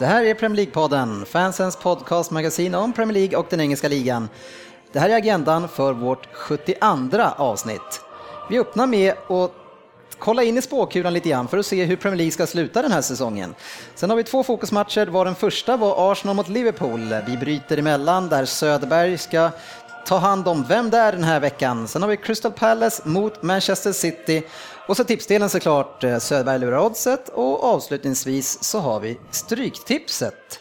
Det 0.00 0.06
här 0.06 0.24
är 0.24 0.34
Premier 0.34 0.66
League-podden, 0.66 1.24
fansens 1.24 1.76
podcastmagasin 1.76 2.74
om 2.74 2.92
Premier 2.92 3.14
League 3.14 3.38
och 3.38 3.46
den 3.50 3.60
engelska 3.60 3.88
ligan. 3.88 4.28
Det 4.92 4.98
här 4.98 5.10
är 5.10 5.16
agendan 5.16 5.68
för 5.68 5.92
vårt 5.92 6.28
72 6.32 6.86
avsnitt. 7.36 8.00
Vi 8.50 8.58
öppnar 8.58 8.86
med 8.86 9.12
att 9.12 9.52
kolla 10.18 10.42
in 10.42 10.58
i 10.58 10.62
spåkulan 10.62 11.12
lite 11.12 11.28
grann 11.28 11.48
för 11.48 11.58
att 11.58 11.66
se 11.66 11.84
hur 11.84 11.96
Premier 11.96 12.16
League 12.16 12.32
ska 12.32 12.46
sluta 12.46 12.82
den 12.82 12.92
här 12.92 13.00
säsongen. 13.00 13.54
Sen 13.94 14.10
har 14.10 14.16
vi 14.16 14.24
två 14.24 14.42
fokusmatcher, 14.42 15.06
var 15.06 15.24
den 15.24 15.34
första 15.34 15.76
var 15.76 16.12
Arsenal 16.12 16.36
mot 16.36 16.48
Liverpool. 16.48 17.14
Vi 17.26 17.36
bryter 17.36 17.76
emellan 17.76 18.28
där 18.28 18.44
Söderberg 18.44 19.18
ska 19.18 19.50
ta 20.06 20.18
hand 20.18 20.48
om 20.48 20.64
vem 20.68 20.90
det 20.90 20.98
är 20.98 21.12
den 21.12 21.24
här 21.24 21.40
veckan. 21.40 21.88
Sen 21.88 22.02
har 22.02 22.08
vi 22.08 22.16
Crystal 22.16 22.52
Palace 22.52 23.02
mot 23.04 23.42
Manchester 23.42 23.92
City 23.92 24.42
och 24.90 24.96
så 24.96 25.04
tipsdelen 25.04 25.50
såklart, 25.50 26.04
eh, 26.04 26.18
Söderberg 26.18 26.58
lurar 26.58 26.86
oddset 26.86 27.28
och 27.28 27.64
avslutningsvis 27.64 28.64
så 28.64 28.78
har 28.78 29.00
vi 29.00 29.18
Stryktipset. 29.30 30.60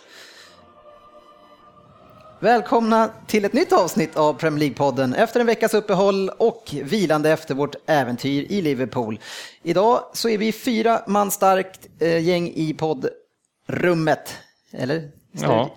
Välkomna 2.40 3.10
till 3.28 3.46
ett 3.46 3.54
nytt 3.54 3.72
avsnitt 3.72 4.18
av 4.18 4.34
Premier 4.34 4.60
League-podden 4.60 5.16
efter 5.16 5.40
en 5.40 5.46
veckas 5.46 5.74
uppehåll 5.74 6.30
och 6.30 6.76
vilande 6.84 7.32
efter 7.32 7.56
vårt 7.56 7.76
äventyr 7.86 8.46
i 8.50 8.62
Liverpool. 8.62 9.20
Idag 9.64 10.04
så 10.14 10.30
är 10.30 10.38
vi 10.38 10.52
fyra 10.52 11.02
man 11.08 11.32
starkt 11.32 11.88
eh, 12.00 12.24
gäng 12.24 12.48
i 12.48 12.74
poddrummet. 12.74 14.36
Eller? 14.72 15.19
Ja. 15.42 15.70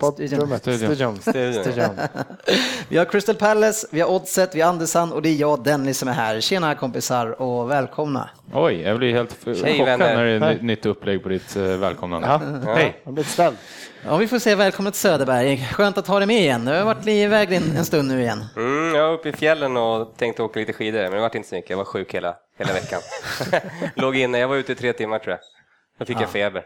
Vi 2.89 2.97
har 2.97 3.05
Crystal 3.05 3.35
Palace, 3.35 3.87
vi 3.91 4.01
har 4.01 4.09
Oddset, 4.09 4.55
vi 4.55 4.61
har 4.61 4.69
Andersson 4.69 5.13
och 5.13 5.21
det 5.21 5.29
är 5.29 5.35
jag 5.35 5.63
Dennis 5.63 5.97
som 5.97 6.07
är 6.09 6.13
här. 6.13 6.41
Tjena 6.41 6.75
kompisar 6.75 7.41
och 7.41 7.71
välkomna. 7.71 8.29
Oj, 8.53 8.81
jag 8.81 8.97
blir 8.97 9.13
helt 9.13 9.43
chockad 9.43 9.85
vänner. 9.85 10.15
när 10.15 10.25
det 10.25 10.31
är 10.31 10.51
ett 10.55 10.61
nytt 10.61 10.85
upplägg 10.85 11.23
på 11.23 11.29
ditt 11.29 11.55
eh, 11.55 11.63
välkomnande. 11.63 12.27
Ja, 12.27 12.41
Hej! 12.73 12.95
jag 13.03 13.09
har 13.09 13.13
blivit 13.13 13.31
ställd. 13.31 13.57
Ja, 14.05 14.17
vi 14.17 14.27
får 14.27 14.39
se. 14.39 14.55
Välkommen 14.55 14.91
till 14.91 15.01
Söderberg. 15.01 15.67
Skönt 15.71 15.97
att 15.97 16.07
ha 16.07 16.19
dig 16.19 16.27
med 16.27 16.37
igen. 16.41 16.65
Du 16.65 16.71
har 16.71 16.83
varit 16.83 17.07
iväg 17.07 17.53
en 17.53 17.85
stund 17.85 18.07
nu 18.07 18.21
igen. 18.21 18.45
Mm, 18.55 18.95
jag 18.95 19.07
var 19.07 19.13
uppe 19.13 19.29
i 19.29 19.33
fjällen 19.33 19.77
och 19.77 20.17
tänkte 20.17 20.43
åka 20.43 20.59
lite 20.59 20.73
skidor, 20.73 21.01
men 21.01 21.11
det 21.11 21.19
var 21.19 21.35
inte 21.35 21.49
så 21.49 21.55
mycket. 21.55 21.69
Jag 21.69 21.77
var 21.77 21.85
sjuk 21.85 22.13
hela, 22.13 22.35
hela 22.57 22.73
veckan. 22.73 23.01
Låg 23.95 24.15
inne, 24.15 24.39
jag 24.39 24.47
var 24.47 24.55
ute 24.55 24.71
i 24.71 24.75
tre 24.75 24.93
timmar 24.93 25.19
tror 25.19 25.31
jag. 25.31 25.39
Då 26.07 26.13
fick 26.13 26.21
jag 26.21 26.31
feber. 26.31 26.63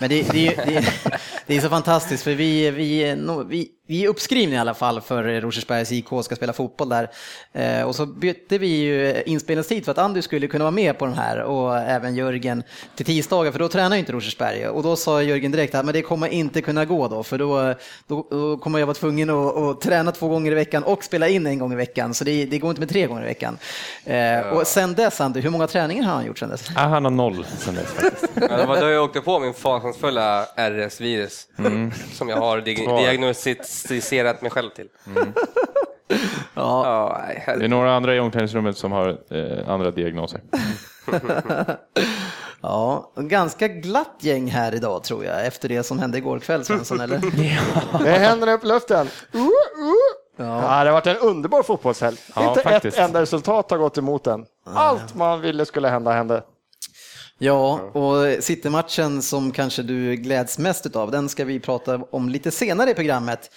Men 0.00 0.08
det, 0.08 0.32
det, 0.32 0.46
är- 0.48 0.66
det, 0.66 0.84
det 1.46 1.56
är 1.56 1.60
så 1.60 1.68
fantastiskt 1.68 2.24
för 2.24 2.34
vi, 2.34 2.70
vi, 2.70 3.14
vi, 3.48 3.68
vi 3.90 4.04
är 4.04 4.08
uppskrivna 4.08 4.54
i 4.54 4.58
alla 4.58 4.74
fall 4.74 5.00
för 5.00 5.40
Rosersbergs 5.40 5.92
IK 5.92 6.06
ska 6.22 6.36
spela 6.36 6.52
fotboll 6.52 6.88
där. 6.88 7.10
Eh, 7.52 7.82
och 7.82 7.94
så 7.94 8.06
bytte 8.06 8.58
vi 8.58 8.66
ju 8.66 9.22
inspelningstid 9.26 9.84
för 9.84 9.92
att 9.92 9.98
Andy 9.98 10.22
skulle 10.22 10.46
kunna 10.46 10.64
vara 10.64 10.70
med 10.70 10.98
på 10.98 11.06
den 11.06 11.14
här 11.14 11.40
och 11.42 11.78
även 11.78 12.14
Jörgen 12.14 12.62
till 12.96 13.06
tisdagar 13.06 13.52
för 13.52 13.58
då 13.58 13.68
tränar 13.68 13.96
ju 13.96 14.00
inte 14.00 14.12
Rosersberg. 14.12 14.68
Och 14.68 14.82
då 14.82 14.96
sa 14.96 15.22
Jörgen 15.22 15.52
direkt 15.52 15.74
att 15.74 15.84
men 15.84 15.94
det 15.94 16.02
kommer 16.02 16.28
inte 16.28 16.62
kunna 16.62 16.84
gå 16.84 17.08
då 17.08 17.22
för 17.22 17.38
då, 17.38 17.74
då, 18.06 18.26
då 18.30 18.58
kommer 18.58 18.78
jag 18.78 18.86
vara 18.86 18.94
tvungen 18.94 19.30
att, 19.30 19.56
att 19.56 19.80
träna 19.80 20.12
två 20.12 20.28
gånger 20.28 20.52
i 20.52 20.54
veckan 20.54 20.82
och 20.82 21.04
spela 21.04 21.28
in 21.28 21.46
en 21.46 21.58
gång 21.58 21.72
i 21.72 21.76
veckan. 21.76 22.14
Så 22.14 22.24
det, 22.24 22.44
det 22.44 22.58
går 22.58 22.70
inte 22.70 22.80
med 22.80 22.88
tre 22.88 23.06
gånger 23.06 23.22
i 23.22 23.26
veckan. 23.26 23.58
Eh, 24.04 24.40
och 24.40 24.66
sen 24.66 24.94
dess 24.94 25.20
Andy, 25.20 25.40
hur 25.40 25.50
många 25.50 25.66
träningar 25.66 26.04
har 26.04 26.14
han 26.14 26.26
gjort 26.26 26.38
sen 26.38 26.48
dess? 26.48 26.68
Ah, 26.76 26.80
han 26.88 27.04
har 27.04 27.10
noll 27.10 27.46
sen 27.58 27.74
dess 27.74 27.86
faktiskt. 27.86 28.32
Ja, 28.50 28.56
det 28.56 28.66
var 28.66 28.80
då 28.80 28.88
jag 28.90 29.04
åkte 29.04 29.20
på 29.20 29.38
min 29.38 29.54
fasansfulla 29.54 30.44
RS-virus 30.56 31.46
som 32.12 32.28
jag 32.28 32.36
har 32.36 32.58
dig- 32.60 32.86
diagnostiserat 33.88 34.42
mig 34.42 34.50
själv 34.50 34.70
till. 34.70 34.88
Ja, 36.54 36.86
Ja, 36.86 37.20
nej, 37.26 37.58
Det 37.58 37.64
är 37.64 37.68
några 37.68 37.96
andra 37.96 38.14
i 38.14 38.20
omklädningsrummet 38.20 38.76
som 38.76 38.92
har 38.92 39.18
eh, 39.30 39.68
andra 39.70 39.90
diagnoser. 39.90 40.40
Ja, 42.62 43.12
ganska 43.16 43.68
glatt 43.68 44.16
gäng 44.20 44.50
här 44.50 44.74
idag 44.74 45.04
tror 45.04 45.24
jag, 45.24 45.46
efter 45.46 45.68
det 45.68 45.82
som 45.82 45.98
hände 45.98 46.18
igår 46.18 46.38
kväll 46.38 46.64
Svensson, 46.64 47.00
eller? 47.00 47.20
Med 48.04 48.20
händerna 48.20 48.52
upp 48.52 48.64
i 48.64 48.66
luften. 48.66 49.06
Uh, 49.34 49.40
uh. 49.40 49.48
Ja. 50.36 50.44
det 50.44 50.90
har 50.90 50.92
varit 50.92 51.06
en 51.06 51.16
underbar 51.16 51.62
fotbollshelg. 51.62 52.16
Ja, 52.34 52.48
Inte 52.48 52.60
faktiskt. 52.62 52.98
ett 52.98 53.04
enda 53.04 53.22
resultat 53.22 53.70
har 53.70 53.78
gått 53.78 53.98
emot 53.98 54.24
den. 54.24 54.44
Allt 54.74 55.14
man 55.14 55.40
ville 55.40 55.66
skulle 55.66 55.88
hända 55.88 56.12
hände. 56.12 56.42
Ja, 57.42 57.80
och 57.80 58.44
City-matchen 58.44 59.22
som 59.22 59.52
kanske 59.52 59.82
du 59.82 60.16
gläds 60.16 60.58
mest 60.58 60.86
utav, 60.86 61.10
den 61.10 61.28
ska 61.28 61.44
vi 61.44 61.60
prata 61.60 62.00
om 62.10 62.28
lite 62.28 62.50
senare 62.50 62.90
i 62.90 62.94
programmet. 62.94 63.50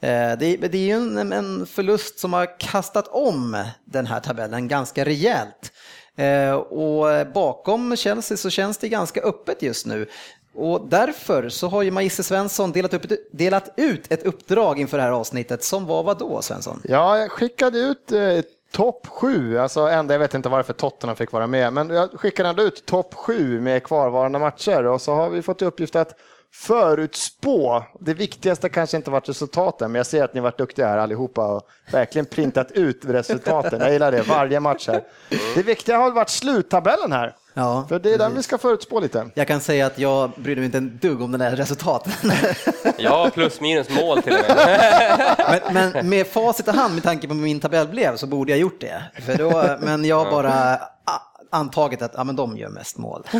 Eh, 0.00 0.38
Det, 0.38 0.64
är 0.64 0.76
ju 0.76 0.92
en, 1.32 1.66
förlust 1.66 2.18
som 2.18 2.32
har 2.32 2.58
kastat 2.60 3.08
om 3.08 3.64
den 3.84 4.06
här 4.06 4.20
tabellen 4.20 4.68
ganska 4.68 5.04
rejält. 5.04 5.72
Eh, 6.16 6.52
Och 6.54 7.26
bakom 7.34 7.96
Chelsea 7.96 8.36
så 8.36 8.50
känns 8.50 8.78
det 8.78 8.88
ganska 8.88 9.20
öppet 9.20 9.62
just 9.62 9.86
nu. 9.86 10.06
Och 10.54 10.88
därför 10.88 11.48
så 11.48 11.68
har 11.68 11.82
ju 11.82 11.90
Magister 11.90 12.22
Svensson 12.22 12.72
delat, 12.72 12.94
upp, 12.94 13.12
delat 13.32 13.74
ut 13.76 14.12
ett 14.12 14.22
uppdrag 14.22 14.80
inför 14.80 14.96
det 14.96 15.02
här 15.02 15.10
avsnittet 15.10 15.64
som 15.64 15.86
var 15.86 16.02
vad 16.02 16.18
då 16.18 16.42
Svensson? 16.42 16.80
Ja, 16.84 17.18
jag 17.18 17.30
skickade 17.30 17.78
ut 17.78 18.12
eh, 18.12 18.38
topp 18.76 19.06
sju, 19.06 19.58
alltså 19.58 19.80
ända, 19.80 20.14
jag 20.14 20.18
vet 20.18 20.34
inte 20.34 20.48
varför 20.48 20.72
Tottenham 20.72 21.16
fick 21.16 21.32
vara 21.32 21.46
med, 21.46 21.72
men 21.72 21.90
jag 21.90 22.10
skickade 22.10 22.48
ändå 22.48 22.62
ut 22.62 22.86
topp 22.86 23.14
sju 23.14 23.60
med 23.60 23.84
kvarvarande 23.84 24.38
matcher 24.38 24.86
och 24.86 25.00
så 25.00 25.14
har 25.14 25.30
vi 25.30 25.42
fått 25.42 25.62
i 25.62 25.64
uppgift 25.64 25.96
att 25.96 26.14
förutspå. 26.52 27.84
Det 28.00 28.14
viktigaste 28.14 28.68
kanske 28.68 28.96
inte 28.96 29.10
varit 29.10 29.28
resultaten, 29.28 29.92
men 29.92 29.98
jag 29.98 30.06
ser 30.06 30.24
att 30.24 30.34
ni 30.34 30.40
varit 30.40 30.58
duktiga 30.58 30.86
här 30.88 30.98
allihopa 30.98 31.46
och 31.46 31.62
verkligen 31.92 32.26
printat 32.26 32.72
ut 32.72 33.00
resultaten. 33.04 33.80
Jag 33.80 33.92
gillar 33.92 34.12
det, 34.12 34.22
varje 34.22 34.60
match 34.60 34.88
här. 34.88 35.02
Det 35.54 35.62
viktiga 35.62 35.98
har 35.98 36.10
varit 36.10 36.30
sluttabellen 36.30 37.12
här, 37.12 37.36
Ja, 37.58 37.86
för 37.88 37.98
det 37.98 38.14
är 38.14 38.18
den 38.18 38.34
vi 38.34 38.42
ska 38.42 38.58
förutspå 38.58 39.00
lite. 39.00 39.30
Jag 39.34 39.48
kan 39.48 39.60
säga 39.60 39.86
att 39.86 39.98
jag 39.98 40.30
brydde 40.36 40.60
mig 40.60 40.66
inte 40.66 40.78
en 40.78 40.98
dugg 41.02 41.22
om 41.22 41.32
den 41.32 41.40
där 41.40 41.56
resultaten. 41.56 42.12
Ja, 42.98 43.30
plus 43.34 43.60
minus 43.60 43.90
mål 43.90 44.22
till 44.22 44.32
och 44.32 44.56
med. 44.56 45.60
men, 45.72 45.92
men 45.92 46.08
med 46.08 46.26
facit 46.26 46.68
i 46.68 46.70
hand, 46.70 46.94
med 46.94 47.02
tanke 47.02 47.28
på 47.28 47.34
hur 47.34 47.40
min 47.42 47.60
tabell 47.60 47.88
blev, 47.88 48.16
så 48.16 48.26
borde 48.26 48.52
jag 48.52 48.58
gjort 48.58 48.80
det. 48.80 49.02
För 49.26 49.36
då, 49.36 49.76
men 49.80 50.04
jag 50.04 50.24
har 50.24 50.30
bara 50.30 50.78
antagit 51.50 52.02
att 52.02 52.12
ja, 52.16 52.24
men 52.24 52.36
de 52.36 52.56
gör 52.56 52.68
mest 52.68 52.98
mål. 52.98 53.22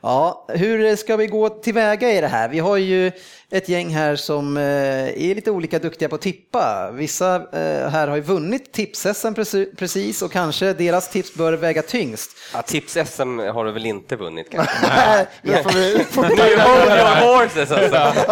ja, 0.00 0.46
hur 0.48 0.96
ska 0.96 1.16
vi 1.16 1.26
gå 1.26 1.48
tillväga 1.48 2.10
i 2.10 2.20
det 2.20 2.28
här? 2.28 2.48
Vi 2.48 2.58
har 2.58 2.76
ju 2.76 3.12
ett 3.50 3.68
gäng 3.68 3.88
här 3.94 4.16
som 4.16 4.56
eh, 4.56 4.62
är 4.62 5.34
lite 5.34 5.50
olika 5.50 5.78
duktiga 5.78 6.08
på 6.08 6.14
att 6.14 6.20
tippa. 6.20 6.90
Vissa 6.92 7.34
eh, 7.34 7.88
här 7.88 8.08
har 8.08 8.16
ju 8.16 8.22
vunnit 8.22 8.72
tips-SM 8.72 9.34
preci- 9.34 9.76
precis 9.76 10.22
och 10.22 10.32
kanske 10.32 10.72
deras 10.72 11.08
tips 11.10 11.34
bör 11.34 11.52
väga 11.52 11.82
tyngst. 11.82 12.30
Ja, 12.54 12.62
Tips-SM 12.62 13.52
har 13.52 13.64
du 13.64 13.72
väl 13.72 13.86
inte 13.86 14.16
vunnit 14.16 14.50
kanske? 14.50 14.74
Nej, 14.88 15.26
det 15.42 15.62
får 15.62 15.70
vi, 15.72 16.04
får 16.10 16.22
vi 16.22 16.28
Nu 16.28 16.58
hold 16.58 16.90
your 16.90 17.38
horses 17.38 17.70
alltså. 17.70 18.22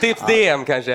Tips-DM 0.00 0.64
kanske? 0.64 0.94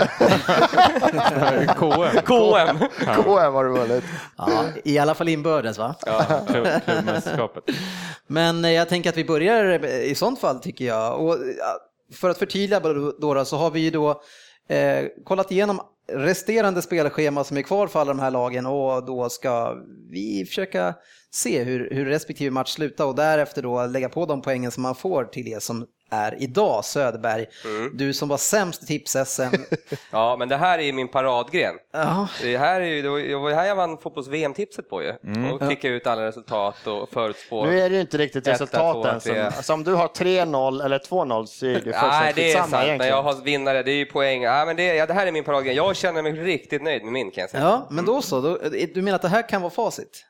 KM, 1.78 2.22
KM? 2.26 2.78
KM 3.24 3.54
har 3.54 3.64
du 3.64 3.70
vunnit. 3.72 4.04
Ja, 4.38 4.64
I 4.84 4.98
alla 4.98 5.16
fall 5.16 5.30
inbördes 5.30 5.78
va? 5.78 5.96
klubbmästerskapet. 6.50 7.64
Men 8.28 8.66
eh, 8.66 8.72
jag 8.72 8.90
tänker 8.90 9.10
att 9.10 9.18
vi 9.18 9.26
börjar 9.26 9.86
i 9.86 10.16
sånt 10.16 10.40
fall 10.42 10.60
tycker 10.60 10.86
jag. 10.86 11.20
Och 11.20 11.38
ja, 11.60 11.78
för 12.14 12.30
att 12.30 12.38
förtydliga 12.38 12.80
då, 13.20 13.46
så 13.46 13.58
har 13.58 13.72
vi 13.72 13.80
ju 13.80 13.90
då 13.90 14.22
eh, 14.70 15.06
kollat 15.24 15.52
igenom 15.52 15.82
resterande 16.12 16.82
spelschema 16.82 17.44
som 17.44 17.58
är 17.58 17.62
kvar 17.62 17.88
för 17.88 18.00
alla 18.00 18.14
de 18.14 18.20
här 18.20 18.32
lagen 18.32 18.66
och 18.66 19.06
då 19.06 19.30
ska 19.30 19.78
vi 20.10 20.46
försöka 20.46 20.96
se 21.32 21.64
hur, 21.64 21.90
hur 21.92 22.06
respektive 22.06 22.52
match 22.52 22.74
slutar 22.74 23.06
och 23.06 23.16
därefter 23.16 23.62
då 23.62 23.86
lägga 23.86 24.10
på 24.10 24.26
de 24.26 24.42
poängen 24.42 24.72
som 24.72 24.84
man 24.84 24.96
får 24.96 25.26
till 25.26 25.46
det 25.46 25.64
som 25.64 25.86
är 26.14 26.36
idag, 26.44 26.86
Söderberg. 26.86 27.46
Du 27.94 28.14
som 28.14 28.30
var 28.30 28.38
sämst 28.38 28.84
i 28.84 28.86
tips-SM. 28.86 29.56
Ja, 30.12 30.36
men 30.40 30.50
det 30.50 30.58
här 30.58 30.80
är 30.80 30.84
ju 30.84 30.94
min 30.94 31.08
paradgren. 31.08 31.76
Ja, 31.94 32.28
Det 32.42 32.58
här 32.58 32.82
är 32.82 32.86
ju, 32.86 33.02
det 33.02 33.10
var- 33.10 33.52
här 33.54 33.66
jag 33.66 33.76
vann 33.76 33.98
fotbolls-VM-tipset 33.98 34.90
på 34.90 35.04
ju. 35.04 35.14
Och 35.52 35.68
fick 35.68 35.84
ut 35.84 36.08
alla 36.08 36.26
resultat 36.26 36.88
och 36.88 37.10
förutspå. 37.10 37.66
Nu 37.66 37.80
är 37.82 37.90
det 37.90 37.96
ju 37.96 38.02
inte 38.02 38.18
riktigt 38.18 38.48
resultaten. 38.48 39.22
som, 39.22 39.36
alltså 39.46 39.74
om 39.74 39.84
du 39.84 39.94
har 39.94 40.08
3-0 40.08 40.86
eller 40.86 41.00
2-0 41.00 41.46
så 41.46 41.66
är 41.66 41.70
det 41.70 41.80
fullständigt 41.82 42.12
Nej, 42.12 42.34
det 42.36 42.52
är 42.54 42.58
sant. 42.58 42.72
När 42.72 42.84
egentligen. 42.86 43.16
jag 43.16 43.24
har 43.24 43.34
vinnare, 43.34 43.84
det 43.84 43.92
är 43.92 43.96
ju 43.96 44.06
poäng. 44.06 44.42
Ja, 44.44 44.66
men 44.66 44.76
det, 44.76 44.84
ja, 44.96 45.06
det 45.06 45.14
här 45.14 45.28
är 45.28 45.32
min 45.32 45.44
paradgren. 45.44 45.76
Jag 45.76 45.96
känner 45.96 46.22
mig 46.22 46.32
riktigt 46.32 46.84
nöjd 46.84 47.04
med 47.04 47.14
min 47.14 47.32
kan 47.32 47.42
jag 47.42 47.50
säga. 47.50 47.64
ja 47.64 47.88
men 47.90 48.06
då 48.06 48.22
så. 48.22 48.42
Då, 48.42 48.58
du 48.94 49.02
menar 49.02 49.16
att 49.16 49.22
det 49.22 49.28
här 49.28 49.50
kan 49.50 49.62
vara 49.62 49.72
facit? 49.72 50.26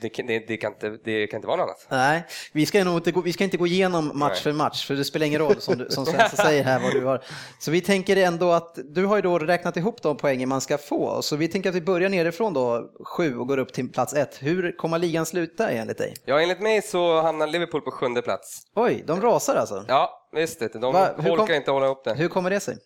Det, 0.00 0.08
kan- 0.08 0.26
det, 0.26 0.38
det, 0.48 0.56
kan 0.56 0.72
inte, 0.72 0.98
det 1.04 1.26
kan 1.26 1.38
inte 1.38 1.46
vara 1.46 1.56
något 1.56 1.64
annat. 1.68 1.86
Nej, 1.90 2.24
vi 2.52 2.66
ska, 2.66 2.84
nog 2.84 2.96
inte 2.96 3.12
gå, 3.12 3.20
vi 3.20 3.32
ska 3.32 3.44
inte 3.44 3.56
gå 3.56 3.66
igenom 3.66 4.10
match 4.14 4.32
Nej. 4.32 4.40
för 4.42 4.52
match, 4.52 4.86
för 4.86 4.94
det 4.94 5.04
spelar 5.04 5.26
ingen 5.26 5.40
roll 5.40 5.60
som, 5.60 5.78
du, 5.78 5.86
som 5.90 6.06
Svensson 6.06 6.36
säger 6.46 6.64
här 6.64 6.80
vad 6.80 6.92
du 6.92 7.04
har. 7.04 7.24
Så 7.58 7.70
vi 7.70 7.80
tänker 7.80 8.16
ändå 8.16 8.52
att 8.52 8.78
du 8.84 9.04
har 9.06 9.16
ju 9.16 9.22
då 9.22 9.38
räknat 9.38 9.76
ihop 9.76 10.02
de 10.02 10.16
poängen 10.16 10.48
man 10.48 10.60
ska 10.60 10.78
få, 10.78 11.22
så 11.22 11.36
vi 11.36 11.48
tänker 11.48 11.68
att 11.70 11.74
vi 11.76 11.80
börjar 11.80 12.08
nerifrån 12.08 12.52
då, 12.52 12.90
sju 13.04 13.36
och 13.38 13.48
går 13.48 13.58
upp 13.58 13.72
till 13.72 13.88
plats 13.92 14.14
ett. 14.14 14.42
Hur 14.42 14.76
kommer 14.76 14.98
ligan 14.98 15.26
sluta 15.26 15.70
enligt 15.70 15.98
dig? 15.98 16.14
Ja, 16.24 16.40
enligt 16.40 16.60
mig 16.60 16.82
så 16.82 17.20
hamnar 17.22 17.46
Liverpool 17.46 17.80
på 17.80 17.90
sjunde 17.90 18.22
plats. 18.22 18.62
Oj, 18.74 19.04
de 19.06 19.20
rasar 19.20 19.54
alltså. 19.56 19.84
Ja, 19.88 20.28
visst 20.32 20.60
det. 20.60 20.68
De 20.72 20.92
Va? 20.92 21.10
Orkar 21.18 21.36
kom- 21.36 21.50
inte 21.54 21.70
hålla 21.70 21.86
upp 21.86 22.04
det. 22.04 22.14
Hur 22.14 22.28
kommer 22.28 22.50
det 22.50 22.60
sig? 22.60 22.76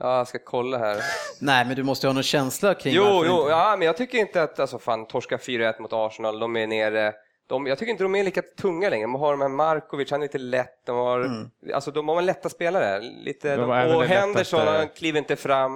Ja, 0.00 0.16
jag 0.18 0.28
ska 0.28 0.38
kolla 0.44 0.78
här. 0.78 0.96
Nej, 1.40 1.64
men 1.66 1.76
du 1.76 1.82
måste 1.82 2.06
ju 2.06 2.08
ha 2.08 2.14
någon 2.14 2.22
känsla 2.22 2.74
kring 2.74 2.94
Jo, 2.94 3.04
varför 3.04 3.26
jo, 3.28 3.38
inte- 3.40 3.50
ja, 3.50 3.76
men 3.78 3.86
jag 3.86 3.96
tycker 3.96 4.18
inte 4.18 4.42
att, 4.42 4.60
alltså 4.60 4.78
fan, 4.78 5.06
torska 5.06 5.36
4-1 5.36 5.80
mot 5.82 5.92
Arsenal, 5.92 6.38
de 6.38 6.56
är 6.56 6.66
nere. 6.66 7.14
De, 7.46 7.66
jag 7.66 7.78
tycker 7.78 7.90
inte 7.90 8.02
de 8.04 8.14
är 8.14 8.24
lika 8.24 8.42
tunga 8.42 8.88
längre. 8.90 9.04
De 9.04 9.14
har 9.14 9.30
de 9.32 9.40
här 9.40 9.48
Markovic, 9.48 10.10
han 10.10 10.20
är 10.20 10.24
lite 10.24 10.38
lätt. 10.38 10.86
De 10.86 10.96
har, 10.96 11.20
Mm. 11.20 11.50
alltså, 11.74 11.90
de 11.90 12.08
har 12.08 12.18
en 12.18 12.26
lätta 12.26 12.48
spelare. 12.48 13.00
Lite, 13.00 13.56
De 13.56 13.60
de, 13.68 13.96
och 13.96 14.04
Henderson, 14.04 14.58
lättaste- 14.60 14.78
han 14.78 14.88
kliver 14.88 15.18
inte 15.18 15.36
fram. 15.36 15.74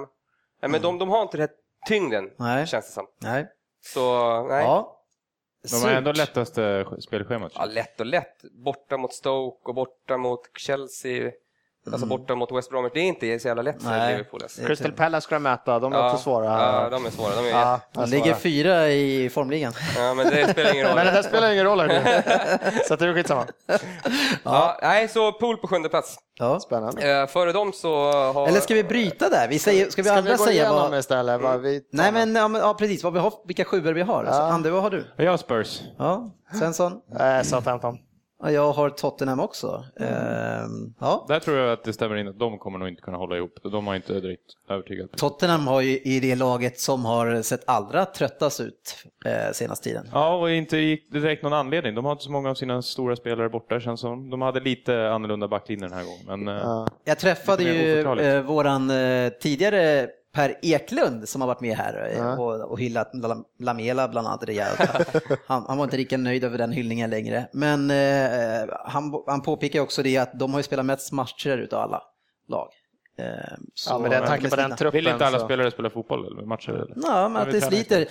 Nej, 0.61 0.71
men 0.71 0.81
de, 0.81 0.99
de 0.99 1.09
har 1.09 1.21
inte 1.21 1.37
den 1.37 1.47
här 1.47 1.55
tyngden, 1.87 2.23
Mm. 2.23 2.33
Nej. 2.39 2.67
känns 2.67 2.85
det 2.87 2.91
som. 2.91 3.07
Nej. 3.21 3.47
Så, 3.85 4.43
nej. 4.47 4.63
Ja. 4.63 4.99
De 5.71 5.81
har 5.81 5.89
ändå 5.91 6.11
lättaste 6.11 6.85
spelschemat. 6.99 7.51
Ja, 7.55 7.65
lätt 7.65 7.99
och 7.99 8.05
lätt. 8.05 8.41
Borta 8.51 8.97
mot 8.97 9.13
Stoke 9.13 9.69
och 9.69 9.75
borta 9.75 10.17
mot 10.17 10.41
Chelsea. 10.57 11.31
Alltså 11.91 12.05
borta 12.07 12.35
mot 12.35 12.51
West 12.51 12.69
Bromwich. 12.69 12.91
Det 12.93 12.99
är 12.99 13.03
inte 13.03 13.39
så 13.39 13.47
jävla 13.47 13.61
lätt 13.63 13.83
för 13.83 13.89
Mm. 13.93 14.09
Liverpool. 14.11 14.39
Alltså. 14.43 14.65
Crystal 14.65 14.91
Palace 14.91 15.23
ska 15.25 15.35
de 15.35 15.43
möta, 15.43 15.79
de 15.79 15.93
är 15.93 16.05
också 16.05 16.17
svåra. 16.23 16.45
Ja, 16.45 16.89
de 16.89 17.05
är 17.05 17.09
svåra. 17.09 17.35
De 17.35 17.45
är 17.47 17.49
Ja, 17.49 17.79
De 17.91 18.09
ligger 18.09 18.33
fyra 18.33 18.89
i 18.89 19.29
formligan. 19.29 19.73
ja, 19.97 20.13
men 20.13 20.27
det 20.29 20.47
spelar 20.51 20.73
ingen 20.73 20.85
roll. 20.87 20.95
Men 20.95 21.05
det 21.13 21.23
spelar 21.23 21.51
ingen 21.51 21.65
roll. 21.65 21.79
Så 22.87 22.95
det 22.95 23.05
är 23.05 23.13
skitsamma. 23.13 23.45
Ja, 24.43 24.77
nej, 24.81 25.07
så 25.07 25.31
pool 25.31 25.57
på 25.57 25.67
sjunde 25.67 25.89
plats. 25.89 26.17
Ja. 26.39 26.59
Spännande. 26.59 27.21
Eh, 27.21 27.27
före 27.27 27.51
dem 27.51 27.73
så 27.73 28.11
har... 28.11 28.47
Eller 28.47 28.59
ska 28.59 28.73
vi 28.73 28.83
bryta 28.83 29.29
där? 29.29 29.47
Vi 29.47 29.59
säger, 29.59 29.89
ska 29.89 30.01
vi 30.01 30.07
Ska 30.09 30.17
andra 30.17 30.31
vi 30.31 30.37
gå 30.37 30.43
säga 30.43 30.63
igenom 30.63 30.91
vad... 30.91 30.99
istället 30.99 31.41
vad 31.41 31.61
vi 31.61 31.79
tar? 31.79 31.87
Nej 31.97 32.11
men 32.11 32.35
ja, 32.35 32.47
men, 32.47 32.61
ja, 32.61 32.73
precis, 32.73 33.03
vad 33.03 33.13
vi 33.13 33.19
har, 33.19 33.33
vilka 33.47 33.65
sjuor 33.65 33.93
vi 33.93 34.01
har. 34.01 34.23
Alltså, 34.23 34.41
Ja. 34.41 34.47
Ande, 34.47 34.71
vad 34.71 34.81
har 34.81 34.89
du? 34.89 35.05
Jag 35.17 35.31
har 35.31 35.37
Spurs. 35.37 35.81
Ja, 35.97 36.31
Svensson? 36.59 36.93
Eh, 37.19 37.41
Southampton. 37.43 37.97
Ja, 38.43 38.51
jag 38.51 38.71
har 38.71 38.89
Tottenham 38.89 39.39
också. 39.39 39.85
Ehm, 39.99 40.93
ja. 40.99 41.25
Där 41.27 41.39
tror 41.39 41.57
jag 41.57 41.71
att 41.73 41.83
det 41.83 41.93
stämmer 41.93 42.15
in 42.15 42.27
att 42.27 42.39
de 42.39 42.57
kommer 42.59 42.79
nog 42.79 42.87
inte 42.87 43.01
kunna 43.01 43.17
hålla 43.17 43.37
ihop. 43.37 43.59
De 43.63 43.87
har 43.87 43.95
inte 43.95 44.19
direkt 44.19 44.41
övertygat. 44.69 45.11
Tottenham 45.17 45.67
har 45.67 45.81
ju 45.81 45.99
i 45.99 46.19
det 46.19 46.35
laget 46.35 46.79
som 46.79 47.05
har 47.05 47.41
sett 47.41 47.63
allra 47.69 48.05
tröttast 48.05 48.59
ut 48.59 48.95
eh, 49.25 49.51
senaste 49.53 49.83
tiden. 49.89 50.07
Ja, 50.13 50.35
och 50.35 50.51
inte 50.51 50.75
direkt 51.11 51.43
någon 51.43 51.53
anledning. 51.53 51.95
De 51.95 52.05
har 52.05 52.11
inte 52.11 52.23
så 52.23 52.31
många 52.31 52.49
av 52.49 52.55
sina 52.55 52.81
stora 52.81 53.15
spelare 53.15 53.49
borta 53.49 53.79
känns 53.79 53.99
som. 53.99 54.29
De 54.29 54.41
hade 54.41 54.59
lite 54.59 55.09
annorlunda 55.11 55.47
backlinje 55.47 55.87
den 55.87 55.97
här 55.97 56.03
gången. 56.05 56.43
Men, 56.45 56.55
eh, 56.57 56.63
Ja. 56.63 56.87
Jag 57.03 57.19
träffade 57.19 57.63
ju 57.63 57.99
eh, 58.21 58.41
våran 58.41 58.89
eh, 58.89 59.29
tidigare 59.29 60.07
Per 60.33 60.55
Eklund 60.61 61.29
som 61.29 61.41
har 61.41 61.47
varit 61.47 61.61
med 61.61 61.77
här 61.77 62.09
eh, 62.11 62.17
Ja. 62.17 62.37
och, 62.37 62.71
och 62.71 62.79
hyllat 62.79 63.11
Lam- 63.13 63.43
Lamela 63.59 64.07
bland 64.07 64.27
annat 64.27 64.43
rejält. 64.43 64.79
Han, 65.47 65.65
han 65.67 65.77
var 65.77 65.83
inte 65.83 65.97
lika 65.97 66.17
nöjd 66.17 66.43
över 66.43 66.57
den 66.57 66.71
hyllningen 66.71 67.09
längre. 67.09 67.47
Men 67.53 67.91
eh, 67.91 68.75
han, 68.85 69.23
han 69.27 69.41
påpekar 69.41 69.79
också 69.81 70.03
det 70.03 70.17
att 70.17 70.39
de 70.39 70.51
har 70.53 70.59
ju 70.59 70.63
spelat 70.63 70.85
mest 70.85 71.11
matcher 71.11 71.57
utav 71.57 71.81
alla 71.81 72.01
lag. 72.47 72.67
Eh, 73.17 73.25
så 73.73 73.93
Ja, 73.93 73.99
med 73.99 74.11
den 74.11 74.21
de 74.21 74.27
tanke 74.27 74.47
är 74.47 74.49
på 74.49 74.55
den 74.55 74.75
truppen. 74.75 74.97
vill 74.97 75.07
inte 75.07 75.25
alla 75.25 75.39
så- 75.39 75.45
spelare 75.45 75.71
spela 75.71 75.89
fotboll 75.89 76.27
eller 76.27 76.45
matcher? 76.45 76.69
Eller? 76.69 76.95
Ja, 77.03 77.29
men 77.29 77.41
att 77.41 77.51
det 77.51 77.61
sliter. 77.61 78.05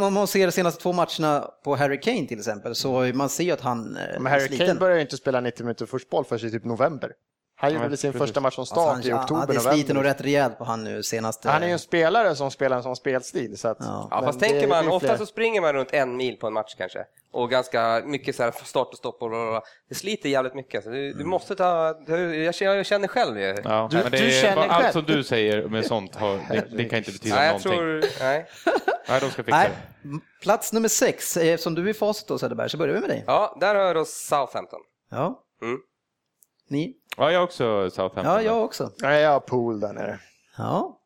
Om 0.00 0.14
man 0.14 0.26
ser 0.26 0.46
de 0.46 0.52
senaste 0.52 0.82
två 0.82 0.92
matcherna 0.92 1.50
på 1.64 1.76
Harry 1.76 2.00
Kane 2.00 2.26
till 2.26 2.38
exempel 2.38 2.74
så 2.74 2.90
man 3.14 3.28
ser 3.28 3.44
ju 3.44 3.50
att 3.52 3.60
han 3.60 3.96
eh, 3.96 4.02
Men 4.20 4.32
Harry 4.32 4.48
sliten. 4.48 4.66
Kane 4.66 4.80
börjar 4.80 4.96
ju 4.96 5.02
inte 5.02 5.16
spela 5.16 5.40
90 5.40 5.64
minuter 5.64 5.86
fotboll 5.86 6.24
förrän 6.24 6.48
i 6.48 6.50
typ 6.50 6.64
november. 6.64 7.12
Han 7.58 7.72
gjorde 7.74 7.88
väl 7.88 7.98
sin 7.98 8.12
precis. 8.12 8.26
första 8.26 8.40
match 8.40 8.54
från 8.54 8.62
Alltså, 8.62 8.74
start 8.74 8.86
han, 8.94 9.02
i 9.02 9.12
oktober, 9.12 9.54
ja, 9.54 9.60
det 9.70 9.74
sliter 9.76 9.94
nog 9.94 10.04
rätt 10.04 10.20
rejält 10.20 10.58
på 10.58 10.64
han 10.64 10.84
nu 10.84 11.02
senaste... 11.02 11.50
Han 11.50 11.62
är 11.62 11.66
ju 11.66 11.72
en 11.72 11.78
spelare 11.78 12.36
som 12.36 12.50
spelar 12.50 12.76
en 12.76 12.82
sån 12.82 12.96
spelstil. 12.96 13.58
Så 13.58 13.68
att, 13.68 13.76
Ja. 13.80 14.08
Ja, 14.10 14.22
fast 14.22 14.40
tänker 14.40 14.68
man, 14.68 14.84
ju 14.84 14.90
ofta 14.90 15.18
så 15.18 15.26
springer 15.26 15.60
man 15.60 15.72
runt 15.72 15.92
en 15.92 16.16
mil 16.16 16.36
på 16.36 16.46
en 16.46 16.52
match 16.52 16.74
kanske. 16.78 17.04
Och 17.32 17.50
ganska 17.50 18.02
mycket 18.04 18.36
så 18.36 18.42
här 18.42 18.50
start 18.64 18.88
och 18.88 18.96
stopp 18.98 19.22
och 19.22 19.28
blablabla. 19.28 19.62
Det 19.88 19.94
sliter 19.94 20.28
jävligt 20.28 20.54
mycket. 20.54 20.84
Så 20.84 20.90
du, 20.90 21.12
du 21.12 21.24
måste 21.24 21.54
ta, 21.56 21.94
jag 22.08 22.54
känner- 22.54 22.74
jag 22.74 22.86
känner 22.86 23.08
själv 23.08 23.34
det. 23.34 23.60
Ja, 23.64 23.88
Du- 23.90 23.96
men 23.96 24.10
det 24.12 24.18
du 24.18 24.26
är, 24.26 24.42
känner 24.42 24.56
bara 24.56 24.68
själv. 24.68 24.84
allt 24.86 24.92
som 24.92 25.04
du 25.04 25.24
säger 25.24 25.68
med 25.68 25.86
sånt, 25.94 26.14
har, 26.16 26.34
det, 26.50 26.64
det 26.76 26.84
kan 26.84 26.98
inte 26.98 27.12
betyda 27.12 27.34
Nej, 27.36 27.44
jag 27.46 27.52
någonting. 27.52 27.72
tror, 27.72 28.20
nej. 28.20 28.46
Nej, 29.08 29.20
de 29.20 29.30
ska 29.30 29.42
fixa 29.44 29.56
Nej, 29.58 29.70
det. 30.02 30.08
plats 30.42 30.72
nummer 30.72 30.88
sex, 30.88 31.36
eh, 31.36 31.56
som 31.56 31.74
du 31.74 31.84
är 31.84 31.88
i 31.88 31.94
facit 31.94 32.28
då 32.28 32.38
Söderberg, 32.38 32.70
så 32.70 32.76
börjar 32.76 32.94
vi 32.94 33.00
med 33.00 33.10
dig. 33.10 33.24
Ja, 33.26 33.56
där 33.60 33.74
har 33.74 33.82
jag 33.82 33.96
då 33.96 34.04
Southampton. 34.04 34.80
Ja. 35.10 35.42
Mm. 35.62 35.78
Ni? 36.68 36.94
Ja, 37.16 37.32
jag 37.32 37.44
också 37.44 37.90
Southampton. 37.90 38.24
Ja, 38.24 38.42
jag 38.42 38.64
också. 38.64 38.90
Nej, 39.02 39.22
jag 39.22 39.30
har 39.30 39.40
pool 39.40 39.80
där 39.80 39.92
nere. 39.92 40.20
Ja. 40.58 41.00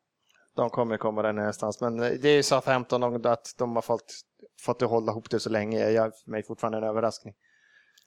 De 0.55 0.69
kommer 0.69 0.97
komma 0.97 1.21
där 1.21 1.33
någonstans. 1.33 1.81
Men 1.81 1.97
det 1.97 2.25
är 2.25 2.33
ju 2.35 2.43
Southampton 2.43 3.01
de- 3.01 3.25
att 3.25 3.55
de 3.57 3.75
har 3.75 3.81
fått, 3.81 4.13
fått 4.61 4.81
hålla 4.81 5.11
ihop 5.11 5.29
det 5.29 5.39
så 5.39 5.49
länge. 5.49 5.89
Jag, 5.89 6.03
för 6.23 6.31
mig 6.31 6.43
fortfarande 6.43 6.77
en 6.77 6.83
överraskning. 6.83 7.33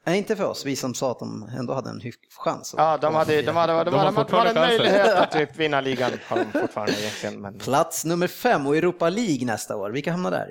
Nej, 0.07 0.19
inte 0.19 0.37
för 0.37 0.45
oss, 0.45 0.67
vi 0.67 0.77
som 0.77 0.95
sa 0.95 1.11
att 1.11 1.19
de 1.19 1.49
ändå 1.59 1.73
hade 1.73 1.91
en 1.91 2.01
chans. 2.45 2.75
Ja, 2.77 2.99
de 2.99 3.15
hade, 3.15 3.43
de 3.43 3.57
hade, 3.57 3.73
de 3.73 3.77
hade, 3.77 3.91
De 3.91 3.97
har 3.97 4.25
de 4.25 4.37
hade, 4.37 4.61
möjlighet 4.61 5.15
att 5.15 5.33
typ 5.33 5.57
vinna 5.57 5.81
ligan. 5.81 6.11
Har 6.29 6.37
de 6.39 6.61
fortfarande 6.61 6.93
egentligen. 7.01 7.41
Men... 7.41 7.59
Plats 7.59 8.05
nummer 8.05 8.27
fem 8.27 8.67
och 8.67 8.77
Europa 8.77 9.09
League 9.09 9.47
nästa 9.47 9.77
år, 9.77 9.91
vilka 9.91 10.11
hamnar 10.11 10.31
där? 10.31 10.49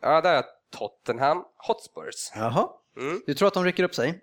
Ja, 0.00 0.20
där 0.20 0.34
jag 0.34 0.44
Tottenham 0.78 1.42
Hotspurs. 1.66 2.32
Jaha. 2.34 2.68
Mm. 3.00 3.22
Du 3.26 3.34
tror 3.34 3.48
att 3.48 3.54
de 3.54 3.64
rycker 3.64 3.82
upp 3.82 3.94
sig? 3.94 4.20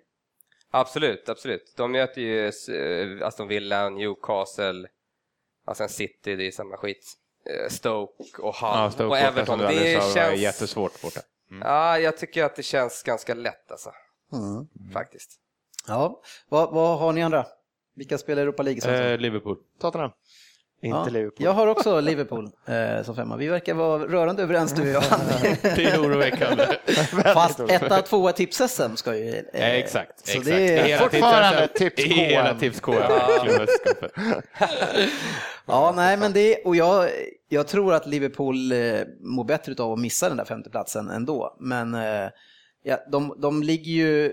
Absolut, 0.76 1.28
absolut. 1.28 1.74
De 1.76 1.92
möter 1.92 2.20
ju 2.20 2.46
eh, 2.48 3.26
Aston 3.26 3.48
Villa, 3.48 3.88
Newcastle, 3.88 4.88
och 5.66 5.76
sen 5.76 5.88
City, 5.88 6.36
det 6.36 6.46
är 6.46 6.50
samma 6.50 6.76
skit. 6.76 7.12
Eh, 7.50 7.70
Stoke 7.70 8.42
och 8.42 8.54
Hull 8.54 8.70
Ja, 8.72 8.90
Stoke 8.90 9.04
och 9.04 9.18
Everton. 9.18 9.58
Det 9.58 10.14
känns... 10.14 10.40
jättesvårt 10.40 11.02
borta. 11.02 11.20
Ja, 11.60 11.98
jag 11.98 12.16
tycker 12.16 12.44
att 12.44 12.56
det 12.56 12.62
känns 12.62 13.02
ganska 13.02 13.34
lätt 13.34 13.70
alltså, 13.70 13.92
Mm. 14.32 14.92
faktiskt. 14.92 15.30
Ja. 15.88 16.22
Vad, 16.48 16.72
vad 16.72 16.98
har 16.98 17.12
ni 17.12 17.22
andra? 17.22 17.46
Vilka 17.96 18.18
spelar 18.18 18.42
Europa 18.42 18.62
League? 18.62 19.12
Eh, 19.12 19.18
Liverpool. 19.18 19.56
Tottenham. 19.80 20.10
Inte 20.84 20.98
ja. 20.98 21.04
Liverpool. 21.10 21.44
Jag 21.44 21.52
har 21.52 21.66
också 21.66 22.00
Liverpool 22.00 22.50
eh, 22.66 23.02
som 23.04 23.16
femma. 23.16 23.36
Vi 23.36 23.48
verkar 23.48 23.74
vara 23.74 24.02
rörande 24.04 24.42
överens 24.42 24.72
du 24.72 24.82
och 24.96 25.02
jag. 25.04 25.18
Det 25.62 25.84
är 25.84 26.00
oroväckande. 26.02 26.66
Fast 27.34 27.60
etta, 27.60 28.02
tvåa 28.02 28.32
tips-SM 28.32 28.94
ska 28.96 29.16
ju... 29.16 29.28
eh, 29.28 29.34
Eh, 29.52 29.74
exakt. 29.74 30.26
Så 30.26 30.30
exakt. 30.38 30.46
det 30.46 30.92
är, 30.92 30.98
Fortfarande 30.98 31.68
tips 31.68 32.02
hela 32.04 32.48
KM. 32.50 32.58
tips 32.58 32.80
KM. 32.80 32.96
Ja, 35.66 35.92
nej, 35.96 36.16
men 36.16 36.32
det, 36.32 36.56
och 36.64 36.76
jag, 36.76 37.08
jag 37.48 37.68
tror 37.68 37.94
att 37.94 38.06
Liverpool 38.06 38.72
eh, 38.72 38.78
mår 39.20 39.44
bättre 39.44 39.82
av 39.82 39.92
att 39.92 39.98
missa 39.98 40.28
den 40.28 40.36
där 40.36 40.44
femteplatsen 40.44 41.10
ändå. 41.10 41.56
Men 41.60 41.94
eh, 41.94 42.28
ja, 42.82 42.98
de, 43.12 43.34
de 43.38 43.62
ligger 43.62 43.92
ju, 43.92 44.32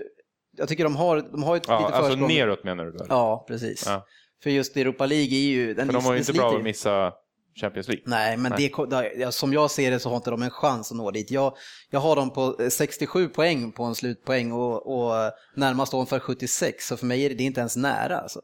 jag 0.56 0.68
tycker 0.68 0.84
de 0.84 0.96
har, 0.96 1.20
de 1.32 1.42
har 1.42 1.56
ett 1.56 1.62
Ja, 1.68 1.78
lite 1.78 1.94
alltså 1.94 2.10
försprång. 2.10 2.28
neråt 2.28 2.64
menar 2.64 2.84
du? 2.84 2.90
Väl? 2.90 3.06
Ja, 3.08 3.44
precis. 3.48 3.84
Ja. 3.86 4.06
För 4.42 4.50
just 4.50 4.76
Europa 4.76 5.06
League 5.06 5.34
är 5.36 5.50
ju, 5.50 5.74
den 5.74 5.86
För 5.86 5.92
de 5.92 6.04
har 6.04 6.12
ju 6.12 6.18
inte 6.18 6.32
bra 6.32 6.56
att 6.56 6.62
missa 6.62 7.12
Champions 7.54 7.88
League. 7.88 8.02
Nej, 8.06 8.36
men 8.36 8.52
Nej. 8.58 8.72
Det, 8.90 9.12
ja, 9.16 9.32
som 9.32 9.52
jag 9.52 9.70
ser 9.70 9.90
det 9.90 10.00
så 10.00 10.08
har 10.08 10.16
inte 10.16 10.30
de 10.30 10.42
en 10.42 10.50
chans 10.50 10.90
att 10.90 10.96
nå 10.96 11.10
dit. 11.10 11.30
Jag, 11.30 11.56
jag 11.90 12.00
har 12.00 12.16
dem 12.16 12.30
på 12.30 12.56
eh, 12.60 12.68
67 12.68 13.28
poäng 13.28 13.72
på 13.72 13.84
en 13.84 13.94
slutpoäng 13.94 14.52
och, 14.52 14.96
och 14.96 15.16
eh, 15.18 15.32
närmast 15.56 15.94
ovanför 15.94 16.18
76, 16.18 16.86
så 16.86 16.96
för 16.96 17.06
mig 17.06 17.24
är 17.24 17.28
det, 17.28 17.34
det 17.34 17.42
är 17.42 17.46
inte 17.46 17.60
ens 17.60 17.76
nära. 17.76 18.18
Alltså. 18.18 18.40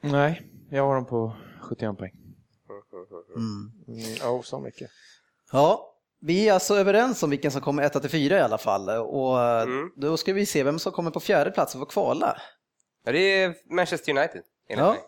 Nej, 0.00 0.42
jag 0.70 0.86
har 0.86 0.94
dem 0.94 1.06
på 1.06 1.36
71 1.60 1.98
poäng. 1.98 2.12
Mm. 3.36 3.72
Mm, 3.88 4.30
oh, 4.32 4.42
så 4.42 4.60
mycket. 4.60 4.90
Ja, 5.52 5.92
vi 6.20 6.48
är 6.48 6.52
alltså 6.52 6.74
överens 6.74 7.22
om 7.22 7.30
vilken 7.30 7.50
som 7.50 7.60
kommer 7.60 7.82
1 7.82 8.00
till 8.00 8.10
4 8.10 8.36
i 8.36 8.40
alla 8.40 8.58
fall. 8.58 8.88
Och 8.88 9.42
eh, 9.42 9.62
Mm. 9.62 9.90
då 9.96 10.16
ska 10.16 10.32
vi 10.32 10.46
se 10.46 10.62
vem 10.62 10.78
som 10.78 10.92
kommer 10.92 11.10
på 11.10 11.20
fjärde 11.20 11.50
plats 11.50 11.74
och 11.74 11.80
får 11.80 11.86
kvala. 11.86 12.36
Ja, 13.04 13.12
det 13.12 13.18
är 13.42 13.54
Manchester 13.74 14.12
United, 14.18 14.42
Ja. 14.68 14.90
mig. 14.90 15.00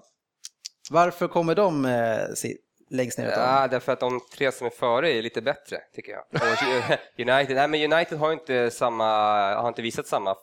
Varför 0.90 1.28
kommer 1.28 1.54
de 1.54 1.84
eh, 1.84 2.18
längst 2.90 3.18
ner? 3.18 3.28
Ja, 3.30 3.68
därför 3.70 3.92
att 3.92 4.00
de 4.00 4.20
tre 4.36 4.52
som 4.52 4.66
är 4.66 4.70
före 4.70 5.10
är 5.12 5.22
lite 5.22 5.42
bättre, 5.42 5.78
tycker 5.94 6.12
jag. 6.12 6.22
Och 6.32 6.40
United, 7.30 7.56
nej, 7.56 7.68
men 7.68 7.92
United 7.92 8.18
har 8.18 8.32
inte, 8.32 8.70
samma, 8.70 9.04
har 9.54 9.68
inte 9.68 9.82
visat 9.82 10.06
samma 10.06 10.34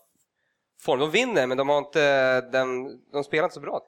form. 0.82 1.00
De 1.00 1.12
vinner, 1.12 1.48
men 1.48 1.58
de, 1.58 1.70
har 1.70 1.78
inte, 1.78 2.42
den, 2.42 2.84
de 3.14 3.24
spelar 3.24 3.44
inte 3.44 3.54
så 3.54 3.60
bra. 3.60 3.82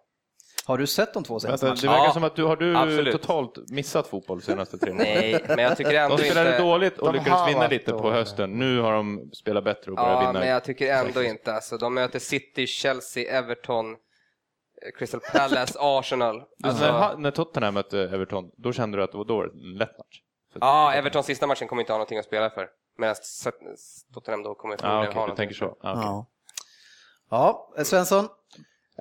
Har 0.66 0.78
du 0.78 0.88
sett 0.88 1.14
de 1.14 1.24
två 1.24 1.40
senaste 1.40 1.66
Vänta, 1.66 1.82
det 1.82 1.88
matcherna? 1.88 2.00
verkar 2.04 2.10
Ja, 2.10 2.14
som 2.14 2.24
att 2.24 2.36
du 2.36 2.44
har 2.44 2.56
du 2.56 2.78
absolut. 2.78 3.22
totalt 3.22 3.70
missat 3.72 4.08
fotboll 4.08 4.42
senaste 4.42 4.78
tre 4.78 4.92
månaderna. 4.94 5.20
Nej, 5.22 5.44
men 5.48 5.60
jag 5.60 5.78
tycker 5.78 5.94
ändå 5.94 6.16
De 6.18 6.24
spelade 6.24 6.50
inte... 6.50 6.62
dåligt 6.62 6.98
och 6.98 7.06
De 7.14 7.14
lyckades 7.20 7.40
har 7.40 7.48
vinna 7.48 7.68
lite 7.68 7.92
på 7.92 8.12
hösten. 8.12 8.52
Nu 8.60 8.80
har 8.80 8.92
de 8.94 9.30
spelat 9.34 9.64
bättre 9.64 9.92
och 9.92 9.98
börjat 9.98 10.12
Ja, 10.14 10.20
vinna. 10.20 10.40
men 10.40 10.48
jag 10.50 10.64
tycker 10.64 10.94
ändå 10.94 11.24
inte. 11.24 11.54
Alltså, 11.54 11.78
de 11.78 11.94
möter 11.94 12.20
City, 12.20 12.68
Chelsea, 12.68 13.38
Everton, 13.38 13.96
Crystal 14.98 15.20
Palace, 15.34 15.78
Arsenal. 15.82 16.44
Alltså, 16.64 16.84
när, 16.86 16.92
Alltså, 16.92 17.18
när 17.20 17.32
Tottenham 17.32 17.74
mötte 17.74 18.00
Everton, 18.00 18.52
då 18.58 18.74
kände 18.74 18.98
du 18.98 19.04
att 19.04 19.12
det 19.12 19.18
var 19.18 19.26
då 19.26 19.44
en 19.44 19.50
lätt 19.78 19.98
match? 19.98 20.22
Ja, 20.60 20.94
Evertons 20.94 21.26
sista 21.26 21.48
matchen 21.48 21.68
kommer 21.68 21.82
inte 21.82 21.94
ha 21.94 21.98
någonting 21.98 22.18
att 22.18 22.26
spela 22.26 22.50
för. 22.50 22.70
Medan 22.98 23.16
Tottenham 24.14 24.44
då 24.44 24.56
kommer 24.56 24.74
Ja, 24.76 24.78
förmodligen 24.80 25.10
okej, 25.10 25.20
ha 25.22 25.28
du 25.28 25.36
tänker 25.36 25.56
så. 25.56 25.66
Ja, 25.66 25.92
okej. 25.92 26.04
Ja. 26.04 26.26
Ja, 27.78 27.84
Svensson. 27.84 28.28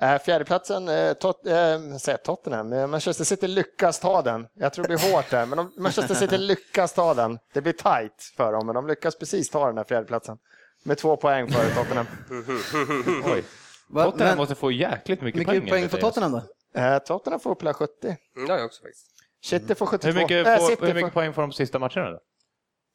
Eh, 0.01 0.19
Fjärdeplatsen, 0.21 0.89
eh, 0.89 1.13
tot, 1.13 1.45
eh, 1.47 2.17
Tottenham, 2.23 2.91
Manchester 2.91 3.23
City 3.23 3.47
lyckas 3.47 3.99
ta 3.99 4.21
den. 4.21 4.47
Jag 4.53 4.73
tror 4.73 4.83
det 4.87 4.87
blir 4.97 5.11
hårt 5.13 5.29
där, 5.29 5.45
men 5.45 5.57
de, 5.57 5.71
Manchester 5.77 6.15
City 6.25 6.37
lyckas 6.37 6.93
ta 6.93 7.13
den. 7.13 7.39
Det 7.53 7.61
blir 7.61 7.73
tight 7.73 8.33
för 8.37 8.51
dem, 8.53 8.65
men 8.65 8.75
de 8.75 8.87
lyckas 8.87 9.15
precis 9.17 9.49
ta 9.49 9.67
den 9.67 9.77
här 9.77 9.83
fjärdeplatsen. 9.83 10.37
Med 10.83 10.97
två 10.97 11.17
poäng 11.17 11.51
före 11.51 11.69
Tottenham. 11.69 12.05
Oj. 13.33 13.43
Va, 13.89 14.03
Tottenham 14.03 14.27
men, 14.29 14.37
måste 14.37 14.55
få 14.55 14.71
jäkligt 14.71 15.21
mycket, 15.21 15.39
mycket 15.39 15.53
poäng, 15.53 15.69
poäng. 15.69 15.89
för 15.89 15.97
Tottenham 15.97 16.31
då? 16.31 16.41
Eh, 16.81 16.97
Tottenham 16.99 17.39
får 17.39 17.49
upp 17.51 17.61
hela 17.61 17.73
70. 17.73 18.07
Mm, 18.07 18.17
det 18.47 18.51
har 18.53 18.57
jag 18.59 18.65
också 18.65 18.81
faktiskt. 18.81 19.07
City 19.45 19.75
får 19.75 19.85
72. 19.85 20.07
Hur 20.07 20.21
mycket, 20.21 20.47
Eh, 20.47 20.57
får, 20.57 20.67
City 20.67 20.85
hur 20.85 20.93
mycket 20.93 21.09
får... 21.13 21.21
poäng 21.21 21.33
får 21.33 21.41
de 21.41 21.51
sista 21.51 21.79
matcherna 21.79 22.09
då? 22.11 22.19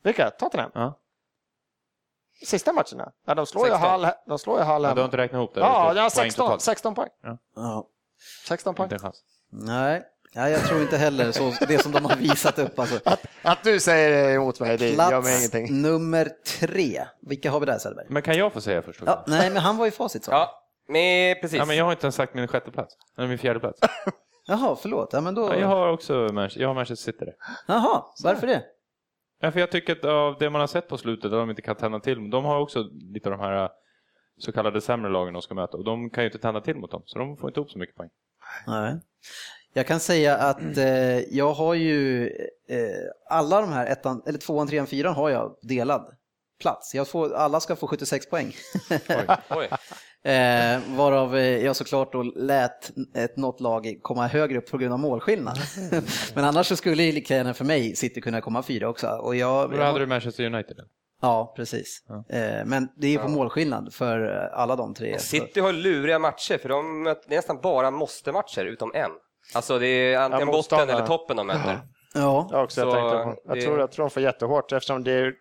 Vilka? 0.05 0.31
Tottenham? 0.31 0.71
Ja. 0.75 0.99
Sista 2.47 2.73
matcherna? 2.73 3.13
Ja, 3.27 3.35
de 3.35 3.47
slår 3.47 3.67
ju 3.67 3.73
16. 3.73 3.91
Hall, 3.91 4.07
de 4.27 4.39
slår 4.39 4.59
ju 4.59 4.65
Hall 4.65 4.83
Ja, 4.85 4.95
du 4.95 5.01
har 5.01 5.05
inte 5.05 5.17
räknat 5.17 5.39
ihop 5.39 5.55
det? 5.55 5.61
Ja, 5.61 5.93
ja 5.97 6.11
16, 6.11 6.45
totalt. 6.47 6.63
16 6.63 6.95
poäng. 6.95 7.09
Ja. 7.57 7.89
16 8.47 8.75
poäng. 8.75 8.85
Inte 8.85 8.95
en 8.95 8.99
chans. 8.99 9.21
Nej, 9.51 10.03
ja, 10.33 10.49
jag 10.49 10.61
tror 10.61 10.83
inte 10.83 10.97
heller 10.97 11.33
så, 11.33 11.53
det 11.69 11.79
som 11.83 11.93
de 11.93 12.05
har 12.05 12.17
visat 12.17 12.59
upp. 12.59 12.79
Alltså. 12.79 13.01
Att, 13.05 13.27
att 13.43 13.65
du 13.65 13.81
säger 13.81 14.35
emot 14.35 14.61
mig, 14.61 14.79
det 14.79 14.89
gör 14.89 14.97
mig 14.97 15.09
Plats 15.11 15.39
ingenting. 15.55 15.83
nummer 15.83 16.31
tre. 16.61 17.05
Vilka 17.21 17.51
har 17.51 17.61
vi 17.61 17.67
där 17.67 17.79
Söderberg? 17.79 18.07
Men 18.09 18.23
kan 18.23 18.37
jag 18.39 18.53
få 18.53 18.61
säga 18.61 18.83
först? 18.83 19.03
också? 19.03 19.13
Ja, 19.13 19.25
nej, 19.27 19.51
men 19.51 19.63
han 19.63 19.77
var 19.77 19.85
ju 19.85 19.91
facit. 19.91 20.25
Så. 20.25 20.31
Ja, 20.31 20.62
men 20.89 21.35
precis. 21.41 21.59
Ja, 21.59 21.65
men 21.65 21.77
jag 21.77 21.85
har 21.85 21.93
inte 21.93 22.05
ens 22.05 22.15
sagt 22.15 22.35
min 22.35 22.49
sjätte 22.49 22.71
plats. 22.71 22.97
Eller 23.19 23.29
min 23.29 23.39
fjärde 23.39 23.61
plats. 23.61 23.81
Jaha, 24.47 24.77
förlåt. 24.77 25.13
Ja, 25.13 25.21
men 25.21 25.35
då... 25.35 25.43
Ja, 25.43 25.57
jag 25.57 25.67
har 25.67 25.89
också 25.89 26.29
jag 26.57 26.69
har 26.69 26.75
Manchester 26.75 27.13
City 27.13 27.25
där. 27.25 27.35
Jaha, 27.67 28.05
varför 28.25 28.47
det? 28.47 28.63
Ja, 29.41 29.53
för 29.53 29.61
jag 29.61 29.71
tycker 29.71 29.93
att 29.93 30.05
av 30.05 30.37
det 30.39 30.51
man 30.51 30.61
har 30.61 30.69
sett 30.69 30.89
på 30.89 30.99
slutet, 30.99 31.31
där 31.31 31.39
de 31.39 31.51
inte 31.51 31.63
kan 31.63 31.77
tända 31.77 32.01
till, 32.01 32.31
de 32.31 32.45
har 32.45 32.61
också 32.61 32.83
lite 32.93 33.29
av 33.29 33.39
de 33.39 33.41
här 33.41 33.65
äh, 33.65 33.71
så 34.39 34.53
kallade 34.53 34.81
sämre 34.81 35.11
lagen 35.11 35.33
de 35.33 35.43
ska 35.43 35.55
möta 35.55 35.77
och 35.77 35.85
de 35.85 36.11
kan 36.11 36.25
ju 36.25 36.29
inte 36.29 36.39
tända 36.39 36.61
till 36.61 36.77
mot 36.77 36.91
dem, 36.91 37.03
så 37.07 37.19
de 37.19 37.37
får 37.37 37.51
inte 37.51 37.61
upp 37.61 37.71
så 37.71 37.79
mycket 37.79 37.97
poäng. 37.97 38.11
Nej. 38.67 39.01
Jag 39.73 39.87
kan 39.87 40.01
säga 40.01 40.37
att 40.37 40.77
eh, 40.77 41.19
jag 41.19 41.53
har 41.53 41.75
ju 41.75 42.27
eh, 42.69 43.11
alla 43.31 43.61
de 43.61 43.73
här 43.73 43.87
ettan, 43.87 44.23
eller 44.27 44.39
tvåan, 44.39 44.69
trean, 44.69 44.87
fyran 44.87 45.15
har 45.15 45.31
jag 45.31 45.57
delad 45.63 46.17
plats. 46.61 46.95
Jag 46.95 47.09
får, 47.09 47.35
alla 47.35 47.61
ska 47.61 47.77
få 47.77 47.87
76 47.87 48.31
poäng. 48.31 48.55
Oj. 49.51 49.69
Eh, 50.25 50.81
varav 50.97 51.37
eh, 51.37 51.65
jag 51.65 51.77
såklart 51.77 52.13
då 52.13 52.23
lät 52.23 52.91
ett, 53.17 53.37
något 53.37 53.61
lag 53.61 53.99
komma 54.03 54.27
högre 54.27 54.59
upp 54.59 54.71
på 54.71 54.79
grund 54.79 54.93
av 54.93 54.99
målskillnad. 54.99 55.59
Men 56.35 56.45
annars 56.45 56.67
så 56.67 56.77
skulle 56.77 57.03
ju 57.03 57.13
lika 57.13 57.35
gärna 57.37 57.55
för 57.55 57.65
mig 57.65 57.97
City 57.97 58.21
kunna 58.21 58.41
komma 58.41 58.63
fyra 58.63 58.89
också. 58.89 59.07
Och 59.09 59.37
jag, 59.37 59.71
Då 59.71 59.83
hade 59.83 59.99
du 59.99 60.07
Manchester 60.07 60.45
United? 60.45 60.77
Ja, 61.23 61.53
precis. 61.57 62.03
Eh, 62.31 62.65
men 62.67 62.89
det 62.97 63.07
är 63.07 63.11
ju 63.11 63.19
på 63.19 63.29
målskillnad 63.29 63.95
för 63.95 64.37
eh, 64.53 64.59
alla 64.61 64.77
de 64.77 64.95
tre. 64.95 65.19
City 65.19 65.61
har 65.61 65.73
luriga 65.73 66.19
matcher, 66.19 66.59
för 66.59 66.69
de 66.69 67.07
är 67.07 67.17
nästan 67.29 67.59
bara 67.63 67.91
måste-matcher, 67.91 68.65
utom 68.65 68.93
en. 68.95 69.11
Alltså 69.55 69.79
det 69.79 69.87
är 69.87 70.19
antingen 70.19 70.47
botten 70.47 70.57
motståndare. 70.57 70.97
eller 70.97 71.07
toppen 71.07 71.37
de 71.37 71.47
möter. 71.47 71.81
Ja, 72.15 72.49
Jag 72.53 72.65
också, 72.65 72.81
jag, 72.81 72.93
tänkte 72.95 73.17
på. 73.25 73.37
jag, 73.45 73.57
det- 73.57 73.63
tror, 73.63 73.81
jag 73.81 73.93
tror 73.93 74.05
de 74.05 74.11
får 74.11 74.23
jättehårt 74.23 74.73
eftersom 74.73 75.05
det 75.05 75.13
är, 75.13 75.33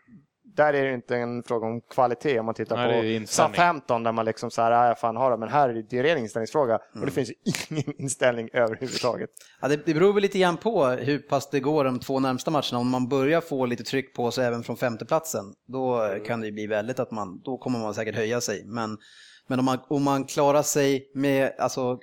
där 0.55 0.73
är 0.73 0.83
det 0.85 0.93
inte 0.93 1.17
en 1.17 1.43
fråga 1.43 1.67
om 1.67 1.81
kvalitet 1.81 2.39
om 2.39 2.45
man 2.45 2.55
tittar 2.55 2.77
Nej, 2.77 3.19
på. 3.19 3.27
Southampton 3.27 4.03
där 4.03 4.11
man 4.11 4.25
liksom 4.25 4.51
så 4.51 4.61
här, 4.61 4.87
ja, 4.87 4.95
fan 4.95 5.15
har 5.15 5.31
det, 5.31 5.37
men 5.37 5.49
här 5.49 5.69
är 5.69 5.73
det, 5.73 5.97
en 5.97 6.03
ren 6.03 6.17
inställningsfråga 6.17 6.75
och 6.75 6.95
Mm. 6.95 7.05
det 7.05 7.11
finns 7.11 7.29
ju 7.29 7.33
ingen 7.69 8.01
inställning 8.01 8.49
överhuvudtaget. 8.53 9.29
Ja, 9.61 9.67
det, 9.67 9.85
det 9.85 9.93
beror 9.93 10.13
väl 10.13 10.21
lite 10.21 10.39
grann 10.39 10.57
på 10.57 10.85
hur 10.85 11.19
pass 11.19 11.49
det 11.49 11.59
går 11.59 11.83
de 11.85 11.99
två 11.99 12.19
närmsta 12.19 12.51
matcherna. 12.51 12.77
Om 12.79 12.89
man 12.89 13.07
börjar 13.07 13.41
få 13.41 13.65
lite 13.65 13.83
tryck 13.83 14.15
på 14.15 14.31
sig 14.31 14.45
även 14.45 14.63
från 14.63 14.77
femteplatsen, 14.77 15.45
då 15.67 16.05
eh, 16.05 16.23
kan 16.23 16.41
det 16.41 16.45
ju 16.47 16.51
bli 16.53 16.67
väldigt 16.67 16.99
att 16.99 17.11
man, 17.11 17.41
då 17.41 17.57
kommer 17.57 17.79
man 17.79 17.93
säkert 17.93 18.15
höja 18.15 18.41
sig. 18.41 18.63
Men, 18.65 18.97
men 19.47 19.59
om, 19.59 19.65
man, 19.65 19.79
om 19.89 20.03
man 20.03 20.23
klarar 20.25 20.63
sig 20.63 21.11
med, 21.13 21.53
alltså, 21.59 21.99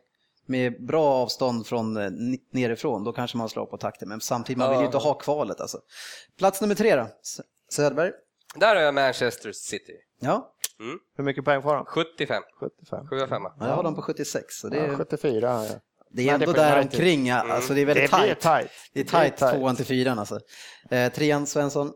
med 0.46 0.86
bra 0.86 1.04
avstånd 1.04 1.66
från 1.66 1.96
eh, 1.96 2.10
nerifrån, 2.52 3.04
då 3.04 3.12
kanske 3.12 3.36
man 3.38 3.48
slår 3.48 3.66
på 3.66 3.76
takten. 3.76 4.08
Men 4.08 4.20
samtidigt, 4.20 4.58
man 4.58 4.70
vill 4.70 4.78
ju 4.78 4.86
inte 4.86 4.98
ha 4.98 5.14
kvalet 5.14 5.60
alltså. 5.60 5.78
Plats 6.38 6.60
nummer 6.60 6.74
tre 6.74 6.96
då, 6.96 7.06
Söderberg. 7.72 8.12
Där 8.54 8.76
har 8.76 8.82
jag 8.82 8.94
Manchester 8.94 9.52
City. 9.52 9.92
Ja, 10.20 10.54
Hur 11.16 11.24
mycket 11.24 11.44
poäng 11.44 11.62
får 11.62 11.74
de? 11.74 11.84
75. 11.84 12.42
75. 12.60 13.06
7 13.08 13.26
5 13.26 13.42
ja, 13.42 13.52
jag 13.60 13.66
har 13.76 13.82
dem 13.82 13.94
på 13.94 14.02
76. 14.02 14.54
Så 14.54 14.68
det, 14.68 14.76
Ja, 14.76 14.82
är- 14.84 14.96
74. 14.96 15.64
Ja. 15.68 15.74
det 16.10 16.28
är 16.28 16.34
ändå 16.34 16.46
det 16.46 16.50
är 16.52 16.54
på 16.54 16.60
där 16.60 16.80
omkring. 16.82 17.26
ja. 17.26 17.52
Alltså, 17.54 17.74
det 17.74 17.80
är 17.80 17.86
Det 17.86 17.94
väldigt 17.94 18.10
tajt. 18.10 18.40
tight. 18.40 18.70
Det 18.92 19.00
är 19.00 19.04
tajt 19.04 19.36
tight. 19.36 19.54
tvåan 19.54 19.76
till 19.76 19.84
fyran 19.84 20.18
alltså. 20.18 20.40
Eh, 20.90 21.12
trean, 21.12 21.46
Svensson. 21.46 21.92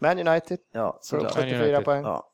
Man 0.00 0.28
United 0.28 0.58
Ja, 0.72 0.98
såklart. 1.02 1.34
Man 1.36 1.44
74 1.44 1.64
United. 1.66 1.84
poäng. 1.84 2.02
Ja. 2.04 2.30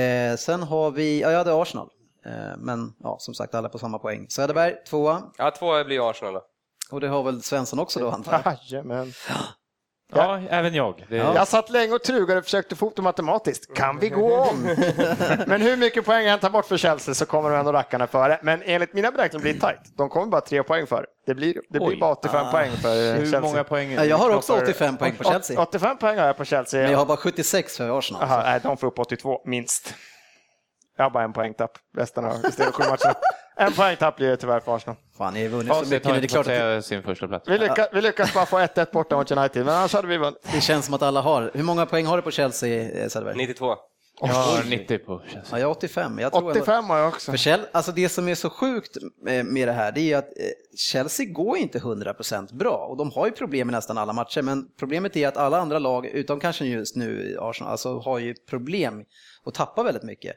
Eh, 0.00 0.36
sen 0.36 0.62
har 0.62 0.90
vi, 0.90 1.20
ja 1.20 1.30
jag 1.30 1.38
hade 1.38 1.62
Arsenal. 1.62 1.88
Eh, 2.26 2.56
men 2.58 2.92
ja, 2.98 3.16
som 3.20 3.34
sagt 3.34 3.54
alla 3.54 3.68
på 3.68 3.78
samma 3.78 3.98
poäng. 3.98 4.26
Söderberg, 4.28 4.74
tvåa. 4.88 5.22
Ja, 5.38 5.50
två 5.50 5.84
blir 5.84 6.10
Arsenal 6.10 6.34
då. 6.34 6.42
Och 6.90 7.00
det 7.00 7.08
har 7.08 7.22
väl 7.22 7.42
Svensson 7.42 7.78
också 7.78 8.00
då 8.00 8.10
antar 8.10 8.42
jag? 8.44 8.56
Jajamän. 8.66 9.12
Ja, 10.14 10.40
även 10.50 10.74
jag. 10.74 11.06
Det, 11.08 11.16
Ja. 11.16 11.34
Jag 11.34 11.48
satt 11.48 11.70
länge 11.70 11.92
och 11.94 12.02
trugade 12.02 12.38
och 12.38 12.44
försökte 12.44 12.76
få 12.76 12.92
det 12.96 13.02
matematiskt. 13.02 13.74
Kan 13.76 13.98
vi 13.98 14.08
gå 14.08 14.36
om? 14.36 14.62
Men 15.46 15.60
hur 15.62 15.76
mycket 15.76 16.04
poäng 16.04 16.24
jag 16.24 16.32
än 16.32 16.38
tar 16.38 16.50
bort 16.50 16.66
för 16.66 16.76
Chelsea 16.76 17.14
så 17.14 17.26
kommer 17.26 17.50
de 17.50 17.58
ändå 17.58 17.72
rackarna 17.72 18.06
före. 18.06 18.40
Men 18.42 18.62
enligt 18.62 18.92
mina 18.94 19.10
beräkningar 19.10 19.42
blir 19.42 19.54
det 19.54 19.60
tajt. 19.60 19.78
De 19.96 20.08
kommer 20.08 20.26
bara 20.26 20.40
tre 20.40 20.62
poäng 20.62 20.86
före. 20.86 21.04
Det 21.26 21.34
blir, 21.34 21.54
det 21.68 21.78
blir 21.78 21.88
Oj. 21.88 21.98
bara 22.00 22.12
85 22.12 22.46
Ah. 22.46 22.50
poäng 22.52 22.70
för 22.82 22.88
eh, 22.88 22.94
hur 23.14 23.16
Chelsea. 23.20 23.40
många 23.40 23.64
poäng? 23.64 23.92
Ja, 23.92 24.04
jag 24.04 24.16
har 24.16 24.34
också 24.36 24.52
knoppar- 24.52 24.62
85 24.64 24.96
poäng 24.96 25.14
på 25.16 25.24
Chelsea. 25.24 25.60
85 25.62 25.98
poäng 25.98 26.18
har 26.18 26.26
jag 26.26 26.36
på 26.36 26.44
Chelsea. 26.44 26.82
Men 26.82 26.90
jag 26.90 26.98
har 26.98 27.06
bara 27.06 27.16
76 27.16 27.76
för 27.76 27.98
Arsenal. 27.98 28.22
Aha, 28.22 28.42
nej, 28.42 28.60
de 28.62 28.76
får 28.76 28.86
upp 28.86 28.98
82, 28.98 29.40
minst. 29.44 29.94
Jag 31.00 31.04
har 31.04 31.10
bara 31.10 31.24
en 31.24 31.32
poängtapp 31.32 31.70
resten 31.96 32.24
av 32.24 32.44
istället 32.48 32.74
sju 32.74 32.82
matcher. 32.90 33.14
En 33.56 33.72
poängtapp 33.72 34.16
blir 34.16 34.28
det 34.28 34.36
tyvärr 34.36 34.60
för 34.60 34.76
Arsenal. 34.76 34.96
Fan, 35.18 35.34
ni 35.34 35.42
har 35.42 35.48
vunnit 35.48 35.74
så 35.74 35.80
mycket. 35.80 36.02
Det 36.04 36.10
är 36.10 36.26
klart 36.26 36.48
att 36.78 36.84
sin 36.84 37.02
första 37.02 37.28
plats. 37.28 37.48
Vi 37.48 37.58
lyckas, 37.58 37.88
vi 37.92 38.00
lyckas 38.00 38.34
bara 38.34 38.46
få 38.46 38.58
1-1 38.58 38.92
borta 38.92 39.16
mot 39.16 39.30
United, 39.30 39.64
men 39.66 39.74
annars 39.74 39.92
hade 39.92 40.08
vi 40.08 40.16
vunnit. 40.18 40.38
det 40.54 40.60
känns 40.60 40.84
som 40.84 40.94
att 40.94 41.02
alla 41.02 41.20
har. 41.20 41.50
Hur 41.54 41.62
många 41.62 41.86
poäng 41.86 42.06
har 42.06 42.16
du 42.16 42.22
på 42.22 42.30
Chelsea, 42.30 42.90
eh, 43.02 43.08
Söderberg? 43.08 43.36
92. 43.36 43.76
Jag 44.20 44.28
har 44.28 44.64
90 44.64 44.98
på 44.98 45.22
Chelsea. 45.24 45.42
Ja, 45.50 45.58
jag 45.58 45.66
har 45.66 45.70
85. 45.74 46.18
Jag 46.18 46.32
tror 46.32 46.40
ändå- 46.42 46.50
85 46.60 46.84
har 46.90 46.98
jag 46.98 47.08
också. 47.08 47.30
För 47.30 47.38
Chelsea, 47.38 47.68
alltså 47.72 47.92
det 47.92 48.08
som 48.08 48.28
är 48.28 48.34
så 48.34 48.50
sjukt 48.50 48.96
med 49.44 49.68
det 49.68 49.72
här, 49.72 49.92
det 49.92 50.12
är 50.12 50.18
att 50.18 50.24
eh, 50.24 50.44
Chelsea 50.78 51.26
går 51.26 51.56
inte 51.56 51.78
100% 51.78 52.52
bra 52.52 52.76
och 52.90 52.96
de 52.96 53.10
har 53.10 53.26
ju 53.26 53.32
problem 53.32 53.68
i 53.68 53.72
nästan 53.72 53.98
alla 53.98 54.12
matcher, 54.12 54.42
men 54.42 54.64
problemet 54.78 55.16
är 55.16 55.28
att 55.28 55.36
alla 55.36 55.58
andra 55.60 55.78
lag, 55.78 56.06
utom 56.06 56.40
kanske 56.40 56.64
just 56.64 56.96
nu 56.96 57.36
Arsenal, 57.40 57.70
alltså 57.70 57.98
har 57.98 58.18
ju 58.18 58.34
problem 58.34 59.04
och 59.44 59.54
tappar 59.54 59.84
väldigt 59.84 60.02
mycket. 60.02 60.36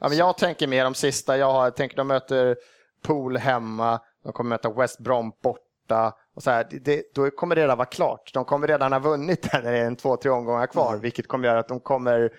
Ja, 0.00 0.08
men 0.08 0.18
jag 0.18 0.38
tänker 0.38 0.66
mer 0.66 0.86
om 0.86 0.94
sista. 0.94 1.36
Jag 1.36 1.52
har, 1.52 1.64
jag 1.64 1.76
tänker 1.76 1.96
de 1.96 2.06
möter 2.06 2.56
Pool 3.02 3.36
hemma, 3.36 4.00
de 4.24 4.32
kommer 4.32 4.48
möta 4.48 4.70
West 4.70 4.98
Brom 4.98 5.32
borta. 5.42 6.12
Och 6.34 6.42
så 6.42 6.50
här, 6.50 6.66
det- 6.70 6.78
det, 6.78 7.02
då 7.14 7.30
kommer 7.30 7.54
det 7.56 7.62
redan 7.62 7.78
vara 7.78 7.86
klart. 7.86 8.30
De 8.34 8.44
kommer 8.44 8.66
redan 8.68 8.92
ha 8.92 8.98
vunnit 8.98 9.42
där 9.52 9.62
när 9.62 9.72
det 9.72 9.78
är 9.78 9.84
en 9.86 9.96
två, 9.96 10.16
tre 10.16 10.30
omgångar 10.30 10.66
kvar, 10.66 10.88
Mm. 10.88 11.00
vilket 11.00 11.28
kommer 11.28 11.48
göra 11.48 11.58
att 11.58 11.68
de 11.68 11.80
kommer 11.80 12.30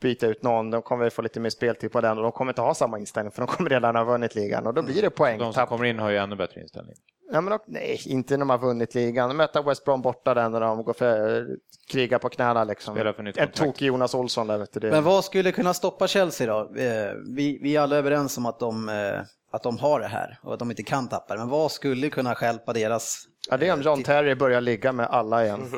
byta 0.00 0.26
ut 0.26 0.42
någon, 0.42 0.70
de 0.70 0.82
kommer 0.82 1.10
få 1.10 1.22
lite 1.22 1.40
mer 1.40 1.50
speltid 1.50 1.92
på 1.92 2.00
den 2.00 2.16
och 2.16 2.22
de 2.22 2.32
kommer 2.32 2.52
inte 2.52 2.60
ha 2.62 2.74
samma 2.74 2.98
inställning 2.98 3.30
för 3.32 3.42
de 3.42 3.46
kommer 3.46 3.70
redan 3.70 3.96
ha 3.96 4.04
vunnit 4.04 4.34
ligan 4.34 4.66
och 4.66 4.74
då 4.74 4.82
blir 4.82 5.02
det 5.02 5.10
poäng. 5.10 5.38
De 5.38 5.52
som 5.52 5.66
kommer 5.66 5.84
in 5.84 5.98
har 5.98 6.10
ju 6.10 6.16
ännu 6.16 6.36
bättre 6.36 6.60
inställning. 6.60 6.94
Ja, 7.32 7.40
men, 7.40 7.58
nej, 7.66 8.00
inte 8.06 8.34
när 8.34 8.38
de 8.38 8.50
har 8.50 8.58
vunnit 8.58 8.94
ligan. 8.94 9.36
Möter 9.36 9.62
West 9.62 9.84
Brom 9.84 10.02
borta 10.02 10.34
där 10.34 10.48
när 10.48 10.60
de 10.60 10.82
går 10.82 10.92
för, 10.92 11.46
krigar 11.90 12.18
på 12.18 12.28
knäna. 12.28 12.64
Liksom. 12.64 12.96
En 13.36 13.50
tokig 13.50 13.86
Jonas 13.86 14.14
Olsson 14.14 14.46
där. 14.46 14.58
Vet 14.58 14.72
du, 14.72 14.80
det. 14.80 14.90
Men 14.90 15.04
vad 15.04 15.24
skulle 15.24 15.52
kunna 15.52 15.74
stoppa 15.74 16.06
Chelsea 16.06 16.46
då? 16.46 16.60
Eh, 16.80 17.12
Vi, 17.36 17.58
vi 17.62 17.76
är 17.76 17.80
alla 17.80 17.96
överens 17.96 18.38
om 18.38 18.46
att 18.46 18.58
de, 18.58 18.88
eh, 18.88 19.20
att 19.52 19.62
de 19.62 19.78
har 19.78 20.00
det 20.00 20.06
här 20.06 20.38
och 20.42 20.52
att 20.52 20.58
de 20.58 20.70
inte 20.70 20.82
kan 20.82 21.08
tappa 21.08 21.34
det, 21.34 21.40
men 21.40 21.48
vad 21.48 21.72
skulle 21.72 22.10
kunna 22.10 22.34
stjälpa 22.34 22.72
deras... 22.72 23.24
Ja, 23.50 23.56
det 23.56 23.68
är 23.68 23.72
om 23.72 23.82
John 23.82 24.02
Terry 24.02 24.34
börjar 24.34 24.60
ligga 24.60 24.92
med 24.92 25.06
alla 25.06 25.44
igen. 25.44 25.60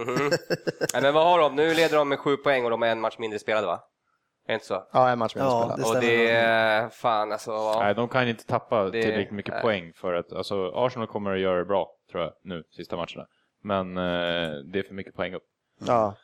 Nej, 0.93 1.03
men 1.03 1.15
vad 1.15 1.25
har 1.25 1.39
de? 1.39 1.57
Nu 1.57 1.75
leder 1.75 1.97
de 1.97 2.09
med 2.09 2.19
sju 2.19 2.37
poäng 2.37 2.65
och 2.65 2.71
de 2.71 2.83
har 2.83 2.89
en 2.89 3.01
match 3.01 3.19
mindre 3.19 3.39
spelad 3.39 3.65
va? 3.65 3.81
Är 4.51 4.53
det 4.53 4.55
inte 4.55 4.67
så? 4.67 4.83
Ja, 4.93 5.11
en 5.11 5.19
match 5.19 5.35
med 5.35 5.45
Ja, 5.45 5.61
spelad. 5.63 5.79
det 5.79 5.97
Och 5.97 6.01
det 6.05 6.31
är 6.31 6.89
fan 6.89 7.33
alltså. 7.33 7.51
ja. 7.51 7.77
Nej, 7.83 7.95
de 7.95 8.09
kan 8.09 8.29
inte 8.29 8.47
tappa 8.47 8.85
Det- 8.85 9.03
tillräckligt 9.03 9.31
mycket 9.31 9.55
nej. 9.55 9.63
poäng 9.63 9.93
för 9.97 10.15
att, 10.15 10.33
alltså 10.33 10.73
Arsenal 10.75 11.07
kommer 11.09 11.33
att 11.35 11.41
göra 11.41 11.59
det 11.59 11.65
bra, 11.65 11.91
tror 12.11 12.23
jag, 12.23 12.33
nu, 12.45 12.65
sista 12.71 12.97
matcherna. 12.97 13.27
Men 13.63 13.97
eh, 13.97 14.51
det 14.73 14.79
är 14.79 14.83
för 14.87 14.95
mycket 14.95 15.15
poäng 15.15 15.35
upp. 15.35 15.43
Ja. 15.87 16.15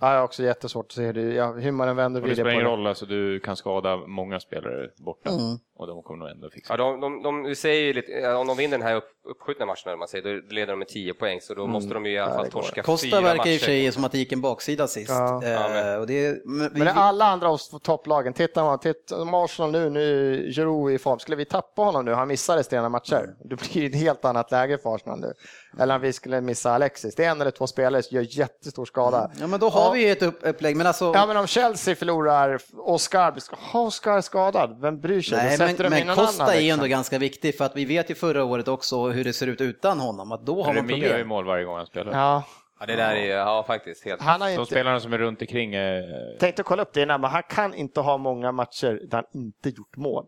ja, 0.00 0.10
jag 0.12 0.18
har 0.18 0.24
också 0.24 0.42
jättesvårt 0.42 0.86
att 0.86 0.92
se 0.92 1.12
det. 1.12 1.20
Ja, 1.34 1.52
hur 1.52 1.72
man 1.72 1.88
än 1.88 1.96
vänder 1.96 2.20
Och 2.20 2.26
det 2.28 2.30
vidare 2.34 2.44
spelar 2.44 2.50
på 2.50 2.54
ingen 2.60 2.64
det. 2.64 2.70
roll, 2.76 2.86
alltså 2.86 3.06
du 3.06 3.40
kan 3.40 3.56
skada 3.56 3.96
många 3.96 4.40
spelare 4.40 4.88
borta. 4.96 5.30
Mm. 5.30 5.58
Och 5.76 5.86
de 5.86 6.02
kommer 6.02 6.18
nog 6.18 6.28
ändå 6.28 6.50
fixa 6.50 6.72
Ja, 6.72 6.76
det. 6.76 6.82
de, 6.82 7.00
de, 7.00 7.22
de, 7.22 7.42
du 7.42 7.54
säger 7.54 7.82
ju 7.82 7.92
lite, 7.92 8.34
om 8.34 8.46
de 8.46 8.56
vinner 8.56 8.78
den 8.78 8.86
här 8.86 8.94
upp, 8.96 9.04
uppskjutna 9.30 9.66
matchen, 9.66 9.88
eller 9.88 9.96
man 9.98 10.08
säger, 10.08 10.24
då 10.24 10.54
leder 10.54 10.66
de 10.72 10.78
med 10.78 10.88
10 10.88 11.14
poäng, 11.14 11.40
så 11.40 11.54
då 11.54 11.66
måste 11.66 11.94
de 11.94 12.06
ju 12.06 12.12
i 12.12 12.18
alla 12.18 12.34
fall 12.34 12.44
går. 12.44 12.50
torska 12.50 12.82
Costa 12.82 13.06
fyra 13.06 13.20
verkar 13.20 13.36
matcher. 13.36 13.48
i 13.50 13.56
och 13.56 13.60
för 13.60 13.66
sig 13.66 13.92
som 13.92 14.04
att 14.04 14.12
det 14.12 14.18
gick 14.18 14.32
en 14.32 14.40
baksida 14.40 14.86
sist. 14.88 15.10
Ja. 15.10 15.42
Eh, 15.44 15.68
men- 15.70 16.00
och 16.00 16.06
det, 16.06 16.44
men 16.44 16.70
vi, 16.74 16.78
Men 16.78 16.88
alla 16.88 17.24
andra 17.24 17.48
av 17.48 17.58
topplagen, 17.82 18.32
titta 18.32 18.64
man, 18.64 18.78
titta, 18.78 19.22
om 19.22 19.34
Arsenal 19.34 19.70
nu, 19.70 19.90
nu 19.90 20.36
Giroud 20.52 20.92
i 20.94 20.98
form, 20.98 21.18
skulle 21.18 21.36
vi 21.36 21.44
tappa 21.44 21.82
honom 21.82 22.04
nu, 22.04 22.12
han 22.12 22.28
missar 22.28 22.56
resterande 22.56 22.88
matcher, 22.88 23.34
blir 23.44 23.80
det 23.82 23.86
ett 23.86 23.94
helt 24.02 24.24
annat 24.24 24.50
läge 24.50 24.78
för 24.78 24.94
Arsenal 24.94 25.20
nu. 25.20 25.32
Eller 25.78 25.94
om 25.94 26.00
vi 26.00 26.12
skulle 26.12 26.40
missa 26.40 26.70
Alexis, 26.74 27.14
det 27.14 27.24
är 27.24 27.30
en 27.30 27.40
eller 27.40 27.50
två 27.50 27.66
spelare 27.66 28.02
som 28.02 28.14
gör 28.16 28.26
jättestor 28.38 28.84
skada 28.84 29.28
spela. 29.28 29.40
Ja, 29.40 29.46
men 29.46 29.60
då 29.60 29.68
har 29.68 29.80
Ja. 29.84 29.90
vi 29.92 30.04
ju 30.06 30.12
ett 30.12 30.22
upp, 30.22 30.38
upplägg. 30.42 30.76
Men 30.76 30.86
alltså, 30.86 31.12
Ja, 31.14 31.26
men 31.26 31.36
om 31.36 31.46
Chelsea 31.46 31.94
förlorar 31.94 32.60
Oscar, 32.76 33.34
Oscar 33.72 34.20
skadad, 34.20 34.76
vem 34.80 35.00
bryr 35.00 35.20
sig? 35.22 35.38
nej, 35.38 35.58
men, 35.66 35.76
de 35.76 35.88
men 35.88 36.16
Costa 36.16 36.42
annan, 36.42 36.54
är 36.54 36.58
ju 36.58 36.64
liksom. 36.64 36.80
ändå 36.80 36.86
ganska 36.86 37.18
viktig 37.18 37.58
för 37.58 37.64
att 37.64 37.76
vi 37.76 37.84
vet 37.84 38.10
ju 38.10 38.14
förra 38.14 38.44
året 38.44 38.68
också 38.68 39.08
hur 39.08 39.24
det 39.24 39.32
ser 39.32 39.46
ut 39.46 39.60
utan 39.60 40.00
honom, 40.00 40.32
att 40.32 40.46
då 40.46 40.62
har 40.62 40.74
man 40.74 40.88
Remi 40.88 40.92
gör 40.92 40.98
ju 40.98 41.08
problem. 41.08 41.28
mål 41.28 41.44
varje 41.44 41.64
gång 41.64 41.76
han 41.76 41.86
spelar. 41.86 42.12
Ja, 42.12 42.44
Ja, 42.80 42.86
det 42.86 42.96
där 42.96 43.14
är 43.14 43.36
ja 43.36 43.64
faktiskt 43.66 44.04
helt... 44.04 44.20
han 44.20 44.40
har 44.40 44.48
De 44.48 44.54
inte... 44.54 44.66
spelarna 44.66 45.00
som 45.00 45.12
är 45.12 45.18
runt 45.18 45.40
omkring 45.40 45.74
är... 45.74 46.38
Tänkte 46.38 46.62
kolla 46.62 46.82
upp 46.82 46.92
det 46.92 47.02
innan, 47.02 47.20
men 47.20 47.30
han 47.30 47.42
kan 47.42 47.74
inte 47.74 48.00
ha 48.00 48.18
många 48.18 48.52
matcher 48.52 49.00
där 49.10 49.16
han 49.16 49.24
inte 49.42 49.68
gjort 49.68 49.96
mål. 49.96 50.24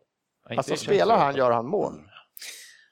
inte 0.50 0.58
Alltså 0.58 0.76
spelar 0.76 1.18
han 1.18 1.36
gör 1.36 1.50
han 1.50 1.66
mål. 1.66 1.92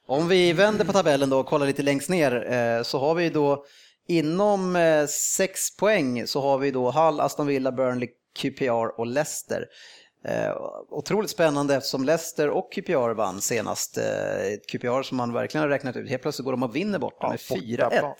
Om 0.07 0.29
vi 0.29 0.53
vänder 0.53 0.85
på 0.85 0.93
tabellen 0.93 1.31
då 1.31 1.39
och 1.39 1.47
kollar 1.47 1.67
lite 1.67 1.83
längst 1.83 2.09
ner 2.09 2.53
eh, 2.53 2.83
så 2.83 2.99
har 2.99 3.15
vi 3.15 3.31
då 3.31 3.65
inom 4.09 4.77
eh, 4.77 5.07
sex 5.07 5.77
poäng 5.77 6.27
så 6.27 6.41
har 6.41 6.59
vi 6.59 6.71
då 6.71 6.91
Hull, 6.91 7.21
Aston 7.21 7.47
Villa, 7.47 7.73
Burnley, 7.73 8.09
QPR 8.39 9.01
och 9.01 9.07
Leicester. 9.07 9.67
Eh, 10.29 10.57
otroligt 10.91 11.31
spännande 11.31 11.75
eftersom 11.75 12.05
Leicester 12.05 12.51
och 12.51 12.73
QPR 12.73 13.15
vann 13.15 13.41
senast. 13.41 13.99
Eh, 13.99 14.53
ett 14.55 14.67
QPR 14.71 15.03
som 15.03 15.17
man 15.17 15.33
verkligen 15.33 15.63
har 15.63 15.69
räknat 15.69 15.97
ut. 15.97 16.09
Helt 16.11 16.23
plötsligt 16.23 16.45
går 16.45 16.53
de 16.53 16.63
och 16.63 16.77
vinner 16.77 16.99
borta 16.99 17.17
Ja, 17.21 17.29
med 17.29 17.39
bortaplan. 17.49 18.15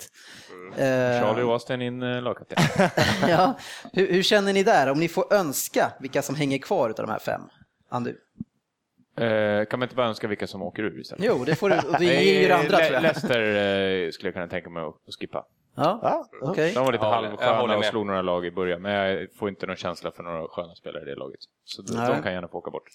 4-1. 0.77 1.17
Eh, 1.17 1.21
Charlie 1.21 1.41
Austin 1.43 1.81
in 1.81 2.03
eh, 2.03 2.21
lagkapten. 2.21 2.57
ja. 3.29 3.57
hur, 3.93 4.07
hur 4.13 4.23
känner 4.23 4.53
ni 4.53 4.63
där? 4.63 4.91
Om 4.91 4.99
ni 4.99 5.07
får 5.07 5.33
önska 5.33 5.93
vilka 5.99 6.21
som 6.21 6.35
hänger 6.35 6.57
kvar 6.57 6.89
av 6.89 6.95
de 6.95 7.09
här 7.09 7.19
fem? 7.19 7.41
Andu? 7.89 8.17
Eh, 9.17 9.65
kan 9.65 9.79
man 9.79 9.85
inte 9.85 9.95
bara 9.95 10.07
önska 10.07 10.27
vilka 10.27 10.47
som 10.47 10.61
åker 10.61 10.83
ur 10.83 10.99
istället? 10.99 11.25
Jo, 11.25 11.43
det 11.45 11.55
får 11.55 11.69
du. 11.69 11.81
Det 11.99 12.05
ger 12.23 12.41
ju 12.41 12.51
andra 12.51 12.77
tror 12.77 12.93
jag. 12.93 13.01
Leicester 13.01 13.41
eh, 13.41 14.11
skulle 14.11 14.27
jag 14.27 14.33
kunna 14.33 14.47
tänka 14.47 14.69
mig 14.69 14.83
att 14.83 15.15
skippa. 15.19 15.45
Ja, 15.75 15.99
Ja, 16.01 16.25
okej. 16.41 16.73
De 16.73 16.85
var 16.85 16.91
lite 16.91 17.05
Ja, 17.05 17.15
jag 17.15 17.21
halvsköna 17.29 17.57
håller 17.57 17.73
och 17.73 17.79
med. 17.79 17.89
slog 17.89 18.05
några 18.05 18.21
lag 18.21 18.45
i 18.45 18.51
början, 18.51 18.81
men 18.81 18.91
jag 18.91 19.27
får 19.39 19.49
inte 19.49 19.65
någon 19.65 19.75
känsla 19.75 20.11
för 20.11 20.23
några 20.23 20.47
sköna 20.47 20.75
spelare 20.75 21.03
i 21.03 21.05
det 21.05 21.15
laget. 21.15 21.39
Så 21.65 21.81
de, 21.81 21.93
Nej. 21.97 22.07
de 22.09 22.21
kan 22.23 22.33
gärna 22.33 22.47
få 22.47 22.57
åka 22.57 22.71
bort. 22.71 22.89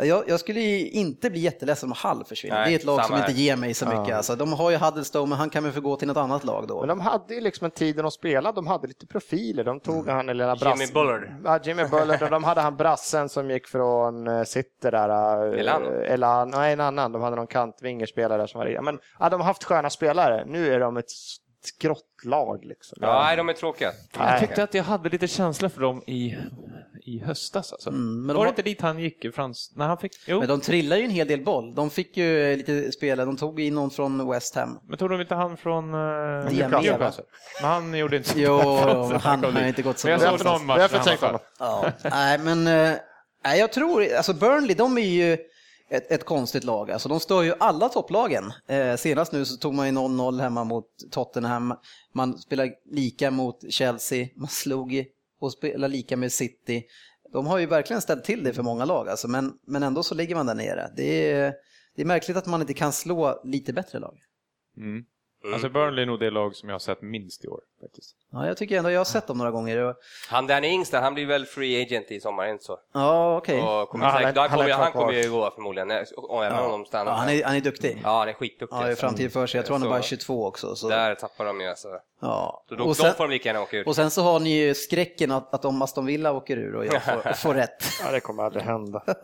Jag, 0.00 0.28
jag 0.28 0.40
skulle 0.40 0.60
ju 0.60 0.88
inte 0.90 1.30
bli 1.30 1.40
jätteledsen 1.40 1.88
om 1.88 1.92
Hall 1.96 2.24
försvinner. 2.24 2.56
Nej, 2.56 2.68
det 2.68 2.74
är 2.74 2.78
ett 2.78 2.84
lag 2.84 2.96
som 2.96 3.04
samma 3.04 3.18
inte 3.18 3.32
här. 3.32 3.38
ger 3.38 3.56
mig 3.56 3.74
så 3.74 3.86
mycket. 3.86 4.16
Alltså, 4.16 4.36
de 4.36 4.52
har 4.52 4.70
ju 4.70 4.76
Huddlestone, 4.76 5.28
men 5.28 5.38
han 5.38 5.50
kan 5.50 5.64
väl 5.64 5.72
få 5.72 5.80
gå 5.80 5.96
till 5.96 6.08
något 6.08 6.16
annat 6.16 6.44
lag 6.44 6.68
då. 6.68 6.80
Men 6.80 6.88
de 6.88 7.00
hade 7.00 7.34
ju 7.34 7.40
liksom 7.40 7.64
en 7.64 7.70
tid 7.70 7.96
när 7.96 8.02
de 8.02 8.10
spelade, 8.12 8.56
de 8.56 8.66
hade 8.66 8.86
lite 8.86 9.06
profiler. 9.06 9.64
De 9.64 9.80
tog 9.80 10.08
han 10.08 10.28
eller 10.28 10.46
brassen. 10.46 10.80
Jimmy 10.80 10.92
Bullard. 10.92 11.28
Ja, 11.44 11.60
Jimmy 11.62 11.84
Bullard 11.84 12.22
och 12.22 12.30
de 12.30 12.44
hade 12.44 12.60
han 12.60 12.76
brassen 12.76 13.28
som 13.28 13.50
gick 13.50 13.66
från 13.66 14.28
uh, 14.28 14.44
City 14.44 14.68
där. 14.80 15.08
Uh, 15.48 15.60
Elan. 15.60 15.82
Elan, 15.86 16.50
nej 16.50 16.72
en 16.72 16.80
annan. 16.80 17.12
De 17.12 17.22
hade 17.22 17.36
någon 17.36 17.46
kantvingerspelare 17.46 18.48
som 18.48 18.58
var 18.58 18.66
ja, 18.66 18.82
men 18.82 18.98
ja, 19.18 19.28
De 19.28 19.40
har 19.40 19.46
haft 19.46 19.64
sköna 19.64 19.90
spelare. 19.90 20.44
Nu 20.46 20.74
är 20.74 20.80
de 20.80 20.96
ett 20.96 21.10
skrottlag 21.64 22.64
liksom. 22.64 22.98
Ja, 23.00 23.22
nej, 23.24 23.36
de 23.36 23.48
är 23.48 23.52
tråkiga. 23.52 23.92
Jag 24.18 24.40
tyckte 24.40 24.62
att 24.62 24.74
jag 24.74 24.84
hade 24.84 25.08
lite 25.08 25.28
känsla 25.28 25.68
för 25.68 25.80
dem 25.80 26.02
i, 26.06 26.36
i 27.04 27.18
höstas. 27.18 27.72
Alltså. 27.72 27.88
Mm, 27.90 28.20
men 28.26 28.28
de 28.28 28.36
var 28.38 28.44
det 28.44 28.48
inte 28.48 28.62
dit 28.62 28.80
han 28.80 28.98
gick, 28.98 29.34
Frans? 29.34 29.72
När 29.76 29.86
han 29.88 29.98
fick... 29.98 30.12
Jo, 30.26 30.38
Men 30.38 30.48
de 30.48 30.60
trillar 30.60 30.96
ju 30.96 31.04
en 31.04 31.10
hel 31.10 31.28
del 31.28 31.44
boll. 31.44 31.74
De 31.74 31.90
fick 31.90 32.16
ju 32.16 32.56
lite 32.56 32.92
spelare, 32.92 33.26
de 33.26 33.36
tog 33.36 33.60
in 33.60 33.74
någon 33.74 33.90
från 33.90 34.30
West 34.30 34.54
Ham. 34.54 34.78
men 34.88 34.98
tog 34.98 35.10
de 35.10 35.20
inte 35.20 35.34
han 35.34 35.56
från 35.56 35.94
uh, 35.94 36.48
Diamé, 36.50 36.80
Newcastle? 36.80 37.24
Men 37.62 37.70
han 37.70 37.94
gjorde 37.94 38.16
inte 38.16 38.28
så 38.28 38.38
Jo, 38.38 38.58
bra 38.58 39.18
han 39.18 39.44
har 39.54 39.66
inte 39.66 39.82
gått 39.82 39.98
så 39.98 40.08
Men 40.08 40.20
jag 40.20 40.30
bra. 40.30 40.38
såg 40.38 40.46
någon 40.46 40.66
match 40.66 40.92
när 40.92 41.16
han 41.20 41.32
var. 41.32 41.40
Ja, 41.58 41.92
nej 42.10 42.38
men 42.38 42.66
eh, 42.66 42.98
nej, 43.44 43.58
jag 43.60 43.72
tror, 43.72 44.14
alltså 44.14 44.32
Burnley 44.32 44.74
de 44.74 44.98
är 44.98 45.02
ju 45.02 45.38
ett, 45.90 46.12
ett 46.12 46.24
konstigt 46.24 46.64
lag. 46.64 46.90
Alltså, 46.90 47.08
de 47.08 47.20
stör 47.20 47.42
ju 47.42 47.54
alla 47.60 47.88
topplagen. 47.88 48.52
Eh, 48.68 48.96
senast 48.96 49.32
nu 49.32 49.44
så 49.44 49.56
tog 49.56 49.74
man 49.74 49.86
ju 49.86 49.92
0-0 49.92 50.40
hemma 50.40 50.64
mot 50.64 50.86
Tottenham. 51.10 51.74
Man 52.12 52.38
spelar 52.38 52.70
lika 52.90 53.30
mot 53.30 53.72
Chelsea, 53.72 54.28
man 54.36 54.48
slog 54.48 55.04
och 55.40 55.52
spelar 55.52 55.88
lika 55.88 56.16
med 56.16 56.32
City. 56.32 56.84
De 57.32 57.46
har 57.46 57.58
ju 57.58 57.66
verkligen 57.66 58.02
ställt 58.02 58.24
till 58.24 58.44
det 58.44 58.52
för 58.52 58.62
många 58.62 58.84
lag, 58.84 59.08
alltså, 59.08 59.28
men, 59.28 59.52
men 59.66 59.82
ändå 59.82 60.02
så 60.02 60.14
ligger 60.14 60.34
man 60.34 60.46
där 60.46 60.54
nere. 60.54 60.92
Det 60.96 61.32
är, 61.32 61.54
det 61.96 62.02
är 62.02 62.06
märkligt 62.06 62.36
att 62.36 62.46
man 62.46 62.60
inte 62.60 62.74
kan 62.74 62.92
slå 62.92 63.40
lite 63.44 63.72
bättre 63.72 63.98
lag. 63.98 64.18
Mm. 64.76 65.04
Alltså 65.52 65.68
Burnley 65.68 66.02
är 66.02 66.06
nog 66.06 66.20
det 66.20 66.30
lag 66.30 66.56
som 66.56 66.68
jag 66.68 66.74
har 66.74 66.78
sett 66.80 67.02
minst 67.02 67.44
i 67.44 67.48
år. 67.48 67.60
faktiskt. 67.80 68.16
Ja, 68.32 68.46
jag 68.46 68.56
tycker 68.56 68.78
ändå 68.78 68.90
jag 68.90 69.00
har 69.00 69.04
sett 69.04 69.26
dem 69.26 69.38
några 69.38 69.50
gånger. 69.50 69.94
Han 70.30 70.46
Danny 70.46 70.68
Ings 70.68 70.90
där, 70.90 71.00
han 71.00 71.14
blir 71.14 71.26
väl 71.26 71.46
free 71.46 71.82
agent 71.82 72.10
i 72.10 72.20
sommar, 72.20 72.46
inte 72.46 72.64
så? 72.64 72.78
Ja, 72.92 73.36
okej. 73.36 73.60
Och 73.62 73.88
kommer 73.88 74.04
Ja, 74.04 74.10
han 74.10 74.20
säkert, 74.20 74.36
är- 74.36 74.40
han, 74.40 74.50
han 74.50 74.60
är 74.60 74.92
kommer, 74.92 75.04
han 75.04 75.14
ju 75.22 75.30
gå 75.30 75.50
förmodligen, 75.54 75.90
eh, 75.90 76.02
och 76.16 76.44
även 76.44 76.58
om 76.58 76.70
de 76.70 76.84
stannar. 76.84 77.12
Ja, 77.12 77.16
han, 77.16 77.28
är, 77.28 77.44
han 77.44 77.56
är 77.56 77.60
duktig. 77.60 78.00
Ja, 78.04 78.18
han 78.18 78.28
är 78.28 78.32
skitduktig. 78.32 78.76
Ja, 78.76 78.90
i 78.90 78.96
framtid 78.96 79.32
för 79.32 79.46
sig. 79.46 79.58
Jag 79.58 79.66
tror 79.66 79.78
han 79.78 79.86
är 79.86 79.90
bara 79.90 80.02
22 80.02 80.46
också. 80.46 80.74
Så. 80.76 80.88
Där 80.88 81.14
tappar 81.14 81.44
de 81.44 81.60
ju 81.60 81.66
alltså. 81.66 81.88
Ja. 82.20 82.64
Så 82.68 82.74
då, 82.74 82.82
Och, 82.82 82.88
de 82.88 82.94
sen, 82.94 83.14
får 83.14 83.24
de 83.24 83.30
lika 83.30 83.48
gärna 83.48 83.62
åka 83.62 83.76
ut. 83.78 83.86
och 83.86 83.96
sen 83.96 84.10
så 84.10 84.22
har 84.22 84.40
ni 84.40 84.50
ju 84.50 84.74
skräcken 84.74 85.30
att, 85.30 85.54
att 85.54 85.64
om 85.64 85.82
Aston 85.82 86.06
Villa 86.06 86.32
åker 86.32 86.56
ur 86.56 86.74
och 86.74 86.86
jag 86.86 87.02
får, 87.04 87.32
får 87.36 87.54
rätt. 87.54 87.84
Ja, 88.04 88.10
det 88.12 88.20
kommer 88.20 88.42
aldrig 88.42 88.64
hända. 88.64 89.02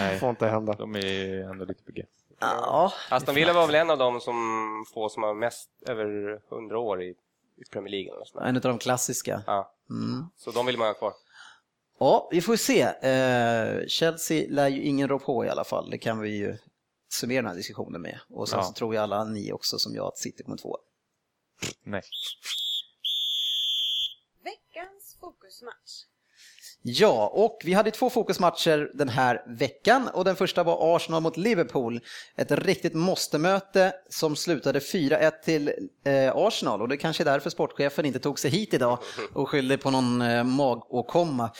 Nej, 0.00 0.18
får 0.18 0.30
inte 0.30 0.46
hända. 0.46 0.72
de 0.72 0.96
är 0.96 1.50
ändå 1.50 1.64
lite 1.64 1.82
på. 1.84 1.92
Ja, 2.40 2.92
Aston 3.10 3.34
Villa 3.34 3.52
var 3.52 3.66
väl 3.66 3.74
en 3.74 3.90
av 3.90 3.98
dem 3.98 4.20
som 4.20 4.84
få 4.94 5.08
som 5.08 5.22
har 5.22 5.34
mest 5.34 5.70
över 5.86 6.40
100 6.52 6.78
år 6.78 7.02
i, 7.02 7.08
i 7.56 7.64
Premier 7.70 7.90
League. 7.90 8.24
En 8.48 8.56
av 8.56 8.62
de 8.62 8.78
klassiska. 8.78 9.42
ja. 9.46 9.72
Mm. 9.90 10.24
Så 10.36 10.50
de 10.50 10.66
vill 10.66 10.78
man 10.78 10.86
ha 10.86 10.94
kvar. 10.94 11.12
Ja, 11.98 12.28
vi 12.32 12.40
får 12.42 12.56
se. 12.56 12.80
Eh, 12.82 13.86
Chelsea 13.88 14.46
lär 14.50 14.68
ju 14.68 14.82
ingen 14.82 15.08
rå 15.08 15.18
på 15.18 15.44
i 15.44 15.48
alla 15.48 15.64
fall. 15.64 15.90
Det 15.90 15.98
kan 15.98 16.20
vi 16.20 16.36
ju 16.36 16.56
summera 17.08 17.42
den 17.42 17.48
här 17.48 17.56
diskussionen 17.56 18.02
med. 18.02 18.18
Och 18.28 18.48
sen 18.48 18.58
Ja. 18.58 18.64
så 18.64 18.72
tror 18.72 18.94
ju 18.94 19.00
alla 19.00 19.24
ni 19.24 19.52
också 19.52 19.78
som 19.78 19.94
jag 19.94 20.06
att 20.06 20.18
City 20.18 20.42
kommer 20.42 20.56
två. 20.58 20.78
Nej. 21.82 22.02
Veckans 24.44 25.16
fokusmatch. 25.20 26.04
Ja, 26.90 27.30
och 27.34 27.58
vi 27.64 27.72
hade 27.72 27.90
två 27.90 28.10
fokusmatcher 28.10 28.90
den 28.94 29.08
här 29.08 29.42
veckan 29.46 30.08
och 30.14 30.24
den 30.24 30.36
första 30.36 30.62
var 30.62 30.96
Arsenal 30.96 31.22
mot 31.22 31.36
Liverpool. 31.36 32.00
Ett 32.36 32.50
riktigt 32.50 32.94
måste-möte 32.94 33.92
som 34.08 34.36
slutade 34.36 34.78
4-1 34.78 35.32
till 35.44 35.72
eh, 36.04 36.36
Arsenal 36.36 36.82
och 36.82 36.88
det 36.88 36.96
kanske 36.96 37.22
är 37.22 37.24
därför 37.24 37.50
sportchefen 37.50 38.04
inte 38.04 38.18
tog 38.18 38.38
sig 38.38 38.50
hit 38.50 38.74
idag 38.74 38.98
och 39.34 39.48
skyllde 39.48 39.78
på 39.78 39.90
någon 39.90 40.22
eh, 40.22 40.44
magåkomma. 40.44 41.50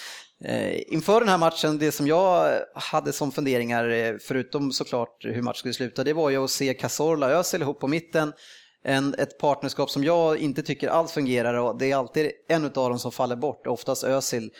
Eh, 0.45 0.93
inför 0.93 1.21
den 1.21 1.29
här 1.29 1.39
matchen, 1.39 1.79
det 1.79 1.93
som 1.93 2.07
jag 2.07 2.61
hade 2.75 3.13
som 3.13 3.33
funderingar, 3.33 3.89
eh, 3.89 4.15
förutom 4.21 4.73
såklart 4.73 5.25
hur 5.25 5.43
matchen 5.43 5.59
skulle 5.59 5.75
sluta, 5.75 6.05
det 6.05 6.13
var 6.13 6.31
ju 6.31 6.45
att 6.45 6.51
se 6.51 6.75
Cazorla 6.75 7.27
och 7.27 7.33
Özil 7.33 7.63
ihop 7.63 7.81
på 7.81 7.89
mitten. 7.89 8.33
En, 8.85 9.15
ett 9.15 9.39
partnerskap 9.39 9.91
som 9.91 10.05
jag 10.05 10.39
inte 10.39 10.63
tycker 10.63 10.89
alls 10.89 11.13
fungerar 11.13 11.55
och 11.55 11.79
det 11.79 11.91
är 11.91 11.97
alltid 11.97 12.31
en 12.49 12.65
av 12.65 12.71
dem 12.71 12.99
som 12.99 13.13
faller 13.13 13.37
bort, 13.37 13.67
oftast 13.67 14.05
Özil. 14.05 14.51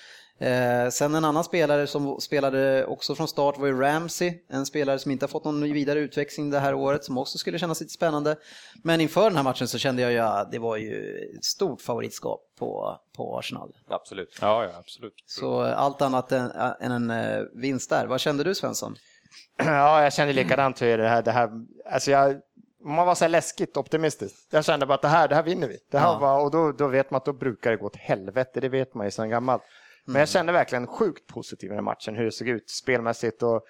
Eh, 0.41 0.89
sen 0.91 1.15
en 1.15 1.25
annan 1.25 1.45
spelare 1.45 1.87
som 1.87 2.21
spelade 2.21 2.87
också 2.87 3.15
från 3.15 3.29
start 3.29 3.59
var 3.59 3.67
ju 3.67 3.81
Ramsey, 3.81 4.33
en 4.49 4.67
spelare 4.67 4.99
som 4.99 5.11
inte 5.11 5.25
har 5.25 5.29
fått 5.29 5.45
någon 5.45 5.63
vidare 5.73 5.99
utväxling 5.99 6.51
det 6.51 6.59
här 6.59 6.75
året 6.75 7.05
som 7.05 7.19
också 7.19 7.39
skulle 7.39 7.59
kännas 7.59 7.81
lite 7.81 7.93
spännande. 7.93 8.37
Men 8.85 9.01
inför 9.01 9.25
den 9.25 9.37
här 9.37 9.43
matchen 9.43 9.69
så 9.69 9.79
kände 9.79 10.03
jag 10.03 10.13
ju 10.13 10.19
att 10.19 10.53
det 10.53 10.59
var 10.59 10.77
ju 10.77 11.17
ett 11.39 11.45
stort 11.45 11.81
favoritskap 11.81 12.41
på, 12.59 12.99
på 13.17 13.39
Arsenal. 13.39 13.73
Absolut. 13.89 14.39
Ja, 14.41 14.65
ja, 14.65 14.71
absolut. 14.79 15.15
Så 15.27 15.65
eh, 15.67 15.79
allt 15.79 16.03
annat 16.03 16.33
än, 16.33 16.51
än 16.81 16.93
en 16.93 17.11
eh, 17.11 17.43
vinst 17.55 17.91
där. 17.91 18.07
Vad 18.07 18.21
kände 18.21 18.45
du 18.45 18.55
Svensson? 18.55 18.97
Ja, 19.65 20.03
jag 20.03 20.13
kände 20.13 20.33
likadant 20.33 20.83
hur 20.83 20.99
det 20.99 21.09
här, 21.09 21.23
det 21.23 21.31
här 21.33 21.51
alltså 21.93 22.11
jag, 22.11 22.37
man 22.85 23.07
var 23.07 23.15
så 23.15 23.25
här 23.25 23.29
läskigt 23.29 23.77
optimistisk. 23.77 24.35
Jag 24.51 24.65
kände 24.65 24.87
bara 24.87 24.95
att 24.95 25.03
det 25.03 25.09
här, 25.09 25.29
det 25.29 25.35
här 25.35 25.43
vinner 25.43 25.69
vi. 25.69 25.79
Det 25.91 25.99
här 25.99 26.07
Ja. 26.13 26.19
var, 26.19 26.41
och 26.45 26.51
då, 26.51 26.73
då 26.73 26.89
vet 26.89 27.11
man 27.11 27.19
att 27.19 27.25
då 27.25 27.33
brukar 27.33 27.71
det 27.71 27.77
gå 27.77 27.87
åt 27.87 27.97
helvete, 27.97 28.61
det 28.61 28.69
vet 28.69 28.95
man 28.95 29.07
ju 29.07 29.11
sedan 29.11 29.31
gammalt. 29.31 29.63
Men 30.09 30.21
jag 30.21 30.29
kände 30.29 30.53
verkligen 30.53 30.87
sjukt 30.87 31.27
positiv 31.27 31.67
i 31.67 31.69
den 31.69 31.77
här 31.77 31.83
matchen, 31.83 32.17
hur 32.17 32.25
det 32.25 32.33
såg 32.33 32.49
ut 32.49 32.71
spelmässigt 32.71 33.43
och 33.43 33.63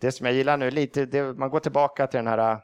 det 0.00 0.12
som 0.12 0.26
jag 0.26 0.34
gillar 0.34 0.56
nu 0.56 0.70
lite, 0.70 1.06
det, 1.06 1.34
man 1.34 1.50
går 1.50 1.60
tillbaka 1.60 2.06
till 2.06 2.18
den 2.18 2.26
här, 2.26 2.56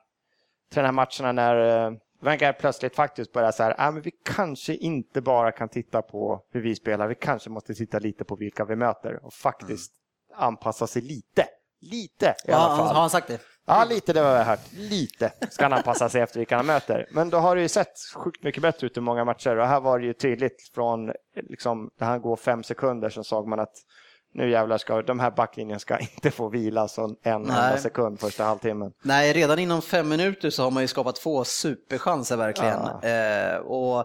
till 0.70 0.82
den 0.82 0.84
här 0.84 0.92
matcherna 0.92 1.32
när 1.32 1.90
uh, 1.90 1.98
Wenger 2.22 2.52
plötsligt 2.52 2.96
faktiskt 2.96 3.32
börjar 3.32 3.52
så 3.52 3.62
här, 3.62 3.74
ah, 3.78 3.90
men 3.90 4.02
vi 4.02 4.10
kanske 4.24 4.74
inte 4.74 5.20
bara 5.20 5.52
kan 5.52 5.68
titta 5.68 6.02
på 6.02 6.44
hur 6.50 6.60
vi 6.60 6.74
spelar, 6.74 7.08
vi 7.08 7.14
kanske 7.14 7.50
måste 7.50 7.74
titta 7.74 7.98
lite 7.98 8.24
på 8.24 8.36
vilka 8.36 8.64
vi 8.64 8.76
möter 8.76 9.24
och 9.24 9.32
faktiskt 9.32 9.92
anpassa 10.34 10.86
sig 10.86 11.02
lite. 11.02 11.44
Lite 11.80 12.34
i 12.44 12.52
alla 12.52 12.62
Ja, 12.62 12.76
fall. 12.76 12.86
har 12.94 13.00
han 13.00 13.10
sagt 13.10 13.28
det? 13.28 13.38
Ja, 13.66 13.84
lite 13.84 14.12
det 14.12 14.20
har 14.20 14.36
jag 14.36 14.44
hört. 14.44 14.60
Lite 14.72 15.32
ska 15.50 15.64
han 15.64 15.72
anpassa 15.72 16.08
sig 16.08 16.20
efter 16.20 16.38
vilka 16.38 16.56
han 16.56 16.66
möter. 16.66 17.06
Men 17.10 17.30
då 17.30 17.38
har 17.38 17.56
det 17.56 17.62
ju 17.62 17.68
sett 17.68 17.92
sjukt 18.14 18.42
mycket 18.42 18.62
bättre 18.62 18.86
ut 18.86 18.96
i 18.96 19.00
många 19.00 19.24
matcher 19.24 19.56
och 19.58 19.66
här 19.66 19.80
var 19.80 19.98
det 19.98 20.06
ju 20.06 20.12
tydligt 20.12 20.70
från 20.74 21.12
liksom, 21.50 21.90
när 22.00 22.06
han 22.06 22.20
går 22.22 22.36
fem 22.36 22.62
sekunder 22.62 23.08
så 23.10 23.24
såg 23.24 23.48
man 23.48 23.60
att 23.60 23.72
nu 24.34 24.50
jävlar 24.50 24.78
ska 24.78 25.02
de 25.02 25.20
här 25.20 25.30
backlinjen 25.30 25.80
ska 25.80 25.98
inte 26.16 26.30
få 26.30 26.48
vila 26.48 26.88
så 26.88 27.04
en 27.04 27.16
Nej. 27.22 27.32
enda 27.34 27.76
sekund 27.78 28.20
första 28.20 28.44
halvtimmen. 28.44 28.92
Nej, 29.02 29.32
redan 29.32 29.58
inom 29.58 29.82
fem 29.82 30.08
minuter 30.08 30.50
så 30.50 30.62
har 30.62 30.70
man 30.70 30.82
ju 30.82 30.88
skapat 30.88 31.16
två 31.16 31.44
superchanser 31.44 32.36
verkligen. 32.36 32.78
Ja. 33.02 33.08
Eh, 33.08 33.56
och 33.56 34.04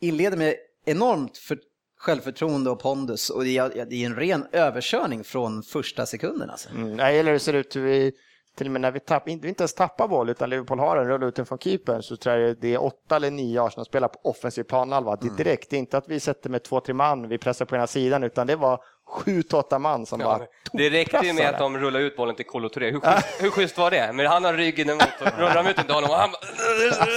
inleder 0.00 0.36
med 0.36 0.54
enormt 0.84 1.38
för, 1.38 1.58
självförtroende 2.00 2.70
och 2.70 2.80
pondus 2.80 3.30
och 3.30 3.44
det 3.44 3.58
är, 3.58 3.92
en 3.92 4.16
ren 4.16 4.46
överkörning 4.52 5.24
från 5.24 5.62
första 5.62 6.06
sekunden 6.06 6.50
alltså. 6.50 6.68
Mm, 6.68 6.98
hur 6.98 7.32
det 7.32 7.38
ser 7.38 7.52
ut 7.52 7.76
hur 7.76 7.82
vi 7.82 8.12
till 8.56 8.66
och 8.66 8.72
med 8.72 8.80
när 8.80 8.90
vi, 8.90 9.00
tapp, 9.00 9.28
inte, 9.28 9.48
inte 9.48 9.62
ens 9.62 9.74
tappar 9.74 10.08
boll 10.08 10.30
utan 10.30 10.50
Liverpool 10.50 10.78
har 10.78 10.96
en 10.96 11.06
rull 11.06 11.22
ut 11.22 11.34
den 11.34 11.46
från 11.46 11.58
keepern 11.58 12.02
så 12.02 12.16
tror 12.16 12.36
jag 12.36 12.56
det 12.60 12.74
är 12.74 12.82
åtta 12.82 13.16
eller 13.16 13.30
nio 13.30 13.62
Arsenal-spelare 13.62 14.10
på 14.10 14.30
offensiv 14.30 14.62
planhalva. 14.62 15.16
Det 15.16 15.26
är 15.26 15.36
direkt, 15.44 15.70
det 15.70 15.76
är 15.76 15.78
inte 15.78 15.98
att 15.98 16.08
vi 16.08 16.20
sätter 16.20 16.50
med 16.50 16.62
två, 16.62 16.80
tre 16.80 16.94
man, 16.94 17.28
vi 17.28 17.38
pressar 17.38 17.64
på 17.64 17.76
ena 17.76 17.86
sidan 17.86 18.22
utan 18.22 18.46
det 18.46 18.56
var 18.56 18.80
sju 19.10 19.42
åtta 19.52 19.78
man 19.78 20.06
som 20.06 20.18
bara 20.20 20.40
Det 20.72 20.90
räckte 20.90 21.26
ju 21.26 21.32
med 21.32 21.48
att 21.48 21.58
de 21.58 21.78
rullade 21.78 22.04
ut 22.04 22.16
bollen 22.16 22.34
till 22.34 22.46
Kolo 22.46 22.68
Touré. 22.68 22.90
Hur, 22.90 23.00
schysst- 23.00 23.42
hur 23.42 23.50
schysst 23.50 23.78
var 23.78 23.90
det? 23.90 24.12
Men 24.12 24.26
han 24.26 24.44
har 24.44 24.54
ryggen 24.54 24.90
emot 24.90 25.02
och 25.20 25.26
rullar 25.38 25.54
de 25.54 25.66
ut 25.70 25.76
den 25.76 25.84
till 25.84 25.94
honom 25.94 26.10
och 26.10 26.16
han 26.16 26.30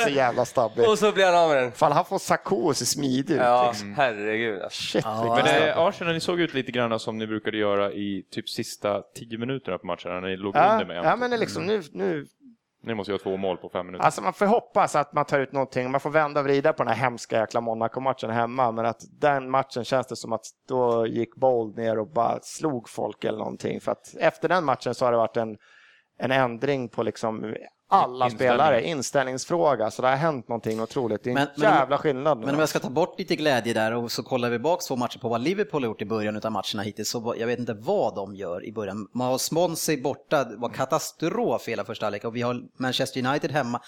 så 0.03 0.09
jävla 0.09 0.45
stabbig. 0.45 0.87
Och 0.89 0.99
så 0.99 1.11
blir 1.11 1.25
han 1.25 1.35
av 1.35 1.49
med 1.49 1.57
den. 1.57 1.71
Fan, 1.71 1.91
han 1.91 2.05
får 2.05 2.19
Sarko 2.19 2.73
se 2.73 2.85
smidig 2.85 3.33
ut. 3.35 3.41
Ja, 3.41 3.67
liksom. 3.71 3.93
herregud. 3.97 4.61
alltså. 4.61 4.81
Shit, 4.81 5.05
Ja. 5.05 5.35
Men 5.35 5.45
stabb. 5.47 5.61
eh, 5.67 5.77
Arsenal, 5.77 6.13
ni 6.13 6.19
såg 6.19 6.39
ut 6.39 6.53
lite 6.53 6.71
grann 6.71 6.99
som 6.99 7.17
ni 7.17 7.27
brukade 7.27 7.57
göra 7.57 7.91
i 7.91 8.25
typ 8.31 8.49
sista 8.49 9.01
tio 9.15 9.37
minuterna 9.37 9.77
på 9.77 9.87
matchen 9.87 10.11
när 10.11 10.21
ni 10.21 10.37
låg 10.37 10.55
Ja, 10.55 10.71
under 10.73 10.85
med 10.85 10.97
ja, 11.05 11.15
men 11.15 11.31
det 11.31 11.37
liksom 11.37 11.65
nu, 11.65 11.81
nu 11.91 12.25
ni 12.85 12.93
måste 12.93 13.11
göra 13.11 13.19
två 13.19 13.37
mål 13.37 13.57
på 13.57 13.69
fem 13.69 13.85
minuter. 13.85 14.05
Alltså 14.05 14.21
man 14.21 14.33
får 14.33 14.45
hoppas 14.45 14.95
att 14.95 15.13
man 15.13 15.25
tar 15.25 15.39
ut 15.39 15.51
någonting, 15.51 15.91
man 15.91 16.01
får 16.01 16.09
vända 16.09 16.39
och 16.39 16.45
vrida 16.45 16.73
på 16.73 16.83
den 16.83 16.93
här 16.93 17.03
hemska 17.03 17.39
jäkla 17.39 17.61
Monaco-matchen 17.61 18.29
hemma, 18.29 18.71
men 18.71 18.85
att 18.85 19.01
den 19.19 19.49
matchen 19.49 19.83
känns 19.83 20.07
det 20.07 20.15
som 20.15 20.33
att 20.33 20.45
då 20.67 21.07
gick 21.07 21.35
Bold 21.35 21.77
ner 21.77 21.99
och 21.99 22.07
bara 22.07 22.39
slog 22.41 22.89
folk 22.89 23.23
eller 23.23 23.37
någonting. 23.37 23.81
För 23.81 23.91
att 23.91 24.15
efter 24.19 24.49
den 24.49 24.65
matchen 24.65 24.95
så 24.95 25.05
har 25.05 25.11
det 25.11 25.17
varit 25.17 25.37
en, 25.37 25.57
en 26.17 26.31
ändring 26.31 26.89
på 26.89 27.03
liksom 27.03 27.55
alla 27.93 28.25
Inställning. 28.25 28.37
spelare, 28.37 28.87
inställningsfråga, 28.87 29.91
så 29.91 30.01
det 30.01 30.07
har 30.07 30.15
hänt 30.15 30.47
någonting 30.47 30.81
otroligt. 30.81 31.23
Det 31.23 31.29
är 31.29 31.31
en 31.31 31.35
Men- 31.35 31.47
om- 31.47 31.61
jävla 31.63 31.97
skillnad. 31.97 32.39
Men 32.39 32.53
om 32.53 32.59
jag 32.59 32.69
ska 32.69 32.79
ta 32.79 32.89
bort 32.89 33.19
lite 33.19 33.35
glädje 33.35 33.73
där 33.73 33.91
och 33.93 34.11
så 34.11 34.23
kollar 34.23 34.49
vi 34.49 34.59
bak 34.59 34.81
två 34.87 34.95
matcher 34.95 35.19
på 35.19 35.29
vad 35.29 35.41
Liverpool 35.41 35.83
har 35.83 35.87
gjort 35.87 36.01
i 36.01 36.05
början 36.05 36.35
av 36.43 36.51
matcherna 36.51 36.83
hittills, 36.83 37.09
så 37.09 37.35
jag 37.39 37.47
vet 37.47 37.59
inte 37.59 37.73
vad 37.73 38.15
de 38.15 38.35
gör 38.35 38.65
i 38.65 38.71
början. 38.71 39.07
Man 39.13 39.27
har 39.27 39.37
Swansea 39.37 39.97
borta, 40.03 40.43
det 40.43 40.55
var 40.55 40.69
katastrof 40.69 41.67
hela 41.67 41.85
första 41.85 42.05
halvlek 42.05 42.23
och 42.25 42.35
vi 42.35 42.41
har 42.41 42.61
Manchester 42.79 43.25
United 43.27 43.51
hemma. 43.51 43.81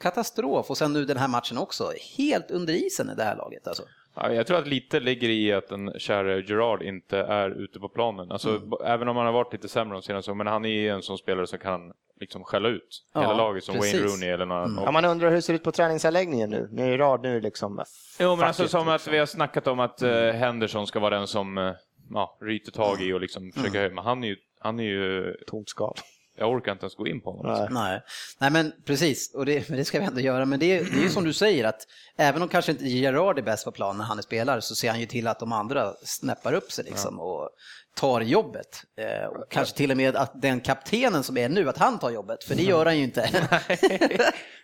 Katastrof 0.00 0.70
och 0.70 0.78
sen 0.78 0.92
nu 0.92 1.04
den 1.04 1.16
här 1.16 1.28
matchen 1.28 1.58
också. 1.58 1.92
Helt 2.18 2.50
under 2.50 2.72
isen 2.74 3.10
i 3.10 3.14
det 3.14 3.24
här 3.24 3.36
laget 3.36 3.68
alltså. 3.68 3.82
Ja, 4.16 4.32
jag 4.32 4.46
tror 4.46 4.58
att 4.58 4.66
lite 4.66 5.00
ligger 5.00 5.28
i 5.28 5.52
att 5.52 5.68
den 5.68 5.92
käre 5.98 6.40
Gerard 6.40 6.82
inte 6.82 7.18
är 7.18 7.50
ute 7.50 7.80
på 7.80 7.88
planen. 7.88 8.32
Alltså, 8.32 8.48
Mm. 8.48 8.72
Även 8.84 9.08
om 9.08 9.16
han 9.16 9.26
har 9.26 9.32
varit 9.32 9.52
lite 9.52 9.68
sämre 9.68 9.96
de 9.96 10.02
senaste 10.02 10.30
åren, 10.30 10.38
men 10.38 10.46
han 10.46 10.64
är 10.64 10.68
ju 10.68 10.88
en 10.88 11.02
sån 11.02 11.18
spelare 11.18 11.46
som 11.46 11.58
kan 11.58 11.92
liksom 12.20 12.44
skälla 12.44 12.68
ut 12.68 13.04
Ja, 13.14 13.20
hela 13.20 13.34
laget 13.36 13.64
som 13.64 13.74
precis. 13.74 13.94
Wayne 13.94 14.06
Rooney 14.06 14.28
eller 14.28 14.46
någon 14.46 14.62
annan. 14.62 14.84
Ja, 14.84 14.90
man 14.90 15.04
undrar 15.04 15.28
hur 15.28 15.36
det 15.36 15.42
ser 15.42 15.54
ut 15.54 15.62
på 15.64 15.72
träningsanläggningen 15.72 16.50
nu. 16.50 16.68
Nu 16.72 16.94
är 16.94 16.98
rad 16.98 17.22
nu 17.22 17.40
liksom. 17.40 17.84
Jo, 18.20 18.36
men 18.36 18.46
alltså 18.46 18.64
it, 18.64 18.70
som 18.70 18.88
att 18.88 18.94
liksom. 18.94 19.12
vi 19.12 19.18
har 19.18 19.26
snackat 19.26 19.66
om 19.66 19.80
att 19.80 20.02
eh, 20.02 20.10
Henderson 20.30 20.86
ska 20.86 21.00
vara 21.00 21.18
den 21.18 21.26
som 21.26 21.58
eh, 21.58 21.72
ja, 22.10 22.38
ryter 22.40 22.72
tag 22.72 23.00
i 23.02 23.12
och 23.12 23.20
liksom 23.20 23.52
försöker 23.52 23.78
höja. 23.78 23.94
Men 23.94 24.04
han 24.04 24.24
är 24.24 24.28
ju, 24.28 24.36
han 24.60 24.80
är 24.80 24.84
ju, 24.84 25.34
Tomt 25.46 25.68
skal. 25.68 25.94
Jag 26.36 26.50
orkar 26.50 26.72
inte 26.72 26.84
ens 26.84 26.94
gå 26.94 27.06
in 27.06 27.20
på 27.20 27.32
honom. 27.32 27.52
Nej. 27.52 27.68
Nej, 27.70 28.00
Nej 28.38 28.50
men 28.50 28.72
precis, 28.84 29.34
och 29.34 29.46
det, 29.46 29.68
men 29.68 29.78
det 29.78 29.84
ska 29.84 29.98
vi 30.00 30.04
ändå 30.06 30.20
göra. 30.20 30.44
Men 30.44 30.60
det, 30.60 30.66
är- 30.78 30.84
det 30.84 30.98
är 30.98 31.02
ju 31.02 31.08
som 31.08 31.24
du 31.24 31.32
säger 31.32 31.64
att 31.64 31.86
även 32.16 32.42
om 32.42 32.48
kanske 32.48 32.72
inte 32.72 32.84
Gerard 32.84 33.38
är 33.38 33.42
bäst 33.42 33.64
på 33.64 33.72
plan 33.72 33.98
när 33.98 34.04
han 34.04 34.18
är 34.18 34.22
spelare 34.22 34.62
så 34.62 34.74
ser 34.74 34.90
han 34.90 35.00
ju 35.00 35.06
till 35.06 35.26
att 35.28 35.38
de 35.38 35.52
andra 35.52 35.92
snäppar 36.04 36.52
upp 36.52 36.72
sig 36.72 36.84
liksom 36.84 37.20
och 37.20 37.50
tar 37.96 38.20
jobbet. 38.20 38.82
Eh, 39.00 39.26
och 39.28 39.44
kanske 39.50 39.76
till 39.76 39.90
och 39.90 39.96
med 39.96 40.16
att 40.16 40.42
den 40.42 40.60
kaptenen 40.60 41.22
som 41.22 41.36
är 41.36 41.48
nu, 41.48 41.68
att 41.68 41.78
han 41.78 41.98
tar 41.98 42.10
jobbet, 42.10 42.44
för 42.44 42.54
det 42.54 42.62
gör 42.62 42.84
han 42.86 42.96
ju 42.98 43.04
inte. 43.04 43.30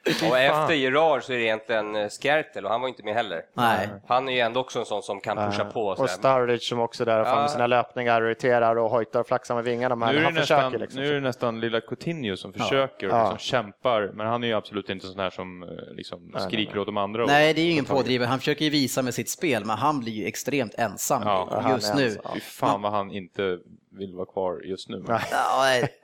Och 0.31 0.39
efter 0.39 0.75
Gerard 0.75 1.23
så 1.23 1.33
är 1.33 1.37
det 1.37 1.43
egentligen 1.45 1.97
eh, 1.97 2.09
Skertel 2.09 2.65
och 2.65 2.71
han 2.73 2.81
var 2.81 2.89
inte 2.89 3.03
med 3.05 3.15
heller. 3.15 3.43
Nej. 3.57 3.89
Han 4.09 4.29
är 4.29 4.33
ju 4.33 4.39
ändå 4.41 4.61
också 4.61 4.79
en 4.79 4.85
sån 4.85 5.03
som 5.03 5.21
kan 5.21 5.37
pusha 5.37 5.65
på. 5.65 5.87
Och 5.87 6.01
Och. 6.01 6.11
Sturridge 6.11 6.65
som 6.65 6.81
också 6.81 7.05
där 7.05 7.25
fram 7.25 7.35
med 7.37 7.45
Ja. 7.45 7.49
sina 7.49 7.67
löpningar 7.67 8.21
och 8.23 8.27
irriterar 8.27 8.77
och 8.77 8.91
hojtar 8.91 9.21
och 9.21 9.27
flaxar 9.27 9.55
med 9.55 9.65
vingarna. 9.65 9.97
Men 9.97 10.15
Nu 10.15 10.21
är, 10.21 10.25
han 10.25 10.35
det 10.35 10.41
försöker 10.41 10.63
nästan, 10.63 10.81
liksom. 10.81 11.01
nu 11.01 11.09
är 11.11 11.15
det 11.15 11.21
nästan 11.21 11.61
lilla 11.61 11.81
Coutinho 11.81 12.37
som 12.37 12.53
försöker 12.53 13.09
och 13.09 13.15
Ja. 13.17 13.23
liksom 13.23 13.39
kämpar, 13.39 14.11
men 14.15 14.27
han 14.27 14.45
är 14.45 14.49
ju 14.49 14.55
absolut 14.55 14.91
inte 14.91 15.07
sån 15.07 15.21
här 15.21 15.31
som 15.31 15.63
eh, 15.63 15.69
liksom 15.97 16.35
skriker 16.39 16.79
åt 16.79 16.87
de 16.87 16.97
andra. 16.97 17.23
och- 17.23 17.29
Nej, 17.29 17.55
det 17.55 17.61
är 17.61 17.65
ju 17.65 17.71
ingen 17.73 17.85
pådrivare. 17.85 18.29
Han 18.29 18.39
försöker 18.39 18.65
ju 18.65 18.71
visa 18.71 19.03
med 19.03 19.15
sitt 19.15 19.31
spel, 19.31 19.65
men 19.65 19.77
han 19.79 20.01
blir 20.01 20.13
ju 20.13 20.27
extremt 20.27 20.75
ensam 20.75 21.23
Ja, 21.25 21.71
just 21.75 21.95
nu. 21.95 22.05
ensam. 22.07 22.23
Fy 22.35 22.41
fan 22.41 22.83
vad 22.83 22.93
han 22.93 23.11
inte 23.23 23.59
vill 23.99 24.15
vara 24.15 24.27
kvar 24.27 24.61
just 24.65 24.89
nu. 24.89 25.05
Nej. 25.09 25.23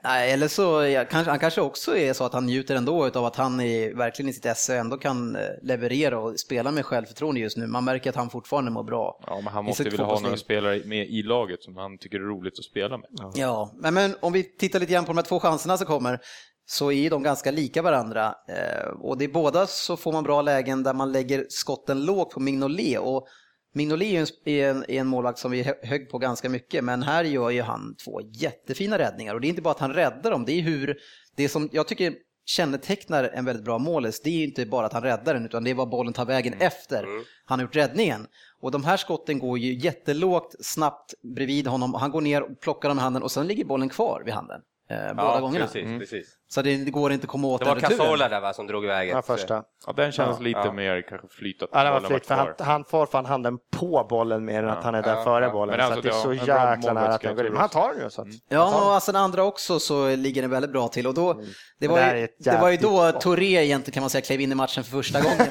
Ja, 0.01 0.15
eller 0.15 0.47
så 0.47 0.83
ja, 0.83 1.05
kanske, 1.05 1.29
han 1.29 1.39
kanske 1.39 1.61
också 1.61 1.97
är 1.97 2.13
så 2.13 2.23
att 2.23 2.33
han 2.33 2.45
njuter 2.45 2.75
ändå 2.75 3.05
av 3.05 3.25
att 3.25 3.35
han 3.35 3.59
är 3.59 3.93
verkligen 3.93 4.29
i 4.29 4.33
sitt 4.33 4.45
esse 4.45 4.77
ändå 4.77 4.97
kan 4.97 5.35
eh, 5.35 5.41
leverera 5.61 6.19
och 6.19 6.39
spela 6.39 6.71
med 6.71 6.85
självförtroende 6.85 7.41
just 7.41 7.57
nu. 7.57 7.67
Man 7.67 7.85
märker 7.85 8.09
att 8.09 8.15
han 8.15 8.29
fortfarande 8.29 8.71
mår 8.71 8.83
bra. 8.83 9.19
Ja, 9.27 9.41
men 9.43 9.53
han 9.53 9.65
måste 9.65 9.83
vilja 9.83 10.05
ha 10.05 10.19
några 10.19 10.37
spelare 10.37 10.81
med 10.85 11.07
i 11.07 11.23
laget 11.23 11.63
som 11.63 11.77
han 11.77 11.97
tycker 11.97 12.17
är 12.17 12.23
roligt 12.23 12.59
att 12.59 12.65
spela 12.65 12.97
med. 12.97 13.07
Ja, 13.35 13.71
men, 13.75 13.93
men 13.93 14.15
om 14.19 14.33
vi 14.33 14.43
tittar 14.43 14.79
lite 14.79 14.93
grann 14.93 15.05
på 15.05 15.11
de 15.11 15.17
här 15.17 15.25
två 15.25 15.39
chanserna 15.39 15.77
som 15.77 15.87
kommer 15.87 16.19
så 16.65 16.91
är 16.91 17.09
de 17.09 17.23
ganska 17.23 17.51
lika 17.51 17.81
varandra. 17.81 18.35
Eh, 18.47 18.89
och 18.89 19.17
det 19.17 19.25
är 19.25 19.29
båda 19.29 19.67
så 19.67 19.97
får 19.97 20.11
man 20.11 20.23
bra 20.23 20.41
lägen 20.41 20.83
där 20.83 20.93
man 20.93 21.11
lägger 21.11 21.45
skotten 21.49 22.05
lågt 22.05 22.29
på 22.29 22.39
Mignolet. 22.39 22.99
Och 22.99 23.27
Mignolet 23.73 24.29
är 24.45 24.69
en, 24.69 24.77
är 24.87 24.89
en, 24.99 25.07
målvakt 25.07 25.39
som 25.39 25.51
vi 25.51 25.59
är 25.59 25.63
hö- 25.63 25.73
hög 25.87 26.09
på 26.09 26.17
ganska 26.17 26.49
mycket, 26.49 26.83
men 26.83 27.03
här 27.03 27.23
gör 27.23 27.49
ju 27.49 27.61
han 27.61 27.95
två 27.95 28.21
jättefina 28.33 28.97
räddningar. 28.97 29.35
Och 29.35 29.41
det 29.41 29.47
är 29.47 29.49
inte 29.49 29.61
bara 29.61 29.71
att 29.71 29.79
han 29.79 29.93
räddar 29.93 30.31
dem, 30.31 30.45
det 30.45 30.51
är 30.51 30.61
hur, 30.61 30.97
det 31.35 31.49
som 31.49 31.69
jag 31.71 31.87
tycker 31.87 32.13
kännetecknar 32.45 33.23
en 33.23 33.45
väldigt 33.45 33.65
bra 33.65 33.77
målis, 33.77 34.21
det 34.21 34.29
är 34.29 34.33
ju 34.37 34.43
inte 34.43 34.65
bara 34.65 34.85
att 34.85 34.93
han 34.93 35.03
räddar 35.03 35.33
den, 35.33 35.45
utan 35.45 35.63
det 35.63 35.69
är 35.69 35.75
vad 35.75 35.89
bollen 35.89 36.13
tar 36.13 36.25
vägen 36.25 36.53
efter 36.59 37.05
han 37.45 37.59
har 37.59 37.63
gjort 37.63 37.75
räddningen. 37.75 38.27
Och 38.61 38.71
de 38.71 38.83
här 38.83 38.97
skotten 38.97 39.39
går 39.39 39.57
ju 39.59 39.73
jättelågt, 39.73 40.55
snabbt 40.59 41.13
bredvid 41.35 41.67
honom. 41.67 41.93
Han 41.93 42.11
går 42.11 42.21
ner 42.21 42.41
och 42.43 42.59
plockar 42.61 42.89
dem 42.89 42.97
i 42.97 43.01
handen 43.01 43.23
och 43.23 43.31
sen 43.31 43.47
ligger 43.47 43.65
bollen 43.65 43.89
kvar 43.89 44.21
vid 44.25 44.33
handen. 44.33 44.61
Eh, 44.89 44.97
båda 44.97 45.13
Ja, 45.15 45.39
gångerna. 45.39 45.65
precis, 45.65 45.99
precis. 45.99 46.35
Så 46.51 46.61
det, 46.61 46.77
det 46.77 46.91
går 46.91 47.11
inte 47.11 47.23
att 47.25 47.29
komma 47.29 47.47
åt 47.47 47.59
Det 47.61 47.65
var 47.67 47.75
den. 47.75 47.89
Cazorla 47.89 48.29
där 48.29 48.41
va, 48.41 48.53
som 48.53 48.67
drog 48.67 48.83
iväg 48.85 49.09
Ja, 49.09 49.21
första. 49.21 49.63
Ja, 49.87 49.93
den 49.93 50.11
känns 50.11 50.37
Ja, 50.39 50.43
lite 50.43 50.59
ja. 50.65 50.71
mer 50.71 51.01
kanske 51.09 51.27
flyt 51.27 51.63
att 51.63 51.69
Ja, 51.73 51.83
det 51.83 51.91
var 51.91 51.99
flytt, 51.99 52.25
för 52.25 52.35
han, 52.35 52.47
han 52.59 52.83
får 52.83 53.05
fan 53.05 53.25
handen 53.25 53.57
på 53.71 54.05
bollen 54.09 54.45
mer 54.45 54.63
än 54.63 54.69
att 54.69 54.83
han 54.83 54.95
är 54.95 55.01
där 55.03 55.15
Ja, 55.15 55.23
före 55.23 55.45
ja. 55.45 55.51
bollen. 55.51 55.77
Men 55.77 55.87
så 55.87 55.93
alltså, 55.93 56.09
det 56.09 56.15
är 56.15 56.21
så 56.21 56.33
jäkla 56.33 56.93
nära 56.93 57.13
att 57.13 57.21
den 57.21 57.35
går 57.35 57.45
in. 57.45 57.51
Men 57.51 57.59
han 57.61 57.69
tar 57.69 57.93
den 57.93 58.03
ju. 58.03 58.09
Så 58.09 58.21
att, 58.21 58.27
Ja, 58.49 58.85
och 58.85 58.93
alltså 58.93 59.11
den 59.11 59.21
andra 59.21 59.43
också 59.43 59.79
så 59.79 60.15
ligger 60.15 60.41
den 60.41 60.51
väldigt 60.51 60.71
bra 60.71 60.87
till. 60.87 61.07
Och 61.07 61.13
då, 61.13 61.41
det, 61.79 61.87
var 61.87 61.97
det 61.97 62.03
här 62.03 62.15
ju, 62.15 62.27
det 62.37 62.57
var 62.61 62.69
ju 62.69 62.77
då. 62.77 63.11
Touré 63.11 63.63
egentligen 63.65 63.93
kan 63.93 64.03
man 64.03 64.09
säga 64.09 64.21
klev 64.21 64.41
in 64.41 64.51
i 64.51 64.55
matchen 64.55 64.83
för 64.83 64.91
första 64.91 65.21
gången. 65.21 65.47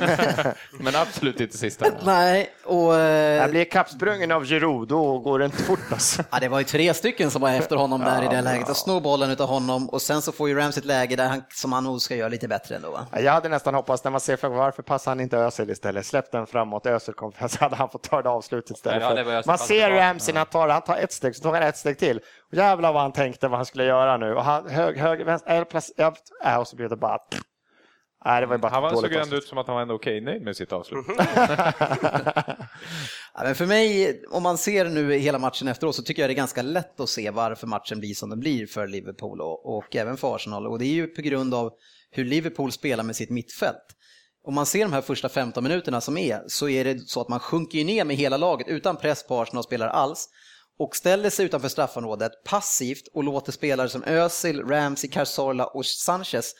Men 0.80 0.96
absolut 0.96 1.40
inte 1.40 1.58
sista. 1.58 1.86
Nej, 2.04 2.50
och 2.64 2.96
eh, 2.96 3.36
Jag 3.36 3.50
blir 3.50 3.64
kappsprungen 3.64 4.32
av 4.32 4.44
Giroud, 4.44 4.88
då 4.88 5.18
går 5.18 5.38
det 5.38 5.44
inte 5.44 5.62
fort 5.62 5.78
alltså. 5.92 6.22
ja, 6.30 6.38
det 6.40 6.48
var 6.48 6.58
ju 6.58 6.64
tre 6.64 6.94
stycken 6.94 7.30
som 7.30 7.42
var 7.42 7.50
efter 7.50 7.76
honom 7.76 8.00
där 8.00 8.22
i 8.24 8.28
det 8.36 8.42
läget 8.42 8.68
och 8.68 8.76
snor 8.76 9.00
bollen 9.00 9.30
utav 9.30 9.48
honom 9.48 9.88
och 9.88 10.02
sen 10.02 10.22
så 10.22 10.32
får 10.32 10.48
ju 10.48 10.54
Rams 10.58 10.78
ett 10.78 10.84
läge 10.88 11.16
där 11.16 11.28
han, 11.28 11.42
som 11.54 11.72
han 11.72 11.84
nog 11.84 12.00
ska 12.00 12.16
göra 12.16 12.28
lite 12.28 12.48
bättre 12.48 12.76
ändå. 12.76 12.90
Va? 12.90 13.06
Jag 13.16 13.32
hade 13.32 13.48
nästan 13.48 13.74
hoppats 13.74 14.04
när 14.04 14.10
man 14.10 14.20
ser 14.20 14.36
för 14.36 14.48
varför 14.48 14.82
passar 14.82 15.10
han 15.10 15.20
inte 15.20 15.38
Özil 15.38 15.70
istället? 15.70 16.06
Släpp 16.06 16.32
den 16.32 16.46
framåt, 16.46 16.86
Özil 16.86 17.14
kom, 17.14 17.32
så 17.48 17.58
hade 17.60 17.76
han 17.76 17.88
fått 17.88 18.02
ta 18.02 18.22
det 18.22 18.30
avslutet 18.30 18.76
istället. 18.76 19.02
Ja, 19.02 19.14
det 19.14 19.46
man 19.46 19.58
ser. 19.58 19.90
Ramsey 19.90 20.32
när 20.34 20.40
han 20.40 20.46
tar, 20.46 20.68
han 20.68 20.82
tar 20.82 20.96
ett 20.96 21.12
steg, 21.12 21.36
så 21.36 21.42
tar 21.42 21.52
han 21.52 21.62
ett 21.62 21.76
steg 21.76 21.98
till. 21.98 22.16
Och 22.50 22.54
jävlar 22.54 22.92
vad 22.92 23.02
han 23.02 23.12
tänkte 23.12 23.48
vad 23.48 23.58
han 23.58 23.66
skulle 23.66 23.84
göra 23.84 24.16
nu. 24.16 24.34
Och 24.34 24.44
han, 24.44 24.68
hög, 24.68 24.98
hög, 24.98 25.24
vänster, 25.24 25.66
ja, 25.96 26.14
äh, 26.44 26.56
och 26.56 26.68
så 26.68 26.76
blev 26.76 26.88
det 26.88 26.96
bara... 26.96 27.18
Nej, 28.24 28.40
det 28.40 28.46
var 28.46 28.54
ju 28.54 28.58
bara 28.58 28.72
Han 28.72 28.82
var, 28.82 28.94
såg 28.94 29.12
ändå 29.12 29.36
ut 29.36 29.44
som 29.44 29.58
att 29.58 29.66
han 29.66 29.74
var 29.74 29.82
ändå 29.82 29.94
okej 29.94 30.20
nöjd 30.20 30.42
med 30.42 30.56
sitt 30.56 30.72
avslut. 30.72 31.06
Ja, 33.34 33.44
men 33.44 33.54
för 33.54 33.66
mig, 33.66 34.22
om 34.30 34.42
man 34.42 34.58
ser 34.58 34.84
nu 34.84 35.12
hela 35.12 35.38
matchen 35.38 35.68
efteråt 35.68 35.96
så 35.96 36.02
tycker 36.02 36.22
jag 36.22 36.30
det 36.30 36.32
är 36.32 36.36
ganska 36.36 36.62
lätt 36.62 37.00
att 37.00 37.08
se 37.08 37.30
varför 37.30 37.66
matchen 37.66 38.00
blir 38.00 38.14
som 38.14 38.30
den 38.30 38.40
blir 38.40 38.66
för 38.66 38.86
Liverpool 38.86 39.40
och, 39.40 39.76
och 39.76 39.96
även 39.96 40.16
för 40.16 40.36
Arsenal. 40.36 40.66
Och 40.66 40.78
det 40.78 40.84
är 40.84 40.92
ju 40.92 41.06
på 41.06 41.22
grund 41.22 41.54
av 41.54 41.72
hur 42.10 42.24
Liverpool 42.24 42.72
spelar 42.72 43.04
med 43.04 43.16
sitt 43.16 43.30
mittfält. 43.30 43.86
Om 44.44 44.54
man 44.54 44.66
ser 44.66 44.84
de 44.84 44.92
här 44.92 45.00
första 45.00 45.28
15 45.28 45.62
minuterna 45.62 46.00
som 46.00 46.18
är 46.18 46.42
så 46.46 46.68
är 46.68 46.84
det 46.84 46.98
så 47.00 47.20
att 47.20 47.28
man 47.28 47.40
sjunker 47.40 47.78
ju 47.78 47.84
ner 47.84 48.04
med 48.04 48.16
hela 48.16 48.36
laget 48.36 48.68
utan 48.68 48.96
press 48.96 49.26
på 49.26 49.40
Arsenal 49.40 49.64
spelar 49.64 49.88
alls 49.88 50.28
och 50.78 50.96
ställer 50.96 51.30
sig 51.30 51.46
utanför 51.46 51.68
straffområdet 51.68 52.32
passivt 52.44 53.08
och 53.14 53.24
låter 53.24 53.52
spelare 53.52 53.88
som 53.88 54.04
Özil, 54.04 54.62
Ramsey, 54.62 55.10
Cazorla 55.10 55.66
och 55.66 55.86
Sanchez 55.86 56.54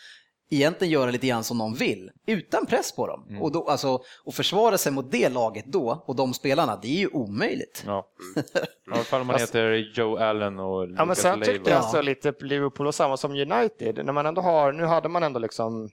egentligen 0.50 0.92
göra 0.92 1.10
lite 1.10 1.26
grann 1.26 1.44
som 1.44 1.58
de 1.58 1.74
vill, 1.74 2.10
utan 2.26 2.66
press 2.66 2.92
på 2.92 3.06
dem. 3.06 3.38
Och, 3.40 3.52
då, 3.52 3.68
alltså, 3.68 4.00
och 4.24 4.34
försvara 4.34 4.78
sig 4.78 4.92
mot 4.92 5.10
det 5.10 5.28
laget 5.28 5.64
då, 5.66 6.04
och 6.06 6.16
de 6.16 6.34
spelarna, 6.34 6.78
det 6.82 6.88
är 6.88 6.98
ju 6.98 7.08
omöjligt. 7.08 7.82
Ja. 7.86 8.06
I 8.36 8.94
alla 8.94 9.04
fall 9.04 9.20
om 9.20 9.26
man 9.26 9.38
heter 9.38 9.72
Joe 9.94 10.16
Allen 10.16 10.58
och 10.58 10.82
Ja, 10.82 10.86
men 10.86 11.08
Lucas 11.08 11.18
sen 11.18 11.42
tyckte 11.42 11.70
jag 11.70 11.84
så 11.84 12.02
lite 12.02 12.32
Liverpool 12.40 12.86
och 12.86 12.94
samma 12.94 13.16
som 13.16 13.30
United, 13.32 14.04
när 14.04 14.12
man 14.12 14.26
ändå 14.26 14.40
har, 14.40 14.72
nu 14.72 14.84
hade 14.84 15.08
man 15.08 15.22
ändå 15.22 15.38
liksom 15.38 15.88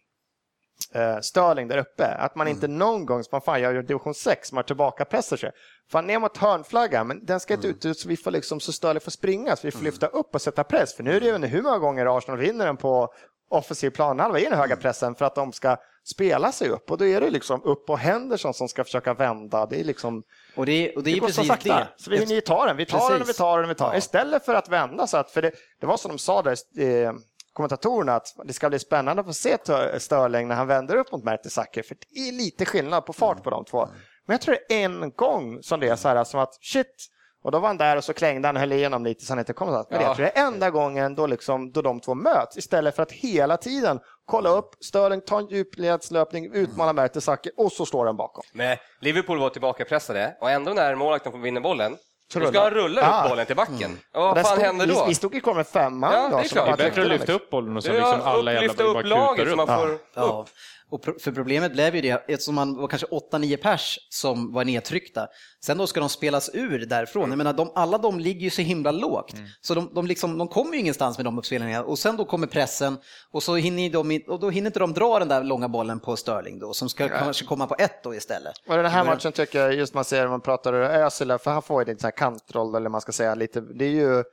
eh, 0.94 1.20
Sterling 1.22 1.68
där 1.68 1.78
uppe, 1.78 2.06
att 2.06 2.36
man 2.36 2.48
inte 2.48 2.68
någon 2.68 3.06
gång, 3.06 3.24
som 3.24 3.42
fan 3.42 3.62
jag 3.62 3.74
gör 3.76 3.84
division 3.84 4.14
6, 4.14 4.52
man 4.52 4.64
tillbaka 4.64 5.06
pressar 5.06 5.38
sig. 5.38 5.52
Fan 5.92 6.08
ner 6.08 6.20
mot 6.20 6.38
hörnflaggan, 6.38 7.08
men 7.08 7.26
den 7.26 7.40
ska 7.40 7.54
inte 7.54 7.68
ut 7.68 8.00
så 8.00 8.10
vi 8.10 8.18
får 8.18 8.32
liksom, 8.32 8.60
så 8.60 8.74
Sterling 8.74 9.02
får 9.02 9.12
springa, 9.12 9.56
så 9.56 9.68
vi 9.68 9.72
får 9.72 9.84
lyfta 9.84 10.08
upp 10.08 10.36
och 10.36 10.42
sätta 10.42 10.64
press. 10.64 10.96
För 10.96 11.04
nu 11.04 11.16
är 11.16 11.20
det 11.20 11.26
ju 11.26 11.32
under 11.32 11.48
hur 11.48 11.62
många 11.62 11.80
gånger 11.80 12.18
Arsenal 12.18 12.40
vinner 12.40 12.66
den 12.66 12.78
på 12.78 13.14
offensiv 13.56 13.90
planhalva 13.90 14.40
i 14.40 14.44
den 14.44 14.54
höga 14.58 14.76
pressen 14.76 15.16
för 15.16 15.26
att 15.26 15.36
de 15.36 15.54
ska 15.54 15.78
spela 16.04 16.52
sig 16.52 16.70
upp 16.70 16.92
och 16.92 16.98
då 16.98 17.06
är 17.06 17.22
det 17.22 17.30
liksom 17.30 17.64
upp 17.64 17.86
på 17.86 17.96
Henderson 17.96 18.54
som 18.54 18.68
ska 18.68 18.84
försöka 18.84 19.14
vända. 19.14 19.66
Det 19.66 19.80
är 19.80 19.84
liksom 19.84 20.24
Och 20.56 20.66
det, 20.66 20.96
och 20.96 21.04
det 21.04 21.12
det 21.14 21.20
går 21.20 21.28
så 21.28 21.34
precis 21.42 21.48
sakta. 21.48 21.76
det. 21.80 21.88
Så 21.98 22.10
vi 22.12 22.18
hinner 22.18 22.36
ju 22.36 22.42
ta 22.42 22.66
den, 22.66 22.78
vi 22.78 22.86
tar 22.86 23.00
den 23.00 23.08
och 23.08 23.14
vi 23.16 23.20
Precis. 23.20 23.38
tar 23.38 23.58
den 23.58 23.66
och 23.66 23.70
vi 23.72 23.76
tar 23.76 23.90
den. 23.90 23.98
Istället 23.98 24.46
för 24.46 24.54
att 24.56 24.70
vända 24.70 25.08
så 25.08 25.18
att, 25.18 25.32
för 25.32 25.42
det, 25.42 25.52
det 25.80 25.86
var 25.88 25.98
som 25.98 26.10
de 26.12 26.18
sa 26.18 26.42
där, 26.42 26.58
eh, 26.80 27.14
kommentatorerna 27.54 28.16
att 28.16 28.28
det 28.46 28.54
ska 28.54 28.70
bli 28.70 28.80
spännande 28.80 29.20
att 29.20 29.26
få 29.28 29.34
se 29.34 29.58
Tö- 29.58 30.00
Sterling 30.00 30.48
när 30.48 30.56
han 30.56 30.68
vänder 30.68 30.96
upp 30.96 31.12
mot 31.12 31.24
Mertesacker, 31.24 31.84
för 31.84 31.96
det 32.14 32.20
är 32.20 32.32
lite 32.32 32.66
skillnad 32.66 33.06
på 33.06 33.14
fart 33.14 33.44
på 33.44 33.50
de 33.50 33.66
två. 33.66 33.88
Men 34.26 34.34
jag 34.34 34.42
tror 34.42 34.58
det 34.68 34.76
är 34.82 34.86
en 34.86 35.12
gång 35.16 35.64
som 35.64 35.80
det 35.80 35.88
är 35.88 35.96
så 35.96 36.08
här 36.08 36.24
som 36.24 36.40
att 36.40 36.58
shit, 36.62 37.06
och 37.46 37.52
då 37.52 37.60
var 37.60 37.68
han 37.68 37.78
där 37.78 37.98
och 37.98 38.04
så 38.04 38.14
klängde 38.14 38.48
han, 38.48 38.56
höll 38.58 38.72
igenom 38.72 39.04
lite 39.06 39.26
så 39.26 39.32
han 39.32 39.40
inte 39.40 39.54
kom 39.54 39.68
någonstans. 39.68 39.92
Men 39.92 40.02
Ja. 40.02 40.08
jag 40.08 40.16
tror 40.16 40.26
det 40.26 40.40
är 40.40 40.48
enda 40.48 40.70
gången 40.70 41.16
då, 41.16 41.28
liksom, 41.28 41.72
då 41.72 41.82
de 41.82 42.00
två 42.00 42.16
möts 42.16 42.58
istället 42.58 42.96
för 42.96 43.04
att 43.04 43.12
hela 43.12 43.58
tiden 43.58 44.00
kolla 44.26 44.50
upp, 44.50 44.70
Sterling 44.86 45.22
tar 45.22 45.40
en 45.40 45.48
djupledslöpning, 45.48 46.54
utmanar 46.54 46.94
Mertesacker 46.94 47.52
och 47.58 47.72
så 47.72 47.86
står 47.86 48.06
den 48.06 48.18
bakom. 48.18 48.44
Men 48.54 48.78
Liverpool 49.02 49.40
var 49.40 49.50
tillbakapressade 49.50 50.38
och 50.42 50.50
ändå 50.52 50.74
när 50.74 50.96
målvakten 50.96 51.32
får 51.32 51.40
vinna 51.40 51.62
bollen, 51.62 51.98
Så 52.34 52.40
då 52.40 52.48
ska 52.48 52.62
han 52.62 52.72
rulla 52.72 53.02
upp 53.02 53.08
Ah. 53.12 53.30
bollen 53.30 53.46
till 53.46 53.56
backen. 53.56 53.98
Och 54.14 54.22
Och 54.22 54.36
vad 54.36 54.36
fan 54.36 54.46
stod- 54.46 54.60
händer 54.66 54.86
vi, 54.86 54.94
då? 54.94 55.06
vi 55.08 55.16
stod 55.16 55.34
ju 55.36 55.42
kvar 55.42 55.54
med 55.54 55.68
femman 55.68 56.14
Ja, 56.14 56.38
det 56.38 56.44
är 56.46 56.50
klart. 56.50 56.78
Det 56.78 56.84
är 56.84 56.90
bättre 56.90 57.02
att 57.02 57.08
lyfta 57.08 57.34
upp 57.34 57.50
bollen 57.50 57.78
och 57.78 57.84
så 57.84 57.92
liksom 57.92 58.22
alla 58.24 58.38
upp, 58.40 58.46
jävla 58.46 58.62
lyfta 58.62 58.84
bara 58.84 59.00
upp 59.00 59.06
laget 59.06 59.38
kutar 59.46 59.52
så 59.52 59.56
man 59.66 59.90
upp. 59.90 60.14
får 60.16 60.22
upp. 60.40 60.48
Ja, 60.92 60.98
och 60.98 61.22
för 61.22 61.32
problemet 61.32 61.74
blev 61.74 61.96
ju 61.96 62.02
det, 62.02 62.24
eftersom 62.28 62.56
man 62.56 62.76
var 62.76 62.88
kanske 62.88 63.08
8-9 63.08 63.58
pers 63.58 64.00
som 64.10 64.54
var 64.54 64.66
nedtryckta. 64.66 65.28
Sen 65.64 65.78
då 65.78 65.88
ska 65.88 66.00
de 66.00 66.10
spelas 66.10 66.50
ur 66.54 66.86
därifrån. 66.86 67.30
Jag 67.30 67.38
menar, 67.38 67.54
de, 67.54 67.72
alla 67.76 67.98
de 67.98 68.20
ligger 68.20 68.42
ju 68.42 68.50
så 68.50 68.62
himla 68.62 68.92
lågt. 68.92 69.34
Så 69.62 69.76
de, 69.76 69.90
de, 69.94 70.08
liksom, 70.08 70.38
de 70.38 70.48
kommer 70.48 70.74
ju 70.74 70.80
ingenstans 70.80 71.18
med 71.18 71.26
de 71.26 71.38
uppspelningarna. 71.40 71.86
Och 71.86 72.00
sen 72.00 72.18
då 72.18 72.26
kommer 72.26 72.48
pressen 72.48 72.98
och, 73.32 73.44
så 73.44 73.56
hinner 73.56 73.90
de, 73.90 74.22
och 74.28 74.40
då 74.40 74.50
hinner 74.50 74.68
inte 74.68 74.80
de 74.80 74.94
dra 74.94 75.20
den 75.20 75.28
där 75.28 75.44
långa 75.44 75.68
bollen 75.70 76.00
på 76.00 76.16
Sterling 76.16 76.60
då, 76.60 76.74
som 76.74 76.90
ska 76.90 77.10
kanske 77.10 77.46
komma 77.46 77.68
på 77.68 77.76
ett 77.80 78.04
då 78.04 78.16
istället. 78.16 78.54
Och 78.68 78.76
den 78.76 78.86
här 78.86 79.06
matchen 79.06 79.32
tycker 79.32 79.60
jag, 79.60 79.74
just 79.74 79.94
man 79.94 80.06
ser, 80.06 80.28
man 80.28 80.42
pratar 80.42 80.74
Özil, 80.74 81.38
för 81.38 81.52
han 81.52 81.62
får 81.62 81.82
ju 81.82 81.88
lite 81.88 82.02
så 82.02 82.08
här 82.08 82.12
kantroll, 82.12 82.76
eller 82.76 82.90
man 82.90 83.02
ska 83.02 83.12
säga 83.12 83.36
lite, 83.36 83.62
det 83.62 83.86
är 83.86 83.90
ju 83.90 84.24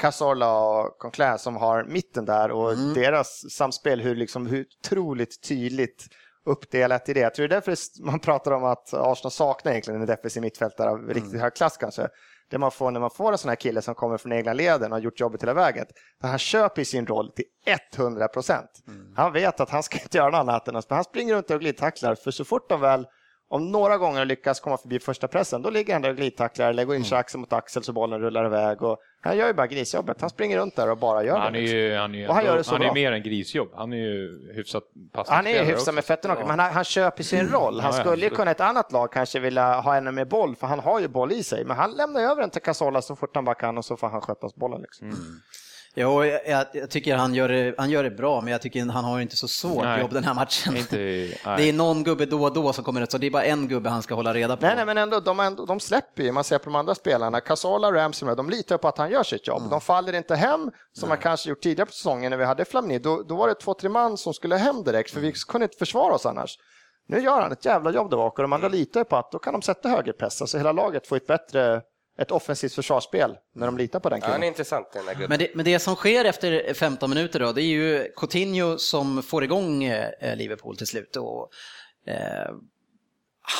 Cazorla 0.00 0.60
och 0.60 0.98
Conclair 0.98 1.36
som 1.36 1.56
har 1.56 1.84
mitten 1.84 2.24
där 2.24 2.50
och 2.50 2.76
deras 2.76 3.50
samspel, 3.50 4.00
hur, 4.00 4.14
liksom, 4.14 4.46
hur 4.46 4.66
otroligt 4.80 5.42
tydligt 5.42 6.06
uppdelat 6.46 7.08
i 7.08 7.12
det. 7.12 7.20
Jag 7.20 7.34
tror 7.34 7.48
det 7.48 7.54
är 7.54 7.60
därför 7.66 8.02
man 8.04 8.20
pratar 8.20 8.50
om 8.52 8.64
att 8.64 8.94
Arsenal 8.94 9.30
saknar 9.30 9.72
egentligen 9.72 10.00
en 10.00 10.06
defensiv 10.06 10.42
mittfältare 10.42 10.90
av 10.90 11.08
riktigt 11.08 11.40
hög 11.40 11.54
klass 11.54 11.76
kanske. 11.76 12.08
Det 12.50 12.58
man 12.58 12.70
får 12.70 12.90
när 12.90 13.00
man 13.00 13.10
får 13.10 13.32
en 13.32 13.38
sån 13.38 13.48
här 13.48 13.56
kille 13.56 13.82
som 13.82 13.94
kommer 13.94 14.18
från 14.18 14.32
egna 14.32 14.52
leden 14.52 14.92
och 14.92 14.98
har 14.98 15.02
gjort 15.02 15.20
jobbet 15.20 15.42
hela 15.42 15.54
vägen, 15.54 15.86
han 16.20 16.38
köper 16.38 16.84
sin 16.84 17.06
roll 17.06 17.32
till 17.32 17.44
100 17.96 18.28
procent. 18.28 18.70
Han 19.16 19.32
vet 19.32 19.60
att 19.60 19.70
han 19.70 19.82
ska 19.82 19.98
inte 19.98 20.18
göra 20.18 20.30
något 20.30 20.38
annat 20.38 20.68
än 20.68 20.76
att 20.76 20.90
han 20.90 21.04
springer 21.04 21.34
runt 21.34 21.50
och 21.50 21.60
glidtacklar, 21.60 22.14
för 22.14 22.30
så 22.30 22.44
fort 22.44 22.68
de 22.68 22.80
väl 22.80 23.06
om 23.52 23.72
några 23.72 23.98
gånger 23.98 24.24
lyckas 24.24 24.60
komma 24.60 24.76
förbi 24.76 24.98
första 24.98 25.28
pressen, 25.28 25.62
då 25.62 25.70
ligger 25.70 25.92
han 25.92 26.02
där 26.02 26.10
och 26.10 26.16
glidtacklar, 26.16 26.72
lägger 26.72 26.94
in 26.94 27.04
sig 27.04 27.18
axel 27.18 27.40
mot 27.40 27.52
axel 27.52 27.82
så 27.82 27.92
bollen 27.92 28.20
rullar 28.20 28.46
iväg. 28.46 28.82
Och 28.82 28.98
han 29.20 29.36
gör 29.36 29.46
ju 29.46 29.52
bara 29.52 29.66
grisjobbet. 29.66 30.20
Han 30.20 30.30
springer 30.30 30.58
runt 30.58 30.76
där 30.76 30.90
och 30.90 30.98
bara 30.98 31.24
gör 31.24 31.38
Han 31.38 31.52
det. 31.52 31.58
är 31.58 31.62
liksom. 31.62 31.78
ju, 31.78 31.96
han 31.96 32.14
är, 32.14 32.18
ju 32.18 32.28
Och 32.28 32.34
han 32.34 32.44
gör 32.44 32.56
det 32.56 32.64
så 32.64 32.72
han 32.72 32.82
är 32.82 32.94
mer 32.94 33.12
än 33.12 33.22
grisjobb. 33.22 33.68
Han 33.74 33.92
är 33.92 33.96
ju 33.96 34.52
hyfsat 34.54 34.82
Han 35.26 35.46
är 35.46 35.64
hyfsad 35.64 35.74
också. 35.74 35.92
med 35.92 36.04
fötterna 36.04 36.34
också, 36.34 36.46
men 36.46 36.58
han, 36.58 36.72
han 36.72 36.84
köper 36.84 37.22
sin 37.22 37.48
roll. 37.48 37.80
Han 37.80 37.92
skulle 37.92 38.24
ju 38.24 38.30
kunna 38.30 38.50
ett 38.50 38.60
annat 38.60 38.92
lag 38.92 39.12
kanske 39.12 39.40
vilja 39.40 39.80
ha 39.80 39.96
ännu 39.96 40.10
mer 40.12 40.24
boll, 40.24 40.56
för 40.56 40.66
han 40.66 40.80
har 40.80 41.00
ju 41.00 41.08
boll 41.08 41.32
i 41.32 41.42
sig. 41.42 41.64
Men 41.64 41.76
han 41.76 41.90
lämnar 41.90 42.20
över 42.20 42.40
den 42.40 42.50
till 42.50 42.62
Casola 42.62 43.02
så 43.02 43.16
fort 43.16 43.30
han 43.34 43.44
bara 43.44 43.54
kan 43.54 43.78
och 43.78 43.84
så 43.84 43.96
får 43.96 44.08
han 44.08 44.20
sköta 44.20 44.48
bollen. 44.56 44.82
Liksom. 44.82 45.06
Mm. 45.06 45.20
Jo, 45.94 46.24
jag, 46.24 46.66
jag, 46.72 46.90
tycker 46.90 47.16
han 47.16 47.34
gör, 47.34 47.48
det, 47.48 47.74
han 47.78 47.90
gör 47.90 48.02
det 48.02 48.10
bra, 48.10 48.40
men 48.40 48.52
jag 48.52 48.62
tycker 48.62 48.86
han 48.86 49.04
har 49.04 49.20
inte 49.20 49.36
så 49.36 49.48
svårt 49.48 49.84
Nej. 49.84 50.00
jobb 50.00 50.12
den 50.12 50.24
här 50.24 50.34
matchen. 50.34 50.76
Inte, 50.76 50.96
nej. 50.96 51.38
Det 51.56 51.68
är 51.68 51.72
någon 51.72 52.04
gubbe 52.04 52.26
då 52.26 52.42
och 52.44 52.52
då 52.52 52.72
som 52.72 52.84
kommer 52.84 53.02
ut, 53.02 53.10
så 53.10 53.18
det 53.18 53.26
är 53.26 53.30
bara 53.30 53.44
en 53.44 53.68
gubbe 53.68 53.90
han 53.90 54.02
ska 54.02 54.14
hålla 54.14 54.34
reda 54.34 54.56
på. 54.56 54.66
Nej, 54.66 54.76
nej, 54.76 54.86
men 54.86 54.98
ändå, 54.98 55.20
de, 55.20 55.40
ändå, 55.40 55.64
de 55.66 55.80
släpper 55.80 56.22
ju, 56.22 56.32
man 56.32 56.44
ser 56.44 56.58
på 56.58 56.64
de 56.64 56.74
andra 56.74 56.94
spelarna, 56.94 57.40
Casola, 57.40 57.92
Ramsey, 57.92 58.34
de 58.34 58.50
litar 58.50 58.78
på 58.78 58.88
att 58.88 58.98
han 58.98 59.10
gör 59.10 59.22
sitt 59.22 59.46
jobb. 59.46 59.62
De 59.70 59.80
faller 59.80 60.12
inte 60.12 60.36
hem, 60.36 60.70
som 60.92 61.08
man 61.08 61.18
kanske 61.18 61.48
gjort 61.48 61.60
tidigare 61.60 61.86
på 61.86 61.92
säsongen 61.92 62.30
när 62.30 62.36
vi 62.36 62.44
hade 62.44 62.64
Flamini. 62.64 62.98
Då, 62.98 63.22
då 63.22 63.36
var 63.36 63.48
det 63.48 63.54
två, 63.54 63.74
tre 63.74 63.88
man 63.88 64.16
som 64.16 64.34
skulle 64.34 64.56
hem 64.56 64.84
direkt, 64.84 65.10
för 65.10 65.20
vi 65.20 65.32
kunde 65.48 65.64
inte 65.64 65.76
försvara 65.76 66.14
oss 66.14 66.26
annars. 66.26 66.58
Nu 67.08 67.20
gör 67.20 67.40
han 67.40 67.52
ett 67.52 67.64
jävla 67.64 67.92
jobb 67.92 68.10
där 68.10 68.16
bak 68.16 68.38
och 68.38 68.42
de 68.42 68.52
andra 68.52 68.68
litar 68.68 69.00
ju 69.00 69.04
på 69.04 69.16
att 69.16 69.32
då 69.32 69.38
kan 69.38 69.52
de 69.52 69.62
sätta 69.62 69.88
högerpress, 69.88 70.40
alltså 70.40 70.56
hela 70.58 70.72
laget 70.72 71.06
får 71.06 71.16
ett 71.16 71.26
bättre, 71.26 71.82
ett 72.20 72.30
offensivt 72.30 72.74
försvarsspel 72.74 73.36
när 73.54 73.66
de 73.66 73.78
litar 73.78 74.00
på 74.00 74.08
den 74.08 74.18
Ja, 74.18 74.26
han 74.26 74.32
är 74.34 74.36
killen. 74.38 74.48
intressant 74.48 74.92
den 74.92 75.06
där 75.06 75.12
gubben. 75.14 75.28
Men 75.28 75.38
det, 75.38 75.54
men 75.54 75.64
det 75.64 75.78
som 75.78 75.94
sker 75.94 76.24
efter 76.24 76.74
15 76.74 77.10
minuter 77.10 77.40
då, 77.40 77.52
det 77.52 77.62
är 77.62 77.66
ju 77.66 78.12
Coutinho 78.16 78.78
som 78.78 79.22
får 79.22 79.44
igång 79.44 79.84
eh, 79.84 80.36
Liverpool 80.36 80.76
till 80.76 80.86
slut. 80.86 81.16
Och, 81.16 81.50
eh, 82.06 82.50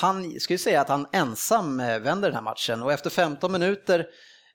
han 0.00 0.40
skulle 0.40 0.58
säga 0.58 0.80
att 0.80 0.88
han 0.88 1.06
ensam 1.12 1.80
eh, 1.80 1.98
vänder 1.98 2.28
den 2.28 2.34
här 2.34 2.42
matchen 2.42 2.82
och 2.82 2.92
efter 2.92 3.10
15 3.10 3.52
minuter 3.52 4.06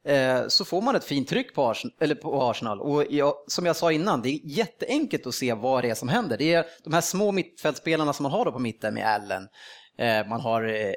eh, 0.06 0.48
så 0.48 0.66
får 0.66 0.82
man 0.82 0.96
ett 0.96 1.04
fint 1.04 1.30
tryck 1.30 1.56
på 1.56 1.70
Arsenal. 1.70 1.94
Eller 2.00 2.16
på 2.16 2.44
Arsenal. 2.44 2.82
Och 2.82 3.04
jag, 3.10 3.34
som 3.48 3.66
jag 3.66 3.76
sa 3.76 3.92
innan, 3.92 4.22
det 4.22 4.30
är 4.30 4.40
jätteenkelt 4.44 5.28
att 5.28 5.34
se 5.36 5.54
vad 5.54 5.84
det 5.84 5.90
är 5.90 5.96
som 5.96 6.10
händer. 6.10 6.38
Det 6.38 6.54
är 6.54 6.66
de 6.84 6.94
här 6.94 7.02
små 7.02 7.32
mittfältspelarna 7.32 8.14
som 8.14 8.24
man 8.24 8.32
har 8.32 8.46
då 8.46 8.52
på 8.52 8.60
mitten 8.60 8.94
med 8.94 9.08
Allen. 9.08 9.48
Eh, 9.98 10.28
man 10.28 10.42
har 10.42 10.96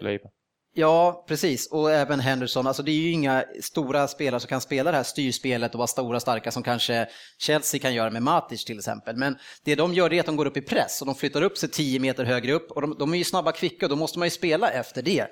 Leiva. 0.00 0.28
Ja, 0.76 1.24
precis. 1.28 1.66
Och 1.66 1.90
även 1.90 2.20
Henderson. 2.20 2.66
Alltså 2.66 2.82
det 2.82 2.90
är 2.90 3.00
ju 3.00 3.10
inga 3.10 3.44
stora 3.62 4.08
spelare 4.08 4.40
som 4.40 4.48
kan 4.48 4.60
spela 4.60 4.90
det 4.90 4.96
här 4.96 5.04
styrspelet 5.04 5.74
och 5.74 5.78
vara 5.78 5.86
stora 5.86 6.20
starka 6.20 6.50
som 6.50 6.62
kanske 6.62 7.08
Chelsea 7.38 7.80
kan 7.80 7.94
göra 7.94 8.10
med 8.10 8.22
Matic 8.22 8.64
till 8.64 8.78
exempel. 8.78 9.16
Men 9.16 9.36
det 9.64 9.74
de 9.74 9.94
gör 9.94 10.12
är 10.12 10.20
att 10.20 10.26
de 10.26 10.36
går 10.36 10.46
upp 10.46 10.56
i 10.56 10.60
press 10.60 11.00
och 11.00 11.06
de 11.06 11.14
flyttar 11.14 11.42
upp 11.42 11.58
sig 11.58 11.68
10 11.68 12.00
meter 12.00 12.24
högre 12.24 12.52
upp 12.52 12.70
och 12.70 12.80
de, 12.80 12.96
de 12.98 13.14
är 13.14 13.18
ju 13.18 13.24
snabba 13.24 13.52
kvicka 13.52 13.86
och 13.86 13.90
då 13.90 13.96
måste 13.96 14.18
man 14.18 14.26
ju 14.26 14.30
spela 14.30 14.70
efter 14.70 15.02
det. 15.02 15.26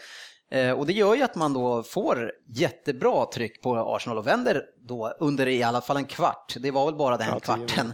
Eh, 0.52 0.70
och 0.70 0.86
det 0.86 0.92
gör 0.92 1.14
ju 1.14 1.22
att 1.22 1.34
man 1.34 1.52
då 1.52 1.82
får 1.82 2.32
jättebra 2.48 3.26
tryck 3.34 3.62
på 3.62 3.76
Arsenal 3.76 4.18
och 4.18 4.26
vänder 4.26 4.62
då 4.88 5.12
under 5.20 5.48
i 5.48 5.62
alla 5.62 5.80
fall 5.80 5.96
en 5.96 6.04
kvart. 6.04 6.54
Det 6.58 6.70
var 6.70 6.86
väl 6.86 6.94
bara 6.94 7.16
den 7.16 7.28
Ja, 7.28 7.40
kvarten. 7.40 7.92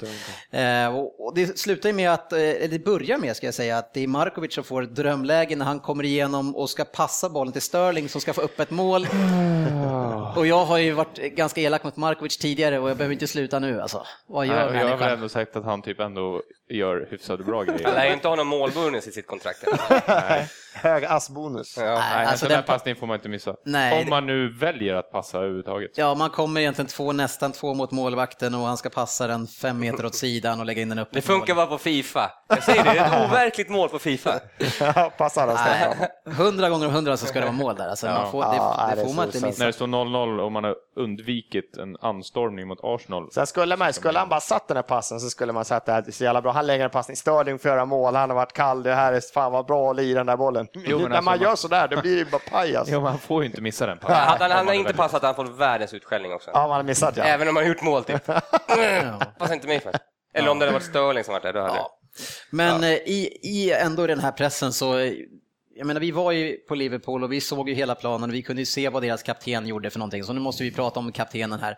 Eh, 0.50 0.96
och, 0.96 1.34
det 1.34 1.58
slutar 1.58 1.92
med 1.92 2.12
att, 2.12 2.32
eh, 2.32 2.38
eller 2.38 2.68
det 2.68 2.84
börjar 2.84 3.18
med 3.18 3.36
ska 3.36 3.46
jag 3.46 3.54
säga, 3.54 3.78
att 3.78 3.94
det 3.94 4.02
är 4.02 4.06
Markovic 4.06 4.54
som 4.54 4.64
får 4.64 4.82
drömläge 4.82 5.56
när 5.56 5.64
han 5.64 5.80
kommer 5.80 6.04
igenom 6.04 6.56
och 6.56 6.70
ska 6.70 6.84
passa 6.84 7.28
bollen 7.28 7.52
till 7.52 7.62
Sterling 7.62 8.08
som 8.08 8.20
ska 8.20 8.32
få 8.32 8.40
upp 8.40 8.60
ett 8.60 8.70
mål. 8.70 9.06
Och 10.36 10.46
jag 10.46 10.64
har 10.64 10.78
ju 10.78 10.92
varit 10.92 11.18
ganska 11.18 11.60
elak 11.60 11.84
mot 11.84 11.96
Markovic 11.96 12.36
tidigare 12.38 12.78
och 12.78 12.90
jag 12.90 12.96
behöver 12.96 13.12
inte 13.12 13.26
sluta 13.26 13.58
nu 13.58 13.80
alltså. 13.80 14.02
Vad 14.28 14.46
Nej, 14.46 14.56
gör 14.56 14.68
och 14.68 14.74
jag 14.76 14.88
har 14.88 14.96
väl 14.96 15.12
ändå 15.12 15.28
sagt 15.28 15.56
att 15.56 15.64
han 15.64 15.82
typ 15.82 16.00
ändå 16.00 16.42
gör 16.70 17.08
hyfsat 17.10 17.46
bra 17.46 17.56
Han 17.56 17.66
grejer. 17.66 17.92
lär 17.92 18.06
ju 18.06 18.12
inte 18.12 18.28
ha 18.28 18.36
någon 18.36 18.46
målbonus 18.46 19.06
i 19.06 19.12
sitt 19.12 19.26
kontrakt. 19.26 19.64
Nej, 20.08 20.48
Hög 20.74 21.04
assbonus. 21.04 21.74
Ja. 21.76 21.82
nej 21.84 21.92
alltså 21.94 22.30
alltså 22.30 22.46
den 22.46 22.54
den 22.56 22.62
pa- 22.64 22.72
passningen 22.72 22.96
får 22.96 23.06
man 23.06 23.14
inte 23.14 23.28
missa. 23.28 23.54
Nej, 23.64 24.02
Om 24.04 24.10
man 24.10 24.26
nu 24.26 24.48
väljer 24.58 24.94
att 24.94 25.12
passa 25.12 25.38
överhuvudtaget. 25.38 25.90
Ja, 25.94 26.14
man 26.14 26.30
kommer 26.30 26.60
egentligen 26.60 26.86
två, 26.88 27.12
nästan 27.12 27.52
två 27.52 27.74
mot 27.74 27.90
målvakten 27.90 28.54
och 28.54 28.60
han 28.60 28.76
ska 28.76 28.88
passa 28.90 29.26
den 29.26 29.46
fem 29.46 29.78
meter 29.80 30.06
åt 30.06 30.14
sidan 30.14 30.60
och 30.60 30.66
lägga 30.66 30.82
in 30.82 30.88
den 30.88 30.98
upp. 30.98 31.08
Det 31.12 31.22
funkar 31.22 31.54
bara 31.54 31.66
på 31.66 31.78
Fifa. 31.78 32.30
Jag 32.48 32.62
säger 32.62 32.84
det, 32.84 32.90
det 32.92 32.98
är 32.98 33.24
ett 33.24 33.30
overkligt 33.30 33.68
mål 33.68 33.88
på 33.88 33.98
Fifa. 33.98 34.30
Passar 35.18 35.46
Nej, 35.46 35.56
straffar. 35.56 36.32
hundra 36.44 36.68
gånger 36.68 36.86
om 36.86 36.92
hundra 36.92 37.16
så 37.16 37.26
ska 37.26 37.38
det 37.40 37.44
vara 37.46 37.56
mål 37.56 37.76
där. 37.76 37.88
Alltså, 37.88 38.06
man 38.06 38.30
får, 38.30 38.40
det, 38.42 38.56
Ja, 38.56 38.90
det 38.96 39.04
får 39.04 39.14
man 39.14 39.24
inte 39.26 39.46
missa. 39.46 39.58
När 39.62 39.66
det 39.66 39.72
står 39.72 39.86
0-0 39.86 40.40
och 40.40 40.52
man 40.52 40.64
har 40.64 40.74
undvikit 40.96 41.76
en 41.76 41.96
anstormning 42.00 42.68
mot 42.68 42.78
Arsenal. 42.82 43.28
Sen 43.32 43.46
skulle, 43.46 43.76
man, 43.76 43.92
skulle 43.92 44.18
han 44.18 44.28
bara 44.28 44.40
satt 44.40 44.68
den 44.68 44.76
här 44.76 44.82
passen 44.82 45.20
så 45.20 45.30
skulle 45.30 45.52
man 45.52 45.64
säga 45.64 45.78
att 45.78 45.86
det 45.86 45.92
här 45.92 46.04
är 46.06 46.10
så 46.10 46.24
jävla 46.24 46.42
bra. 46.42 46.52
Han 46.52 46.66
lägger 46.66 46.84
en 46.84 46.90
passning, 46.90 47.16
Störling 47.16 47.58
får 47.58 47.70
göra 47.70 47.84
mål, 47.84 48.14
han 48.16 48.30
har 48.30 48.34
varit 48.36 48.52
kall, 48.52 48.82
det 48.82 48.94
här 48.94 49.12
är 49.12 49.20
fan 49.34 49.52
vad 49.52 49.66
bra 49.66 49.90
att 49.90 49.96
lira 49.96 50.18
den 50.20 50.26
där 50.26 50.36
bollen. 50.36 50.66
men 50.74 50.82
När 50.84 50.92
alltså, 50.94 51.08
man 51.14 51.24
man- 51.24 51.40
gör 51.40 51.54
sådär, 51.56 51.88
det 51.88 51.96
blir 51.96 52.16
ju 52.18 52.24
bara 52.24 52.42
paj 52.50 52.76
alltså. 52.76 52.94
Jo, 52.94 53.00
man 53.00 53.18
får 53.18 53.42
ju 53.42 53.48
inte 53.48 53.60
missa 53.60 53.86
den 53.86 53.98
Hade 54.02 54.14
han, 54.14 54.38
han 54.40 54.50
man 54.50 54.66
har 54.66 54.74
inte 54.74 54.94
passat, 54.94 55.22
han 55.22 55.34
får 55.34 55.44
världens 55.44 55.94
utskällning 55.94 56.32
också. 56.32 56.50
Ja, 56.54 56.60
man 56.68 56.76
har 56.76 56.82
missat 56.82 57.16
ja. 57.16 57.24
Även 57.24 57.48
om 57.48 57.56
han 57.56 57.64
har 57.64 57.68
gjort 57.68 57.82
mål 57.82 58.04
typ. 58.04 58.26
Passar 59.38 59.54
inte 59.54 59.66
mig 59.66 59.80
för. 59.80 59.92
Eller 60.34 60.50
om 60.50 60.58
det 60.58 60.64
hade 60.64 60.72
varit 60.78 60.86
Sterling 60.86 61.24
som 61.24 61.32
varit 61.32 61.42
där, 61.42 61.52
då 61.52 61.60
hade 61.60 61.74
Ja. 61.74 61.97
Men 62.50 62.84
eh, 62.84 62.90
i, 62.90 63.38
i 63.42 63.72
ändå 63.72 64.06
den 64.06 64.20
här 64.20 64.32
pressen 64.32 64.72
så, 64.72 65.12
jag 65.74 65.86
menar 65.86 66.00
vi 66.00 66.10
var 66.10 66.32
ju 66.32 66.56
på 66.56 66.74
Liverpool 66.74 67.24
och 67.24 67.32
vi 67.32 67.40
såg 67.40 67.68
ju 67.68 67.74
hela 67.74 67.94
planen 67.94 68.30
och 68.30 68.34
vi 68.34 68.42
kunde 68.42 68.62
ju 68.62 68.66
se 68.66 68.88
vad 68.88 69.02
deras 69.02 69.22
kapten 69.22 69.66
gjorde 69.66 69.90
för 69.90 69.98
någonting. 69.98 70.24
Så 70.24 70.32
nu 70.32 70.40
måste 70.40 70.62
vi 70.62 70.70
prata 70.70 71.00
om 71.00 71.12
kaptenen 71.12 71.60
här. 71.60 71.76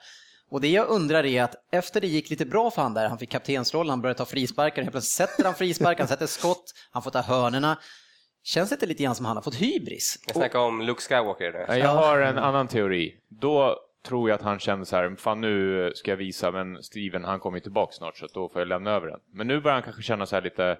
Och 0.50 0.61
det 0.61 0.68
jag 0.68 0.88
undrar 0.88 1.26
är 1.26 1.42
att 1.42 1.55
efter 1.72 2.00
det 2.00 2.07
gick 2.07 2.31
lite 2.31 2.46
bra 2.46 2.70
för 2.70 2.83
han 2.83 2.94
där, 2.94 3.09
han 3.09 3.18
fick 3.18 3.31
kaptensrollen, 3.31 3.90
han 3.90 4.00
började 4.00 4.18
ta 4.18 4.24
frisparkar, 4.24 4.83
helt 4.83 4.92
plötsligt 4.92 5.29
sätter 5.29 5.44
han 5.44 5.55
frisparkar, 5.55 5.98
han 5.98 6.09
sätter 6.09 6.26
skott, 6.26 6.64
han 6.90 7.03
får 7.03 7.11
ta 7.11 7.20
hörnerna. 7.20 7.79
Känns 8.42 8.70
det 8.70 8.74
inte 8.74 8.87
lite 8.87 9.03
grann 9.03 9.14
som 9.14 9.26
han 9.26 9.37
har 9.37 9.42
fått 9.42 9.55
hybris? 9.55 10.18
Jag 10.26 10.37
snackar 10.37 10.59
om 10.59 10.81
Luke 10.81 11.03
Skywalker 11.03 11.53
nu. 11.53 11.64
Nej, 11.68 11.79
Jag 11.81 11.88
har 11.88 12.18
en 12.18 12.38
annan 12.38 12.68
teori. 12.68 13.14
Då 13.29 13.76
tror 14.08 14.28
jag 14.30 14.34
att 14.36 14.42
han 14.42 14.58
känner 14.58 14.84
så 14.84 14.96
här, 14.96 15.14
fan 15.16 15.40
nu 15.40 15.92
ska 15.94 16.10
jag 16.10 16.16
visa, 16.16 16.50
men 16.50 16.82
Steven 16.82 17.24
han 17.24 17.40
kommer 17.40 17.56
ju 17.58 17.62
tillbaka 17.62 17.92
snart 17.92 18.16
så 18.16 18.26
då 18.34 18.48
får 18.48 18.60
jag 18.60 18.68
lämna 18.68 18.90
över 18.90 19.06
den. 19.06 19.20
Men 19.32 19.46
nu 19.46 19.60
börjar 19.60 19.74
han 19.74 19.82
kanske 19.82 20.02
känna 20.02 20.26
så 20.26 20.36
här 20.36 20.42
lite, 20.42 20.76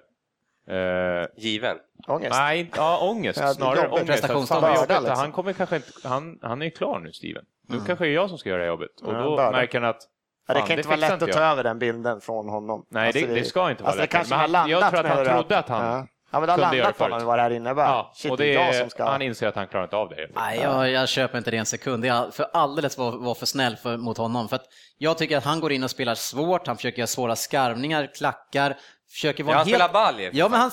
eh, 0.67 1.43
Given. 1.43 1.77
Ångest. 2.07 2.31
nej, 2.39 2.71
ja 2.75 3.09
ångest 3.09 3.39
Ja, 3.39 3.47
det 3.47 3.53
snarare. 3.53 3.75
jobbigt. 3.85 4.01
Ångest, 4.01 4.23
att 4.23 4.47
fan. 4.47 4.61
Börda, 4.61 4.99
liksom. 4.99 5.17
Han 5.17 5.31
kommer 5.31 5.53
kanske 5.53 5.75
inte, 5.75 5.87
han, 6.07 6.39
han 6.41 6.61
är 6.61 6.65
ju 6.65 6.71
klar 6.71 6.99
nu 6.99 7.11
Steven. 7.13 7.43
Nu 7.67 7.77
kanske 7.87 8.05
det 8.05 8.11
är 8.11 8.13
jag 8.15 8.29
som 8.29 8.37
ska 8.37 8.49
göra 8.49 8.65
jobbet. 8.65 9.01
Och 9.03 9.13
Ja, 9.13 9.17
då 9.23 9.35
börda. 9.35 9.51
märker 9.51 9.81
han 9.81 9.89
att, 9.89 10.01
Ja, 10.47 10.53
det 10.53 10.59
fan, 10.59 10.67
kan 10.67 10.77
inte 10.77 10.87
vara 10.89 10.97
fixar 10.97 11.13
lätt 11.13 11.21
att 11.23 11.27
jag. 11.27 11.37
ta 11.37 11.43
över 11.43 11.63
den 11.63 11.79
bilden 11.79 12.21
från 12.21 12.49
honom. 12.49 12.85
Nej, 12.89 13.07
Alltså, 13.07 13.25
det, 13.27 13.33
det 13.33 13.43
ska 13.43 13.71
inte 13.71 13.83
vara 13.83 13.87
alltså, 13.91 13.97
det 13.97 14.03
lätt. 14.03 14.11
kanske 14.11 14.33
Men 14.35 14.39
har 14.51 14.59
han, 14.59 14.69
jag 14.69 14.89
tror 14.89 14.99
att 14.99 15.05
han 15.15 15.23
det 15.23 15.29
trodde 15.33 15.57
att 15.57 15.69
han 15.69 16.07
Ja. 16.31 16.39
Men 16.39 16.47
det 16.47 16.51
har 16.51 16.57
landat 16.57 16.97
på 16.97 17.03
honom 17.03 17.25
vad 17.25 17.37
det 17.37 17.41
här 17.41 17.51
innebär. 17.51 17.83
Ja, 17.83 18.11
Shit, 18.15 18.31
och 18.31 18.37
det 18.37 18.55
är 18.55 18.73
som 18.73 18.89
ska... 18.89 19.05
han 19.05 19.21
inser 19.21 19.47
att 19.47 19.55
han 19.55 19.67
klarar 19.67 19.83
inte 19.83 19.95
av 19.95 20.09
det. 20.09 20.27
Nej, 20.35 20.59
jag, 20.59 20.91
jag 20.91 21.09
köper 21.09 21.37
inte 21.37 21.51
det 21.51 21.57
en 21.57 21.65
sekund. 21.65 22.05
Jag 22.05 22.33
för 22.33 22.47
alldeles 22.53 22.97
var, 22.97 23.11
var 23.11 23.35
för 23.35 23.45
snäll 23.45 23.75
för, 23.75 23.97
mot 23.97 24.17
honom. 24.17 24.49
För 24.49 24.55
att 24.55 24.65
jag 24.97 25.17
tycker 25.17 25.37
att 25.37 25.43
han 25.43 25.59
går 25.59 25.71
in 25.71 25.83
och 25.83 25.91
spelar 25.91 26.15
svårt, 26.15 26.67
han 26.67 26.75
försöker 26.75 26.99
göra 26.99 27.07
svåra 27.07 27.35
skarvningar, 27.35 28.09
klackar, 28.15 28.77
försöker 29.11 29.43
vara 29.43 29.53
Ja, 29.53 29.57
han 29.57 29.67
helt... 29.67 29.75
spelar 29.75 29.93
ball 29.93 30.19
ju. 30.19 30.29
Ja, 30.33 30.49
men 30.49 30.59
han... 30.59 30.71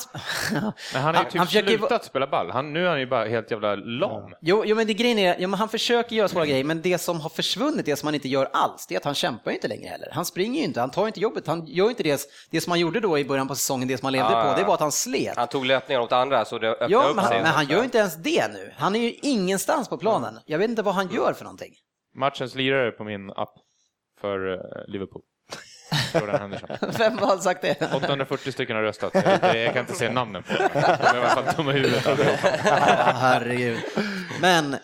Men 0.93 1.03
han 1.03 1.15
har 1.15 1.25
ju 1.25 1.31
typ 1.31 1.43
försöker 1.45 1.71
ju 1.71 1.79
slutat 1.79 2.05
spela 2.05 2.27
ball. 2.27 2.51
Han, 2.51 2.73
nu 2.73 2.85
är 2.87 2.91
han 2.91 3.01
ju 3.01 3.07
bara 3.07 3.25
helt 3.25 3.51
jävla 3.51 3.75
lam. 3.75 4.35
Jo, 4.41 4.63
jo, 4.67 4.77
men 4.77 4.87
det 4.87 4.95
grejen 4.95 5.19
är, 5.19 5.37
jo, 5.39 5.49
men 5.49 5.59
han 5.59 5.69
försöker 5.69 6.17
göra 6.17 6.29
svåra 6.29 6.47
grejer, 6.47 6.65
men 6.65 6.83
det 6.83 6.99
som 6.99 7.21
har 7.21 7.31
försvunnit, 7.31 7.87
det 7.87 7.97
som 7.97 8.07
han 8.07 8.15
inte 8.15 8.29
gör 8.29 8.49
alls, 8.53 8.87
det 8.87 8.95
är 8.95 8.99
att 8.99 9.05
han 9.05 9.15
kämpar 9.15 9.51
ju 9.51 9.55
inte 9.57 9.69
längre 9.69 9.89
heller. 9.89 10.09
Han 10.13 10.25
springer 10.25 10.59
ju 10.61 10.65
inte, 10.65 10.81
han 10.81 10.91
tar 10.91 11.07
inte 11.07 11.21
jobbet, 11.21 11.47
han 11.47 11.67
gör 11.67 11.89
inte 11.91 12.03
det, 12.03 12.21
det 12.51 12.61
som 12.61 12.71
han 12.71 12.81
gjorde 12.81 13.01
då 13.01 13.19
i 13.19 13.25
början 13.25 13.49
på 13.49 13.55
säsongen, 13.55 13.89
det 13.89 13.99
som 13.99 14.07
han 14.07 14.13
levde 14.13 14.31
Ja, 14.33 14.39
ja, 14.39 14.51
på, 14.51 14.55
det 14.57 14.61
ja. 14.61 14.67
var 14.67 14.75
att 14.75 14.81
han 14.81 14.93
slet. 14.93 15.37
Han 15.37 15.49
tog 15.49 15.65
löpningar 15.67 16.01
åt 16.01 16.13
andra 16.13 16.45
så 16.45 16.59
det 16.59 16.71
öppnade 16.71 16.93
Ja, 16.93 17.09
upp 17.09 17.17
men 17.17 17.25
sig. 17.25 17.35
han, 17.35 17.43
men 17.43 17.53
han 17.53 17.67
gör 17.67 17.79
ju 17.79 17.85
inte 17.85 17.99
ens 17.99 18.17
det 18.17 18.49
nu. 18.53 18.73
Han 18.77 18.97
är 18.97 19.01
ju 19.01 19.13
ingenstans 19.23 19.89
på 19.89 19.99
planen. 19.99 20.39
Jag 20.47 20.59
vet 20.59 20.71
inte 20.71 20.83
vad 20.83 20.95
han 20.95 21.09
gör 21.09 21.33
för 21.33 21.45
någonting. 21.45 21.73
Matchens 22.15 22.55
lirare 22.55 22.91
på 22.91 23.05
min 23.05 23.31
app 23.31 23.53
för 24.21 24.53
eh, 24.55 24.61
Liverpool. 24.93 25.23
Jordan 26.15 26.41
Henderson. 26.41 26.69
Vem 26.99 27.19
har 27.19 27.37
sagt 27.37 27.63
det? 27.63 27.91
840 27.95 28.53
stycken 28.53 28.77
har 28.77 28.83
röstat. 28.83 29.11
Jag, 29.15 29.57
jag 29.57 29.73
kan 29.73 29.81
inte 29.81 29.95
se 29.95 30.11
namnen 30.13 30.43
på 30.43 30.53
dem. 30.55 30.69
De 30.75 30.79
är 30.79 31.15
i 31.15 31.19
alla 31.19 31.29
fall 31.29 31.45
dumma 31.57 31.73
huvudet 31.73 32.05
herregud. 33.15 33.79
Men 34.41 34.77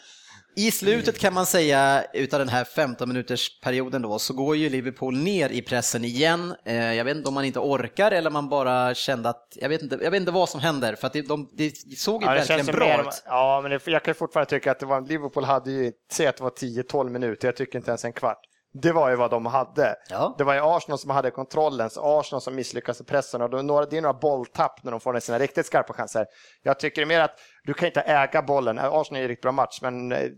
i 0.56 0.70
slutet 0.70 1.18
kan 1.18 1.34
man 1.34 1.46
säga, 1.46 2.04
utav 2.12 2.38
den 2.38 2.48
här 2.48 2.64
15 2.64 3.08
minuters 3.08 3.60
perioden 3.60 4.02
då, 4.02 4.18
så 4.18 4.34
går 4.34 4.56
ju 4.56 4.68
Liverpool 4.68 5.16
ner 5.16 5.48
i 5.48 5.62
pressen 5.62 6.04
igen. 6.04 6.54
Eh, 6.64 6.94
Jag 6.94 7.04
vet 7.04 7.16
inte 7.16 7.28
om 7.28 7.34
man 7.34 7.44
inte 7.44 7.58
orkar 7.58 8.10
eller 8.12 8.30
man 8.30 8.48
bara 8.48 8.94
kände 8.94 9.28
att, 9.28 9.48
jag 9.60 9.68
vet 9.68 9.82
inte, 9.82 9.98
jag 10.02 10.10
vet 10.10 10.20
inte 10.20 10.32
vad 10.32 10.48
som 10.48 10.60
händer, 10.60 10.94
för 10.94 11.06
att 11.06 11.12
det, 11.12 11.22
de, 11.28 11.50
det 11.56 11.72
såg 11.98 12.22
ju 12.22 12.28
Ja, 12.28 12.34
verkligen 12.34 12.66
bra 12.66 13.00
ut. 13.00 13.22
ja, 13.26 13.60
men 13.62 13.70
det, 13.70 13.86
jag 13.86 14.02
kan 14.04 14.14
fortfarande 14.14 14.50
tycka 14.50 14.70
att 14.70 14.80
det 14.80 14.86
var, 14.86 15.00
Liverpool 15.00 15.44
hade 15.44 15.70
ju, 15.70 15.92
säg 16.12 16.26
att 16.26 16.36
det 16.36 16.42
var 16.42 16.50
10-12 16.50 17.10
minuter, 17.10 17.48
jag 17.48 17.56
tycker 17.56 17.78
inte 17.78 17.90
ens 17.90 18.04
en 18.04 18.12
kvart. 18.12 18.38
Det 18.76 18.92
var 18.92 19.10
ju 19.10 19.16
vad 19.16 19.30
de 19.30 19.46
hade. 19.46 19.96
Ja. 20.08 20.34
Det 20.38 20.44
var 20.44 20.54
ju 20.54 20.60
Arsenal 20.62 20.98
som 20.98 21.10
hade 21.10 21.30
kontrollen, 21.30 21.90
så 21.90 22.18
Arsenal 22.20 22.40
som 22.40 22.54
misslyckas 22.54 23.00
i 23.00 23.04
pressen 23.04 23.42
och 23.42 23.50
då, 23.50 23.56
är 23.56 23.62
några, 23.62 23.86
det 23.86 23.96
är 23.96 24.02
några 24.02 24.18
bolltapp 24.18 24.84
när 24.84 24.90
de 24.90 25.00
får 25.00 25.20
sina 25.20 25.38
riktigt 25.38 25.66
skarpa 25.66 25.92
chanser. 25.92 26.26
Jag 26.62 26.78
tycker 26.78 27.06
mer 27.06 27.20
att 27.20 27.38
du 27.64 27.74
kan 27.74 27.86
inte 27.86 28.00
äga 28.00 28.42
bollen. 28.42 28.78
Arsenal 28.78 29.18
är 29.18 29.22
en 29.22 29.28
riktigt 29.28 29.42
bra 29.42 29.52
match, 29.52 29.78
men 29.82 30.12
eh, 30.12 30.30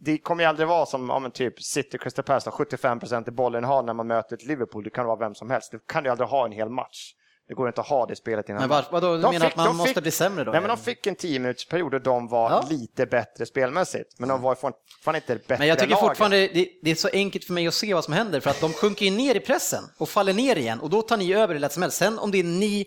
det, 0.00 0.18
kommer 0.18 0.44
ju 0.44 0.48
aldrig 0.48 0.68
vara 0.68 0.86
som 0.86 1.08
ja, 1.08 1.18
men 1.18 1.30
typ 1.30 1.62
City 1.62 1.98
Crystal 1.98 2.24
Palace, 2.24 2.50
75 2.50 3.00
procent 3.00 3.28
i 3.28 3.30
bollen 3.30 3.64
har 3.64 3.82
när 3.82 3.94
man 3.94 4.06
möter 4.06 4.36
ett 4.36 4.44
Liverpool. 4.44 4.84
Det 4.84 4.90
kan 4.90 5.06
vara 5.06 5.16
vem 5.16 5.34
som 5.34 5.50
helst. 5.50 5.70
Du 5.72 5.78
kan 5.78 6.04
ju 6.04 6.10
aldrig 6.10 6.28
ha 6.28 6.44
en 6.44 6.52
hel 6.52 6.68
match. 6.70 7.14
Det 7.48 7.54
går 7.54 7.68
inte 7.68 7.80
att 7.80 7.86
ha 7.88 8.06
det 8.06 8.16
spelet 8.16 8.48
innan 8.48 8.60
Men 8.60 8.68
var, 8.68 8.84
vadå, 8.90 9.16
du 9.16 9.22
De 9.22 9.32
menar 9.32 9.46
fick- 9.46 9.58
att 9.58 9.64
man 9.66 9.76
måste 9.76 9.94
fick- 9.94 10.02
bli 10.02 10.10
sämre 10.10 10.44
då? 10.44 10.52
Nej, 10.52 10.60
men 10.60 10.68
de 10.68 10.76
fick 10.76 11.06
en 11.06 11.14
10 11.16 11.38
minuters 11.38 11.66
period 11.68 11.94
och 11.94 12.00
de 12.02 12.28
var 12.28 12.50
Ja. 12.50 12.64
lite 12.70 13.06
bättre 13.06 13.46
spelmässigt. 13.46 14.18
Men 14.18 14.28
de 14.28 14.42
var 14.42 14.54
fortfarande 14.54 15.18
inte 15.18 15.32
det 15.34 15.38
bättre 15.48 15.56
Men 15.58 15.68
jag 15.68 15.78
tycker 15.78 15.96
fortfarande 15.96 16.36
det, 16.48 16.68
det 16.82 16.90
är 16.90 16.94
så 16.94 17.08
enkelt 17.12 17.44
för 17.44 17.52
mig 17.52 17.66
att 17.66 17.74
se 17.74 17.94
vad 17.94 18.04
som 18.04 18.14
händer 18.14 18.40
för 18.40 18.50
att 18.50 18.60
de 18.60 18.72
sjunker 18.72 19.04
ju 19.04 19.10
ner 19.10 19.34
i 19.34 19.40
pressen 19.40 19.84
och 19.98 20.08
faller 20.08 20.32
ner 20.34 20.56
igen 20.56 20.80
och 20.80 20.90
då 20.90 21.02
tar 21.02 21.16
ni 21.16 21.32
över 21.34 21.54
hur 21.54 21.60
lätt 21.60 21.72
som 21.72 21.82
helst. 21.82 21.96
Sen 21.98 22.18
om 22.18 22.30
det 22.30 22.38
är 22.38 22.44
ni 22.44 22.86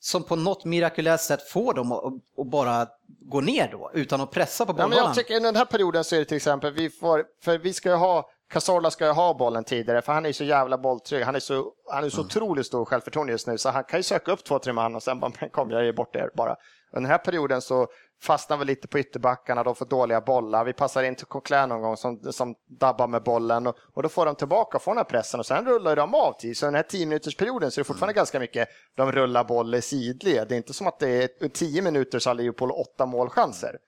som 0.00 0.22
på 0.22 0.36
något 0.36 0.64
mirakulöst 0.64 1.24
sätt 1.26 1.42
får 1.48 1.74
dem 1.74 1.92
att 1.92 2.50
bara 2.50 2.86
gå 3.30 3.40
ner 3.40 3.68
då 3.72 3.90
utan 3.94 4.20
att 4.20 4.30
pressa 4.30 4.66
på 4.66 4.72
Ja, 4.72 4.76
men 4.76 4.84
bollbanan. 4.90 5.06
jag 5.06 5.14
tycker 5.16 5.36
i 5.36 5.40
den 5.40 5.56
här 5.56 5.64
perioden 5.64 6.04
så 6.04 6.14
är 6.14 6.18
det 6.18 6.24
till 6.24 6.36
exempel, 6.36 6.72
vi 6.74 6.90
får, 6.90 7.24
för 7.44 7.58
vi 7.58 7.72
ska 7.72 7.88
ju 7.88 7.94
ha, 7.94 8.30
Cazorla 8.50 8.90
ska 8.90 9.06
ju 9.06 9.12
ha 9.12 9.34
bollen 9.34 9.64
tidigare, 9.64 10.02
för 10.02 10.12
han 10.12 10.26
är 10.26 10.32
så 10.32 10.44
jävla 10.44 10.78
bolltrygg. 10.78 11.24
Han 11.24 11.34
är 11.34 11.40
så, 11.40 11.72
han 11.90 12.04
är 12.04 12.08
så 12.08 12.20
otroligt 12.20 12.66
stor 12.66 12.84
självförtroende 12.84 13.32
just 13.32 13.46
nu, 13.46 13.58
så 13.58 13.68
han 13.68 13.84
kan 13.84 13.98
ju 13.98 14.02
söka 14.02 14.32
upp 14.32 14.44
två, 14.44 14.58
tre 14.58 14.72
man 14.72 14.96
och 14.96 15.02
sen 15.02 15.20
bara, 15.20 15.32
kom, 15.52 15.70
jag 15.70 15.84
ger 15.84 15.92
bort 15.92 16.16
er 16.16 16.30
bara. 16.34 16.56
Under 16.92 17.08
den 17.08 17.10
här 17.10 17.18
perioden 17.18 17.62
så 17.62 17.86
fastnar 18.22 18.56
vi 18.56 18.64
lite 18.64 18.88
på 18.88 18.98
ytterbackarna, 18.98 19.62
de 19.62 19.74
får 19.74 19.86
dåliga 19.86 20.20
bollar. 20.20 20.64
Vi 20.64 20.72
passar 20.72 21.02
in 21.02 21.14
till 21.14 21.26
Coquelin 21.26 21.68
någon 21.68 21.82
gång 21.82 21.96
som, 21.96 22.32
som 22.32 22.54
dabbar 22.66 23.06
med 23.06 23.22
bollen 23.22 23.66
och, 23.66 23.76
och 23.94 24.02
då 24.02 24.08
får 24.08 24.26
de 24.26 24.34
tillbaka 24.34 24.78
från 24.78 24.96
den 24.96 24.98
här 24.98 25.10
pressen 25.10 25.40
och 25.40 25.46
sen 25.46 25.64
rullar 25.64 25.96
de 25.96 26.14
av 26.14 26.32
tid. 26.32 26.56
Så 26.56 26.66
den 26.66 26.74
här 26.74 26.82
10 26.82 27.06
minuters 27.06 27.36
perioden 27.36 27.70
så 27.70 27.80
är 27.80 27.82
det 27.82 27.86
fortfarande 27.86 28.14
ganska 28.14 28.40
mycket, 28.40 28.68
de 28.96 29.12
rullar 29.12 29.44
boll 29.44 29.74
i 29.74 29.82
sidled. 29.82 30.48
Det 30.48 30.54
är 30.54 30.56
inte 30.56 30.72
som 30.72 30.86
att 30.86 30.98
det 30.98 31.40
är 31.40 31.48
10 31.48 31.82
minuter 31.82 32.18
så 32.18 32.30
har 32.30 32.34
Liverpool 32.34 32.70
åtta 32.70 33.06
målchanser. 33.06 33.78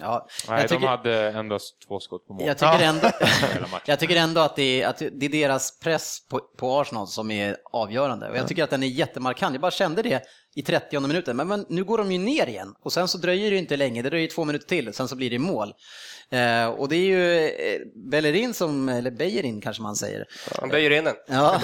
Ja, 0.00 0.26
Nej, 0.48 0.60
jag 0.60 0.68
tycker, 0.68 0.80
de 0.80 0.86
hade 0.86 1.28
endast 1.28 1.80
två 1.88 2.00
skott 2.00 2.26
på 2.26 2.32
mål. 2.32 2.46
jag 2.46 2.58
tycker 2.58 2.84
ändå, 2.84 3.10
jag 3.86 4.00
tycker 4.00 4.16
ändå 4.16 4.40
att, 4.40 4.56
det 4.56 4.82
är, 4.82 4.88
att 4.88 4.98
det 4.98 5.26
är 5.26 5.30
deras 5.30 5.78
press 5.78 6.18
på, 6.30 6.40
på 6.56 6.80
Arsenal 6.80 7.06
som 7.06 7.30
är 7.30 7.56
avgörande. 7.72 8.30
Och 8.30 8.36
jag 8.36 8.48
tycker 8.48 8.64
att 8.64 8.70
den 8.70 8.82
är 8.82 8.86
jättemarkant. 8.86 9.54
Jag 9.54 9.60
bara 9.60 9.70
kände 9.70 10.02
det 10.02 10.22
i 10.54 10.62
30 10.62 11.00
minuten. 11.00 11.36
Men, 11.36 11.48
men 11.48 11.66
nu 11.68 11.84
går 11.84 11.98
de 11.98 12.12
ju 12.12 12.18
ner 12.18 12.46
igen 12.46 12.74
och 12.82 12.92
sen 12.92 13.08
så 13.08 13.18
dröjer 13.18 13.50
det 13.50 13.56
inte 13.56 13.76
länge. 13.76 14.02
Det 14.02 14.10
dröjer 14.10 14.28
två 14.28 14.44
minuter 14.44 14.66
till, 14.66 14.94
sen 14.94 15.08
så 15.08 15.16
blir 15.16 15.30
det 15.30 15.38
mål. 15.38 15.72
Eh, 16.30 16.66
och 16.66 16.88
det 16.88 16.96
är 16.96 17.04
ju 17.04 17.38
eh, 17.48 17.80
Bellerin 18.10 18.54
som, 18.54 18.88
eller 18.88 19.10
Bejerin 19.10 19.60
kanske 19.60 19.82
man 19.82 19.96
säger. 19.96 20.24
Han 20.60 20.68
böjer 20.68 20.90
in 20.90 21.04
den. 21.04 21.14
Ja. 21.28 21.60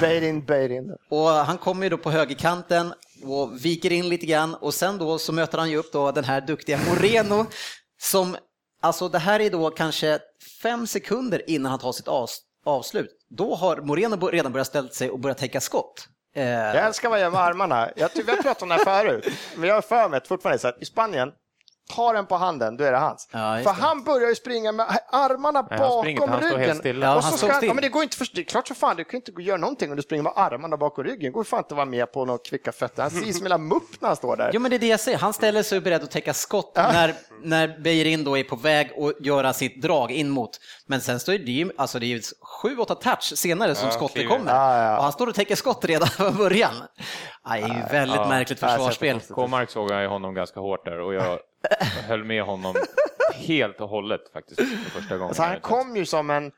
Beirin, 0.00 0.44
Beirin. 0.46 0.96
Och 1.10 1.28
han 1.28 1.58
kommer 1.58 1.82
ju 1.82 1.90
då 1.90 1.98
på 1.98 2.10
högerkanten 2.10 2.94
och 3.24 3.64
viker 3.64 3.92
in 3.92 4.08
lite 4.08 4.26
grann 4.26 4.54
och 4.54 4.74
sen 4.74 4.98
då 4.98 5.18
så 5.18 5.32
möter 5.32 5.58
han 5.58 5.70
ju 5.70 5.76
upp 5.76 5.92
då 5.92 6.12
den 6.12 6.24
här 6.24 6.40
duktiga 6.40 6.78
Moreno 6.88 7.46
som, 8.00 8.36
alltså 8.82 9.08
det 9.08 9.18
här 9.18 9.40
är 9.40 9.50
då 9.50 9.70
kanske 9.70 10.18
fem 10.62 10.86
sekunder 10.86 11.50
innan 11.50 11.70
han 11.70 11.78
tar 11.78 11.92
sitt 11.92 12.08
avslut. 12.64 13.10
Då 13.28 13.54
har 13.54 13.76
Moreno 13.76 14.28
redan 14.28 14.52
börjat 14.52 14.66
ställa 14.66 14.88
sig 14.88 15.10
och 15.10 15.18
börjat 15.20 15.38
täcka 15.38 15.60
skott. 15.60 16.08
Eh. 16.34 16.44
Jag 16.48 16.86
älskar 16.86 17.08
vad 17.08 17.18
jag 17.18 17.24
gör 17.24 17.30
med 17.30 17.40
armarna. 17.40 17.90
Jag, 17.96 18.10
vi 18.14 18.30
har 18.30 18.36
pratat 18.36 18.62
om 18.62 18.68
det 18.68 18.74
här 18.74 18.84
förut. 18.84 19.28
Men 19.56 19.68
jag 19.68 19.74
har 19.74 19.82
för 19.82 20.08
mig 20.08 20.16
att 20.16 20.28
fortfarande 20.28 20.58
så 20.58 20.68
att 20.68 20.82
i 20.82 20.84
Spanien, 20.84 21.32
tar 21.94 22.14
den 22.14 22.26
på 22.26 22.36
handen, 22.36 22.76
då 22.76 22.84
är 22.84 22.92
det 22.92 22.98
hans. 22.98 23.28
Ja, 23.32 23.38
för 23.38 23.62
det. 23.64 23.70
han 23.70 24.04
börjar 24.04 24.28
ju 24.28 24.34
springa 24.34 24.72
med 24.72 24.86
armarna 25.12 25.66
Nej, 25.70 25.78
bakom 25.78 26.08
inte, 26.08 26.26
han 26.26 26.38
står 26.40 26.48
ryggen. 26.50 26.68
helt 26.68 26.78
stilla. 26.80 27.06
Ja, 27.06 27.16
och 27.16 27.24
så 27.24 27.28
står 27.28 27.36
ska 27.38 27.46
han, 27.46 27.56
still. 27.56 27.68
ja, 27.68 27.74
men 27.74 27.82
det 27.82 27.88
går 27.88 28.02
inte 28.02 28.16
för, 28.16 28.28
det 28.34 28.40
är 28.40 28.44
klart 28.44 28.68
så 28.68 28.74
fan, 28.74 28.96
du 28.96 29.04
kan 29.04 29.16
inte 29.16 29.42
göra 29.42 29.56
någonting 29.58 29.90
om 29.90 29.96
du 29.96 30.02
springer 30.02 30.22
med 30.22 30.32
armarna 30.36 30.76
bakom 30.76 31.04
ryggen. 31.04 31.20
Det 31.22 31.30
går 31.30 31.44
fan 31.44 31.58
inte 31.58 31.74
att 31.74 31.76
vara 31.76 31.84
med 31.86 32.12
på 32.12 32.24
några 32.24 32.38
kvicka 32.38 32.72
fötter. 32.72 33.02
Han 33.02 33.10
ser 33.10 33.28
ut 33.28 33.34
som 33.36 33.42
lilla 33.44 33.58
mupp 33.58 34.00
när 34.00 34.08
han 34.08 34.16
står 34.16 34.36
där. 34.36 34.50
Jo 34.54 34.60
men 34.60 34.70
det 34.70 34.76
är 34.76 34.78
det 34.78 34.86
jag 34.86 35.00
säger, 35.00 35.18
han 35.18 35.32
ställer 35.32 35.62
sig 35.62 35.80
beredd 35.80 36.02
att 36.02 36.10
täcka 36.10 36.34
skott 36.34 36.72
när, 36.76 37.14
när 37.42 37.78
Beijerin 37.80 38.24
då 38.24 38.38
är 38.38 38.44
på 38.44 38.56
väg 38.56 38.92
att 38.98 39.26
göra 39.26 39.52
sitt 39.52 39.82
drag 39.82 40.10
in 40.10 40.30
mot. 40.30 40.50
Men 40.86 41.00
sen 41.00 41.20
står 41.20 41.32
det 41.32 41.38
ju, 41.52 41.70
alltså 41.76 41.98
det 41.98 42.06
är 42.06 42.08
ju 42.08 42.20
sju, 42.62 42.76
åtta 42.78 42.94
touch 42.94 43.32
senare 43.38 43.74
som 43.74 43.90
skottet 43.90 44.14
kliver. 44.16 44.30
kommer. 44.36 44.52
Ja, 44.54 44.82
ja. 44.82 44.96
Och 44.96 45.02
han 45.02 45.12
står 45.12 45.26
och 45.26 45.34
täcker 45.34 45.54
skott 45.56 45.84
redan 45.84 46.08
från 46.16 46.36
början. 46.36 46.74
Ja, 47.44 47.50
Det 47.52 47.58
är 47.58 47.68
ju 47.68 47.82
väldigt 47.92 48.16
Ja. 48.16 48.28
märkligt 48.28 48.62
Ja, 48.62 48.68
försvarsspel. 48.68 49.20
K-mark 49.34 49.70
såg 49.70 49.90
jag 49.90 50.08
honom 50.08 50.34
ganska 50.34 50.60
hårt 50.60 50.84
där 50.84 51.00
och 51.00 51.14
jag 51.14 51.38
höll 52.08 52.24
med 52.24 52.42
honom 52.42 52.74
helt 53.34 53.80
och 53.80 53.88
hållet 53.88 54.20
faktiskt 54.32 54.60
för 54.60 54.90
första 54.90 55.14
gången. 55.16 55.28
Alltså, 55.28 55.42
han 55.42 55.60
kom 55.60 55.96
ju 55.96 56.06
som 56.06 56.30
en, 56.30 56.52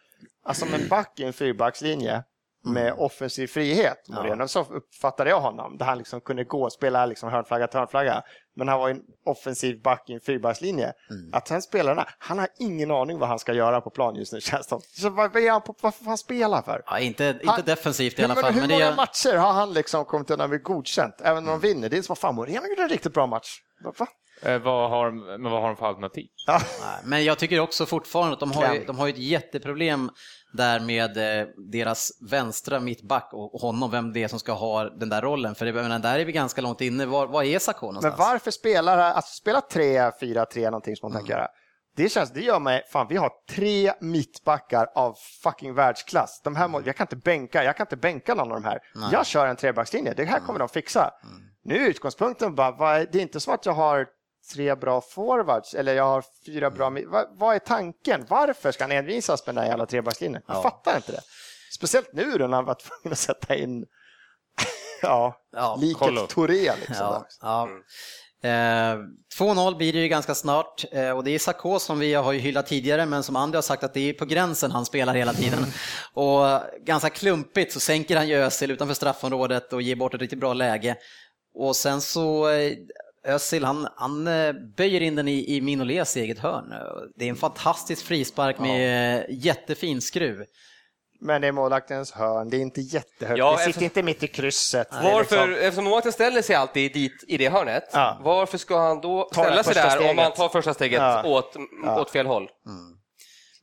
alltså, 0.45 0.65
som 0.67 0.75
en 0.75 0.89
back 0.89 1.21
i 1.21 1.25
en 1.25 1.33
fyrbackslinje 1.33 2.23
med 2.65 2.93
offensiv 2.97 3.47
frihet. 3.47 4.09
Moreno. 4.09 4.49
Så 4.49 4.61
uppfattade 4.61 5.31
jag 5.31 5.41
honom, 5.41 5.79
där 5.79 5.87
han 5.87 5.99
liksom 5.99 6.21
kunde 6.21 6.45
gå 6.45 6.63
och 6.63 6.73
spela 6.73 7.07
liksom 7.07 7.31
hörnflagga 7.31 7.67
till 7.67 7.79
hörnflagga. 7.79 8.23
Men 8.57 8.69
han 8.69 8.81
var 8.81 8.89
en 8.89 9.01
offensiv 9.27 9.83
back 9.83 10.11
i 10.11 10.13
en 10.13 10.21
fyrbackslinje. 10.21 10.93
Att 11.33 11.49
sen 11.49 11.63
spelarna, 11.63 12.07
han 12.19 12.39
har 12.39 12.49
ingen 12.59 12.91
aning 12.91 13.19
vad 13.19 13.29
han 13.29 13.39
ska 13.39 13.53
göra 13.53 13.81
på 13.81 13.91
plan 13.91 14.15
just 14.15 14.33
nu 14.33 14.41
känns 14.51 14.67
det. 14.67 14.79
Så 14.83 15.11
vad, 15.11 15.33
vad 15.33 15.43
är 15.43 15.51
han 15.51 15.63
på, 15.63 15.75
vad 15.81 15.95
får 15.95 16.05
han 16.05 16.19
spela 16.19 16.63
för? 16.63 16.83
Ja, 16.87 16.99
inte, 16.99 17.25
inte 17.25 17.47
Han- 17.47 17.63
defensivt 17.65 18.19
i 18.19 18.23
Hur, 18.23 18.25
alla 18.31 18.41
fall. 18.41 18.53
hur 18.53 18.61
Men 18.61 18.71
många 18.71 18.87
är, 18.87 18.97
matcher 18.97 19.37
har 19.37 19.53
han 19.53 19.73
liksom 19.73 20.05
kommit 20.05 20.31
undan 20.31 20.51
med 20.51 20.63
godkänt? 20.63 21.15
Även 21.21 21.39
om 21.39 21.47
de 21.47 21.61
vinner. 21.61 21.89
Det 21.89 21.99
är 21.99 22.03
som 22.03 22.13
att 22.13 22.19
fan, 22.19 22.35
Moreno 22.35 22.67
gjorde 22.67 22.83
en 22.83 22.89
riktigt 22.89 23.15
bra 23.15 23.27
match. 23.27 23.59
Va? 23.99 24.07
Eh, 24.43 24.59
vad, 24.59 24.91
har, 24.91 25.11
men 25.39 25.53
vad 25.53 25.61
har 25.63 25.69
de 25.69 25.77
för 25.77 25.87
alternativ? 25.87 26.27
Ja. 26.47 26.61
Nej, 26.81 26.99
men 27.05 27.25
jag 27.25 27.39
tycker 27.39 27.61
också 27.61 27.87
fortfarande 27.87 28.33
att 28.33 28.41
de 28.41 28.53
har, 28.53 28.75
ju, 28.75 28.85
de 28.85 28.99
har 28.99 29.07
ju 29.07 29.13
ett 29.13 29.19
jätteproblem 29.19 30.11
där 30.53 30.81
med 30.81 31.41
eh, 31.41 31.47
deras 31.73 32.11
vänstra 32.31 32.81
mittback 32.81 33.29
och 33.33 33.61
honom, 33.61 33.91
vem 33.91 34.13
det 34.13 34.23
är 34.23 34.29
som 34.29 34.39
ska 34.39 34.53
ha 34.53 34.85
den 34.85 35.09
där 35.09 35.23
rollen. 35.23 35.55
För 35.55 35.67
jag 35.67 35.75
menar, 35.75 35.99
där 35.99 36.19
är 36.19 36.25
vi 36.25 36.33
ganska 36.33 36.61
långt 36.61 36.81
inne. 36.81 37.07
Var, 37.07 37.27
var 37.27 37.43
är 37.43 37.59
Sakho 37.59 37.87
Men 37.87 37.95
någonstans? 37.95 38.19
varför 38.19 38.51
spelar 38.51 38.99
alltså 38.99 39.35
spela 39.35 39.61
3-4-3 39.61 40.65
någonting 40.65 40.97
som 40.97 41.11
man 41.13 41.19
tänker 41.19 41.33
göra? 41.35 41.49
Det 41.97 42.09
känns, 42.09 42.33
det 42.33 42.41
gör 42.41 42.61
mig, 42.61 42.83
fan 42.93 43.07
vi 43.11 43.17
har 43.17 43.31
tre 43.51 43.93
mittbackar 44.01 44.87
av 44.95 45.15
fucking 45.43 45.75
världsklass. 45.75 46.41
De 46.45 46.57
här, 46.57 46.69
må- 46.69 46.83
jag 46.85 46.97
kan 46.97 47.05
inte 47.05 47.17
bänka, 47.17 47.65
jag 47.65 47.77
kan 47.77 47.85
inte 47.85 47.97
bänka 47.97 48.35
någon 48.35 48.53
av 48.53 48.61
de 48.63 48.65
här. 48.69 48.79
Jag 49.13 49.27
kör 49.27 49.47
en 49.47 49.57
trebackslinje, 49.57 50.15
det 50.17 50.25
här 50.25 50.41
kommer 50.41 50.59
de 50.59 50.69
fixa. 50.69 51.11
Nu 51.65 51.75
är 51.85 51.89
utgångspunkten 51.89 52.55
bara, 52.55 52.99
det 53.05 53.19
är 53.19 53.23
inte 53.23 53.41
som 53.41 53.55
att 53.55 53.67
jag 53.67 53.73
har 53.73 54.07
tre 54.55 54.75
bra 54.75 55.01
forwards 55.01 55.75
eller 55.75 55.95
jag 55.95 56.05
har 56.05 56.25
fyra 56.47 56.71
bra, 56.71 56.91
mitt- 56.91 57.09
vad, 57.09 57.27
vad 57.39 57.55
är 57.55 57.59
tanken? 57.59 58.27
Varför 58.29 58.73
ska 58.73 58.85
han 58.85 58.93
envisas 58.93 59.47
med 59.47 59.55
den 59.55 59.63
här 59.63 59.71
jävla 59.71 59.87
trebackslinjen? 59.87 60.43
Jag 60.47 60.57
Ja. 60.57 60.63
fattar 60.63 60.97
inte 60.97 61.13
det. 61.13 61.21
Speciellt 61.75 62.13
nu 62.13 62.39
när 62.39 62.49
han 62.49 62.65
var 62.65 62.75
tvungen 62.75 63.13
att 63.13 63.19
sätta 63.19 63.57
in, 63.57 63.85
ja, 65.03 65.37
Ja, 65.53 65.79
liket. 65.81 66.29
Touré 66.29 66.73
liksom. 66.81 67.25
Ja. 67.43 67.69
Eh, 68.43 68.97
2-0 69.39 69.77
blir 69.77 69.93
det 69.93 69.99
ju 69.99 70.09
ganska 70.09 70.35
snart 70.35 70.85
eh, 70.93 71.11
och 71.11 71.25
det 71.25 71.31
är 71.31 71.39
Sakho 71.39 71.79
som 71.79 71.99
vi 71.99 72.15
har 72.15 72.33
ju 72.33 72.39
hyllat 72.39 72.67
tidigare 72.67 73.07
men 73.07 73.23
som 73.23 73.37
Andy 73.37 73.57
har 73.57 73.63
sagt 73.63 73.85
att 73.85 73.95
det 73.95 74.09
är 74.09 74.13
på 74.13 74.25
gränsen 74.25 74.71
han 74.71 74.87
spelar 74.87 75.15
hela 75.15 75.33
tiden. 75.33 75.59
och 76.13 76.45
ganska 76.87 77.11
klumpigt 77.11 77.73
så 77.73 77.81
sänker 77.81 78.17
han 78.17 78.29
ju 78.29 78.35
Özil 78.35 78.71
utanför 78.71 78.95
straffområdet 78.95 79.73
och 79.73 79.83
ger 79.83 79.97
bort 79.97 80.15
ett 80.15 80.21
riktigt 80.21 80.39
bra 80.41 80.55
läge. 80.55 80.97
Och 81.55 81.77
sen 81.77 82.01
så 82.01 82.49
eh, 82.49 82.73
Özil 83.29 83.65
han, 83.65 83.89
han 83.97 84.27
eh, 84.27 84.53
böjer 84.77 85.01
in 85.01 85.17
den 85.17 85.29
i, 85.29 85.57
i 85.57 85.61
Minolés 85.61 86.17
eget 86.17 86.39
hörn. 86.39 86.73
Det 87.17 87.25
är 87.25 87.29
en 87.29 87.37
fantastisk 87.37 88.05
frispark 88.07 88.59
med 88.59 89.19
ja. 89.21 89.25
jättefin 89.29 90.01
skruv. 90.01 90.45
Men 91.21 91.41
det 91.41 91.49
är 91.49 91.53
målvaktens 91.53 92.13
hörn, 92.13 92.49
det 92.51 92.57
är 92.57 92.61
inte 92.61 92.81
jättehögt, 92.81 93.39
Ja, 93.39 93.51
det 93.53 93.57
sitter 93.59 93.69
eftersom- 93.71 93.85
inte 93.85 94.03
mitt 94.03 94.23
i 94.23 94.27
krysset. 94.27 94.89
Varför, 94.93 95.47
liksom- 95.49 95.55
eftersom 95.55 95.85
målvakten 95.85 96.13
ställer 96.13 96.43
sig 96.43 96.57
alltid 96.57 96.93
dit 96.93 97.25
i 97.29 97.37
det 97.37 97.49
hörnet, 97.49 97.85
Ja. 97.93 98.19
varför 98.23 98.59
ska 98.59 98.79
han 98.79 99.01
då 99.01 99.29
ställa 99.33 99.63
sig 99.65 99.75
där 99.75 99.99
om 99.99 100.05
han 100.07 100.15
steget. 100.17 100.35
tar 100.37 100.49
första 100.49 100.75
steget 100.75 101.01
Ja. 101.01 101.23
åt, 101.27 101.57
åt 101.99 102.11
fel 102.11 102.27
håll? 102.27 102.49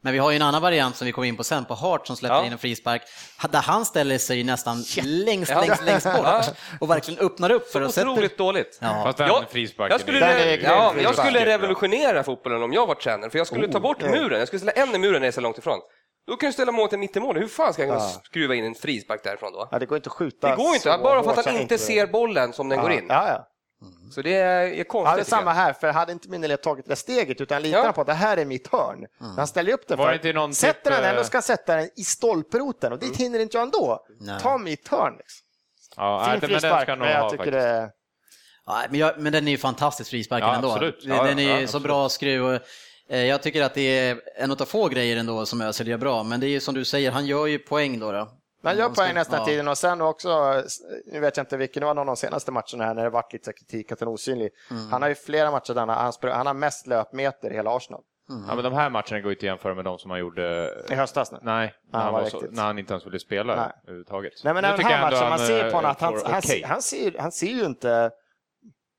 Men 0.06 0.14
vi 0.14 0.20
har 0.20 0.32
ju 0.32 0.36
en 0.36 0.42
annan 0.42 0.62
variant 0.62 0.96
som 0.96 1.06
vi 1.06 1.12
kommer 1.12 1.28
in 1.28 1.38
på 1.38 1.44
sen, 1.44 1.66
på 1.66 1.74
Hart 1.74 2.08
som 2.08 2.16
släpper 2.16 2.36
Ja. 2.36 2.46
in 2.46 2.52
en 2.52 2.58
frispark, 2.58 3.02
där 3.50 3.62
han 3.62 3.86
ställer 3.86 4.18
sig 4.18 4.44
nästan 4.44 4.84
längst, 5.04 5.52
Ja. 5.52 5.62
längst, 5.62 5.84
längst 5.84 6.06
bort 6.06 6.26
och 6.82 6.90
verkligen 6.90 7.20
öppnar 7.26 7.52
upp 7.52 7.72
för 7.72 7.82
att 7.82 7.94
sätta... 7.94 8.10
Otroligt 8.10 8.38
dåligt. 8.38 8.78
Ja. 8.82 9.02
Fast 9.04 9.18
den 9.18 9.28
Jag- 9.28 9.44
frisparken 9.50 9.92
Jag 9.92 10.02
skulle, 10.02 10.20
re- 10.20 10.60
ja, 10.64 10.94
jag 11.04 11.16
skulle 11.16 11.46
revolutionera 11.46 12.24
fotbollen 12.24 12.64
om 12.64 12.74
jag 12.74 12.88
var 12.88 12.96
tränare, 12.96 13.30
för 13.30 13.38
jag 13.38 13.48
skulle 13.48 13.68
ta 13.68 13.80
bort 13.80 14.02
muren. 14.02 14.40
Jag 14.40 14.48
skulle 14.48 14.60
ställa 14.60 14.72
en 14.88 14.96
i 14.96 14.98
muren 14.98 15.14
när 15.14 15.20
jag 15.20 15.28
är 15.28 15.32
så 15.32 15.42
långt 15.42 15.58
ifrån. 15.58 15.80
Då 16.28 16.36
kan 16.38 16.48
du 16.50 16.54
ställa 16.54 16.72
målet 16.72 17.00
mitt 17.00 17.16
i 17.16 17.20
målet. 17.20 17.44
Hur 17.44 17.48
fan 17.48 17.74
ska 17.74 17.82
jag 17.82 17.90
kunna 17.92 18.02
Ja. 18.04 18.22
skruva 18.24 18.56
in 18.56 18.66
en 18.66 18.76
frispark 18.76 19.24
därifrån 19.24 19.54
då? 19.54 19.68
Ja, 19.72 19.80
det 19.80 19.86
går 19.86 19.96
inte 19.98 20.08
att 20.10 20.14
skjuta 20.14 20.50
Det 20.50 20.56
går 20.56 20.74
inte, 20.76 21.00
bara 21.04 21.24
för 21.24 21.30
att 21.32 21.46
han 21.46 21.54
inte 21.54 21.62
inte- 21.62 21.78
ser 21.78 22.08
bollen 22.08 22.54
som 22.54 22.70
den 22.70 22.82
går 22.82 22.92
in. 22.92 23.06
Ja, 23.10 23.48
ja. 24.06 24.12
Så 24.12 24.22
det 24.22 24.34
är, 24.34 24.62
är 24.68 24.74
Ja, 24.78 24.84
konstigt. 24.84 25.18
det 25.18 25.26
samma 25.30 25.54
här, 25.54 25.74
för 25.74 25.92
hade 25.92 26.12
inte 26.12 26.30
Mineled 26.30 26.62
tagit 26.62 26.86
det 26.86 26.96
steget 26.96 27.42
utan 27.42 27.62
litar 27.62 27.78
Ja. 27.80 27.84
han 27.86 27.94
på 27.94 28.02
att 28.02 28.08
det 28.08 28.14
här 28.14 28.38
är 28.38 28.46
mitt 28.46 28.68
hörn. 28.68 29.06
Han 29.36 29.48
ställer 29.48 29.74
upp 29.74 29.88
den 29.88 29.98
Var 29.98 30.18
för 30.18 30.34
någon 30.34 30.54
sätter 30.54 30.74
typ, 30.74 30.84
den 30.94 31.02
den, 31.02 31.12
eh, 31.12 31.18
då 31.18 31.24
ska 31.24 31.38
han 31.38 31.44
sätta 31.44 31.76
den 31.76 31.90
i 31.96 32.04
stolproten 32.04 32.94
och 32.94 33.00
dit 33.00 33.18
hinner 33.18 33.40
inte 33.40 33.58
jag 33.58 33.64
ändå. 33.64 34.06
Nej. 34.20 34.40
Ta 34.42 34.58
mitt 34.58 34.88
hörn. 34.88 35.14
Liksom. 35.18 35.46
Ja, 35.98 36.20
Fin 36.20 36.30
nej, 36.30 36.40
men 36.42 36.50
den 36.50 36.60
frispark, 36.60 36.82
ska 36.82 36.92
han 36.92 37.00
nog 37.00 37.06
men 37.08 37.16
jag 37.16 37.22
ha 37.24 37.30
tycker 37.30 37.44
faktiskt. 37.44 37.64
det... 37.64 37.92
Ja, 38.66 38.82
men, 38.90 39.00
jag, 39.00 39.20
men 39.20 39.34
den 39.34 39.48
är 39.48 39.52
ju 39.52 39.58
fantastisk 39.58 40.10
frisparken 40.10 40.48
Ja, 40.50 40.56
ändå. 40.56 40.72
absolut. 40.72 41.02
Den 41.04 41.16
Ja, 41.16 41.24
den 41.24 41.40
är 41.40 41.56
ju 41.56 41.62
ja, 41.62 41.68
så 41.68 41.80
bra 41.80 42.10
skruv. 42.10 42.46
och, 42.46 42.60
eh, 43.10 43.24
Jag 43.26 43.42
tycker 43.44 43.62
att 43.64 43.74
det 43.74 43.82
är 44.00 44.22
en 44.38 44.52
av 44.52 44.56
få 44.66 44.88
grejer 44.88 45.18
ändå 45.18 45.46
som 45.46 45.62
Özil 45.62 45.88
gör 45.88 45.98
bra, 45.98 46.24
men 46.24 46.40
det 46.40 46.48
är 46.48 46.50
ju 46.50 46.60
som 46.60 46.74
du 46.76 46.86
säger, 46.86 47.12
han 47.12 47.26
gör 47.26 47.46
ju 47.48 47.60
poäng 47.60 48.00
då. 48.00 48.12
då. 48.12 48.30
Man 48.66 48.78
gör 48.78 48.90
poäng 48.90 49.14
nästan 49.14 49.40
ja. 49.40 49.46
tiden 49.46 49.68
och 49.68 49.78
sen 49.78 50.02
också, 50.02 50.64
nu 51.06 51.20
vet 51.20 51.38
jag 51.38 51.44
inte 51.44 51.58
vilken, 51.58 51.80
det 51.80 51.86
var 51.86 51.94
någon 51.94 52.10
av 52.10 52.16
de 52.16 52.20
senaste 52.20 52.52
matcherna 52.52 52.86
här 52.86 52.94
när 52.94 53.04
det 53.04 53.10
varit 53.10 53.34
lite 53.34 53.54
kritik 53.54 53.92
att 53.92 54.00
han 54.00 54.10
är 54.10 54.14
osynlig. 54.14 54.50
Mm. 54.72 54.92
Han 54.92 55.02
har 55.02 55.10
ju 55.10 55.16
flera 55.16 55.52
matcher 55.52 55.74
där 55.74 55.86
han, 55.86 56.14
han, 56.22 56.48
har 56.48 56.54
mest 56.54 56.88
löpmeter 56.88 57.52
i 57.52 57.54
hela 57.54 57.76
Arsenal. 57.76 58.02
Ja, 58.28 58.56
men 58.56 58.64
de 58.64 58.74
här 58.74 58.90
matcherna 58.90 59.20
går 59.20 59.32
inte 59.32 59.40
att 59.40 59.44
jämföra 59.44 59.76
med 59.76 59.86
de 59.86 59.98
som 60.00 60.12
han 60.12 60.20
gjorde... 60.20 60.74
I 60.90 60.94
höstas 60.94 61.32
nu. 61.32 61.38
Nej, 61.42 61.74
när 61.92 62.00
han 62.00 62.06
han, 62.06 62.14
var 62.14 62.22
var 62.22 62.30
så, 62.30 62.44
när 62.50 62.64
han 62.64 62.80
inte 62.80 62.94
ens 62.94 63.06
ville 63.06 63.20
spela 63.20 63.56
Nej. 63.56 63.72
överhuvudtaget. 63.84 64.34
Nej 64.44 64.54
men 64.54 64.64
den 64.64 64.80
här 64.80 65.02
matchen, 65.02 65.30
man 65.30 65.40
ser 65.40 65.66
eh, 65.66 65.72
på 65.72 65.78
honom 65.78 65.92
att 65.92 66.02
han, 66.02 66.14
får 66.14 66.26
han, 66.26 66.42
han, 66.64 66.82
ser, 66.82 67.18
han 67.20 67.32
ser 67.32 67.48
ju 67.48 67.66
inte, 67.66 68.12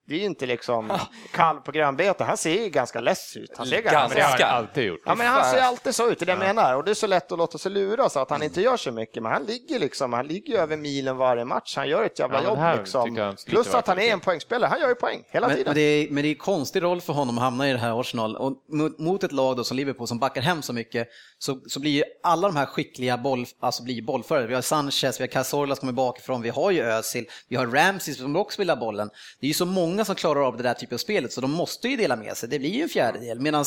det 0.08 0.14
är 0.14 0.18
ju 0.18 0.24
inte 0.24 0.46
liksom 0.46 0.98
kalv 1.32 1.60
på 1.60 1.72
grönbete, 1.72 2.24
han 2.24 2.36
ser 2.36 2.62
ju 2.64 2.68
ganska 2.68 3.00
less 3.00 3.36
ut. 3.36 3.50
Han 3.56 3.66
ser 3.66 3.76
Det 3.76 3.82
ganska 3.82 3.98
har 4.22 4.28
Ganska. 4.28 4.46
han 4.46 4.56
alltid 4.56 4.84
gjort. 4.84 5.00
Ja, 5.06 5.14
men 5.14 5.26
han 5.26 5.50
ser 5.50 5.60
alltid 5.60 5.94
så 5.94 6.10
ut, 6.10 6.18
det 6.18 6.22
är 6.24 6.26
det 6.26 6.32
jag 6.32 6.38
menar. 6.38 6.74
Och 6.76 6.84
det 6.84 6.90
är 6.90 6.94
så 6.94 7.06
lätt 7.06 7.32
att 7.32 7.38
låta 7.38 7.58
sig 7.58 7.72
lura 7.72 8.08
så 8.08 8.20
att 8.20 8.30
han 8.30 8.42
inte 8.42 8.60
gör 8.60 8.76
så 8.76 8.90
mycket. 8.92 9.22
Men 9.22 9.32
han 9.32 9.44
ligger 9.44 9.78
liksom, 9.78 10.12
han 10.12 10.26
ligger 10.26 10.58
över 10.58 10.76
milen 10.76 11.16
varje 11.16 11.44
match. 11.44 11.76
Han 11.76 11.88
gör 11.88 12.02
ett 12.04 12.18
jävla 12.18 12.42
Ja, 12.42 12.48
jobb 12.72 12.78
liksom. 12.78 13.34
Plus 13.46 13.74
att 13.74 13.86
han 13.86 13.98
är 13.98 14.12
en 14.12 14.20
poängspelare. 14.20 14.68
Han 14.70 14.80
gör 14.80 14.88
ju 14.88 14.94
poäng 14.94 15.22
hela 15.28 15.46
Men, 15.48 15.56
tiden. 15.56 15.70
men, 15.70 15.74
det 15.74 15.80
är, 15.80 16.10
men 16.10 16.22
det 16.22 16.28
är 16.28 16.32
en 16.32 16.36
konstig 16.38 16.82
roll 16.82 17.00
för 17.00 17.12
honom 17.12 17.38
att 17.38 17.44
hamna 17.44 17.68
i 17.68 17.72
det 17.72 17.78
här 17.78 18.00
Arsenal. 18.00 18.36
Och 18.36 18.52
mot, 18.68 18.98
mot 18.98 19.24
ett 19.24 19.32
lag 19.32 19.56
då 19.56 19.64
som 19.64 19.76
Liverpool 19.76 20.06
som 20.08 20.18
backar 20.18 20.42
hem 20.42 20.62
så 20.62 20.72
mycket 20.72 21.08
så, 21.38 21.60
så 21.66 21.80
blir 21.80 21.90
ju 21.90 22.02
alla 22.22 22.48
de 22.48 22.56
här 22.56 22.66
skickliga 22.66 23.18
boll, 23.18 23.46
alltså 23.60 23.82
blir 23.82 24.02
bollförare. 24.02 24.46
Vi 24.46 24.54
har 24.54 24.62
Sanchez, 24.62 25.20
vi 25.20 25.22
har 25.22 25.28
Cazorla 25.28 25.74
som 25.74 25.80
kommer 25.80 25.92
bakifrån, 25.92 26.42
vi 26.42 26.48
har 26.48 26.70
ju 26.70 26.82
Özil, 26.82 27.26
vi 27.48 27.56
har 27.56 27.66
Ramsey 27.66 28.14
som 28.14 28.36
också 28.36 28.60
vill 28.60 28.68
ha 28.70 28.76
bollen. 28.76 29.10
Det 29.40 29.46
är 29.46 29.48
ju 29.48 29.54
så 29.54 29.66
många 29.66 29.95
som 30.04 30.14
klarar 30.14 30.46
av 30.46 30.56
det 30.56 30.62
där 30.62 30.74
typen 30.74 30.94
av 30.94 30.98
spelet 30.98 31.32
så 31.32 31.40
de 31.40 31.50
måste 31.50 31.88
ju 31.88 31.96
dela 31.96 32.16
med 32.16 32.36
sig. 32.36 32.48
Det 32.48 32.58
blir 32.58 32.70
ju 32.70 32.82
en 32.82 32.88
fjärdedel. 32.88 33.40
Medan 33.40 33.64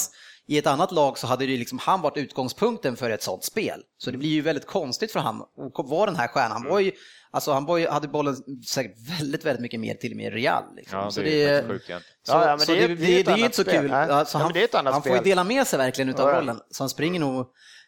i 0.48 0.58
ett 0.58 0.68
annat 0.68 0.92
lag 0.92 1.18
så 1.18 1.28
hade 1.28 1.46
det 1.46 1.52
ju 1.52 1.58
liksom 1.58 1.80
han 1.80 2.02
varit 2.02 2.18
utgångspunkten 2.18 2.96
för 2.96 3.10
ett 3.10 3.24
sånt 3.24 3.44
spel. 3.44 3.82
Så 3.98 4.12
det 4.12 4.18
blir 4.18 4.30
ju 4.30 4.42
väldigt 4.42 4.66
konstigt 4.68 5.12
för 5.12 5.20
han 5.20 5.42
att 5.42 5.90
vara 5.90 6.06
den 6.06 6.16
här 6.20 6.28
stjärnan. 6.28 6.52
Han 6.62 6.72
var 6.72 6.80
ju, 6.80 6.92
alltså 7.32 7.52
han 7.52 7.66
var 7.66 7.78
ju, 7.78 7.88
hade 7.88 8.08
bollen 8.08 8.36
säkert 8.68 9.20
väldigt, 9.20 9.46
väldigt 9.46 9.62
mycket 9.62 9.80
mer 9.80 9.94
till 9.94 10.12
och 10.12 10.18
med 10.18 10.34
Real. 10.34 10.64
Liksom. 10.76 11.00
Ja, 11.00 11.06
det 11.06 11.12
så 11.12 11.22
är 11.22 11.24
det, 11.26 11.54
faktiskt 11.62 11.68
sjukt 11.72 11.90
egentligen. 11.90 12.02
så, 12.24 12.32
Ja, 12.32 12.42
ja, 12.46 12.50
men 12.58 12.60
så 12.66 12.72
det 12.72 12.78
det, 12.78 12.84
är- 12.84 12.88
det, 12.88 12.96
det 12.96 13.14
är 13.20 13.20
är 13.20 13.28
annat 13.30 13.40
inte 13.40 13.56
så 13.56 13.62
spel. 13.64 13.82
kul. 13.82 13.92
Alltså, 13.94 14.38
Ja, 14.38 14.42
han, 14.42 14.48
men 14.48 14.54
det 14.54 14.60
är 14.62 14.66
ett 14.66 14.76
annat 14.76 14.94
han 14.94 15.04
får 15.04 15.16
ju 15.16 15.22
dela 15.22 15.44
med 15.44 15.68
sig 15.68 15.80
verkligen 15.80 16.10
utav 16.10 16.28
Ja, 16.30 16.34
ja. 16.34 16.40
bollen. 16.40 16.60
Så 16.72 16.84
han 16.84 16.90
springer 16.90 17.20
nog 17.20 17.48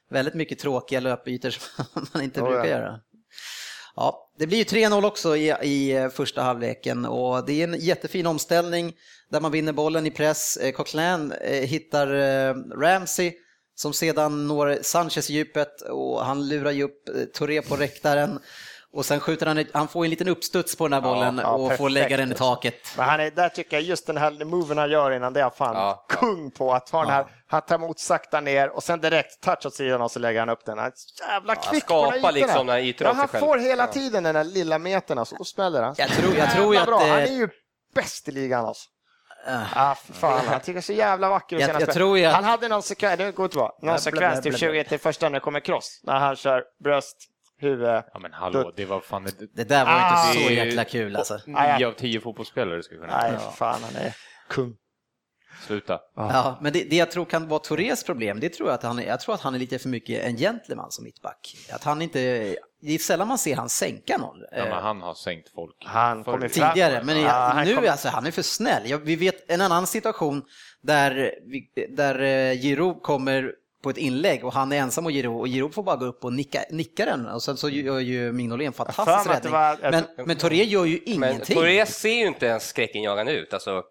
väldigt 0.10 0.34
mycket 0.34 0.60
tråkiga 0.60 1.00
löpytor 1.00 1.50
som 1.50 1.86
man 2.14 2.24
inte 2.24 2.40
Ja, 2.40 2.46
brukar 2.46 2.64
ja. 2.66 2.70
göra. 2.70 3.00
Ja, 3.96 4.32
det 4.38 4.48
blir 4.48 4.58
ju 4.58 4.64
3-0 4.64 5.06
också 5.06 5.36
i, 5.36 5.54
i 5.62 5.92
eh, 5.92 6.10
första 6.10 6.42
halvleken 6.42 7.06
och 7.06 7.46
det 7.46 7.62
är 7.62 7.68
en 7.68 7.80
jättefin 7.80 8.28
omställning 8.28 8.94
där 9.30 9.42
man 9.42 9.52
vinner 9.52 9.74
bollen 9.74 10.08
i 10.08 10.12
press. 10.12 10.58
Eh, 10.58 10.72
Coquelin 10.72 11.32
eh, 11.32 11.68
hittar 11.68 12.08
Ramsey 12.80 13.34
som 13.76 13.94
sedan 13.94 14.48
når 14.48 14.80
Sanchez-djupet 14.82 15.82
och 15.82 16.26
han 16.26 16.48
lurar 16.48 16.72
ju 16.72 16.84
upp 16.84 17.04
Touré 17.34 17.62
på 17.62 17.76
räktaren 17.76 18.40
och 18.94 19.06
sen 19.06 19.20
skjuter 19.20 19.46
han, 19.46 19.66
han 19.74 19.88
får 19.88 20.04
en 20.04 20.10
liten 20.10 20.28
uppstuds 20.28 20.76
på 20.76 20.88
den 20.88 20.94
här 20.94 21.02
bollen 21.02 21.40
ja, 21.44 21.50
och 21.52 21.60
får 21.62 21.70
perfekt. 21.70 21.92
lägga 21.92 22.18
den 22.18 22.32
i 22.32 22.36
taket. 22.36 22.76
Men 22.98 23.06
han 23.10 23.20
är, 23.20 23.32
där 23.32 23.50
tycker 23.50 23.78
jag 23.78 23.84
just 23.84 24.08
den 24.08 24.18
här 24.18 24.46
moven 24.46 24.78
han 24.78 24.92
gör 24.92 25.12
innan 25.12 25.34
det 25.34 25.42
är 25.42 25.50
fan 25.50 25.76
Ja, 25.76 26.06
ja. 26.10 26.16
kung 26.18 26.52
på 26.52 26.74
att 26.74 26.90
ha 26.90 27.02
den 27.02 27.10
här, 27.14 27.26
han 27.48 27.62
tar 27.62 27.76
emot 27.76 28.00
sakta 28.00 28.40
ner 28.42 28.70
och 28.70 28.84
sen 28.84 29.02
direkt 29.02 29.42
touch 29.42 29.66
åt 29.66 29.74
sidan 29.74 30.02
och 30.02 30.12
så 30.12 30.20
lägger 30.20 30.40
han 30.40 30.50
upp 30.50 30.66
den. 30.66 30.78
Han 30.78 30.88
är 30.88 30.92
så 30.96 31.24
jävla 31.24 31.56
kvick 31.56 31.86
på 31.86 31.88
skapar 31.88 32.12
de 32.16 32.20
här 32.24 32.32
liksom 32.32 32.68
den 32.68 32.76
här 32.76 32.84
ytorna 32.84 33.10
Ja, 33.10 33.14
han 33.16 33.28
får 33.40 33.58
hela 33.58 33.88
tiden 33.88 34.24
den 34.24 34.36
där 34.36 34.44
lilla 34.44 34.80
metern 34.80 35.18
alltså, 35.18 35.36
då 35.36 35.44
smäller 35.44 35.82
han. 35.84 35.96
Jag 35.98 36.10
tror- 36.10 36.36
jag 36.36 36.52
tror 36.52 36.78
att, 36.78 36.86
bra. 36.86 37.00
Han 37.00 37.10
eh, 37.10 37.16
är 37.24 37.28
ju 37.28 37.50
bäst 37.96 38.28
i 38.28 38.32
ligan 38.32 38.66
alltså. 38.66 38.90
Ah, 39.76 39.96
för 39.96 40.14
fan, 40.14 40.48
han 40.48 40.60
tycker 40.60 40.82
så 40.82 40.94
jävla 40.94 41.30
vacker 41.30 41.56
ut 41.56 41.62
Jag- 41.62 41.82
jag 41.82 41.94
tror 41.94 42.26
att- 42.26 42.34
Han 42.34 42.44
hade 42.44 42.68
någon 42.68 42.84
sekvens, 42.84 43.18
det 43.18 43.32
går 43.32 43.46
inte 43.46 43.58
bra, 43.58 43.78
någon 43.82 44.00
sekvens 44.00 44.36
typ 44.42 44.52
blä. 44.52 44.58
20 44.58 44.84
till 44.84 45.00
första 45.00 45.30
när 45.30 45.34
det 45.34 45.40
kommer 45.40 45.60
cross, 45.60 46.00
när 46.04 46.20
han 46.20 46.36
kör 46.36 46.64
bröst, 46.84 47.18
huvud. 47.62 47.88
Ja, 48.14 48.20
men 48.20 48.34
hallå, 48.34 48.72
det 48.76 48.86
var 48.86 49.02
fan. 49.02 49.28
Det 49.56 49.64
där 49.64 49.86
var 49.86 49.92
Ah, 49.92 50.28
inte 50.32 50.44
så 50.48 50.52
jäkla 50.54 50.84
kul 50.84 51.16
alltså. 51.16 51.40
Nio 51.46 51.88
av 51.88 51.92
tio 51.92 52.20
fotbollsspelare 52.22 52.84
skulle 52.84 53.00
kunna 53.02 53.18
Nej, 53.22 53.34
fan 53.56 53.82
han 53.84 53.96
är 54.06 54.16
kung. 54.50 54.76
sluta. 55.68 56.00
Ja, 56.16 56.58
men 56.62 56.74
det, 56.74 56.84
det 56.90 56.96
jag 56.96 57.12
tror 57.12 57.26
kan 57.26 57.48
vara 57.48 57.60
Tourés 57.60 58.04
problem, 58.04 58.40
det 58.40 58.50
tror 58.50 58.70
jag 58.70 58.76
att 58.76 58.84
han 58.84 59.00
är, 59.00 59.04
jag 59.08 59.20
tror 59.20 59.36
att 59.36 59.42
han 59.42 59.56
är 59.56 59.60
lite 59.60 59.80
för 59.80 59.90
mycket 59.90 60.24
en 60.24 60.38
gentleman 60.38 60.92
som 60.92 61.04
mittback. 61.04 61.56
Att 61.72 61.84
han 61.84 62.02
inte, 62.02 62.20
det 62.82 62.94
är 62.94 62.98
sällan 62.98 63.28
man 63.28 63.38
ser 63.38 63.56
han 63.56 63.70
sänka 63.70 64.18
någon. 64.18 64.38
Ja, 64.52 64.58
eh, 64.58 64.64
men 64.64 64.84
han 64.84 65.02
har 65.02 65.14
sänkt 65.14 65.50
folk. 65.56 65.76
Han 65.86 66.24
kommer 66.24 66.48
fram. 66.48 66.70
tidigare, 66.74 67.04
men 67.04 67.18
i- 67.18 67.22
Ja, 67.24 67.30
han 67.56 67.66
nu 67.66 67.76
kom- 67.76 67.86
alltså, 67.90 68.10
han 68.10 68.26
är 68.26 68.32
för 68.32 68.42
snäll. 68.42 68.90
Jag, 68.90 68.98
vi 68.98 69.16
vet 69.16 69.52
en 69.52 69.62
annan 69.62 69.88
situation 69.88 70.44
där, 70.82 71.32
där 71.90 72.22
eh, 72.22 72.54
Giroud 72.62 73.02
kommer 73.02 73.52
på 73.82 73.90
ett 73.90 73.98
inlägg 73.98 74.46
och 74.46 74.54
han 74.54 74.72
är 74.72 74.78
ensam 74.78 75.06
och 75.06 75.12
Giroud 75.12 75.40
och 75.40 75.48
Giroud 75.48 75.74
får 75.74 75.84
bara 75.84 75.96
gå 75.96 76.06
upp 76.06 76.26
och 76.26 76.34
nicka, 76.34 76.64
nicka 76.70 77.06
den 77.06 77.28
och 77.28 77.44
sen 77.44 77.58
så 77.58 77.70
gör 77.70 78.00
ju 78.00 78.32
Mignolet 78.32 78.68
en 78.68 78.74
fantastisk 78.74 79.30
räddning. 79.36 79.52
var- 79.54 79.78
jag 79.82 79.92
Men, 79.92 80.04
tror- 80.16 80.26
men 80.26 80.38
Touré 80.38 80.64
gör 80.64 80.86
ju 80.86 81.00
Men 81.06 81.30
ingenting. 81.30 81.56
Touré 81.56 81.86
ser 81.86 82.10
ju 82.14 82.28
inte 82.28 82.46
ens 82.46 82.68
skräckinjagande 82.68 83.34
ut. 83.34 83.54
Alltså, 83.54 83.72
han 83.72 83.84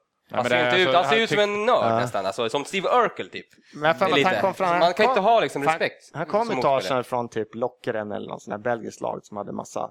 men 0.43 0.45
ser, 0.45 0.57
det- 0.57 0.65
inte 0.71 0.81
ut, 0.81 0.87
alltså, 0.89 0.97
han 0.97 1.05
ser 1.05 1.15
han 1.17 1.23
ut 1.23 1.31
som 1.31 1.39
en 1.39 1.67
nörd 1.67 2.03
nästan, 2.03 2.27
alltså, 2.27 2.49
som 2.49 2.65
Steve 2.65 2.89
Urkel 2.89 3.29
typ. 3.29 3.47
Men 3.75 3.83
jag 3.85 3.99
för 3.99 4.17
Lite. 4.17 4.29
han 4.29 4.41
kom 4.41 4.55
från... 4.55 4.79
Man 4.79 4.95
kan 4.95 5.09
inte 5.09 5.21
ha 5.21 5.41
liksom 5.41 5.63
han- 5.67 5.79
respekt 5.79 6.11
Han 6.15 6.27
kom 6.27 6.47
till 6.47 6.57
motspelare. 6.57 6.79
Arsenal 6.79 7.05
från 7.05 7.29
typ 7.29 7.55
Lockeren 7.55 8.13
eller 8.13 8.29
någon 8.29 8.41
sån 8.41 8.53
här 8.53 8.59
belgiskt 8.59 9.01
lag 9.01 9.21
som 9.23 9.37
hade 9.37 9.53
massa 9.53 9.91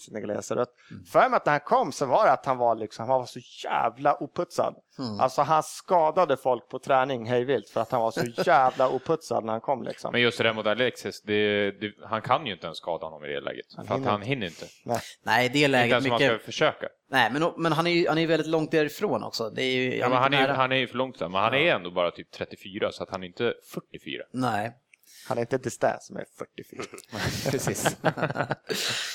senegalesare. 0.00 0.64
Mm. 0.90 1.04
För 1.04 1.28
mig 1.28 1.36
att 1.36 1.46
när 1.46 1.52
han 1.52 1.60
kom 1.60 1.92
så 1.92 2.06
var 2.06 2.26
det 2.26 2.32
att 2.32 2.46
han 2.46 2.56
var, 2.58 2.74
liksom, 2.76 3.08
han 3.08 3.18
var 3.18 3.26
så 3.26 3.40
jävla 3.64 4.14
oputsad. 4.14 4.74
Mm. 4.98 5.20
Alltså 5.20 5.42
han 5.42 5.62
skadade 5.62 6.36
folk 6.36 6.68
på 6.68 6.78
träning 6.78 7.26
hejvilt 7.26 7.68
för 7.68 7.80
att 7.80 7.90
han 7.92 8.00
var 8.00 8.10
så 8.10 8.20
jävla 8.46 8.88
oputsad 8.88 9.44
när 9.44 9.52
han 9.52 9.60
kom 9.60 9.82
liksom. 9.82 10.12
Men 10.12 10.20
just 10.20 10.38
det 10.38 10.44
där 10.44 10.52
mot 10.52 10.66
Alexis, 10.66 11.22
det, 11.22 11.70
det, 11.70 11.92
han 12.08 12.22
kan 12.22 12.46
ju 12.46 12.52
inte 12.52 12.66
ens 12.66 12.78
skada 12.78 13.06
honom 13.06 13.24
i 13.24 13.28
det 13.28 13.40
läget. 13.40 13.66
för 13.88 13.94
att 13.94 14.04
han 14.04 14.22
hinner 14.22 14.46
inte. 14.46 14.66
Nej. 14.84 14.98
Nej, 15.24 15.48
det 15.48 15.58
är 15.58 15.60
Inte 15.64 15.68
läget 15.68 15.90
ens 15.92 16.04
om 16.04 16.10
man 16.10 16.20
mycket. 16.20 16.36
ska 16.40 16.44
försöka. 16.46 16.86
Nej, 17.10 17.30
men, 17.32 17.52
men 17.56 17.72
han 17.72 17.86
är 17.86 17.90
ju 17.90 18.08
han 18.08 18.18
är 18.18 18.26
väldigt 18.26 18.48
långt 18.48 18.70
därifrån 18.70 19.24
också. 19.24 19.50
Det 19.50 19.62
är 19.62 19.74
ju, 19.74 19.96
Ja, 19.96 20.08
men 20.08 20.18
han, 20.18 20.34
är, 20.34 20.40
ju- 20.40 20.46
nära. 20.46 20.56
han 20.56 20.72
är 20.72 20.76
ju 20.76 20.86
för 20.86 20.96
långt 20.96 21.18
där, 21.18 21.28
men 21.28 21.40
han 21.42 21.54
är 21.54 21.74
ändå 21.74 21.90
bara 21.90 22.10
typ 22.10 22.30
34, 22.32 22.92
så 22.92 23.02
att 23.02 23.10
han 23.10 23.22
är 23.22 23.26
inte 23.26 23.54
44. 23.74 24.22
Nej. 24.32 24.72
Han 25.28 25.38
är 25.38 25.42
inte 25.42 25.58
Distin 25.58 25.90
som 26.00 26.16
är 26.16 26.24
44. 26.38 26.82
Precis. 27.50 27.96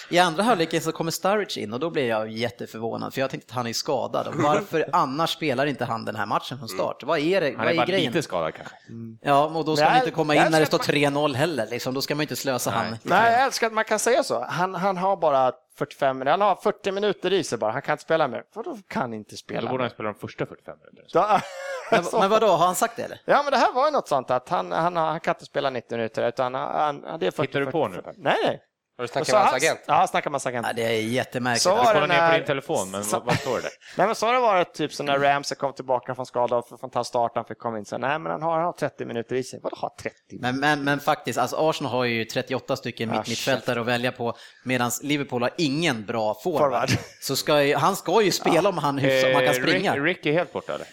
I 0.10 0.20
andra 0.20 0.44
halvleken 0.44 0.82
så 0.82 0.92
kommer 0.92 1.12
Sturridge 1.12 1.62
in 1.62 1.74
och 1.74 1.80
då 1.80 1.90
blir 1.90 2.08
jag 2.08 2.30
jätteförvånad 2.32 3.14
för 3.14 3.22
jag 3.22 3.30
tänkte 3.30 3.52
att 3.52 3.56
han 3.56 3.68
är 3.68 3.74
skadad. 3.74 4.34
Varför 4.36 4.86
annars 4.94 5.30
spelar 5.30 5.66
inte 5.66 5.86
han 5.86 6.06
den 6.06 6.16
här 6.16 6.26
matchen 6.26 6.58
från 6.58 6.70
start? 6.70 7.04
Vad 7.04 7.20
är 7.20 7.42
det? 7.42 7.48
Han 7.48 7.58
Vad 7.58 7.66
är 7.68 7.72
är 7.72 7.76
bara 7.78 7.86
grejen? 7.86 8.12
lite 8.14 8.22
skadad 8.24 8.54
kanske. 8.54 8.76
Ja, 9.22 9.46
och 9.46 9.66
då 9.66 9.76
ska 9.76 9.86
Nej, 9.86 9.94
han 9.94 10.00
inte 10.02 10.12
komma 10.16 10.36
in 10.36 10.52
när 10.52 10.60
det 10.60 10.66
står 10.66 10.78
3-0 10.78 11.34
heller. 11.36 11.68
Liksom. 11.68 11.94
Då 11.94 12.02
ska 12.02 12.16
man 12.16 12.22
inte 12.22 12.36
slösa 12.36 12.72
han. 12.72 12.98
Nej, 13.04 13.32
jag 13.32 13.44
älskar 13.44 13.68
att 13.68 13.74
man 13.74 13.86
kan 13.86 14.00
säga 14.00 14.24
så. 14.24 14.46
Han, 14.46 14.76
han 14.76 14.98
har 14.98 15.18
bara 15.18 15.52
45 15.78 16.18
minuter, 16.18 16.32
han 16.32 16.42
har 16.42 16.56
40 16.56 16.92
minuter 16.92 17.34
i 17.34 17.44
sig 17.44 17.58
bara, 17.58 17.72
han 17.72 17.82
kan 17.82 17.94
inte 17.94 18.04
spela 18.04 18.28
mer. 18.28 18.44
Vadå 18.54 18.78
kan 18.88 19.14
inte 19.14 19.32
Då 19.34 19.38
spela 19.38 19.72
borde 19.72 19.84
han 19.84 19.90
spela 19.90 20.10
de 20.14 20.20
första 20.20 20.46
45 20.46 20.78
minuterna. 20.94 21.42
Men, 21.92 22.04
men 22.14 22.30
vadå, 22.30 22.48
har 22.48 22.66
han 22.66 22.76
sagt 22.76 22.96
det 22.96 23.04
eller? 23.04 23.22
Ja, 23.26 23.44
men 23.44 23.52
det 23.52 23.58
här 23.58 23.72
var 23.74 23.86
ju 23.86 23.92
något 23.92 24.08
sånt 24.08 24.32
att 24.32 24.50
han, 24.50 24.72
han, 24.72 24.96
han 24.96 25.20
kan 25.20 25.32
inte 25.36 25.46
spela 25.46 25.70
90 25.70 25.98
minuter 25.98 26.28
utan 26.28 26.54
han, 26.54 27.02
han, 27.06 27.20
det 27.20 27.28
är 27.28 27.32
40, 27.32 27.42
Hittar 27.48 27.60
du 27.60 27.66
på 27.66 27.90
40, 27.90 27.96
nu? 28.08 28.14
Nej, 28.18 28.38
nej. 28.46 28.60
Har 28.98 29.04
du 29.04 29.08
snackat 29.08 29.28
Så 29.28 29.34
med 29.36 29.42
hans 29.42 29.52
han- 29.52 29.58
agent? 29.58 29.80
Ja, 29.88 30.00
jag 30.00 30.10
snackade 30.10 30.30
med 30.32 30.34
hans 30.34 30.46
agent. 30.46 30.68
Ja, 30.68 30.74
det 30.74 30.84
är 30.84 31.02
jättemärkligt. 31.02 31.62
Så 31.64 31.70
Du 31.70 31.84
kollar 31.84 32.02
det 32.02 32.08
ner 32.08 32.30
på 32.32 32.38
din 32.38 32.46
telefon, 32.46 32.92
men 32.92 33.04
så- 33.04 33.20
vad, 33.20 33.40
står 33.40 33.58
det? 33.62 33.70
Nej, 33.98 34.08
men 34.08 34.16
så 34.16 34.26
har 34.26 34.34
det 34.34 34.40
varit 34.40 34.74
typ 34.74 34.94
så 34.94 35.04
när 35.04 35.20
Ramsey 35.20 35.56
kom 35.56 35.74
tillbaka 35.74 36.16
från 36.16 36.26
skada 36.26 36.56
och 36.56 36.80
från 36.80 36.90
ta 36.90 37.04
start, 37.04 37.32
han 37.36 37.46
fick 37.46 37.60
komma 37.60 37.78
in. 37.78 37.86
Så, 37.86 37.98
nej, 37.98 38.20
men 38.20 38.32
han 38.32 38.42
har, 38.42 38.54
han 38.56 38.64
har 38.66 38.72
30 38.72 39.06
minuter 39.06 39.36
i 39.36 39.44
sig. 39.44 39.60
Vadå 39.64 39.76
ha 39.76 39.96
30? 40.02 40.16
Men, 40.40 40.60
men, 40.60 40.84
men 40.84 41.00
faktiskt, 41.00 41.40
alltså 41.40 41.70
Arsenal 41.70 41.92
har 41.92 42.04
ju 42.04 42.26
38 42.26 42.76
stycken 42.76 43.10
Ah, 43.10 43.18
mitt 43.18 43.28
mittfältare 43.28 43.80
att 43.82 43.86
välja 43.86 44.12
på, 44.12 44.34
medan 44.64 44.92
Liverpool 45.02 45.42
har 45.42 45.52
ingen 45.58 46.06
bra 46.06 46.34
forward. 46.44 46.62
Forward. 46.62 46.90
Så 47.22 47.36
ska 47.36 47.78
han 47.78 47.96
ska 47.96 48.22
ju 48.22 48.32
spela 48.32 48.70
om 48.70 48.78
han, 48.78 48.98
hyfsat, 48.98 49.30
om 49.30 49.36
han 49.36 49.46
kan 49.46 49.56
Eh, 49.56 49.62
springa. 49.62 49.94
Rick, 49.96 50.04
Rick 50.18 50.26
är 50.26 50.32
helt 50.34 50.54
borta 50.54 50.74
eller? 50.74 50.88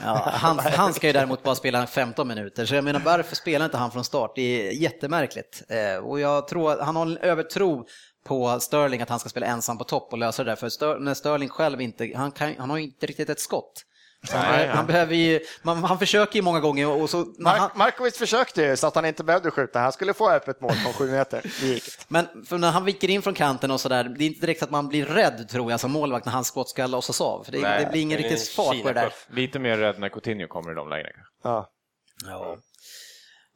Ja, 0.00 0.30
han, 0.32 0.58
han 0.58 0.94
ska 0.94 1.06
ju 1.06 1.12
däremot 1.12 1.42
bara 1.42 1.54
spela 1.54 1.86
15 1.86 2.28
minuter, 2.28 2.66
så 2.66 2.74
jag 2.74 2.84
menar 2.84 3.00
varför 3.00 3.36
spelar 3.36 3.64
inte 3.64 3.76
han 3.76 3.90
från 3.90 4.04
start? 4.04 4.32
Det 4.34 4.42
är 4.42 4.72
jättemärkligt. 4.72 5.62
Eh, 5.68 6.04
och 6.04 6.20
jag 6.20 6.48
tror 6.48 6.72
att 6.72 6.80
han 6.80 6.96
har 6.96 7.06
en 7.06 7.18
övertro 7.18 7.86
på 8.24 8.60
Sterling 8.60 9.02
att 9.02 9.08
han 9.08 9.20
ska 9.20 9.28
spela 9.28 9.46
ensam 9.46 9.78
på 9.78 9.84
topp 9.84 10.12
och 10.12 10.18
lösa 10.18 10.44
det 10.44 10.50
där, 10.50 10.56
för 10.56 10.68
Stör, 10.68 10.98
när 10.98 11.14
Sterling 11.14 11.48
själv 11.48 11.80
inte, 11.80 12.12
han, 12.16 12.30
kan, 12.30 12.54
han 12.58 12.70
har 12.70 12.76
ju 12.76 12.84
inte 12.84 13.06
riktigt 13.06 13.30
ett 13.30 13.40
skott. 13.40 13.84
Han, 14.30 14.52
Nej, 14.52 14.68
han 14.68 14.86
behöver 14.86 15.14
ju, 15.14 15.40
man, 15.62 15.84
han 15.84 15.98
försöker 15.98 16.36
ju 16.36 16.42
många 16.42 16.60
gånger 16.60 16.88
och 16.88 17.10
så... 17.10 17.24
när 17.38 17.50
han, 17.50 17.60
Mark, 17.60 17.76
Markovic 17.76 18.18
försökte 18.18 18.62
ju 18.62 18.76
så 18.76 18.86
att 18.86 18.94
han 18.94 19.04
inte 19.04 19.24
behövde 19.24 19.50
skjuta. 19.50 19.78
Han 19.78 19.92
skulle 19.92 20.14
få 20.14 20.30
öppet 20.30 20.60
mål 20.60 20.72
från 20.72 20.92
sju 20.92 21.10
meter. 21.10 21.42
Men 22.08 22.26
för 22.46 22.58
när 22.58 22.70
han 22.70 22.84
viker 22.84 23.10
in 23.10 23.22
från 23.22 23.34
kanten 23.34 23.70
och 23.70 23.80
sådär, 23.80 24.04
det 24.04 24.24
är 24.24 24.26
inte 24.26 24.40
direkt 24.40 24.62
att 24.62 24.70
man 24.70 24.88
blir 24.88 25.06
rädd 25.06 25.48
tror 25.48 25.70
jag 25.70 25.80
som 25.80 25.92
målvakt 25.92 26.26
när 26.26 26.32
hans 26.32 26.48
skott 26.48 26.68
ska 26.68 26.86
lossas 26.86 27.20
av. 27.20 27.44
För 27.44 27.52
det, 27.52 27.60
Nej, 27.60 27.84
det 27.84 27.90
blir 27.90 28.00
ingen 28.00 28.18
riktigt 28.18 28.40
en 28.40 28.64
fart 28.64 28.82
på 28.82 28.88
det 28.88 28.94
där. 28.94 29.12
Lite 29.30 29.58
mer 29.58 29.78
rädd 29.78 29.98
när 29.98 30.08
Coutinho 30.08 30.48
kommer 30.48 30.72
i 30.72 30.74
de 30.74 30.88
lägena. 30.88 31.22
Ja. 31.44 31.70
Ja. 32.26 32.56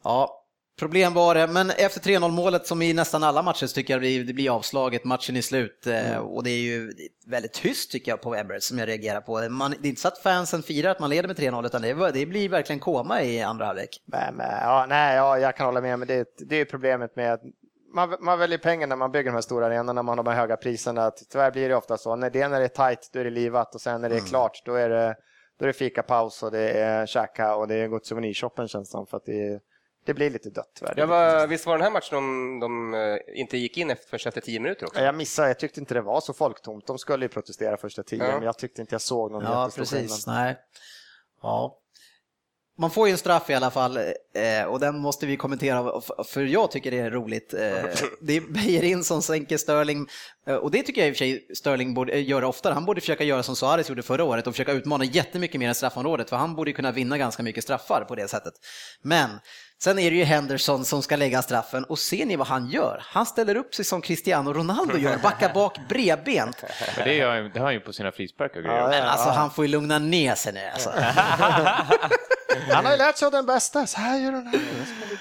ja, 0.04 0.45
problem 0.78 1.14
var 1.14 1.34
det, 1.34 1.46
men 1.46 1.70
efter 1.70 2.00
3-0 2.00 2.30
målet 2.30 2.66
som 2.66 2.82
i 2.82 2.92
nästan 2.92 3.22
alla 3.22 3.42
matcher 3.42 3.66
så 3.66 3.74
tycker 3.74 3.94
jag 3.94 4.26
det 4.26 4.32
blir, 4.34 4.56
avslaget, 4.56 5.04
matchen 5.04 5.36
är 5.36 5.40
slut 5.40 5.86
eh, 5.86 6.16
och 6.18 6.44
det 6.44 6.50
är 6.50 6.58
ju 6.60 6.92
väldigt 7.26 7.52
tyst 7.52 7.90
tycker 7.92 8.12
jag 8.12 8.20
på 8.20 8.34
Emirates 8.34 8.66
som 8.68 8.78
jag 8.78 8.88
reagerar 8.88 9.20
på. 9.20 9.48
Man, 9.50 9.70
det 9.80 9.86
är 9.86 9.90
inte 9.90 10.00
så 10.00 10.08
att 10.08 10.18
fansen 10.18 10.62
firar 10.62 10.90
att 10.90 11.00
man 11.00 11.10
leder 11.10 11.28
med 11.28 11.36
3-0 11.38 11.66
utan 11.66 11.82
det, 11.82 11.88
är- 11.88 12.12
det 12.12 12.26
blir 12.26 12.48
verkligen 12.48 12.80
koma 12.80 13.22
i 13.22 13.42
andra 13.42 13.66
halvlek. 13.66 14.02
Men, 14.06 14.34
ja, 14.38 14.86
nej, 14.88 15.16
ja, 15.16 15.38
jag 15.38 15.56
kan 15.56 15.66
hålla 15.66 15.80
med, 15.80 15.98
men 15.98 16.08
det, 16.08 16.28
det 16.38 16.56
är 16.56 16.64
problemet 16.64 17.16
med 17.16 17.32
att 17.32 17.40
man, 17.94 18.16
man 18.20 18.38
väljer 18.38 18.58
pengar 18.58 18.86
när 18.86 18.96
man 18.96 19.12
bygger 19.12 19.30
de 19.30 19.34
här 19.34 19.40
stora 19.42 19.66
arenorna, 19.66 20.02
man 20.02 20.18
har 20.18 20.24
de 20.24 20.30
här 20.30 20.36
höga 20.40 20.56
priserna. 20.56 21.10
Tyvärr 21.30 21.50
blir 21.50 21.68
det 21.68 21.76
ofta 21.76 21.96
så. 21.98 22.16
När 22.16 22.30
det, 22.30 22.48
när 22.48 22.58
det 22.58 22.64
är 22.66 22.68
tajt, 22.68 23.10
då 23.12 23.20
är 23.20 23.24
det 23.24 23.30
livat 23.30 23.74
och 23.74 23.80
sen 23.80 24.00
när 24.00 24.08
det 24.08 24.16
är 24.16 24.20
klart, 24.20 24.62
då 24.64 24.74
är 24.74 24.88
det, 24.88 25.16
då 25.58 25.64
är 25.64 25.66
det 25.66 25.72
fikapaus 25.72 26.42
och 26.42 26.50
det 26.50 26.70
är 26.70 27.06
käka 27.06 27.54
och 27.56 27.68
det 27.68 27.74
är 27.74 27.88
gå 27.88 27.98
till 27.98 28.08
souvenirshoppen 28.08 28.68
känns 28.68 28.88
det 28.88 28.92
som. 28.92 29.06
För 29.06 29.16
att 29.16 29.24
det, 29.24 29.60
det 30.06 30.14
blir 30.14 30.30
lite 30.30 30.50
dött 30.50 30.82
var, 30.96 31.46
visst 31.46 31.66
var 31.66 31.74
den 31.78 31.82
här 31.82 31.90
matchen 31.90 32.14
de, 32.14 32.60
de 32.60 32.94
eh, 32.94 33.40
inte 33.40 33.56
gick 33.58 33.76
in 33.76 33.90
efter, 33.90 34.08
först 34.08 34.26
efter 34.26 34.40
tio 34.40 34.60
minuter 34.60 34.86
också? 34.86 35.00
Jag 35.00 35.14
missade, 35.14 35.48
jag 35.48 35.58
tyckte 35.58 35.80
inte 35.80 35.94
det 35.94 36.00
var 36.02 36.20
så 36.20 36.32
folktomt. 36.32 36.86
De 36.86 36.98
skulle 36.98 37.24
ju 37.24 37.28
protestera 37.28 37.76
första 37.76 38.02
tio, 38.02 38.24
Ja. 38.24 38.34
men 38.34 38.42
jag 38.42 38.58
tyckte 38.58 38.80
inte 38.80 38.94
jag 38.94 39.02
såg 39.02 39.32
någon 39.32 39.44
Ja, 39.44 39.62
jättestor 39.62 39.82
precis. 39.82 40.24
skillnad. 40.24 40.44
Nej. 40.44 40.56
Ja. 41.42 41.78
Man 42.78 42.90
får 42.90 43.06
ju 43.08 43.12
en 43.12 43.18
straff 43.18 43.50
i 43.50 43.54
alla 43.54 43.70
fall 43.70 43.96
eh, 43.96 44.64
och 44.68 44.80
den 44.80 44.98
måste 44.98 45.26
vi 45.26 45.36
kommentera 45.36 46.00
för 46.24 46.42
jag 46.42 46.70
tycker 46.70 46.90
det 46.90 46.98
är 46.98 47.10
roligt. 47.10 47.54
Eh, 47.54 47.60
Det 48.20 48.36
är 48.36 48.40
Beijerin 48.52 49.04
som 49.04 49.22
sänker 49.22 49.56
Sterling 49.56 50.08
och 50.62 50.70
det 50.70 50.82
tycker 50.82 51.00
jag 51.00 51.08
i 51.08 51.12
och 51.12 51.16
för 51.16 51.18
sig 51.18 51.46
Sterling 51.54 51.94
borde 51.94 52.18
göra 52.20 52.48
oftare. 52.48 52.74
Han 52.74 52.84
borde 52.84 53.00
försöka 53.00 53.24
göra 53.24 53.42
som 53.42 53.56
Suarez 53.56 53.88
gjorde 53.88 54.02
förra 54.02 54.24
året 54.24 54.46
och 54.46 54.52
försöka 54.54 54.72
utmana 54.72 55.04
jättemycket 55.04 55.58
mer 55.60 55.68
än 55.68 55.74
straffområdet 55.74 56.28
för 56.30 56.36
han 56.36 56.54
borde 56.56 56.72
kunna 56.72 56.92
vinna 56.92 57.18
ganska 57.18 57.42
mycket 57.42 57.64
straffar 57.64 58.04
på 58.08 58.14
det 58.14 58.28
sättet. 58.28 58.54
Men 59.02 59.30
sen 59.82 59.98
är 59.98 60.10
det 60.10 60.16
ju 60.16 60.24
Henderson 60.24 60.84
som 60.84 61.02
ska 61.02 61.16
lägga 61.16 61.42
straffen 61.42 61.84
och 61.84 61.98
ser 61.98 62.26
ni 62.26 62.36
vad 62.36 62.46
han 62.46 62.70
gör? 62.70 63.02
Han 63.04 63.26
ställer 63.26 63.56
upp 63.56 63.74
sig 63.74 63.84
som 63.84 64.00
Cristiano 64.00 64.52
Ronaldo 64.52 64.96
gör, 64.98 65.16
backar 65.18 65.54
bak 65.54 65.78
bredbent. 65.88 66.64
Det, 67.04 67.14
gör, 67.14 67.34
han- 67.42 67.50
det 67.54 67.58
har 67.58 67.66
han 67.66 67.74
ju 67.74 67.80
på 67.80 67.92
sina 67.92 68.12
frisparkar. 68.12 68.60
Ja, 68.62 68.88
Men 68.88 69.02
alltså 69.02 69.28
han 69.30 69.50
får 69.50 69.64
ju 69.64 69.70
lugna 69.70 69.98
ner 69.98 70.34
sig 70.34 70.52
nu 70.52 70.60
alltså. 70.72 70.90
Han 72.70 72.84
har 72.84 72.92
ju 72.92 72.98
lärt 72.98 73.16
sig 73.16 73.26
av 73.26 73.32
den 73.32 73.46
bästa, 73.46 73.86
så 73.86 73.98
här 74.00 74.18
gör 74.18 74.32
den 74.32 74.46
här. 74.46 74.60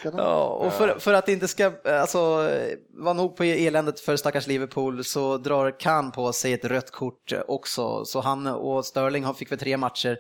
Ja, 0.04 0.44
och 0.46 0.74
för, 0.74 1.00
för 1.00 1.14
att 1.14 1.26
det 1.26 1.32
inte 1.32 1.48
ska 1.48 1.72
alltså, 1.86 2.50
vara 2.98 3.14
nog 3.14 3.38
på 3.38 3.44
eländet 3.44 4.00
för 4.00 4.16
stackars 4.16 4.48
Liverpool 4.48 5.04
så 5.04 5.38
drar 5.38 5.80
Kahn 5.80 6.12
på 6.12 6.34
sig 6.34 6.54
ett 6.54 6.66
rött 6.66 6.92
kort 6.92 7.34
också. 7.48 8.06
Så 8.06 8.22
han 8.22 8.48
och 8.48 8.86
Sterling 8.86 9.24
har- 9.24 9.34
fick 9.34 9.50
för 9.50 9.56
tre 9.58 9.78
matcher. 9.78 10.18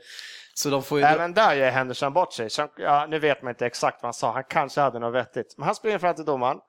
Så 0.57 0.69
de 0.69 0.83
får 0.83 0.99
ju... 0.99 1.05
Även 1.05 1.33
där 1.33 1.53
gör 1.53 1.69
Henderson 1.69 2.13
bort 2.13 2.33
sig. 2.33 2.49
Så, 2.49 2.67
ja, 2.77 3.05
nu 3.09 3.19
vet 3.19 3.41
man 3.41 3.49
inte 3.49 3.65
exakt 3.65 4.01
vad 4.01 4.07
han 4.07 4.13
sa, 4.13 4.31
han 4.31 4.43
kanske 4.43 4.81
hade 4.81 4.99
något 4.99 5.13
vettigt. 5.13 5.57
Men 5.57 5.65
han 5.65 5.75
springer 5.75 5.99
fram 5.99 6.15
till 6.15 6.25
domaren, 6.25 6.59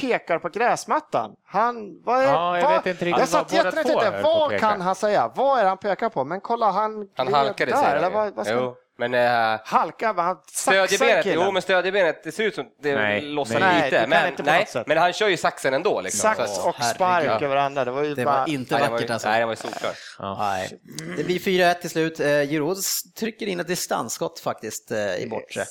pekar 0.00 0.38
på 0.38 0.48
gräsmattan. 0.48 1.34
Han, 1.44 2.02
vad 2.04 2.20
är, 2.20 2.24
Ja, 2.24 2.58
jag 2.58 2.64
vad, 2.64 2.72
vet 2.72 2.86
inte 2.86 3.04
riktigt 3.04 3.18
Jag 3.18 3.28
satt 3.28 4.22
vad 4.22 4.58
kan 4.58 4.80
han 4.80 4.94
säga? 4.94 5.32
Vad 5.34 5.58
är 5.58 5.62
det 5.62 5.68
han 5.68 5.78
pekar 5.78 6.08
på? 6.08 6.24
Men 6.24 6.40
kolla, 6.40 6.70
han 6.70 7.08
Han 7.16 7.34
halkade 7.34 7.70
där, 7.72 7.82
säger 7.82 7.96
eller 7.96 8.10
han 8.10 8.12
ju. 8.12 8.16
vad, 8.16 8.34
vad 8.34 8.46
ska 8.46 8.54
Jo, 8.54 8.76
men 8.98 9.14
eh, 9.14 9.60
Halka, 9.64 10.12
vad 10.12 10.24
han 10.24 10.36
saxar 10.52 11.22
killen. 11.22 11.44
jo 11.46 11.50
men 11.52 11.62
stödjebenet, 11.62 12.24
det 12.24 12.32
ser 12.32 12.44
ut 12.44 12.54
som 12.54 12.66
det 12.82 12.94
Nej, 12.94 13.20
lossar 13.20 13.60
nej. 13.60 13.84
Lite. 13.84 14.06
Men, 14.06 14.34
nej, 14.44 14.66
men 14.86 14.98
han 14.98 15.12
kör 15.12 15.28
ju 15.28 15.36
saxen 15.36 15.74
ändå. 15.74 16.00
Liksom. 16.00 16.18
Sax 16.20 16.36
Så 16.38 16.42
att- 16.60 16.66
och 16.66 16.84
spark 16.84 17.24
herregud. 17.24 17.42
över 17.42 17.56
andra. 17.56 17.84
Det 17.84 17.90
var 17.90 18.02
ju 18.02 18.14
Det 18.14 18.24
bara... 18.24 18.38
var 18.40 18.48
inte 18.48 18.78
nej, 18.78 18.90
vackert 18.90 19.10
alltså. 19.10 19.28
Nej, 19.28 19.40
det 19.40 19.46
var 19.46 19.52
ju 19.52 19.56
solklart. 19.56 19.96
Nej. 20.38 20.78
Det 21.16 21.24
blir 21.24 21.38
4-1 21.38 21.74
till 21.74 21.90
slut. 21.90 22.20
Eh, 22.20 22.26
Giroud 22.26 22.76
trycker 23.18 23.46
in 23.46 23.60
ett 23.60 23.66
distansskott 23.68 24.40
faktiskt 24.40 24.90
eh, 24.90 25.16
i 25.16 25.26
bortre. 25.30 25.64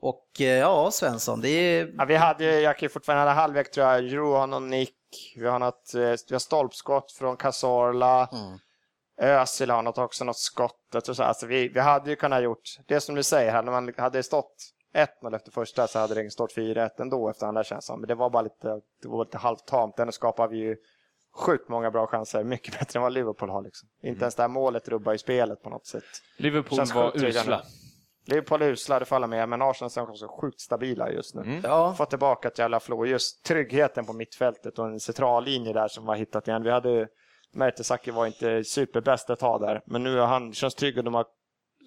Och 0.00 0.40
eh, 0.40 0.46
ja, 0.46 0.90
Svensson, 0.90 1.40
det 1.40 1.48
är... 1.48 1.88
Ja, 1.98 2.04
vi 2.04 2.16
hade 2.16 2.44
ju, 2.44 2.50
jag 2.60 2.78
kan 2.78 2.88
fortfarande 2.90 3.24
ha 3.24 3.40
halvlek 3.40 3.70
tror 3.70 3.86
jag, 3.86 4.02
Juro 4.02 4.34
har 4.34 4.46
någon 4.46 4.70
nick, 4.70 4.94
vi 5.36 5.46
har 5.46 5.58
något, 5.58 5.90
vi 5.94 6.34
har 6.34 6.38
stolpskott 6.38 7.12
från 7.12 7.36
Cazorla, 7.36 8.28
Mm. 8.32 8.58
Özil 9.20 9.70
har 9.70 9.82
något, 9.82 9.98
också 9.98 10.24
något 10.24 10.38
skott. 10.38 10.94
Och 10.94 11.16
så. 11.16 11.22
Alltså, 11.22 11.46
vi, 11.46 11.68
vi 11.68 11.80
hade 11.80 12.10
ju 12.10 12.16
kunnat 12.16 12.42
gjort, 12.42 12.62
det 12.86 13.00
som 13.00 13.14
du 13.14 13.22
säger, 13.22 13.52
hade 13.52 13.70
man 13.70 13.92
hade 13.96 14.22
stått 14.22 14.54
1-0 14.94 15.36
efter 15.36 15.50
första 15.50 15.86
så 15.86 15.98
hade 15.98 16.14
det 16.14 16.30
stått 16.30 16.56
4-1 16.56 16.90
ändå 16.98 17.30
efter 17.30 17.46
andra 17.46 17.64
känns 17.64 17.86
som. 17.86 18.00
Men 18.00 18.08
det 18.08 18.14
var 18.14 18.30
bara 18.30 18.42
lite, 18.42 18.80
det 19.02 19.08
var 19.08 19.24
lite 19.24 19.38
halvtamt. 19.38 19.98
Ändå 19.98 20.12
skapade 20.12 20.52
vi 20.52 20.58
ju 20.58 20.76
sjukt 21.34 21.68
många 21.68 21.90
bra 21.90 22.06
chanser, 22.06 22.44
mycket 22.44 22.78
bättre 22.78 22.98
än 22.98 23.02
vad 23.02 23.12
Liverpool 23.12 23.50
har. 23.50 23.62
Liksom. 23.62 23.88
Inte 24.02 24.24
ens 24.24 24.34
det 24.34 24.42
här 24.42 24.48
målet 24.48 24.88
rubbar 24.88 25.12
ju 25.12 25.18
spelet 25.18 25.62
på 25.62 25.70
något 25.70 25.86
sätt. 25.86 26.04
Liverpool 26.38 26.76
Känns 26.76 26.94
var 26.94 27.24
usla. 27.24 27.62
Liverpool 28.26 28.62
är 28.62 28.68
usla, 28.68 28.98
det 28.98 29.04
faller 29.04 29.26
med, 29.26 29.48
men 29.48 29.62
Arsenal 29.62 29.90
är 29.96 30.10
också 30.10 30.28
sjukt 30.40 30.60
stabila 30.60 31.10
just 31.10 31.34
nu. 31.34 31.60
Ja, 31.62 31.94
Fått 31.94 32.10
tillbaka 32.10 32.48
ett 32.48 32.58
jävla 32.58 32.80
flow. 32.80 33.06
Just 33.06 33.44
tryggheten 33.44 34.06
på 34.06 34.12
mittfältet 34.12 34.78
och 34.78 34.86
en 34.86 35.00
centrallinje 35.00 35.72
där 35.72 35.88
som 35.88 36.06
var 36.06 36.14
hittat 36.14 36.48
igen. 36.48 36.62
Vi 36.62 36.70
hade 36.70 37.08
Mertesacker 37.54 38.12
var 38.12 38.26
inte 38.26 38.64
superbäst 38.64 39.30
ett 39.30 39.38
tag 39.38 39.60
där, 39.60 39.82
men 39.86 40.02
nu 40.02 40.18
har 40.18 40.26
han 40.26 40.52
känns 40.52 40.74
trygg 40.74 40.98
och 40.98 41.04
de 41.04 41.14
har 41.14 41.26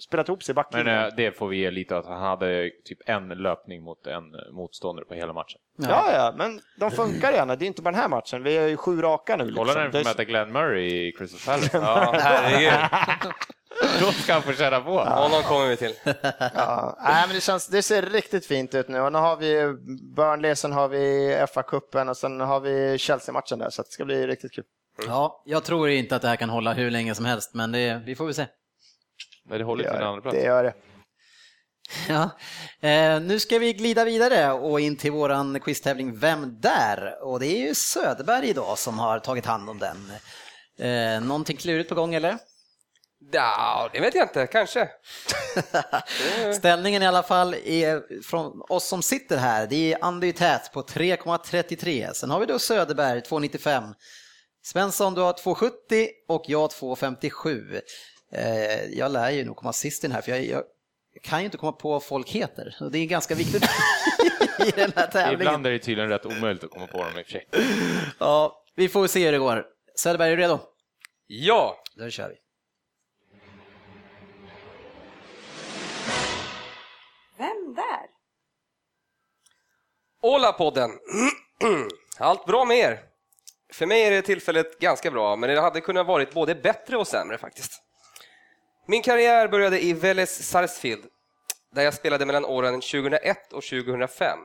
spelat 0.07 0.28
ihop 0.30 0.43
sig 0.43 0.53
i 0.53 0.55
Men 0.55 0.63
backlinjen. 0.63 1.03
eh, 1.03 1.09
det 1.18 1.32
får 1.38 1.47
vi 1.47 1.57
ge 1.57 1.72
lite 1.72 1.97
att 1.97 2.05
han 2.05 2.22
hade 2.22 2.70
typ 2.86 3.09
en 3.09 3.28
löpning 3.30 3.84
mot 3.84 4.07
en 4.07 4.13
eh, 4.36 4.51
motståndare 4.53 5.05
på 5.05 5.13
hela 5.13 5.34
matchen. 5.34 5.59
Ja, 5.78 6.11
ja, 6.13 6.34
men 6.38 6.59
de 6.80 6.91
funkar 6.91 7.32
gärna. 7.32 7.55
Det 7.55 7.65
är 7.65 7.68
inte 7.68 7.82
bara 7.82 7.91
den 7.91 8.01
här 8.01 8.07
matchen. 8.09 8.43
Vi 8.43 8.57
är 8.57 8.68
ju 8.68 8.78
sju 8.78 9.01
raka 9.01 9.36
nu. 9.36 9.45
Liksom. 9.45 9.65
Kolla 9.65 9.74
när 9.74 9.82
vi 9.82 9.88
Det 9.88 9.91
får 10.03 10.09
är- 10.09 10.13
möta 10.13 10.24
Glenn 10.24 10.51
Murray 10.51 11.07
i 11.07 11.11
Crystal 11.11 11.39
Palace. 11.53 11.78
Ja, 11.82 12.15
herregud. 12.20 13.32
Då 13.99 14.05
ska 14.11 14.34
han 14.34 14.41
få 14.41 14.53
känna 14.53 14.80
på. 14.82 14.99
Honom 14.99 15.41
kommer 15.43 15.68
vi 15.68 15.78
till. 15.78 15.93
Ja, 16.55 16.97
nej, 17.03 17.24
men 17.28 17.36
det, 17.36 17.41
känns, 17.41 17.68
det 17.68 17.82
ser 17.82 18.01
riktigt 18.01 18.45
fint 18.45 18.76
ut 18.76 18.88
nu. 18.88 18.99
Och 19.01 19.11
nu 19.11 19.18
har 19.20 19.36
vi 19.38 19.76
Burnley, 20.15 20.55
sen 20.55 20.72
har 20.74 20.88
vi 20.88 21.36
FA-cupen 21.53 22.09
och 22.09 22.18
sen 22.18 22.39
har 22.39 22.59
vi 22.59 22.97
Chelsea-matchen 22.97 23.59
där, 23.59 23.70
så 23.70 23.82
det 23.82 23.88
ska 23.91 24.05
bli 24.05 24.28
riktigt 24.28 24.51
kul. 24.51 24.63
Ja, 25.08 25.43
jag 25.45 25.64
tror 25.64 25.89
inte 25.89 26.16
att 26.16 26.22
det 26.22 26.28
här 26.28 26.36
kan 26.36 26.50
hålla 26.50 26.74
hur 26.74 26.91
länge 26.91 27.16
som 27.16 27.26
helst, 27.26 27.54
men 27.54 27.72
det, 27.72 28.02
vi 28.06 28.16
får 28.16 28.26
väl 28.26 28.34
se. 28.34 28.45
Men 29.50 29.58
det 29.58 29.64
håller 29.66 29.84
till 29.84 29.93
en 29.93 30.04
andra 30.04 30.22
plats. 30.22 30.38
det 30.38 30.43
gör 30.43 30.64
det. 30.64 30.74
Ja. 32.08 32.30
Eh, 32.89 33.22
nu 33.22 33.39
ska 33.39 33.60
vi 33.60 33.74
glida 33.74 34.06
vidare 34.06 34.52
och 34.52 34.80
in 34.80 34.95
till 34.95 35.12
våran 35.12 35.60
quiztävling 35.60 36.20
Vem 36.20 36.62
där? 36.62 37.24
Och 37.24 37.39
det 37.39 37.48
är 37.48 37.68
ju 37.68 37.76
Söderberg 37.76 38.50
idag 38.50 38.78
som 38.78 39.00
har 39.00 39.20
tagit 39.20 39.45
hand 39.45 39.70
om 39.70 39.80
den. 39.80 40.12
Eh, 40.80 41.22
någonting 41.22 41.58
klurigt 41.58 41.89
på 41.89 41.95
gång 41.95 42.16
eller? 42.16 42.38
Ja, 43.32 43.89
det 43.93 44.00
vet 44.00 44.16
jag 44.16 44.26
inte, 44.26 44.48
kanske. 44.48 44.89
Ställningen 46.58 47.04
i 47.04 47.08
alla 47.08 47.24
fall 47.24 47.54
är 47.54 48.22
från 48.24 48.62
oss 48.70 48.88
som 48.88 49.02
sitter 49.02 49.38
här, 49.38 49.68
det 49.68 49.93
är 49.93 49.98
Andy 50.02 50.34
Tät 50.34 50.72
på 50.74 50.82
3,33. 50.82 52.14
Sen 52.14 52.30
har 52.30 52.39
vi 52.39 52.45
då 52.45 52.60
Söderberg 52.60 53.20
2,95. 53.20 53.93
Svensson 54.72 55.13
du 55.13 55.22
har 55.22 55.34
2,70 55.34 56.07
och 56.28 56.43
jag 56.47 56.70
2,57. 56.70 57.82
Eh, 58.32 58.97
jag 58.97 59.11
lär 59.11 59.30
ju 59.30 59.45
nog 59.45 59.55
komma 59.55 59.74
sist 59.74 60.03
i 60.03 60.07
den 60.07 60.15
här 60.15 60.22
för 60.22 60.32
jag, 60.32 60.43
jag 60.43 60.63
kan 61.24 61.39
ju 61.39 61.45
inte 61.45 61.57
komma 61.57 61.72
på 61.72 61.89
vad 61.89 62.03
folk 62.03 62.30
heter. 62.30 62.76
Och 62.80 62.91
det 62.91 62.99
är 62.99 63.05
ganska 63.05 63.36
viktigt 63.36 63.63
i 64.59 64.72
den 64.72 64.91
här 64.95 65.07
tävlingen. 65.07 65.41
Ibland 65.41 65.68
är 65.68 65.72
det 65.72 65.80
tydligen 65.80 66.09
rätt 66.09 66.26
omöjligt 66.26 66.63
att 66.63 66.70
komma 66.70 66.88
på 66.88 66.97
dem 66.97 67.07
i 67.18 67.22
och 67.22 67.26
för 67.26 67.32
sig. 67.32 67.47
Ja, 68.20 68.63
vi 68.76 68.89
får 68.89 69.07
se 69.07 69.26
hur 69.26 69.32
det 69.32 69.38
går. 69.38 69.65
Söderberg, 69.95 70.32
är 70.32 70.38
du 70.38 70.43
redo? 70.43 70.59
Ja, 71.28 71.84
Då 71.95 72.09
kör 72.09 72.30
vi. 72.30 72.36
Vem 77.38 77.76
där? 77.76 78.07
Åla-podden. 80.22 80.91
Allt 82.20 82.45
bra 82.45 82.65
med 82.65 82.78
er? 82.78 83.07
För 83.74 83.86
mig 83.86 84.03
är 84.03 84.11
det 84.11 84.22
tillfället 84.22 84.80
ganska 84.80 85.11
bra, 85.11 85.36
men 85.36 85.49
det 85.49 85.61
hade 85.61 85.82
kunnat 85.82 86.07
varit 86.07 86.34
både 86.34 86.55
bättre 86.55 86.97
och 86.97 87.07
sämre 87.07 87.38
faktiskt. 87.38 87.82
Min 88.86 89.01
karriär 89.01 89.47
började 89.47 89.84
i 89.84 89.93
Vélez 89.93 90.43
Sarsfield, 90.43 91.05
där 91.72 91.84
jag 91.84 91.93
spelade 91.93 92.26
mellan 92.26 92.45
åren 92.45 92.74
2001 92.74 93.53
och 93.53 93.63
2005. 93.63 94.39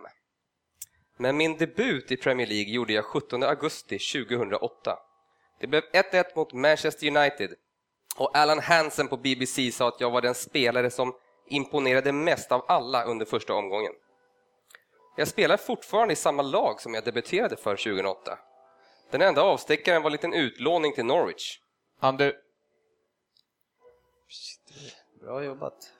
Men 1.18 1.36
min 1.36 1.56
debut 1.56 2.12
i 2.12 2.16
Premier 2.16 2.46
League 2.46 2.72
gjorde 2.72 2.92
jag 2.92 3.04
17 3.04 3.42
augusti 3.42 3.98
2008. 3.98 4.98
Det 5.60 5.66
blev 5.66 5.82
1-1 5.82 6.24
mot 6.36 6.52
Manchester 6.52 7.16
United 7.16 7.54
och 8.16 8.36
Alan 8.36 8.58
Hansen 8.58 9.08
på 9.08 9.16
BBC 9.16 9.72
sa 9.72 9.88
att 9.88 10.00
jag 10.00 10.10
var 10.10 10.20
den 10.20 10.34
spelare 10.34 10.90
som 10.90 11.14
imponerade 11.48 12.12
mest 12.12 12.52
av 12.52 12.64
alla 12.68 13.04
under 13.04 13.26
första 13.26 13.54
omgången. 13.54 13.92
Jag 15.16 15.28
spelar 15.28 15.56
fortfarande 15.56 16.12
i 16.12 16.16
samma 16.16 16.42
lag 16.42 16.80
som 16.80 16.94
jag 16.94 17.04
debuterade 17.04 17.56
för 17.56 17.76
2008. 17.76 18.38
Den 19.12 19.22
enda 19.22 19.42
avstickaren 19.42 20.02
var 20.02 20.08
en 20.10 20.12
liten 20.12 20.32
utlåning 20.32 20.92
till 20.94 21.04
Norwich. 21.04 21.58
Andu, 22.00 22.32
Bra 25.20 25.44
jobbat. 25.44 25.92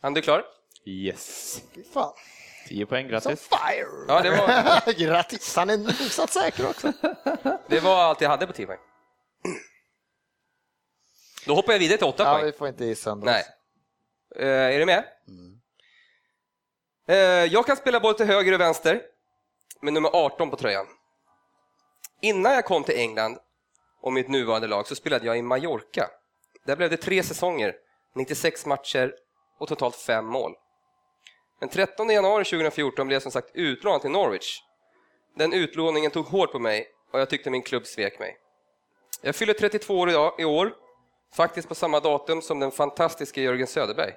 Han 0.00 0.14
du 0.14 0.22
klar? 0.22 0.44
yes. 0.84 1.62
Fy 1.74 1.84
Fan, 1.84 2.12
10 2.68 2.86
poäng, 2.86 3.04
så 3.06 3.10
grattis. 3.10 3.48
fire! 3.48 4.04
Ja, 4.08 4.22
det 4.22 4.30
var, 4.30 4.92
Grattis, 4.98 5.56
han 5.56 5.70
är 5.70 5.76
hyfsat 5.78 6.30
säker 6.30 6.68
också. 6.70 6.92
det 7.68 7.80
var 7.80 7.96
allt 8.02 8.20
jag 8.20 8.28
hade 8.28 8.46
på 8.46 8.52
10 8.52 8.66
poäng. 8.66 8.78
Då 11.46 11.54
hoppar 11.54 11.72
jag 11.72 11.78
vidare 11.80 11.98
till 11.98 12.06
8 12.06 12.22
Ja, 12.22 12.34
poäng. 12.34 12.44
vi 12.46 12.52
får 12.52 12.68
inte 12.68 12.84
gissa 12.84 13.10
ändå. 13.10 13.24
Nej. 13.24 13.44
Eh, 14.36 14.46
är 14.74 14.78
du 14.78 14.86
med? 14.86 14.98
Eh, 14.98 15.04
Eh, 17.08 17.16
jag 17.44 17.66
kan 17.66 17.76
spela 17.76 18.00
både 18.00 18.16
till 18.16 18.26
höger 18.26 18.52
och 18.52 18.60
vänster 18.60 19.02
med 19.80 19.92
nummer 19.92 20.10
18 20.12 20.50
på 20.50 20.56
tröjan. 20.56 20.86
Innan 22.22 22.52
jag 22.52 22.64
kom 22.64 22.84
till 22.84 22.96
England 22.96 23.38
och 24.00 24.12
mitt 24.12 24.28
nuvarande 24.28 24.66
lag 24.66 24.86
så 24.86 24.94
spelade 24.94 25.26
jag 25.26 25.38
i 25.38 25.42
Mallorca. 25.42 26.10
Där 26.66 26.76
blev 26.76 26.90
det 26.90 26.96
tre 26.96 27.22
säsonger, 27.22 27.74
96 28.14 28.66
matcher 28.66 29.14
och 29.58 29.68
totalt 29.68 29.96
fem 29.96 30.26
mål. 30.26 30.52
Den 31.60 31.68
13 31.68 32.10
januari 32.10 32.44
2014 32.44 33.06
blev 33.06 33.14
jag 33.14 33.22
som 33.22 33.32
sagt 33.32 33.50
utlånad 33.54 34.00
till 34.00 34.10
Norwich. 34.10 34.60
Den 35.36 35.52
utlåningen 35.52 36.10
tog 36.10 36.26
hårt 36.26 36.52
på 36.52 36.58
mig 36.58 36.86
och 37.12 37.20
jag 37.20 37.30
tyckte 37.30 37.50
min 37.50 37.62
klubb 37.62 37.86
svek 37.86 38.18
mig. 38.18 38.36
Jag 39.22 39.36
fyller 39.36 39.54
32 39.54 39.98
år 39.98 40.10
idag, 40.10 40.34
i 40.38 40.44
år, 40.44 40.74
faktiskt 41.34 41.68
på 41.68 41.74
samma 41.74 42.00
datum 42.00 42.42
som 42.42 42.60
den 42.60 42.70
fantastiska 42.70 43.40
Jörgen 43.40 43.66
Söderberg. 43.66 44.12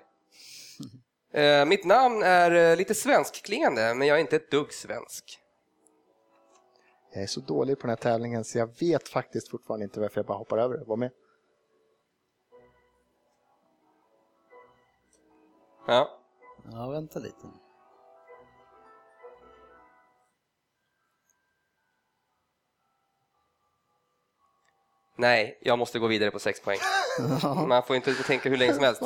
Eh, 1.33 1.65
mitt 1.65 1.85
namn 1.85 2.23
är 2.23 2.71
eh, 2.71 2.77
lite 2.77 2.95
svenskklingande, 2.95 3.93
men 3.95 4.07
jag 4.07 4.17
är 4.17 4.21
inte 4.21 4.35
ett 4.35 4.51
dugg 4.51 4.73
svensk. 4.73 5.39
Jag 7.13 7.23
är 7.23 7.27
så 7.27 7.39
dålig 7.39 7.79
på 7.79 7.81
den 7.81 7.89
här 7.89 7.95
tävlingen 7.95 8.43
så 8.43 8.57
jag 8.57 8.79
vet 8.79 9.09
faktiskt 9.09 9.49
fortfarande 9.49 9.83
inte 9.83 9.99
varför 9.99 10.17
jag 10.17 10.25
bara 10.25 10.37
hoppar 10.37 10.57
över 10.57 10.77
det. 10.77 10.83
Var 10.85 10.97
med. 10.97 11.11
Ja. 15.87 16.19
Ja, 16.71 16.89
vänta 16.89 17.19
lite. 17.19 17.47
Nej, 25.17 25.59
jag 25.61 25.79
måste 25.79 25.99
gå 25.99 26.07
vidare 26.07 26.31
på 26.31 26.39
sex 26.39 26.61
poäng. 26.61 26.77
Man 27.67 27.83
får 27.83 27.95
inte 27.95 28.13
tänka 28.13 28.49
hur 28.49 28.57
länge 28.57 28.73
som 28.73 28.83
helst. 28.83 29.01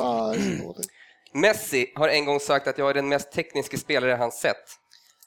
Ah. 1.34 1.38
Messi 1.38 1.92
har 1.94 2.08
en 2.08 2.24
gång 2.24 2.40
sagt 2.40 2.66
att 2.66 2.78
jag 2.78 2.90
är 2.90 2.94
den 2.94 3.08
mest 3.08 3.32
tekniska 3.32 3.76
spelare 3.76 4.12
han 4.12 4.32
sett. 4.32 4.78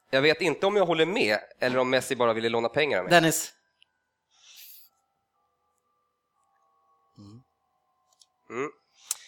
Jag 0.10 0.22
vet 0.22 0.42
inte 0.42 0.66
om 0.66 0.76
jag 0.76 0.86
håller 0.86 1.06
med 1.06 1.40
eller 1.60 1.78
om 1.80 1.90
Messi 1.90 2.16
bara 2.16 2.34
ville 2.34 2.50
låna 2.50 2.70
pengar 2.70 2.98
av 2.98 3.04
mig. 3.04 3.14
Dennis. 3.14 3.54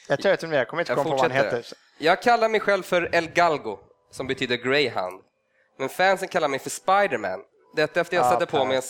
Jag 0.08 0.22
tror 0.22 0.30
jag 0.30 0.40
tror 0.40 0.54
jag 0.54 0.68
kommer 0.68 0.82
inte 0.82 0.92
Jag 0.92 0.98
komma 0.98 1.10
på 1.10 1.22
vad 1.22 1.32
han 1.32 1.46
heter. 1.46 1.66
Jag 1.98 2.22
kallar 2.22 2.50
mig 2.50 2.60
själv 2.60 2.84
för 2.84 3.16
El 3.16 3.30
Galgo, 3.30 3.80
som 4.12 4.28
betyder 4.28 4.56
Greyhound. 4.56 5.22
Men 5.78 5.90
fansen 5.90 6.28
kallar 6.28 6.48
mig 6.48 6.60
för 6.60 6.70
Spiderman. 6.70 7.44
Detta 7.76 8.02
efter 8.02 8.18
jag 8.18 8.26
Ja, 8.26 8.30
satte 8.32 8.46
på 8.46 8.66
mig 8.66 8.78
en... 8.78 8.84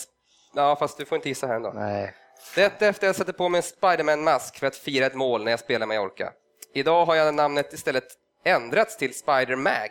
Ja, 0.54 0.76
fast 0.76 0.98
du 0.98 1.04
får 1.04 1.16
inte 1.16 1.28
gissa 1.28 1.46
här 1.46 1.54
ändå. 1.54 1.72
Nej. 1.74 2.14
Detta 2.54 2.86
efter 2.86 3.06
jag 3.06 3.16
satte 3.16 3.32
på 3.32 3.48
mig 3.48 3.58
en 3.58 3.62
Spiderman-mask 3.62 4.58
för 4.58 4.66
att 4.66 4.76
fira 4.76 5.06
ett 5.06 5.14
mål 5.14 5.44
när 5.44 5.50
jag 5.50 5.60
spelar 5.60 5.86
Mallorca. 5.86 6.32
Idag 6.74 7.04
har 7.04 7.14
jag 7.14 7.34
namnet 7.34 7.72
istället 7.72 8.04
ändrats 8.44 8.96
till 8.96 9.10
Spider-Mag, 9.12 9.88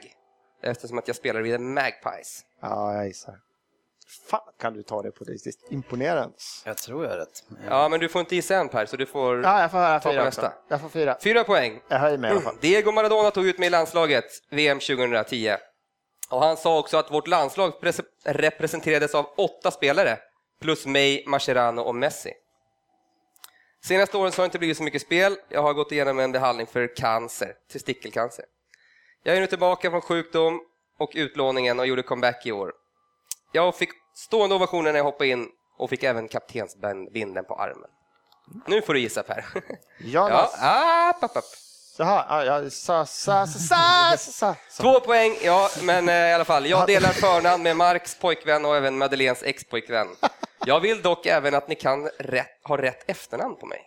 eftersom 0.63 0.97
att 0.97 1.07
jag 1.07 1.15
spelar 1.15 1.41
vid 1.41 1.59
Magpies. 1.61 2.41
Ja, 2.61 2.93
jag 2.95 3.07
gissar. 3.07 3.35
Fan, 4.29 4.41
kan 4.61 4.73
du 4.73 4.83
ta 4.83 5.01
det 5.01 5.11
på 5.11 5.23
det? 5.23 5.31
Det 5.43 5.49
är 5.49 5.73
Imponerande. 5.73 6.35
Jag 6.65 6.77
tror 6.77 7.03
jag 7.03 7.13
är 7.13 7.17
rätt. 7.17 7.43
Ja, 7.69 7.89
men 7.89 7.99
du 7.99 8.09
får 8.09 8.19
inte 8.19 8.35
gissa 8.35 8.55
än 8.55 8.69
Per, 8.69 8.85
så 8.85 8.97
du 8.97 9.05
får 9.05 9.43
Ja, 9.43 9.61
jag 9.61 9.71
får 9.71 9.77
höra 9.77 9.99
Ta 9.99 10.09
på 10.09 10.13
fyra 10.13 10.23
nästa. 10.23 10.47
också. 10.47 10.57
Jag 10.67 10.81
får 10.81 10.89
fyra. 10.89 11.17
fyra 11.23 11.43
poäng. 11.43 11.79
Jag 11.87 11.99
höjer 11.99 12.17
mig 12.17 12.29
i 12.29 12.31
alla 12.33 12.41
fall. 12.41 12.55
Diego 12.61 12.91
Maradona 12.91 13.31
tog 13.31 13.45
ut 13.45 13.59
mig 13.59 13.67
i 13.67 13.69
landslaget 13.69 14.25
VM 14.49 14.79
2010. 14.79 15.55
Och 16.29 16.41
han 16.43 16.57
sa 16.57 16.79
också 16.79 16.97
att 16.97 17.11
vårt 17.11 17.27
landslag 17.27 17.73
pres- 17.81 18.01
representerades 18.25 19.15
av 19.15 19.25
åtta 19.37 19.71
spelare, 19.71 20.17
plus 20.61 20.85
mig, 20.85 21.23
Mascherano 21.27 21.81
och 21.81 21.95
Messi. 21.95 22.33
Senaste 23.83 24.17
åren 24.17 24.31
så 24.31 24.41
har 24.41 24.43
det 24.43 24.47
inte 24.47 24.59
blivit 24.59 24.77
så 24.77 24.83
mycket 24.83 25.01
spel. 25.01 25.35
Jag 25.49 25.61
har 25.61 25.73
gått 25.73 25.91
igenom 25.91 26.19
en 26.19 26.31
behandling 26.31 26.67
för 26.67 26.95
cancer, 26.95 27.53
testikelcancer. 27.71 28.45
Jag 29.23 29.35
är 29.35 29.41
nu 29.41 29.47
tillbaka 29.47 29.89
från 29.89 30.01
sjukdom 30.01 30.61
och 30.99 31.11
utlåningen 31.15 31.79
och 31.79 31.87
gjorde 31.87 32.03
comeback 32.03 32.45
i 32.45 32.51
år. 32.51 32.71
Jag 33.51 33.75
fick 33.75 33.89
stående 34.15 34.55
ovationer 34.55 34.91
när 34.91 34.99
jag 34.99 35.03
hoppade 35.03 35.29
in 35.29 35.47
och 35.77 35.89
fick 35.89 36.03
även 36.03 36.27
kaptensbindeln 36.27 37.45
på 37.45 37.55
armen. 37.55 37.89
Nu 38.67 38.81
får 38.81 38.93
du 38.93 38.99
gissa 38.99 39.23
Per. 39.23 39.45
Ja, 39.99 40.29
Jonas. 40.29 40.55
app, 40.61 41.23
app, 41.23 41.37
app. 41.37 41.43
Jaha, 41.97 42.25
ja, 42.29 42.61
ja, 42.61 42.69
sa, 42.69 43.05
sa, 43.05 43.47
sa, 43.47 43.59
sa, 43.59 44.17
sa, 44.17 44.55
sa. 44.69 44.81
Två 44.81 44.99
poäng, 44.99 45.37
ja, 45.43 45.69
men 45.83 46.09
eh, 46.09 46.15
i 46.15 46.33
alla 46.33 46.45
fall. 46.45 46.65
Jag 46.65 46.87
delar 46.87 47.09
förnamn 47.09 47.63
med 47.63 47.77
Marks 47.77 48.19
pojkvän 48.19 48.65
och 48.65 48.75
även 48.75 48.97
Madeleines 48.97 49.43
ex-pojkvän. 49.43 50.07
Jag 50.65 50.79
vill 50.79 51.01
dock 51.01 51.25
även 51.25 51.55
att 51.55 51.67
ni 51.67 51.75
kan 51.75 52.09
rätt, 52.19 52.47
ha 52.63 52.77
rätt 52.77 53.09
efternamn 53.09 53.55
på 53.55 53.65
mig. 53.65 53.79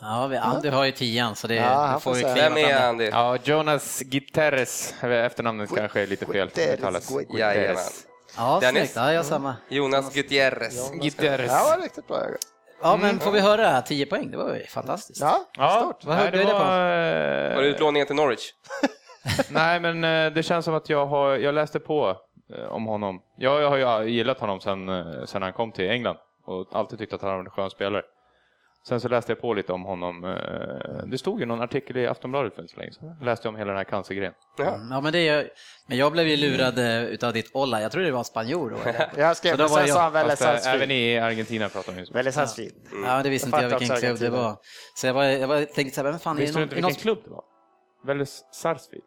Ja, 0.00 0.26
vi, 0.26 0.36
Andy 0.36 0.68
har 0.68 0.84
ju 0.84 0.92
tian 0.92 1.36
så 1.36 1.46
det, 1.46 1.54
Ja, 1.54 1.92
du 1.94 2.00
får 2.00 2.14
säga. 2.14 2.34
kliva 2.34 2.48
Vem 2.48 2.56
är 2.64 2.78
fram. 2.78 2.88
Andy? 2.88 3.04
Ja, 3.04 3.38
Jonas 3.44 4.00
Guterres, 4.00 4.94
efternamnet 5.02 5.70
kanske 5.76 6.02
är 6.02 6.06
lite 6.06 6.26
fel 6.26 6.48
Guterres, 6.48 6.78
uttalas. 6.78 7.08
Guterres. 7.08 7.38
Jajamän. 7.38 7.82
Ja, 8.36 8.60
snyggt. 8.70 8.96
Ja, 8.96 9.12
jag 9.12 9.24
samma. 9.26 9.56
Jonas 9.68 10.14
Gutierrez. 10.14 10.90
Guterres. 10.92 11.50
Ja, 11.52 11.76
var 11.76 11.82
riktigt 11.82 12.08
bra. 12.08 12.22
Ja, 12.82 12.96
men 12.96 13.20
får 13.20 13.30
vi 13.30 13.40
höra 13.40 13.82
10 13.82 14.06
poäng? 14.06 14.30
Det 14.30 14.36
var 14.36 14.54
ju 14.54 14.66
fantastiskt. 14.66 15.20
Ja, 15.20 15.44
Ja, 15.58 15.80
stort. 15.80 16.04
Vad 16.04 16.16
högg 16.16 16.32
du 16.32 16.38
det 16.38 16.44
på? 16.44 16.58
var, 16.58 17.62
det 17.62 17.68
utlåningen 17.68 18.06
till 18.06 18.16
Norwich? 18.16 18.50
Nej, 19.48 19.80
men 19.80 20.04
eh, 20.04 20.32
det 20.32 20.42
känns 20.42 20.64
som 20.64 20.74
att 20.74 20.88
jag 20.88 21.06
har, 21.06 21.36
jag 21.36 21.54
läste 21.54 21.80
på 21.80 22.08
eh, 22.10 22.16
om 22.68 22.86
honom. 22.86 23.22
Jag, 23.36 23.62
jag 23.62 23.70
har 23.88 24.02
ju 24.02 24.10
gillat 24.10 24.40
honom 24.40 24.60
sen, 24.60 24.88
eh, 24.88 25.24
sen 25.24 25.42
han 25.42 25.52
kom 25.52 25.72
till 25.72 25.90
England 25.90 26.16
och 26.44 26.66
alltid 26.72 26.98
tyckt 26.98 27.12
att 27.12 27.22
han 27.22 27.30
var 27.32 27.38
en 27.40 27.50
skön 27.50 27.70
spelare. 27.70 28.02
Sen 28.88 29.00
så 29.00 29.08
läste 29.08 29.32
jag 29.32 29.40
på 29.40 29.54
lite 29.54 29.72
om 29.72 29.82
honom. 29.84 30.24
eh, 30.24 31.06
Det 31.06 31.18
stod 31.18 31.40
ju 31.40 31.46
någon 31.46 31.60
artikel 31.62 31.96
i 31.96 32.06
Aftonbladet 32.06 32.54
för 32.54 32.62
inte 32.62 32.74
så 32.74 32.80
länge 32.80 32.92
sedan. 32.92 33.16
Läste 33.22 33.46
jag 33.48 33.52
om 33.54 33.58
hela 33.58 33.68
den 33.68 33.76
här 33.76 33.84
cancergrejen. 33.84 34.32
Ja. 34.58 34.74
Mm, 34.74 34.88
Ja, 34.90 35.00
men, 35.00 35.12
det 35.12 35.28
är, 35.28 35.50
men 35.86 35.98
jag 35.98 36.12
blev 36.12 36.26
ju 36.28 36.36
lurad 36.36 36.78
eh, 36.78 37.04
utav 37.04 37.32
ditt 37.32 37.50
Olla. 37.54 37.80
Jag 37.82 37.92
tror 37.92 38.02
det 38.02 38.10
var 38.10 38.18
en 38.18 38.24
spanjor 38.24 38.70
då. 38.70 38.76
Jag 39.20 39.36
skrev, 39.36 39.50
Så 39.50 39.56
då 39.56 39.62
var 39.62 39.68
sen 39.76 39.86
jag- 39.86 39.96
sa 39.96 40.02
han 40.02 40.12
Vélez 40.12 40.42
Fast, 40.44 40.66
eh, 40.66 40.72
även 40.74 40.90
i 40.90 41.18
Argentina 41.18 41.68
pratar 41.68 41.92
de 41.92 41.98
ju 41.98 42.06
så. 42.06 42.12
Vélez 42.14 42.34
Sarsfield. 42.34 42.74
Ja, 43.04 43.22
det 43.22 43.30
visste 43.30 43.48
inte 43.48 43.60
jag 43.62 43.78
vilken 43.78 43.96
klubb 43.96 44.18
det 44.18 44.30
var. 44.30 44.56
Så 44.94 45.06
jag, 45.06 45.14
var, 45.14 45.24
jag 45.24 45.48
var, 45.48 45.64
tänkte 45.64 45.94
så 45.94 46.02
här, 46.02 46.10
vem 46.10 46.18
fan 46.20 46.36
är 46.36 46.40
det 46.40 46.46
Visste 46.46 46.58
du 46.58 46.60
någon, 46.60 46.68
inte 46.68 46.76
är 46.76 46.82
någon 46.82 46.88
vilken 46.88 47.02
klubb 47.02 47.18
det 47.24 47.30
var? 47.30 47.44
Vélez 48.04 48.44
Sarsfield. 48.52 49.04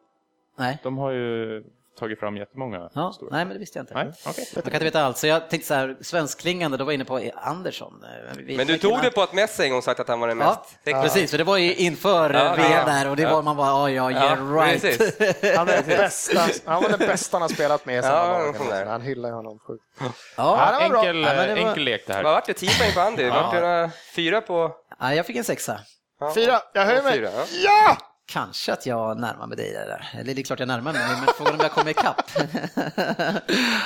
Nej. 0.58 0.78
De 0.84 0.98
har 0.98 1.12
ju 1.12 1.64
tagit 2.00 2.20
fram 2.20 2.38
jättemånga 2.38 2.90
Ja, 2.94 3.12
stora. 3.14 3.30
nej, 3.36 3.46
men 3.46 3.54
det 3.54 3.60
visste 3.60 3.80
jag 3.80 3.84
inte. 3.84 3.94
Nej, 3.94 4.12
okej. 4.28 4.48
Jag 4.56 4.64
kan 4.64 4.74
inte 4.74 4.86
veta 4.86 5.04
allt, 5.06 5.18
så 5.18 5.28
jag 5.28 5.50
tänkte 5.50 5.68
så 5.68 5.74
här, 5.74 5.98
svenskklingande, 6.02 6.78
då 6.78 6.84
var 6.86 6.92
jag 6.92 6.96
inne 6.96 7.06
på 7.06 7.22
Andersson. 7.36 8.04
Eh, 8.04 8.38
vi- 8.38 8.58
Men 8.58 8.68
du 8.68 8.78
tog 8.78 9.02
det 9.02 9.12
på 9.12 9.22
att 9.22 9.34
Messi 9.34 9.64
en 9.64 9.72
gång 9.72 9.82
sagt 9.82 10.00
att 10.00 10.08
han 10.08 10.20
var 10.20 10.28
den 10.28 10.40
Ja, 10.40 10.64
mest 10.84 11.04
precis, 11.04 11.32
för 11.32 11.38
det 11.38 11.44
var 11.44 11.58
ju 11.58 11.76
inför 11.76 12.34
Ja, 12.34 12.44
ja, 12.44 12.54
VM 12.56 12.72
ja. 12.72 12.86
där 12.86 13.10
och 13.10 13.16
det 13.16 13.26
var 13.26 13.42
man 13.42 13.58
bara, 13.58 13.90
ja, 13.92 14.12
ja, 14.12 14.12
yeah 14.12 14.54
right. 14.54 14.82
precis. 14.82 15.20
Han, 15.58 15.70
är 15.70 15.76
den 15.78 15.86
bästa, 15.98 16.42
han 16.66 16.82
var 16.84 16.90
den 16.90 17.00
bästa 17.00 17.36
han 17.36 17.42
har 17.42 17.50
spelat 17.50 17.86
med 17.86 18.04
i 18.04 18.08
Ja, 18.08 18.54
där. 18.70 18.86
Han 18.86 19.02
hyllar 19.02 19.32
honom 19.32 19.60
sjukt. 19.68 19.84
Ja, 20.00 20.12
Ja. 20.38 20.80
Enkel, 20.82 21.22
Ja, 21.22 21.34
var- 21.36 21.44
enkel 21.48 21.84
lek 21.84 22.08
det 22.08 22.14
här. 22.14 22.24
Vad 22.24 22.34
vart 22.34 22.46
det? 22.46 22.54
10 22.54 22.70
poäng 22.80 22.92
på 22.94 23.00
Andy? 23.02 23.30
Vart 23.30 23.52
det 23.54 23.92
fyra 24.16 24.42
på... 24.42 24.72
ja, 25.00 25.14
jag 25.14 25.26
fick 25.26 25.36
en 25.36 25.44
sexa. 25.44 25.80
Ja. 26.20 26.34
Fyra, 26.36 26.60
jag 26.74 26.86
höjer 26.86 27.04
mig. 27.04 27.14
Fyra, 27.14 27.30
ja. 27.66 27.98
Kanske 28.30 28.74
att 28.74 28.86
jag 28.86 29.20
närmar 29.20 29.48
mig 29.48 29.58
dig 29.58 29.74
där. 29.74 30.10
Eller 30.14 30.34
det 30.34 30.42
är 30.42 30.44
klart 30.44 30.60
jag 30.60 30.68
närmar 30.68 30.94
mig, 30.94 31.02
men 31.02 31.28
frågan 31.38 31.54
om 31.54 31.60
jag 31.60 31.72
kommer 31.72 31.92
ikapp. 31.92 32.22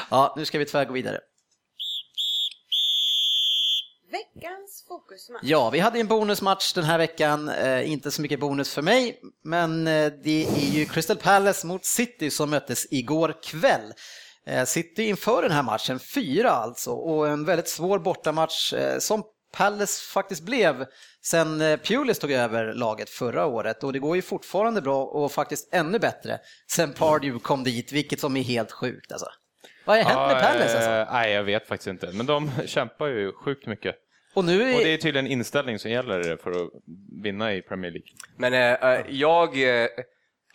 ja, 0.10 0.34
nu 0.38 0.46
ska 0.46 0.60
vi 0.60 0.66
tyvärr 0.66 0.86
gå 0.86 0.94
vidare. 0.94 1.20
Veckans 4.12 4.86
fokusmatch. 4.88 5.44
Ja, 5.44 5.70
vi 5.70 5.80
hade 5.80 6.00
en 6.00 6.08
bonusmatch 6.08 6.74
den 6.74 6.84
här 6.84 6.98
veckan. 6.98 7.50
Eh, 7.50 7.91
inte 7.91 8.12
så 8.12 8.22
mycket 8.22 8.39
bonus 8.39 8.74
för 8.74 8.82
mig, 8.82 9.20
men 9.44 9.88
eh, 9.88 10.12
det 10.24 10.46
är 10.46 10.72
ju 10.72 10.86
Crystal 10.86 11.18
Palace 11.18 11.68
mot 11.68 11.86
City 11.86 12.32
som 12.32 12.50
möttes 12.50 12.88
igår 12.91 13.36
kväll. 13.44 13.94
Eh, 14.46 14.66
City 14.66 15.04
inför 15.04 15.41
den 15.41 15.52
här 15.52 15.64
matchen, 15.64 16.00
fyra 16.00 16.52
alltså, 16.52 16.91
och 16.91 17.28
en 17.28 17.46
väldigt 17.46 17.70
svår 17.70 18.00
bortamatch 18.00 18.74
eh, 18.74 19.00
som 19.00 19.24
Palace 19.52 20.02
faktiskt 20.14 20.41
blev 20.44 20.86
sen 21.26 21.61
eh, 21.61 21.78
Pulis 21.78 22.19
tog 22.19 22.32
över 22.32 22.74
laget 22.74 23.09
förra 23.09 23.45
året 23.45 23.84
och 23.84 23.93
det 23.93 23.99
går 23.99 24.15
ju 24.15 24.21
fortfarande 24.21 24.82
bra 24.82 25.03
och 25.05 25.32
faktiskt 25.32 25.74
ännu 25.74 25.99
bättre 25.99 26.39
sen 26.71 26.93
Pardew 26.93 27.39
kom 27.43 27.63
dit, 27.63 27.91
vilket 27.91 28.19
som 28.19 28.38
är 28.38 28.41
helt 28.43 28.71
sjukt 28.71 29.11
alltså. 29.11 29.28
Vad 29.86 29.97
har 29.97 30.03
hänt 30.03 30.34
med 30.34 30.41
Palace 30.43 30.76
alltså? 30.78 30.89
eh, 30.91 31.13
Nej, 31.13 31.32
jag 31.32 31.43
vet 31.43 31.67
faktiskt 31.67 31.88
inte. 31.88 32.09
Men 32.13 32.26
de 32.26 32.51
kämpar 32.65 33.07
ju 33.07 33.32
sjukt 33.34 33.67
mycket. 33.67 33.95
Och 34.36 34.45
nu 34.45 34.61
är... 34.63 34.76
Och 34.76 34.82
det 34.84 34.93
är 34.93 34.97
tydligen 34.97 35.28
inställning 35.28 35.80
som 35.80 35.91
gäller 35.91 36.38
för 36.38 36.51
att 36.51 36.69
vinna 37.24 37.53
i 37.53 37.61
Premier 37.61 37.91
League. 37.91 38.07
Men 38.38 38.53
eh, 38.53 38.93
eh, 38.93 39.05
jag... 39.09 39.82
Eh, 39.84 39.88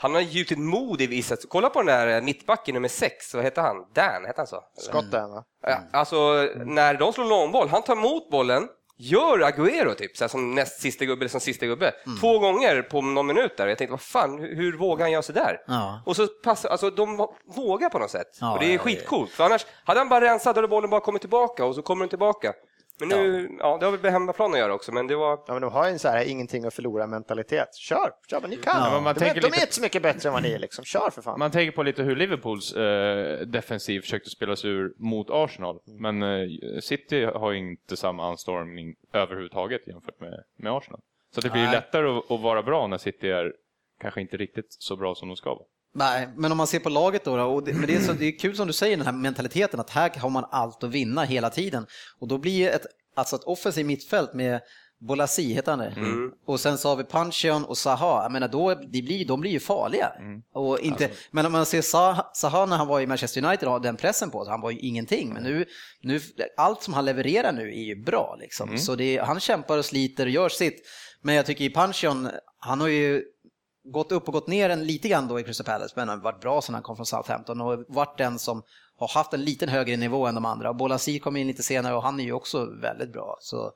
han 0.00 0.14
har 0.14 0.20
gjutit 0.20 0.58
mod 0.58 1.00
i 1.00 1.06
vissa... 1.06 1.36
Kolla 1.48 1.70
på 1.70 1.78
den 1.82 1.86
där 1.86 2.16
eh, 2.16 2.22
mittbacken 2.22 2.74
nummer 2.74 2.88
sex, 2.88 3.34
vad 3.34 3.44
heter 3.44 3.62
han? 3.62 3.76
Dan, 3.94 4.24
heter 4.26 4.36
han 4.36 4.46
så? 4.46 4.56
Eller? 4.56 4.88
Skott 4.88 5.10
där, 5.10 5.28
va? 5.28 5.44
Eh, 5.66 5.78
Alltså, 5.92 6.48
när 6.64 6.94
de 6.94 7.12
slår 7.12 7.24
långboll, 7.24 7.68
han 7.68 7.82
tar 7.82 7.96
emot 7.96 8.30
bollen, 8.30 8.68
gör 8.98 9.38
Agüero 9.38 9.94
typ, 9.94 10.16
så 10.16 10.28
som 10.28 10.54
näst 10.54 10.80
sista 10.80 11.04
gubbe 11.04 11.22
eller 11.22 11.30
som 11.30 11.40
sista 11.40 11.66
gubbe, 11.66 11.92
två 12.20 12.38
gånger 12.38 12.82
på 12.82 13.02
någon 13.02 13.26
minut 13.26 13.56
där. 13.56 13.66
Jag 13.66 13.78
tänkte, 13.78 13.90
vad 13.90 14.00
fan, 14.00 14.38
hur, 14.38 14.56
hur 14.56 14.76
vågar 14.76 15.04
han 15.04 15.12
göra 15.12 15.22
sådär? 15.22 15.60
Ja. 15.66 16.02
Och 16.06 16.16
så 16.16 16.26
passar, 16.26 16.68
alltså 16.68 16.90
de 16.90 17.28
vågar 17.56 17.88
på 17.88 17.98
något 17.98 18.10
sätt. 18.10 18.38
Ja, 18.40 18.52
och 18.52 18.58
det 18.58 18.66
är 18.66 18.68
ja, 18.68 18.74
ja. 18.74 18.78
skitcoolt, 18.78 19.30
för 19.30 19.44
annars 19.44 19.66
hade 19.84 20.00
han 20.00 20.08
bara 20.08 20.24
rensat 20.24 20.56
hade 20.56 20.68
bollen 20.68 20.90
bara 20.90 21.00
kommit 21.00 21.22
tillbaka 21.22 21.64
och 21.64 21.74
så 21.74 21.82
kommer 21.82 22.04
den 22.04 22.08
tillbaka. 22.08 22.52
Men 23.00 23.08
nu, 23.08 23.50
ja, 23.58 23.76
det 23.78 23.84
har 23.86 23.92
väl 23.92 24.00
med 24.00 24.12
hemmaplan 24.12 24.52
att 24.52 24.58
göra 24.58 24.74
också, 24.74 24.92
men 24.92 25.06
det 25.06 25.16
var... 25.16 25.30
Ja, 25.46 25.52
men 25.52 25.62
de 25.62 25.72
har 25.72 25.86
ju 25.86 25.92
en 25.92 25.98
så 25.98 26.08
här 26.08 26.24
ingenting 26.24 26.64
att 26.64 26.74
förlora 26.74 27.06
mentalitet. 27.06 27.74
Kör, 27.74 28.12
kör 28.30 28.40
vad 28.40 28.50
ni 28.50 28.56
kan. 28.56 28.72
Ja, 28.76 28.90
men 28.94 29.02
man 29.02 29.14
de, 29.14 29.20
är, 29.20 29.24
tänker 29.24 29.40
de 29.40 29.46
är 29.46 29.50
lite- 29.50 29.62
inte 29.62 29.74
så 29.74 29.82
mycket 29.82 30.02
bättre 30.02 30.28
än 30.28 30.32
vad 30.32 30.42
ni 30.42 30.52
är 30.52 30.58
liksom. 30.58 30.84
Kör 30.84 31.10
för 31.10 31.22
fan. 31.22 31.38
Man 31.38 31.50
tänker 31.50 31.76
på 31.76 31.82
lite 31.82 32.02
hur 32.02 32.16
Liverpools 32.16 32.72
eh, 32.72 33.38
defensiv 33.46 34.00
försökte 34.00 34.30
spela 34.30 34.56
sig 34.56 34.70
ur 34.70 34.92
mot 34.96 35.26
Arsenal. 35.30 35.78
Men 35.84 36.22
eh, 36.22 36.48
City 36.80 37.24
har 37.24 37.50
ju 37.52 37.58
inte 37.58 37.96
samma 37.96 38.28
anstormning 38.28 38.94
överhuvudtaget 39.12 39.86
jämfört 39.86 40.20
med, 40.20 40.44
med 40.56 40.72
Arsenal. 40.72 41.00
Så 41.34 41.40
det 41.40 41.50
blir 41.50 41.62
ju 41.64 41.70
lättare 41.70 42.08
att, 42.18 42.30
att 42.30 42.40
vara 42.40 42.62
bra 42.62 42.86
när 42.86 42.98
City 42.98 43.30
är 43.30 43.52
kanske 44.00 44.20
inte 44.20 44.36
riktigt 44.36 44.66
så 44.78 44.96
bra 44.96 45.14
som 45.14 45.28
de 45.28 45.36
ska 45.36 45.50
vara. 45.54 45.64
Nej, 45.98 46.28
men 46.36 46.52
om 46.52 46.58
man 46.58 46.66
ser 46.66 46.78
på 46.78 46.88
laget 46.88 47.24
då, 47.24 47.40
och 47.40 47.64
det, 47.64 47.72
men 47.72 47.86
det, 47.86 47.94
är 47.96 48.00
så, 48.00 48.12
det 48.12 48.26
är 48.26 48.38
kul 48.38 48.56
som 48.56 48.66
du 48.66 48.72
säger 48.72 48.96
den 48.96 49.06
här 49.06 49.12
mentaliteten 49.12 49.80
att 49.80 49.90
här 49.90 50.10
har 50.18 50.30
man 50.30 50.44
allt 50.50 50.84
att 50.84 50.90
vinna 50.90 51.24
hela 51.24 51.50
tiden. 51.50 51.86
Och 52.18 52.28
då 52.28 52.38
blir 52.38 52.68
ett, 52.68 52.86
alltså 53.16 53.36
ett 53.36 53.44
offensivt 53.44 53.86
mittfält 53.86 54.34
med 54.34 54.60
Bolasi, 55.00 55.52
heter 55.52 55.72
han 55.72 55.78
det? 55.78 55.94
Och 56.46 56.60
sen 56.60 56.78
så 56.78 56.88
har 56.88 56.96
vi 56.96 57.04
Panchion 57.04 57.64
och 57.64 57.78
Zaha, 57.78 58.22
jag 58.22 58.32
menar 58.32 58.48
då, 58.48 58.74
de 58.74 59.02
blir, 59.02 59.24
de 59.26 59.40
blir 59.40 59.50
ju 59.50 59.60
farliga. 59.60 60.12
Och 60.54 60.78
inte, 60.80 61.10
Men 61.30 61.46
om 61.46 61.52
man 61.52 61.66
ser 61.66 61.82
Zaha, 62.34 62.66
när 62.66 62.76
han 62.76 62.86
var 62.86 63.00
i 63.00 63.06
Manchester 63.06 63.44
United 63.44 63.68
och 63.68 63.82
den 63.82 63.96
pressen 63.96 64.30
på 64.30 64.44
sig, 64.44 64.50
han 64.50 64.60
var 64.60 64.70
ju 64.70 64.78
ingenting. 64.78 65.32
Men 65.32 65.42
nu, 65.42 65.64
nu, 66.02 66.20
allt 66.56 66.82
som 66.82 66.94
han 66.94 67.04
levererar 67.04 67.52
nu 67.52 67.68
är 67.68 67.84
ju 67.84 68.04
bra 68.04 68.36
liksom. 68.40 68.78
Så 68.78 68.94
det, 68.94 69.18
han 69.18 69.40
kämpar 69.40 69.78
och 69.78 69.84
sliter 69.84 70.26
och 70.26 70.30
gör 70.30 70.48
sitt. 70.48 70.82
Men 71.22 71.34
jag 71.34 71.46
tycker 71.46 71.64
i 71.64 71.70
Panchion, 71.70 72.28
han 72.58 72.80
har 72.80 72.88
ju 72.88 73.22
gått 73.90 74.12
upp 74.12 74.26
och 74.28 74.32
gått 74.32 74.46
ner 74.46 74.70
en 74.70 74.84
lite 74.86 75.08
grann 75.08 75.28
då 75.28 75.40
i 75.40 75.42
Crystal 75.42 75.66
Palace, 75.66 75.92
men 75.96 76.08
han 76.08 76.18
har 76.18 76.24
varit 76.24 76.40
bra 76.40 76.60
sedan 76.62 76.74
han 76.74 76.82
kom 76.82 76.96
från 76.96 77.06
Southampton 77.06 77.60
och 77.60 77.84
varit 77.88 78.18
den 78.18 78.38
som 78.38 78.62
har 78.98 79.08
haft 79.14 79.34
en 79.34 79.44
liten 79.44 79.68
högre 79.68 79.96
nivå 79.96 80.26
än 80.26 80.34
de 80.34 80.44
andra. 80.44 80.70
Och 80.70 80.76
Bolasi 80.76 81.18
kom 81.18 81.36
in 81.36 81.46
lite 81.46 81.62
senare 81.62 81.94
och 81.94 82.02
han 82.02 82.20
är 82.20 82.24
ju 82.24 82.32
också 82.32 82.64
väldigt 82.82 83.12
bra. 83.12 83.36
Så 83.40 83.72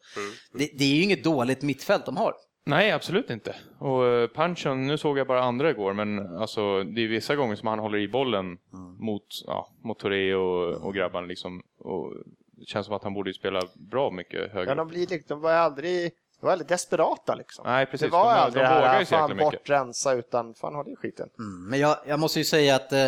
det, 0.52 0.70
det 0.78 0.84
är 0.84 0.94
ju 0.94 1.02
inget 1.02 1.24
dåligt 1.24 1.62
mittfält 1.62 2.06
de 2.06 2.16
har. 2.16 2.34
Nej, 2.66 2.92
absolut 2.92 3.30
inte. 3.30 3.54
Och 3.78 4.06
eh, 4.06 4.26
Panchon, 4.28 4.86
nu 4.86 4.98
såg 4.98 5.18
jag 5.18 5.26
bara 5.26 5.42
andra 5.42 5.70
igår, 5.70 5.92
men 5.92 6.36
alltså, 6.36 6.82
det 6.84 7.04
är 7.04 7.08
vissa 7.08 7.36
gånger 7.36 7.56
som 7.56 7.68
han 7.68 7.78
håller 7.78 7.98
i 7.98 8.08
bollen 8.08 8.58
mot, 9.00 9.26
ja, 9.46 9.68
mot 9.84 9.98
Touré 9.98 10.34
och, 10.34 10.86
och 10.86 10.94
grabbarna. 10.94 11.26
Liksom, 11.26 11.62
och 11.78 12.12
det 12.58 12.64
känns 12.66 12.86
som 12.86 12.94
att 12.96 13.04
han 13.04 13.14
borde 13.14 13.34
spela 13.34 13.60
bra 13.90 14.10
mycket 14.10 14.52
högre. 14.52 14.70
Ja, 14.70 14.74
de, 14.74 14.88
blir, 14.88 15.00
liksom- 15.06 15.24
de 15.28 15.40
var 15.40 15.52
aldrig, 15.52 16.10
de 16.42 16.46
var 16.46 16.52
aldrig 16.52 16.68
desperata 16.68 17.34
liksom. 17.34 17.64
Nej, 17.66 17.86
precis. 17.86 18.00
Det 18.06 18.10
var 18.12 18.24
De- 18.24 18.34
de 18.34 18.40
aldrig 18.40 18.64
det 18.64 18.68
vågar 18.74 18.88
här, 18.88 19.00
ju 19.00 19.06
så 19.06 19.14
jäkla 19.14 19.28
fan 19.28 19.36
mycket. 19.36 19.52
bort, 19.52 19.70
rensa, 19.70 20.12
utan 20.12 20.54
fan 20.54 20.74
håll 20.74 20.88
i 20.88 20.96
skiten. 20.96 21.28
Mm, 21.38 21.68
Men 21.70 21.78
jag, 21.80 21.96
jag 22.06 22.20
måste 22.20 22.38
ju 22.38 22.44
säga 22.44 22.74
att 22.76 22.92
eh, 22.92 23.06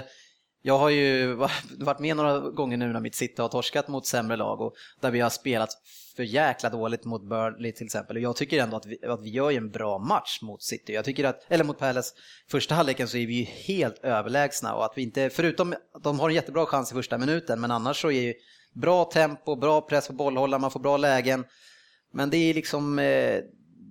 jag 0.63 0.79
har 0.79 0.89
ju 0.91 1.33
va- 1.35 1.51
varit 1.79 1.99
med 1.99 2.17
några 2.17 2.39
gånger 2.41 2.77
nu 2.77 2.93
när 2.93 3.01
mitt 3.01 3.15
City 3.15 3.43
har 3.43 3.49
torskat 3.49 3.89
mot 3.89 4.07
sämre 4.07 4.37
lag 4.37 4.61
och 4.61 4.75
där 5.01 5.11
vi 5.11 5.21
har 5.21 5.31
spelat 5.31 5.71
för 6.17 6.23
jäkla 6.23 6.71
dåligt 6.71 7.05
mot 7.05 7.23
Burnley 7.23 7.73
till 7.73 7.85
exempel. 7.87 8.17
Och 8.17 8.23
jag 8.23 8.37
tycker 8.37 8.63
ändå 8.63 8.77
att 8.77 8.87
vi, 8.87 8.99
att 9.07 9.23
vi 9.23 9.31
gör 9.31 9.51
ju 9.51 9.57
en 9.57 9.71
bra 9.71 9.99
match 9.99 10.39
mot 10.43 10.63
City. 10.63 10.93
Jag 10.95 11.05
tycker 11.05 11.25
att, 11.25 11.41
eller 11.49 11.65
mot 11.65 11.79
Palace, 11.79 12.15
första 12.51 12.75
halvleken 12.75 13.09
så 13.09 13.17
är 13.17 13.27
vi 13.27 13.35
ju 13.35 13.45
helt 13.45 13.99
överlägsna 14.05 14.75
och 14.75 14.85
att 14.85 14.93
vi 14.97 15.03
inte, 15.03 15.31
förutom 15.31 15.73
att 15.95 16.03
de 16.03 16.21
har 16.21 16.29
en 16.29 16.35
jättebra 16.35 16.67
chans 16.67 16.91
i 16.93 16.95
första 16.95 17.19
minuten, 17.19 17.61
men 17.61 17.71
annars 17.71 18.01
så 18.03 18.11
är 18.11 18.21
ju 18.23 18.35
bra 18.73 19.05
tempo, 19.05 19.57
bra 19.57 19.81
press 19.81 20.07
på 20.07 20.13
bollhållaren, 20.13 20.61
man 20.61 20.71
får 20.71 20.81
bra 20.81 20.97
lägen. 20.97 21.45
Men 22.15 22.31
det 22.31 22.37
är 22.37 22.55
liksom, 22.55 22.99
eh, 22.99 23.41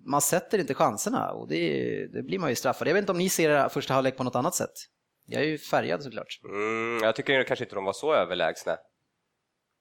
man 0.06 0.22
sätter 0.22 0.60
inte 0.60 0.74
chanserna 0.74 1.32
och 1.32 1.48
det, 1.48 2.08
det 2.14 2.24
blir 2.24 2.40
man 2.40 2.50
ju 2.50 2.56
straffad. 2.56 2.88
Jag 2.88 2.94
vet 2.94 3.02
inte 3.02 3.12
om 3.12 3.18
ni 3.18 3.30
ser 3.30 3.70
första 3.70 3.94
halvlek 3.94 4.18
på 4.18 4.24
något 4.24 4.36
annat 4.36 4.56
sätt. 4.56 4.74
Jag 5.26 5.42
är 5.42 5.46
ju 5.46 5.58
färgad 5.58 6.04
såklart. 6.04 6.40
Mm, 6.46 7.04
jag 7.04 7.16
tycker 7.16 7.44
kanske 7.44 7.66
inte 7.66 7.76
de 7.76 7.86
var 7.86 7.94
så 7.94 8.14
överlägsna. 8.14 8.78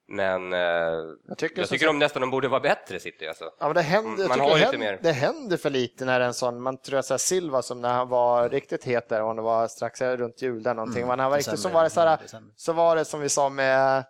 Men 0.09 0.53
eh, 0.53 0.59
jag 0.59 1.39
tycker 1.39 1.49
tycker, 1.49 1.63
som 1.63 1.79
sagt- 1.79 1.87
de 1.87 1.99
nästan 1.99 2.21
de 2.21 2.31
borde 2.31 2.49
vara 2.49 2.61
bättre 2.61 3.01
City 3.01 3.27
alltså. 3.27 3.45
Ja, 3.61 3.67
men 3.67 3.75
det 3.75 3.83
händer, 3.83 4.23
jag 4.23 4.29
Man 4.29 4.39
tycker 4.39 4.51
har 4.51 4.59
det, 4.59 4.65
händer, 4.65 4.79
mer. 4.79 4.99
det 5.03 5.13
händer 5.13 5.57
för 5.57 5.71
lite 5.71 6.05
när 6.05 6.21
en 6.21 6.35
sån, 6.35 6.63
man 6.63 6.81
tror 6.81 6.99
att 6.99 7.21
Silva 7.21 7.63
som 7.63 7.81
när 7.81 7.93
han 7.93 8.09
var 8.09 8.49
riktigt 8.49 8.85
het 8.85 9.09
där, 9.09 9.23
om 9.23 9.37
det 9.37 9.43
var 9.43 9.69
strax 9.69 10.01
runt 10.01 10.43
jul 10.43 10.63
där 10.63 10.75
någonting, 10.75 11.07
men 11.07 11.17
när 11.17 11.25
han 11.25 11.31
var 11.31 11.39
riktigt, 11.39 11.61
så 11.61 11.69
var 11.69 11.83
det 11.85 11.91
så 11.91 12.01
här, 12.01 12.19
så 12.57 12.73
var 12.73 12.97
det 12.97 13.05
som 13.05 13.21
vi 13.21 13.29
sa 13.29 13.49
med 13.49 14.05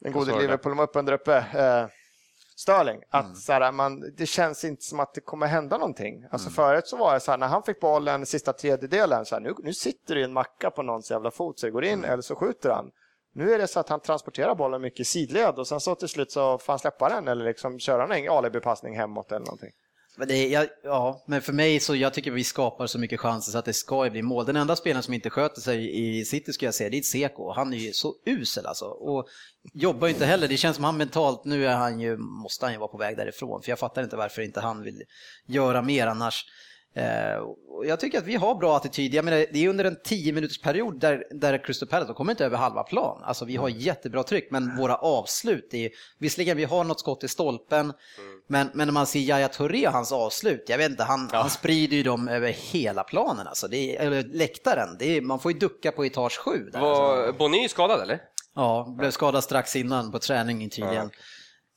den 0.00 0.12
gode? 0.12 0.40
Liverpool 0.40 0.80
upp 0.80 0.96
under 0.96 1.12
uppe, 1.12 1.36
eh, 1.36 1.86
Sterling, 2.64 3.00
att 3.10 3.24
Mm. 3.24 3.36
så 3.36 3.52
här, 3.52 3.72
man, 3.72 4.04
det 4.16 4.26
känns 4.26 4.64
inte 4.64 4.82
som 4.84 5.00
att 5.00 5.14
det 5.14 5.20
kommer 5.20 5.46
hända 5.46 5.78
någonting. 5.78 6.24
Alltså 6.30 6.48
Mm. 6.48 6.54
förut 6.54 6.86
så 6.86 6.96
var 6.96 7.14
det 7.14 7.20
så 7.20 7.30
här, 7.30 7.38
när 7.38 7.46
han 7.46 7.62
fick 7.62 7.80
bollen 7.80 8.26
sista 8.26 8.52
tredjedelen, 8.52 9.24
så 9.24 9.34
här, 9.34 9.42
nu, 9.42 9.54
nu 9.58 9.72
sitter 9.74 10.14
det 10.14 10.22
en 10.24 10.32
macka 10.32 10.70
på 10.70 10.82
någons 10.82 11.10
jävla 11.10 11.30
fot 11.30 11.58
så 11.58 11.66
det 11.66 11.70
går 11.72 11.84
in 11.84 11.98
Mm. 11.98 12.10
eller 12.10 12.22
så 12.22 12.34
skjuter 12.36 12.70
han. 12.70 12.90
Nu 13.34 13.52
är 13.54 13.58
det 13.58 13.66
så 13.66 13.80
att 13.80 13.88
han 13.88 14.00
transporterar 14.00 14.54
bollen 14.54 14.80
mycket 14.82 15.06
sidled 15.06 15.54
och 15.58 15.66
sen 15.66 15.80
så 15.80 15.94
till 15.94 16.08
slut 16.08 16.32
så 16.32 16.58
får 16.58 16.72
han 16.72 16.78
släppa 16.78 17.08
den 17.08 17.28
eller 17.28 17.44
liksom 17.44 17.78
köra 17.78 18.16
en 18.16 18.28
alibi-passning 18.30 18.96
hemåt 18.96 19.32
eller 19.32 19.46
någonting. 19.46 19.70
Men 20.16 20.28
det, 20.28 20.48
ja, 20.48 20.66
ja, 20.84 21.24
men 21.26 21.42
för 21.42 21.52
mig 21.52 21.80
så 21.80 21.96
jag 21.96 22.14
tycker 22.14 22.30
vi 22.30 22.44
skapar 22.44 22.86
så 22.86 22.98
mycket 22.98 23.20
chanser 23.20 23.52
så 23.52 23.58
att 23.58 23.64
det 23.64 23.72
ska 23.72 24.04
ju 24.04 24.10
bli 24.10 24.22
mål. 24.22 24.46
Den 24.46 24.56
enda 24.56 24.76
spelaren 24.76 25.02
som 25.02 25.14
inte 25.14 25.30
sköter 25.30 25.60
sig 25.60 26.06
i 26.18 26.24
City 26.24 26.52
skulle 26.52 26.66
jag 26.66 26.74
säga, 26.74 26.90
det 26.90 26.98
är 26.98 27.02
Seko. 27.02 27.52
Han 27.52 27.72
är 27.72 27.78
ju 27.78 27.92
så 27.92 28.14
usel 28.26 28.66
alltså. 28.66 28.84
Och 28.84 29.26
jobbar 29.72 30.06
ju 30.06 30.12
inte 30.12 30.26
heller. 30.26 30.48
Det 30.48 30.56
känns 30.56 30.76
som 30.76 30.84
han 30.84 30.96
mentalt, 30.96 31.44
nu 31.44 31.66
är 31.66 31.76
han 31.76 32.00
ju, 32.00 32.16
måste 32.16 32.66
han 32.66 32.72
ju 32.72 32.78
vara 32.78 32.88
på 32.88 32.98
väg 32.98 33.16
därifrån. 33.16 33.62
För 33.62 33.70
jag 33.70 33.78
fattar 33.78 34.02
inte 34.02 34.16
varför 34.16 34.42
inte 34.42 34.60
han 34.60 34.82
vill 34.82 35.02
göra 35.46 35.82
mer 35.82 36.06
annars. 36.06 36.44
Eh, 36.96 37.04
jag 37.84 38.00
tycker 38.00 38.18
att 38.18 38.24
vi 38.24 38.34
har 38.34 38.54
bra 38.54 38.76
attityd. 38.76 39.14
Jag 39.14 39.24
menar, 39.24 39.46
det 39.52 39.64
är 39.64 39.68
under 39.68 39.84
en 39.84 39.96
10 40.04 40.32
minuters 40.32 40.60
period 40.60 41.00
där, 41.00 41.24
där 41.30 41.64
Crystal 41.64 41.88
Palace, 41.88 42.06
de 42.06 42.14
kommer 42.14 42.32
inte 42.32 42.44
över 42.44 42.56
halva 42.56 42.82
plan. 42.82 43.22
Alltså 43.24 43.44
vi 43.44 43.56
har 43.56 43.68
jättebra 43.68 44.22
tryck, 44.22 44.50
men 44.50 44.76
våra 44.76 44.96
avslut 44.96 45.74
är 45.74 45.90
visserligen 46.18 46.56
vi 46.56 46.64
har 46.64 46.84
något 46.84 47.00
skott 47.00 47.24
i 47.24 47.28
stolpen, 47.28 47.92
men, 48.46 48.70
men 48.74 48.88
när 48.88 48.92
man 48.92 49.06
ser 49.06 49.20
Yahya 49.20 49.48
Touré 49.48 49.86
och 49.86 49.92
hans 49.92 50.12
avslut, 50.12 50.64
jag 50.68 50.78
vet 50.78 50.90
inte, 50.90 51.04
han, 51.04 51.28
han 51.32 51.50
sprider 51.50 51.96
ju 51.96 52.02
dem 52.02 52.28
över 52.28 52.48
hela 52.48 53.04
planen, 53.04 53.46
alltså. 53.46 53.68
det 53.68 53.96
är, 53.96 54.06
eller 54.06 54.22
läktaren. 54.22 54.96
Det 54.98 55.16
är, 55.16 55.20
man 55.20 55.38
får 55.38 55.52
ju 55.52 55.58
ducka 55.58 55.92
på 55.92 56.04
etage 56.04 56.38
7. 56.38 56.50
Där, 56.50 56.78
alltså. 56.78 57.02
Var 57.02 57.32
Bonny 57.32 57.68
skadad 57.68 58.00
eller? 58.00 58.20
Ja, 58.54 58.94
blev 58.98 59.10
skadad 59.10 59.44
strax 59.44 59.76
innan 59.76 60.12
på 60.12 60.18
träning 60.18 60.70
tydligen. 60.70 61.10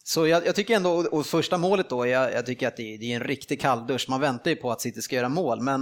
Så 0.08 0.28
jag, 0.28 0.46
jag 0.46 0.56
tycker 0.56 0.76
ändå, 0.76 0.92
och- 1.12 1.26
första 1.26 1.58
målet 1.58 1.90
då, 1.90 2.08
jag, 2.08 2.34
jag 2.34 2.46
tycker 2.46 2.68
att 2.68 2.78
det, 2.78 2.94
är- 2.94 2.98
det 2.98 3.12
är 3.12 3.16
en 3.16 3.24
riktig 3.24 3.62
kalldusch. 3.62 4.06
Man 4.10 4.22
väntar 4.22 4.52
ju 4.52 4.56
på 4.58 4.72
att 4.72 4.82
City 4.82 5.02
ska 5.02 5.16
göra 5.16 5.30
mål, 5.30 5.62
men 5.62 5.82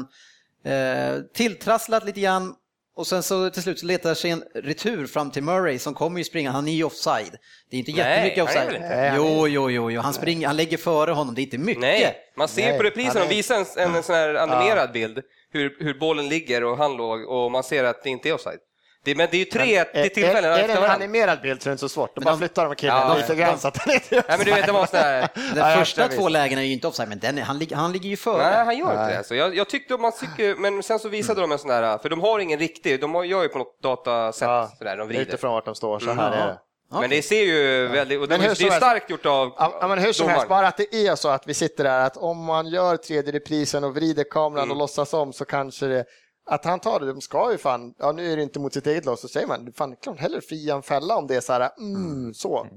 eh, 0.65 1.21
tilltrasslat 1.34 2.05
lite 2.05 2.19
grann. 2.19 2.55
Och 2.97 3.07
sen 3.07 3.23
så 3.23 3.49
till 3.49 3.63
slut 3.63 3.80
så 3.80 3.86
letar 3.86 4.13
sig 4.13 4.32
en 4.32 4.43
retur 4.55 5.07
fram 5.07 5.32
till 5.32 5.43
Murray 5.43 5.80
som 5.80 5.93
kommer 5.93 6.17
ju 6.17 6.23
springa, 6.23 6.51
han 6.51 6.67
är 6.67 6.71
ju 6.73 6.84
offside. 6.84 7.36
Det 7.69 7.78
är 7.78 7.80
inte 7.80 7.91
Nej, 7.91 7.99
jättemycket 7.99 8.38
är 8.38 8.43
offside. 8.43 8.82
Nej, 8.82 9.13
Jo, 9.15 9.47
jo, 9.47 9.69
jo, 9.71 9.91
jo. 9.91 10.01
Han, 10.01 10.13
springer, 10.13 10.47
han 10.47 10.57
lägger 10.57 10.78
före 10.78 11.11
honom, 11.11 11.36
det 11.36 11.41
är 11.41 11.43
inte 11.43 11.57
mycket. 11.57 11.82
Nej, 11.82 12.15
man 12.38 12.47
ser 12.47 12.67
Nej, 12.69 12.78
på 12.78 12.84
reprisen, 12.84 13.21
de 13.30 13.36
visar 13.36 13.55
en, 13.78 13.95
en 13.95 14.03
sån 14.03 14.15
här 14.15 14.36
animerad 14.36 14.91
bild 14.91 15.21
hur, 15.51 15.76
hur 15.80 15.99
bollen 15.99 16.30
ligger 16.30 16.63
och 16.63 16.78
han 16.78 16.97
låg 16.97 17.30
och 17.30 17.51
man 17.51 17.63
ser 17.63 17.84
att 17.84 18.03
det 18.03 18.09
inte 18.09 18.30
är 18.30 18.34
offside. 18.34 18.59
Det, 19.06 19.16
men 19.16 19.28
det 19.32 19.38
är 19.38 19.39
ju 19.39 19.45
tre 19.45 19.76
är, 19.78 19.84
till 20.03 20.14
tillfällen 20.14 20.51
är, 20.51 20.60
är 20.60 20.68
det 20.68 20.74
en 20.74 20.84
animerad 20.84 21.41
bild 21.41 21.62
så 21.62 21.68
är 21.68 21.72
det 21.72 21.74
inte 21.74 21.80
så 21.82 21.89
svårt. 21.89 22.12
Men 22.16 22.24
bara 22.24 22.32
de- 22.32 22.38
flyttar 22.39 22.66
de 22.66 22.76
killen 22.76 22.95
Ja, 22.95 23.16
lite 23.18 23.36
grann 23.36 23.60
så 23.60 23.68
att 23.68 23.78
han 23.78 23.93
inte 23.93 24.06
Nej 24.16 24.24
men 24.38 24.45
du 24.45 24.51
vet, 24.53 24.66
det 24.66 24.72
var. 24.72 24.88
De 24.91 25.28
Ja, 25.56 25.70
jag 25.70 25.80
första 25.80 26.08
två 26.08 26.30
lägena 26.30 26.62
är 26.62 26.66
ju 26.66 26.74
inte 26.74 26.88
offside, 26.88 27.10
men 27.10 27.20
den 27.20 27.38
är, 27.38 27.41
han, 27.41 27.58
ligger- 27.58 27.76
han 27.76 27.91
ligger 27.91 28.10
ju 28.10 28.18
före. 28.18 28.38
Nej, 28.43 28.66
han 28.66 28.78
gör 28.78 28.91
inte 28.91 29.18
det. 29.18 29.24
Så 29.24 29.36
jag, 29.36 29.56
jag 29.56 29.70
tyckte 29.70 29.97
man 29.97 30.12
tycker, 30.12 30.56
men 30.56 30.84
sen 30.84 30.99
så 30.99 31.10
visade 31.10 31.41
de 31.41 31.51
en 31.51 31.60
sån 31.60 31.70
här, 31.70 31.97
för 31.97 32.10
de 32.10 32.22
har 32.22 32.39
ingen 32.39 32.60
riktig, 32.60 33.01
de 33.01 33.16
har- 33.16 33.24
gör 33.24 33.43
ju 33.43 33.49
på 33.49 33.58
något 33.58 33.82
datasätt 33.84 34.47
Ja, 34.47 34.72
sådär, 34.78 34.97
de 34.97 35.08
vrider. 35.08 35.22
utifrån 35.24 35.51
vart 35.53 35.66
de 35.66 35.76
står, 35.76 35.99
så 35.99 36.12
här 36.12 36.32
är 36.32 36.47
det. 36.47 36.60
Men 36.99 37.10
det 37.10 37.22
ser 37.22 37.41
ju 37.43 37.88
väldigt, 37.88 38.20
och 38.22 38.28
det, 38.28 38.38
Men 38.38 38.49
är 38.49 38.56
starkt 38.72 39.10
gjort 39.10 39.26
av 39.26 39.53
Ja, 39.58 39.78
ja, 39.82 39.88
men 39.88 39.97
hur 39.99 40.14
som 40.14 40.24
domaren. 40.24 40.36
helst, 40.36 40.49
bara 40.49 40.68
att 40.68 40.78
det 40.78 40.95
är 40.95 41.16
så 41.16 41.30
att 41.30 41.47
vi 41.47 41.53
sitter 41.53 41.84
där, 41.84 41.99
att 41.99 42.18
om 42.18 42.43
man 42.45 42.68
gör 42.68 42.97
tredje 42.97 43.32
reprisen 43.34 43.84
och 43.84 43.95
vrider 43.95 44.24
kameran 44.32 44.64
Mm. 44.64 44.72
och 44.72 44.78
låtsas 44.78 45.14
om 45.14 45.34
så 45.34 45.45
kanske 45.45 45.86
det 45.86 46.06
att 46.45 46.65
han 46.65 46.79
tar 46.79 46.99
det, 46.99 47.05
de 47.05 47.21
ska 47.21 47.51
ju 47.51 47.57
fan, 47.57 47.93
ja 47.97 48.11
nu 48.11 48.31
är 48.31 48.37
det 48.37 48.43
inte 48.43 48.59
mot 48.59 48.73
sitt 48.73 48.87
eget 48.87 49.05
lag, 49.05 49.19
så 49.19 49.27
säger 49.27 49.47
man, 49.47 49.73
fan 49.73 49.95
klart 49.95 50.19
hellre 50.19 50.41
fria 50.41 50.75
en 50.75 50.83
fälla 50.83 51.15
om 51.15 51.27
det 51.27 51.35
är 51.35 51.41
så 51.41 51.53
här, 51.53 51.69
mm, 51.77 52.33
så. 52.33 52.67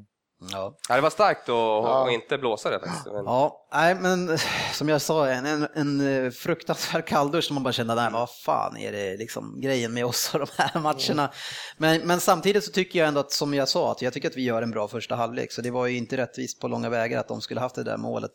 Ja. 0.53 0.77
Ja, 0.89 0.95
det 0.95 1.01
var 1.01 1.11
starkt 1.11 1.49
att 1.49 1.85
att 1.85 2.13
inte 2.13 2.39
blåsa 2.39 2.71
det 2.71 2.81
faktiskt. 2.81 3.07
Men, 3.07 3.25
Ja, 3.25 3.69
nej 3.73 3.95
men 3.95 4.39
som 4.73 4.89
jag 4.89 5.01
sa, 5.01 5.29
en, 5.29 5.47
en, 5.47 5.69
en 5.75 6.25
eh, 6.25 6.31
fruktansvärd 6.31 7.07
kalldusch 7.07 7.45
som 7.45 7.55
man 7.55 7.63
bara 7.63 7.73
kände, 7.73 7.95
nej 7.95 8.11
vad 8.13 8.31
fan 8.31 8.77
är 8.77 8.93
det 8.93 9.17
liksom 9.17 9.61
grejen 9.61 9.95
med 9.95 10.07
oss 10.07 10.35
och 10.35 10.41
de 10.41 10.47
här 10.57 10.81
matcherna. 10.81 11.33
Men, 11.77 12.07
men 12.07 12.21
samtidigt 12.21 12.65
så 12.65 12.73
tycker 12.73 12.99
jag 12.99 13.09
ändå 13.09 13.21
att, 13.21 13.33
som 13.33 13.55
jag 13.55 13.69
sa, 13.69 13.93
att 13.93 14.03
jag 14.03 14.13
tycker 14.13 14.29
att 14.29 14.37
vi 14.37 14.43
gör 14.43 14.63
en 14.63 14.71
bra 14.71 14.89
första 14.89 15.15
halvlek, 15.15 15.53
så 15.53 15.63
det 15.63 15.71
var 15.71 15.87
ju 15.87 15.97
inte 15.97 16.17
rättvist 16.17 16.61
på 16.61 16.69
långa 16.69 16.89
vägar 16.89 17.21
att 17.21 17.29
de 17.29 17.41
skulle 17.41 17.61
haft 17.61 17.75
det 17.75 17.85
där 17.85 17.97
målet. 17.97 18.33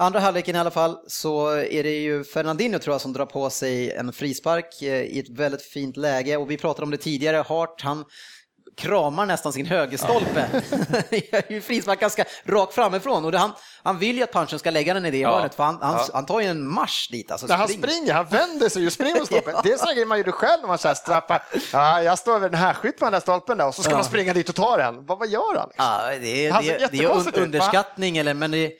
Andra 0.00 0.20
halvleken 0.20 0.56
i 0.56 0.58
alla 0.58 0.70
fall 0.70 0.96
så 1.06 1.48
är 1.50 1.82
det 1.82 1.98
ju 2.00 2.24
Fernandinho 2.24 2.78
tror 2.78 2.94
jag 2.94 3.00
som 3.00 3.12
drar 3.12 3.26
på 3.26 3.50
sig 3.50 3.92
en 3.92 4.12
frispark 4.12 4.82
eh, 4.82 4.88
i 5.02 5.18
ett 5.18 5.28
väldigt 5.38 5.62
fint 5.62 5.96
läge 5.96 6.36
och 6.36 6.50
vi 6.50 6.56
pratade 6.56 6.84
om 6.84 6.90
det 6.90 6.96
tidigare, 6.96 7.36
Hart 7.48 7.82
han 7.82 8.04
kramar 8.76 9.26
nästan 9.26 9.52
sin 9.52 9.66
högerstolpe. 9.66 10.40
Är 11.10 11.52
ju 11.52 11.60
frispark 11.60 12.00
ganska 12.00 12.24
rakt 12.44 12.74
framifrån 12.74 13.24
och 13.24 13.32
det, 13.32 13.38
han, 13.38 13.52
han 13.82 13.98
vill 13.98 14.16
ju 14.16 14.22
att 14.22 14.32
punchen 14.32 14.58
ska 14.58 14.70
lägga 14.70 14.94
den 14.94 15.06
i 15.06 15.10
det 15.10 15.18
Ja. 15.18 15.30
hörnet 15.36 15.54
för 15.54 15.64
han, 15.64 15.78
han, 15.82 15.94
Ja. 15.98 16.06
han 16.14 16.26
tar 16.26 16.40
ju 16.40 16.46
en 16.46 16.66
marsch 16.68 17.08
dit. 17.10 17.30
Alltså, 17.30 17.52
han 17.52 17.68
springer. 17.68 18.12
han 18.12 18.26
vänder 18.26 18.68
sig 18.68 18.86
och 18.86 18.92
springer 18.92 19.18
mot 19.18 19.26
stolpen. 19.26 19.54
Det 19.62 19.72
är 19.72 19.76
så 19.76 19.84
här 19.86 19.92
grejer 19.92 20.06
man 20.06 20.18
gjorde 20.18 20.32
själv 20.32 20.60
när 20.60 20.68
man 20.68 20.78
så 20.78 20.88
här. 20.88 20.96
Ja, 21.72 22.02
jag 22.02 22.18
står 22.18 22.38
vid 22.38 22.50
den 22.50 22.60
här 22.60 22.74
skytt 22.74 22.98
på 22.98 23.04
den 23.04 23.12
där 23.12 23.20
stolpen 23.20 23.58
där 23.58 23.66
och 23.66 23.74
så 23.74 23.82
ska 23.82 23.92
Ja. 23.92 23.96
man 23.96 24.04
springa 24.04 24.32
dit 24.34 24.48
och 24.48 24.54
ta 24.54 24.76
den. 24.76 25.06
Vad, 25.06 25.18
vad 25.18 25.28
gör 25.28 25.56
han? 25.58 25.70
Ja, 25.76 26.00
det 26.20 26.46
är, 26.46 26.52
Han 26.52 26.64
det, 26.64 26.88
det 26.92 26.98
är 26.98 27.10
un, 27.16 27.34
underskattning, 27.34 28.16
eller, 28.18 28.34
men 28.34 28.50
det, 28.50 28.72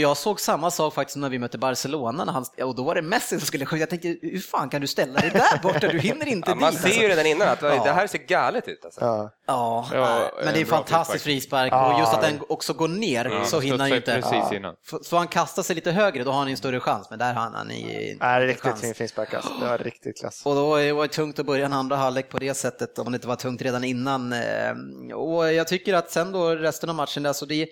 jag 0.00 0.16
såg 0.16 0.40
samma 0.40 0.70
sak 0.70 0.94
faktiskt 0.94 1.16
när 1.16 1.28
vi 1.28 1.38
mötte 1.38 1.58
Barcelona 1.58 2.24
när 2.24 2.32
han, 2.32 2.44
och 2.62 2.74
då 2.74 2.82
var 2.82 2.94
det 2.94 3.02
Messi 3.02 3.38
som 3.38 3.46
skulle 3.46 3.66
skjuta. 3.66 3.80
Jag 3.80 3.90
tänkte, 3.90 4.08
hur 4.22 4.40
fan 4.40 4.68
kan 4.68 4.80
du 4.80 4.86
ställa 4.86 5.20
dig 5.20 5.30
där 5.30 5.58
borta? 5.62 5.88
Du 5.88 5.98
hinner 5.98 6.28
inte 6.28 6.50
ja, 6.50 6.54
man 6.54 6.72
dit. 6.72 6.80
ser 6.82 7.02
ju 7.02 7.08
redan 7.08 7.26
innan 7.26 7.48
att 7.48 7.62
Ja. 7.62 7.84
det 7.84 7.92
här 7.92 8.06
ser 8.06 8.18
galet 8.18 8.68
ut. 8.68 8.84
Alltså. 8.84 9.00
Ja. 9.00 9.30
Ja, 9.46 9.88
Ja, 9.92 10.30
men 10.44 10.52
det 10.54 10.58
är 10.58 10.60
en 10.60 10.66
fantastisk 10.66 11.24
frispark 11.24 11.72
Ja. 11.72 11.94
och 11.94 12.00
just 12.00 12.14
att 12.14 12.22
den 12.22 12.40
också 12.48 12.72
går 12.72 12.88
ner 12.88 13.24
Ja, 13.24 13.44
så 13.44 13.60
hinner 13.60 13.78
han 13.78 13.90
ju 13.90 13.96
inte. 13.96 14.14
precis 14.22 14.52
innan. 14.52 14.74
Så 15.02 15.16
han 15.16 15.28
kastar 15.28 15.62
sig 15.62 15.76
lite 15.76 15.90
högre, 15.92 16.24
då 16.24 16.30
har 16.30 16.38
han 16.38 16.48
en 16.48 16.56
större 16.56 16.80
chans, 16.80 17.10
men 17.10 17.18
där 17.18 17.34
har 17.34 17.40
han, 17.42 17.70
är 17.70 17.74
ju 17.74 18.10
inte 18.10 18.26
Nej, 18.26 18.40
en 18.42 18.46
riktigt 18.46 18.78
fin 18.78 18.94
frispark 18.94 19.34
alltså. 19.34 19.52
Det 19.60 19.66
var 19.66 19.78
riktigt 19.78 20.20
klass. 20.20 20.42
Och 20.46 20.54
då 20.54 20.68
var 20.70 21.02
det 21.02 21.08
tungt 21.12 21.38
att 21.38 21.46
börja 21.46 21.66
en 21.66 21.72
andra 21.72 21.96
halvlek 21.96 22.28
på 22.28 22.38
det 22.38 22.54
sättet, 22.54 22.98
om 22.98 23.12
det 23.12 23.16
inte 23.16 23.28
var 23.28 23.36
tungt 23.36 23.62
redan 23.62 23.84
innan. 23.84 24.32
Eh, 24.32 24.72
Och 25.14 25.52
jag 25.52 25.68
tycker 25.68 25.94
att 25.94 26.10
sen 26.10 26.32
då 26.32 26.50
resten 26.54 26.88
av 26.88 26.94
matchen, 26.94 27.26
alltså 27.26 27.46
det, 27.46 27.68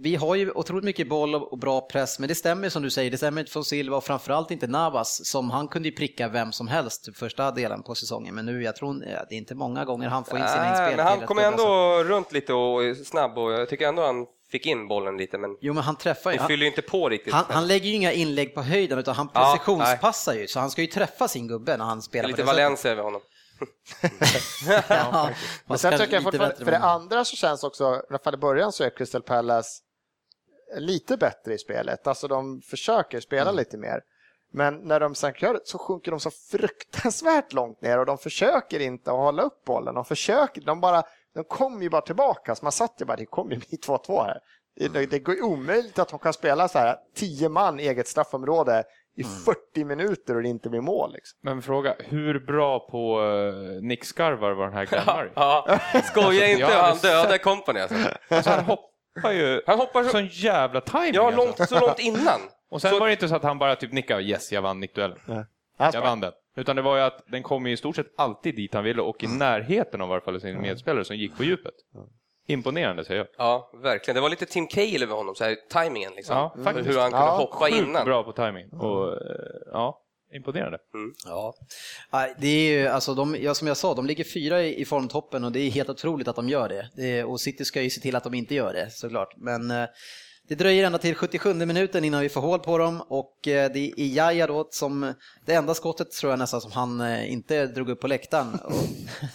vi 0.00 0.16
har 0.16 0.34
ju 0.34 0.50
otroligt 0.50 0.84
mycket 0.84 1.08
boll 1.08 1.34
och 1.34 1.58
bra 1.58 1.80
press, 1.80 2.18
men 2.18 2.28
det 2.28 2.34
stämmer 2.34 2.68
som 2.68 2.82
du 2.82 2.90
säger, 2.90 3.10
det 3.10 3.16
stämmer 3.16 3.40
inte 3.40 3.52
från 3.52 3.64
Silva 3.64 3.96
och 3.96 4.04
framförallt 4.04 4.50
inte 4.50 4.66
Navas, 4.66 5.26
som 5.26 5.50
han 5.50 5.68
kunde 5.68 5.88
ju 5.88 5.94
pricka 5.94 6.28
vem 6.28 6.52
som 6.52 6.68
helst 6.68 7.08
första 7.16 7.50
delen 7.50 7.82
på 7.82 7.94
säsongen, 7.94 8.34
men 8.34 8.46
nu, 8.46 8.62
jag 8.62 8.76
tror, 8.76 9.04
ja, 9.04 9.24
det 9.28 9.34
är 9.34 9.38
inte 9.38 9.54
många 9.54 9.84
gånger 9.84 10.08
han 10.08 10.24
får 10.24 10.38
in 10.38 10.48
sina 10.48 10.62
Nej, 10.62 10.70
inspel. 10.70 10.96
men 10.96 11.06
han 11.06 11.26
kommer 11.26 11.42
ändå 11.42 11.66
alltså. 11.66 12.12
runt 12.14 12.32
lite 12.32 12.52
och 12.52 12.84
är 12.84 12.94
snabb 12.94 13.38
och 13.38 13.52
jag 13.52 13.68
tycker 13.68 13.88
ändå 13.88 14.02
han 14.06 14.26
fick 14.50 14.66
in 14.66 14.88
bollen 14.88 15.16
lite 15.16 15.38
men 15.38 15.50
Jo, 15.60 15.74
men 15.74 15.82
han 15.82 15.96
träffar 15.96 16.32
ju. 16.32 16.38
Han, 16.38 16.48
fyller 16.48 16.62
ju 16.62 16.68
inte 16.70 16.82
på 16.82 17.08
riktigt. 17.08 17.32
han, 17.34 17.44
han 17.48 17.66
lägger 17.66 17.88
ju 17.88 17.94
inga 17.94 18.12
inlägg 18.12 18.54
på 18.54 18.62
höjden, 18.62 18.98
utan 18.98 19.14
han 19.14 19.28
Ja, 19.34 19.52
precisionspassar 19.52 20.34
ju, 20.34 20.46
så 20.46 20.60
han 20.60 20.70
ska 20.70 20.80
ju 20.80 20.86
träffa 20.86 21.28
sin 21.28 21.48
gubbe 21.48 21.76
när 21.76 21.84
han 21.84 22.02
spelar 22.02 22.28
lite. 22.28 22.42
Valencia 22.42 22.90
över 22.90 23.02
honom. 23.02 23.20
Ja, 24.88 25.30
Men 25.66 25.78
sen 25.78 25.98
tycker 25.98 26.14
jag 26.14 26.22
fortfarande, 26.22 26.56
för 26.56 26.70
det 26.70 26.78
andra 26.78 27.24
så 27.24 27.36
känns 27.36 27.64
också, 27.64 27.84
i 27.94 28.00
alla 28.10 28.18
fall 28.18 28.34
i 28.34 28.36
början 28.36 28.72
så 28.72 28.84
är 28.84 28.90
Crystal 28.96 29.22
Palace 29.22 29.70
lite 30.76 31.16
bättre 31.16 31.54
i 31.54 31.58
spelet. 31.58 32.06
Alltså 32.06 32.28
de 32.28 32.60
försöker 32.60 33.20
spela 33.20 33.42
Mm. 33.50 33.56
lite 33.56 33.76
mer. 33.76 34.00
Men 34.52 34.74
när 34.76 35.00
de 35.00 35.14
sen 35.14 35.32
gör 35.38 35.54
det 35.54 35.60
så 35.64 35.78
sjunker 35.78 36.10
de 36.10 36.20
så 36.20 36.30
fruktansvärt 36.30 37.52
långt 37.52 37.82
ner 37.82 37.98
och 37.98 38.06
de 38.06 38.18
försöker 38.18 38.80
inte 38.80 39.10
att 39.10 39.16
hålla 39.16 39.42
upp 39.42 39.64
bollen. 39.64 39.94
De 39.94 40.04
försöker, 40.04 40.60
de 40.60 40.80
bara, 40.80 41.02
de 41.34 41.44
kommer 41.44 41.82
ju 41.82 41.90
bara 41.90 42.00
tillbaka. 42.02 42.54
Så 42.54 42.64
man 42.64 42.72
satt 42.72 42.94
ju 43.00 43.04
bara, 43.04 43.16
det 43.16 43.26
kommer 43.26 43.52
ju 43.52 43.58
bli 43.58 43.78
2-2 43.86 44.24
här. 44.24 44.38
Det, 44.92 45.06
det 45.06 45.18
går 45.18 45.34
ju 45.34 45.42
omöjligt 45.42 45.98
att 45.98 46.08
de 46.08 46.18
kan 46.18 46.32
spela 46.32 46.68
så 46.68 46.78
här, 46.78 46.96
10 47.16 47.48
man 47.48 47.78
eget 47.80 48.08
straffområde 48.08 48.84
i 49.16 49.22
Mm. 49.22 49.34
40 49.72 49.84
minuter 49.84 50.36
och 50.36 50.42
det 50.42 50.48
inte 50.48 50.68
blir 50.70 50.80
mål. 50.80 51.12
Liksom. 51.12 51.38
Men 51.42 51.62
fråga, 51.62 51.94
hur 51.98 52.38
bra 52.46 52.88
på 52.90 53.20
uh, 53.20 53.82
nickskarvar 53.82 54.52
var 54.52 54.64
den 54.64 54.72
här 54.74 54.86
Glenmurray? 54.90 55.30
Ja, 55.34 55.78
skoja 56.04 56.46
inte, 56.48 56.60
Jag 56.60 56.68
hade 56.68 56.82
han 56.82 56.98
dödade 56.98 57.38
company 57.38 57.80
alltså. 57.80 57.96
Alltså, 58.28 58.50
han 58.50 58.64
hoppar 59.18 59.32
ju... 59.32 59.62
Han 59.66 59.78
hoppar 59.78 60.02
så, 60.04 60.08
Sån 60.10 60.26
jävla 60.26 60.80
timing 60.80 61.14
ja, 61.14 61.26
alltså. 61.26 61.44
långt, 61.44 61.68
så 61.68 61.80
långt 61.80 61.98
innan. 61.98 62.40
Och 62.70 62.80
sen 62.82 62.90
så- 62.90 62.98
var 62.98 63.06
det 63.06 63.12
inte 63.12 63.28
så 63.28 63.36
att 63.36 63.42
han 63.42 63.58
bara 63.58 63.76
typ 63.76 63.92
nickade 63.92 64.22
yes, 64.22 64.52
jag 64.52 64.62
vann 64.62 64.80
nickduellen. 64.80 65.18
Han 65.78 65.90
Jag 65.94 66.00
vann 66.02 66.20
den. 66.20 66.32
Utan 66.56 66.76
det 66.76 66.82
var 66.82 66.96
ju 66.96 67.02
att 67.02 67.22
den 67.26 67.42
kom 67.42 67.66
i 67.66 67.76
stort 67.76 67.96
sett 67.96 68.06
alltid 68.16 68.56
dit 68.56 68.74
han 68.74 68.84
ville 68.84 69.02
och 69.02 69.22
i 69.22 69.26
Mm. 69.26 69.38
närheten 69.38 70.00
av 70.00 70.08
i 70.08 70.12
alla 70.12 70.20
fall 70.20 70.40
sin 70.40 70.60
medspelare 70.60 71.04
som 71.04 71.16
gick 71.16 71.36
på 71.36 71.44
djupet. 71.44 71.74
Imponerande 72.46 73.04
säger 73.04 73.18
jag. 73.20 73.28
Ja, 73.38 73.70
verkligen. 73.82 74.14
Det 74.14 74.20
var 74.20 74.28
lite 74.30 74.46
Tim 74.46 74.66
Cahill 74.66 75.02
över 75.02 75.14
honom, 75.14 75.34
så 75.34 75.44
här, 75.44 75.56
timingen 75.72 76.12
liksom. 76.16 76.36
Ja, 76.36 76.54
faktiskt. 76.64 76.88
Hur 76.88 76.98
han 77.00 77.10
kunde 77.10 77.26
Ja, 77.26 77.36
hoppa 77.36 77.68
innan. 77.68 78.04
bra 78.04 78.22
på 78.22 78.32
timing. 78.32 78.68
Och 78.72 79.12
eh, 79.12 79.16
ja, 79.72 80.00
imponerande. 80.34 80.78
Ja, 81.24 81.54
Nej, 82.12 82.34
det 82.38 82.48
är 82.48 82.70
ju, 82.70 82.86
alltså 82.86 83.14
de, 83.14 83.36
ja, 83.40 83.54
som 83.54 83.68
jag 83.68 83.76
sa, 83.76 83.94
de 83.94 84.06
ligger 84.06 84.24
fyra 84.24 84.62
i, 84.62 84.80
i 84.80 84.84
formtoppen 84.84 85.44
och 85.44 85.52
det 85.52 85.60
är 85.60 85.70
helt 85.70 85.88
otroligt 85.88 86.28
att 86.28 86.36
de 86.36 86.48
gör 86.48 86.68
det. 86.68 86.90
det 86.96 87.24
och 87.24 87.40
City 87.40 87.64
ska 87.64 87.82
ju 87.82 87.90
se 87.90 88.00
till 88.00 88.16
att 88.16 88.24
de 88.24 88.34
inte 88.34 88.54
gör 88.54 88.72
det 88.72 88.90
såklart. 88.90 89.34
Men 89.36 89.70
eh, 89.70 89.88
det 90.48 90.54
dröjer 90.54 90.84
ända 90.84 90.98
till 90.98 91.14
77 91.14 91.54
minuten 91.54 92.04
innan 92.04 92.20
vi 92.20 92.28
får 92.28 92.40
hål 92.40 92.58
på 92.58 92.78
dem 92.78 93.02
och 93.08 93.48
eh, 93.48 93.72
det 93.72 93.92
är 93.96 94.16
Jaja 94.16 94.46
då 94.46 94.68
som, 94.70 95.14
det 95.46 95.54
enda 95.54 95.74
skottet 95.74 96.10
tror 96.10 96.32
jag 96.32 96.38
nästan 96.38 96.60
som 96.60 96.72
han 96.72 97.00
eh, 97.00 97.32
inte 97.32 97.66
drog 97.66 97.88
upp 97.90 98.00
på 98.00 98.06
läktaren 98.06 98.54
och 98.64 98.74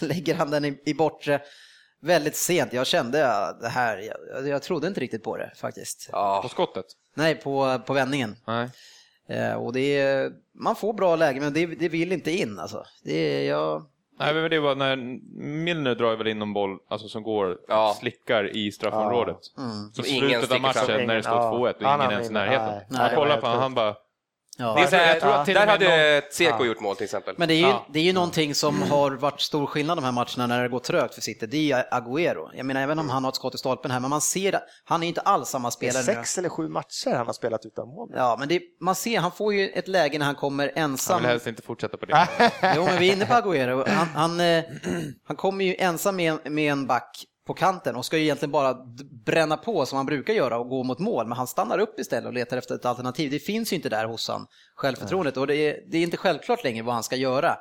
lägger 0.00 0.34
han 0.34 0.50
den 0.50 0.64
i, 0.64 0.82
i 0.84 0.94
bortre 0.94 1.40
väldigt 2.02 2.36
sent. 2.36 2.72
Jag 2.72 2.86
kände 2.86 3.18
ja, 3.18 3.58
det 3.60 3.68
här, 3.68 3.98
jag, 4.32 4.48
jag 4.48 4.62
trodde 4.62 4.86
inte 4.86 5.00
riktigt 5.00 5.22
på 5.22 5.36
det 5.36 5.52
faktiskt. 5.56 6.10
På 6.10 6.16
Ja, 6.16 6.48
skottet? 6.50 6.86
Nej, 7.14 7.34
på, 7.34 7.82
på 7.86 7.92
vändningen. 7.92 8.36
Nej. 8.46 8.70
Eh, 9.28 9.54
och 9.54 9.72
det 9.72 9.98
är, 10.00 10.32
man 10.54 10.76
får 10.76 10.92
bra 10.92 11.16
läge 11.16 11.40
men 11.40 11.52
det, 11.52 11.66
det 11.66 11.88
vill 11.88 12.12
inte 12.12 12.30
in 12.30 12.58
alltså. 12.58 12.84
Det 13.04 13.12
är, 13.14 13.48
jag, 13.50 13.84
Nej, 14.18 14.34
men 14.34 14.50
det 14.50 14.60
var 14.60 14.74
när 14.74 14.96
Milner 15.64 15.94
drar 15.94 16.16
väl 16.16 16.26
in 16.26 16.38
någon 16.38 16.52
boll 16.52 16.78
alltså, 16.88 17.08
som 17.08 17.22
går, 17.22 17.58
Ja. 17.68 17.96
slickar 18.00 18.56
i 18.56 18.72
straffområdet. 18.72 19.36
I 19.36 19.94
Som 19.94 20.04
ingen 20.06 20.28
slutet 20.40 20.52
av 20.52 20.60
matchen 20.60 21.06
när 21.06 21.14
det 21.14 21.22
står 21.22 21.34
Ja. 21.36 21.52
2-1 21.52 21.74
och 21.74 21.82
ingen 22.00 22.10
ens 22.12 22.30
i 22.30 22.32
närheten. 22.32 22.80
Nej. 22.88 23.00
Han 23.00 23.14
kollar 23.16 23.40
på 23.40 23.46
honom, 23.46 23.62
han 23.62 23.74
bara... 23.74 23.94
ja. 24.58 24.74
det 24.74 24.80
är 24.82 24.86
så 24.86 24.96
här, 24.96 25.08
jag 25.08 25.20
tror 25.20 25.32
att 25.32 25.44
till 25.44 25.54
där 25.54 25.66
hade 25.66 26.22
Seko 26.30 26.64
gjort 26.64 26.80
mål 26.80 26.96
till 26.96 27.04
exempel. 27.04 27.34
Men 27.38 27.48
det 27.48 27.54
är, 27.54 27.58
ju, 27.58 27.62
Ja. 27.66 27.86
det 27.92 27.98
är 27.98 28.02
ju 28.02 28.12
någonting 28.12 28.54
som 28.54 28.82
har 28.82 29.10
varit 29.10 29.40
stor 29.40 29.66
skillnad 29.66 29.96
de 29.98 30.04
här 30.04 30.12
matcherna 30.12 30.46
när 30.46 30.62
det 30.62 30.68
går 30.68 30.78
trögt 30.78 31.14
för 31.14 31.20
City. 31.20 31.46
Det 31.46 31.56
är 31.56 31.60
ju 31.62 31.74
Agüero. 31.74 32.50
Jag 32.54 32.66
menar, 32.66 32.80
även 32.82 32.98
om 32.98 33.08
han 33.10 33.24
har 33.24 33.28
ett 33.28 33.36
skott 33.36 33.54
i 33.54 33.58
stolpen 33.58 33.90
här, 33.90 34.00
men 34.00 34.10
man 34.10 34.20
ser 34.20 34.54
att 34.54 34.62
han 34.84 35.02
är 35.02 35.06
inte 35.08 35.20
alls 35.20 35.48
samma 35.48 35.68
Det 35.68 35.86
är 35.86 35.90
spelare 35.90 36.04
nu. 36.06 36.22
sex 36.22 36.38
eller 36.38 36.48
sju 36.48 36.68
matcher 36.68 37.14
han 37.16 37.26
har 37.26 37.32
spelat 37.32 37.66
utan 37.66 37.88
mål. 37.88 38.08
Ja, 38.14 38.36
men 38.38 38.48
det, 38.48 38.60
man 38.80 38.94
ser, 38.94 39.18
han 39.20 39.32
får 39.32 39.54
ju 39.54 39.68
ett 39.68 39.88
läge 39.88 40.18
när 40.18 40.26
han 40.26 40.34
kommer 40.34 40.72
Han 40.76 40.84
ensam. 40.90 41.20
vill 41.20 41.30
helst 41.30 41.46
inte 41.46 41.62
fortsätta 41.62 41.96
på 41.96 42.06
det. 42.06 42.28
Jo, 42.76 42.84
men 42.84 42.98
vi 42.98 43.08
är 43.08 43.12
inne 43.12 43.26
på 43.26 43.32
Agüero. 43.34 43.88
Han, 43.88 44.06
han, 44.08 44.40
eh, 44.40 44.64
han 45.26 45.36
kommer 45.36 45.64
ju 45.64 45.74
ensam 45.78 46.16
med, 46.16 46.50
med 46.52 46.72
en 46.72 46.86
back 46.86 47.24
på 47.46 47.54
kanten 47.54 47.96
och 47.96 48.04
ska 48.04 48.16
ju 48.16 48.22
egentligen 48.22 48.52
bara 48.52 48.76
bränna 49.26 49.56
på 49.56 49.86
som 49.86 49.96
han 49.96 50.06
brukar 50.06 50.34
göra 50.34 50.58
och 50.58 50.68
gå 50.68 50.82
mot 50.82 50.98
mål, 50.98 51.26
men 51.26 51.36
han 51.36 51.46
stannar 51.46 51.78
upp 51.78 52.00
istället 52.00 52.26
och 52.26 52.32
letar 52.32 52.56
efter 52.56 52.74
ett 52.74 52.84
alternativ. 52.84 53.30
Det 53.30 53.38
finns 53.38 53.72
ju 53.72 53.76
inte 53.76 53.88
där 53.88 54.06
hos 54.06 54.28
han, 54.28 54.46
självförtroendet, 54.74 55.36
och 55.36 55.46
det 55.46 55.56
är, 55.56 55.80
det 55.90 55.98
är 55.98 56.02
inte 56.02 56.16
självklart 56.16 56.64
längre 56.64 56.82
vad 56.82 56.94
han 56.94 57.02
ska 57.02 57.16
göra. 57.16 57.56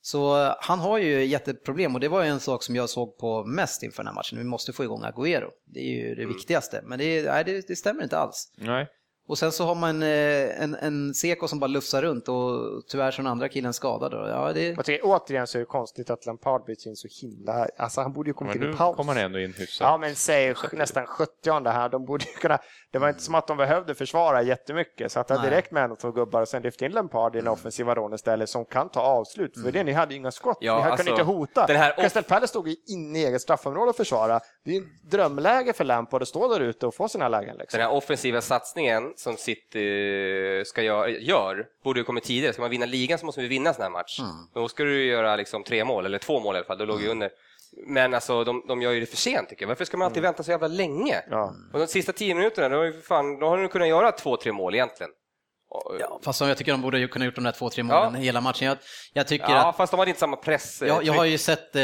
Så 0.00 0.42
eh, 0.42 0.54
han 0.60 0.78
har 0.78 0.98
ju 0.98 1.24
jätteproblem 1.24 1.94
och 1.94 2.00
det 2.00 2.08
var 2.08 2.22
ju 2.22 2.28
en 2.28 2.40
sak 2.40 2.62
som 2.62 2.76
jag 2.76 2.90
såg 2.90 3.18
på 3.18 3.44
mest 3.44 3.82
inför 3.82 4.02
den 4.02 4.06
här 4.06 4.14
matchen. 4.14 4.38
Vi 4.38 4.44
måste 4.44 4.72
få 4.72 4.84
igång 4.84 5.04
Agüero. 5.04 5.48
Det 5.66 5.80
är 5.80 6.08
ju 6.08 6.14
det 6.14 6.26
viktigaste, 6.26 6.82
men 6.84 6.98
det, 6.98 7.22
nej, 7.22 7.44
det, 7.44 7.68
det 7.68 7.76
stämmer 7.76 8.02
inte 8.02 8.18
alls. 8.18 8.52
Nej. 8.58 8.86
Och 9.32 9.38
sen 9.38 9.52
så 9.52 9.64
har 9.64 9.74
man 9.74 10.02
eh, 10.02 10.62
en, 10.62 10.74
en 10.74 11.14
Seko 11.14 11.48
som 11.48 11.60
bara 11.60 11.66
lufsar 11.66 12.02
runt 12.02 12.28
och 12.28 12.82
tyvärr 12.88 13.10
så 13.10 13.20
är 13.20 13.22
den 13.22 13.32
andra 13.32 13.48
killen 13.48 13.72
skadad. 13.72 14.10
då. 14.10 14.28
Ja, 14.28 14.52
det, 14.52 14.68
Jag 14.68 14.84
tycker 14.84 15.06
återigen 15.06 15.46
så 15.46 15.58
är 15.58 15.60
det 15.60 15.66
konstigt 15.66 16.10
att 16.10 16.26
Lampard 16.26 16.64
byts 16.64 16.86
in 16.86 16.96
så 16.96 17.08
himla... 17.22 17.68
Alltså 17.76 18.00
han 18.00 18.12
borde 18.12 18.30
ju 18.30 18.34
kommit 18.34 18.56
in 18.56 18.62
i 18.62 18.66
nu 18.66 18.72
paus. 18.72 18.96
kommer 18.96 19.14
han 19.14 19.22
ändå 19.22 19.38
in 19.38 19.54
hyfsat. 19.58 19.84
Ja, 19.84 19.98
men 19.98 20.14
säg 20.14 20.54
nästan 20.72 21.06
70 21.06 21.70
här. 21.70 21.88
De 21.88 22.04
borde 22.04 22.24
ju 22.24 22.32
kunna... 22.32 22.58
Det 22.90 22.98
var 22.98 23.08
inte 23.08 23.22
som 23.22 23.34
att 23.34 23.46
de 23.46 23.56
behövde 23.56 23.94
försvara 23.94 24.42
jättemycket. 24.42 25.12
Så 25.12 25.20
att 25.20 25.28
det 25.28 25.34
Nej. 25.34 25.50
direkt 25.50 25.70
med 25.70 25.84
en 25.84 25.92
och 25.92 25.98
två 25.98 26.10
gubbar 26.10 26.42
och 26.42 26.48
sen 26.48 26.62
lyfte 26.62 26.84
in 26.84 26.92
Lampard 26.92 27.36
i 27.36 27.38
en 27.38 27.48
offensiva 27.48 27.94
roll 27.94 28.14
istället 28.14 28.48
som 28.48 28.64
kan 28.64 28.88
ta 28.88 29.00
avslut. 29.00 29.62
För 29.62 29.72
det, 29.72 29.84
ni 29.84 29.92
hade 29.92 30.14
ju 30.14 30.18
inga 30.18 30.30
skott. 30.30 30.58
Ja, 30.60 30.74
ni 30.74 30.80
kunde 30.80 30.92
alltså, 30.92 31.10
inte 31.10 31.22
hota. 31.22 31.66
den 31.66 31.76
här 31.76 31.94
Crystal 31.96 32.22
Palace 32.22 32.48
stod 32.48 32.68
ju 32.68 32.76
inne 32.86 33.18
i 33.18 33.24
eget 33.24 33.42
straffområde 33.42 33.90
och 33.90 33.96
försvara. 33.96 34.40
Det 34.64 34.70
är 34.70 34.74
ju 34.74 34.80
ett 34.80 35.10
drömläge 35.10 35.72
för 35.72 35.84
Lampard 35.84 36.22
att 36.22 36.28
stå 36.28 36.48
där 36.48 36.60
ute 36.60 36.86
och 36.86 36.94
få 36.94 37.08
sina 37.08 37.28
lägen. 37.28 37.56
Liksom. 37.56 37.78
Den 37.78 37.88
här 37.88 37.96
offensiva 37.96 38.40
satsningen 38.40 39.12
som 39.22 39.36
City 39.36 40.62
ska 40.66 40.82
gör, 40.82 41.06
gör 41.08 41.66
borde 41.84 42.00
ju 42.00 42.04
kommit 42.04 42.24
tidigare. 42.24 42.52
Ska 42.52 42.62
man 42.62 42.70
vinna 42.70 42.86
ligan 42.86 43.18
så 43.18 43.26
måste 43.26 43.40
vi 43.40 43.48
vinna 43.48 43.68
en 43.68 43.74
sån 43.74 43.82
här 43.82 43.90
match. 43.90 44.18
Mm. 44.20 44.30
Då 44.54 44.68
ska 44.68 44.84
du 44.84 45.04
göra 45.06 45.36
liksom 45.36 45.64
tre 45.64 45.84
mål, 45.84 46.06
eller 46.06 46.18
två 46.18 46.40
mål 46.40 46.54
i 46.54 46.58
alla 46.58 46.66
fall. 46.66 46.78
Då 46.78 46.84
låg 46.84 47.00
vi 47.00 47.08
under. 47.08 47.30
Men 47.86 48.14
alltså, 48.14 48.44
de, 48.44 48.64
de 48.68 48.82
gör 48.82 48.92
ju 48.92 49.00
det 49.00 49.06
för 49.06 49.16
sent 49.16 49.48
tycker 49.48 49.62
jag. 49.62 49.68
Varför 49.68 49.84
ska 49.84 49.96
man 49.96 50.06
alltid 50.06 50.22
vänta 50.22 50.42
så 50.42 50.50
jävla 50.50 50.68
länge? 50.68 51.22
Ja. 51.30 51.54
Och 51.72 51.78
de 51.78 51.86
sista 51.86 52.12
tio 52.12 52.34
minuterna, 52.34 52.68
då, 52.68 52.76
har 52.76 52.84
ju 52.84 53.00
fan, 53.02 53.38
då 53.38 53.48
har 53.48 53.58
de 53.58 53.68
kunnat 53.68 53.88
göra 53.88 54.12
två, 54.12 54.36
tre 54.36 54.52
mål 54.52 54.74
egentligen. 54.74 55.10
Ja, 56.00 56.20
fast 56.24 56.40
jag 56.40 56.56
tycker 56.58 56.72
de 56.72 56.82
borde 56.82 56.98
ju 56.98 57.08
kunna 57.08 57.24
gjort 57.24 57.34
de 57.34 57.44
där 57.44 57.52
två, 57.52 57.70
tre 57.70 57.82
målen 57.82 58.14
Ja. 58.14 58.20
hela 58.20 58.40
matchen. 58.40 58.66
Jag, 58.68 58.78
jag 59.12 59.28
tycker 59.28 59.50
ja, 59.50 59.68
att 59.68 59.76
fast 59.76 59.90
de 59.90 59.98
hade 59.98 60.08
inte 60.10 60.20
samma 60.20 60.36
press. 60.36 60.82
eh, 60.82 60.88
Jag, 60.88 61.04
jag 61.04 61.12
har 61.12 61.24
ju 61.24 61.38
sett 61.38 61.76
eh, 61.76 61.82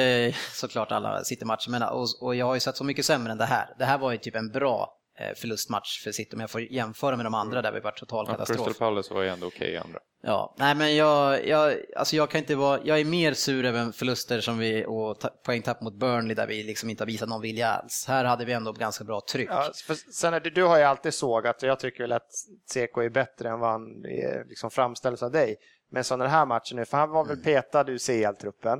såklart 0.52 0.92
alla 0.92 1.24
City-matcher, 1.24 1.70
men, 1.70 1.82
och, 1.82 2.06
och 2.20 2.34
jag 2.34 2.46
har 2.46 2.54
ju 2.54 2.60
sett 2.60 2.76
så 2.76 2.84
mycket 2.84 3.04
sämre 3.04 3.32
än 3.32 3.38
det 3.38 3.44
här. 3.44 3.74
Det 3.78 3.84
här 3.84 3.98
var 3.98 4.12
ju 4.12 4.18
typ 4.18 4.34
en 4.34 4.50
bra 4.50 4.80
eh, 4.82 4.88
förlustmatch 5.36 6.04
för 6.04 6.12
City 6.12 6.36
om 6.36 6.40
jag 6.40 6.50
får 6.50 6.60
jämföra 6.60 7.16
med 7.16 7.26
de 7.26 7.34
andra 7.34 7.62
där 7.62 7.72
vi 7.72 7.80
varit 7.80 7.98
total 7.98 8.24
Ja, 8.28 8.32
katastrof. 8.32 8.66
Crystal 8.66 8.74
Palace 8.74 9.14
var 9.14 9.22
ju 9.22 9.28
ändå 9.28 9.46
okej 9.46 9.72
i 9.72 9.76
andra. 9.76 9.98
Ja, 10.22 10.54
nej 10.58 10.74
men 10.74 10.96
jag, 10.96 11.46
jag, 11.46 11.76
alltså 11.96 12.16
jag 12.16 12.30
kan 12.30 12.38
inte 12.38 12.54
vara, 12.54 12.80
jag 12.84 13.00
är 13.00 13.04
mer 13.04 13.32
sur 13.32 13.64
över 13.64 13.92
förluster 13.92 14.40
som 14.40 14.58
vi, 14.58 14.84
och 14.86 15.20
ta, 15.20 15.28
poängtapp 15.28 15.80
mot 15.80 15.94
Burnley 15.94 16.34
där 16.34 16.46
vi 16.46 16.62
liksom 16.62 16.90
inte 16.90 17.02
har 17.02 17.06
visat 17.06 17.28
någon 17.28 17.40
vilja 17.40 17.68
alls. 17.68 18.04
Här 18.08 18.24
hade 18.24 18.44
vi 18.44 18.52
ändå 18.52 18.72
ganska 18.72 19.04
bra 19.04 19.20
tryck. 19.32 19.48
Ja, 19.50 19.70
för 19.86 19.94
sen 19.94 20.34
är 20.34 20.40
det, 20.40 20.50
du 20.50 20.64
har 20.64 20.78
ju 20.78 20.84
alltid 20.84 21.14
sågat 21.14 21.62
och 21.62 21.68
jag 21.68 21.80
tycker 21.80 22.04
väl 22.04 22.12
att 22.12 22.28
Seko 22.70 23.00
är 23.00 23.10
bättre 23.10 23.48
än 23.48 23.60
vad 23.60 23.70
han 23.70 24.04
är, 24.04 24.44
liksom 24.48 24.70
framställs 24.70 25.22
av 25.22 25.30
dig. 25.30 25.56
Men 25.90 26.04
så 26.04 26.16
den 26.16 26.30
här 26.30 26.46
matchen 26.46 26.76
nu, 26.76 26.84
för 26.84 26.96
han 26.96 27.10
var 27.10 27.24
väl 27.24 27.42
petad 27.42 27.90
ur 27.90 27.98
CL-truppen. 27.98 28.78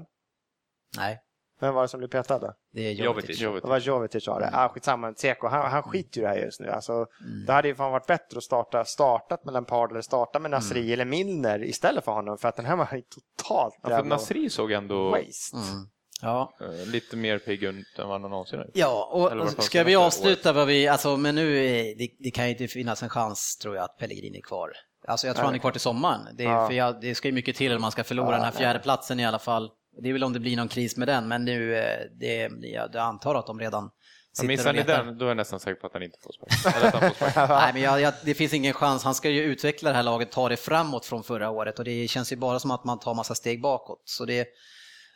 Nej, 0.97 1.21
Vem 1.61 1.75
var 1.75 1.83
det 1.83 1.89
som 1.89 1.99
blev 1.99 2.09
petad 2.09 2.39
då? 2.39 2.53
det 2.73 2.81
är 2.89 2.93
Jovetic. 2.93 3.41
jobbigt. 3.41 3.63
Det 3.63 3.69
var 3.69 3.79
Jovetic 3.79 4.27
var 4.29 4.41
det. 4.41 4.51
Ah, 4.53 4.69
skitsamma, 4.69 5.15
Seko, 5.17 5.47
han, 5.49 5.71
han 5.71 5.83
skiter 5.83 6.21
ju 6.21 6.23
i 6.23 6.29
det 6.29 6.35
här 6.35 6.45
just 6.45 6.61
nu. 6.61 6.69
Alltså, 6.71 7.07
Det 7.47 7.53
hade 7.53 7.69
ju 7.69 7.75
fan 7.75 7.93
varit 7.93 8.07
bättre 8.07 8.37
att 8.39 8.45
starta, 8.45 8.85
startat 8.85 9.45
med 9.45 9.55
Lampard 9.55 9.91
eller 9.91 10.01
starta 10.01 10.39
med 10.39 10.51
Nasri 10.51 10.93
eller 10.93 11.05
Milner 11.05 11.65
istället 11.65 12.05
för 12.05 12.13
honom. 12.13 12.39
För 12.39 12.49
att 12.49 12.57
den 12.57 12.65
här 12.67 12.77
var 12.77 12.89
ju 12.93 13.03
totalt 13.03 13.75
Ja, 13.83 13.89
för 13.89 14.05
Nasri 14.05 14.51
såg 14.51 14.73
ändå 14.73 15.11
waste. 15.11 15.57
Mm. 15.57 15.89
Ja, 16.23 16.53
eh, 16.61 16.87
lite 16.87 17.17
mer 17.17 17.39
pigg 17.39 17.63
ut 17.63 17.99
än 17.99 18.09
vad 18.09 18.21
han 18.21 18.31
någonsin 18.31 18.59
har. 18.59 18.71
Ja, 18.75 19.09
och 19.13 19.31
fan 19.53 19.63
ska 19.63 19.85
vi 19.85 19.97
avsluta 19.97 20.53
vad 20.53 20.67
vi, 20.67 20.89
alltså 20.89 21.17
men 21.17 21.35
nu, 21.35 21.59
är- 21.67 21.99
det, 21.99 22.09
det 22.19 22.31
kan 22.31 22.45
ju 22.45 22.51
inte 22.51 22.69
finnas 22.69 23.03
en 23.03 23.09
chans 23.09 23.57
tror 23.57 23.77
jag 23.77 23.85
att 23.85 23.97
Pellegrini 23.99 24.39
är 24.39 24.43
kvar. 24.43 24.71
Alltså 25.07 25.27
jag 25.27 25.37
tror 25.37 25.45
han 25.47 25.55
är 25.55 25.59
kvar 25.59 25.71
till 25.71 25.81
sommaren. 25.81 26.21
Det, 26.37 26.45
är, 26.45 26.49
Ja. 26.51 26.67
för 26.67 26.75
jag, 26.75 27.01
det 27.01 27.15
ska 27.15 27.29
ju 27.29 27.35
mycket 27.35 27.57
till 27.57 27.73
om 27.73 27.83
man 27.83 27.91
ska 27.93 28.05
förlora 28.05 28.31
den 28.31 28.45
här 28.45 28.51
fjärde 28.51 28.79
platsen 28.79 29.21
i 29.21 29.27
alla 29.27 29.39
fall. 29.39 29.71
Det 30.03 30.09
är 30.09 30.13
väl 30.13 30.25
om 30.25 30.33
det 30.33 30.41
blir 30.41 30.57
någon 30.57 30.69
kris 30.69 30.97
med 30.97 31.09
den, 31.09 31.29
men 31.29 31.45
nu, 31.45 31.77
eh, 31.77 32.01
det, 32.21 32.51
jag, 32.61 32.97
antar 32.97 33.35
att 33.35 33.47
de 33.47 33.61
redan 33.61 33.91
Ja, 34.39 34.41
sitter 34.41 34.49
Missar 34.49 34.71
och 34.71 34.77
ni 34.77 34.83
den, 34.83 35.19
då 35.19 35.25
är 35.25 35.29
jag 35.29 35.37
nästan 35.37 35.61
säker 35.61 35.81
på 35.81 35.87
att 35.87 35.93
han 35.93 36.03
inte 36.03 36.19
får 36.23 36.33
sparken. 36.33 37.15
Får. 37.15 37.49
Nej, 37.49 37.73
men 37.73 37.83
jag, 37.83 38.01
jag, 38.01 38.15
det 38.25 38.35
finns 38.35 38.55
ingen 38.55 38.73
chans. 38.73 39.05
Han 39.05 39.15
ska 39.15 39.31
ju 39.31 39.43
utveckla 39.43 39.91
det 39.91 39.97
här 39.97 40.03
laget, 40.03 40.33
ta 40.33 40.49
det 40.49 40.57
framåt 40.57 41.07
från 41.07 41.23
förra 41.23 41.51
året 41.51 41.79
och 41.79 41.85
det 41.85 42.09
känns 42.09 42.33
ju 42.33 42.37
bara 42.37 42.59
som 42.59 42.71
att 42.71 42.85
man 42.85 42.99
tar 42.99 43.15
massa 43.15 43.35
steg 43.35 43.63
bakåt. 43.63 44.03
Så 44.05 44.25
det, 44.25 44.49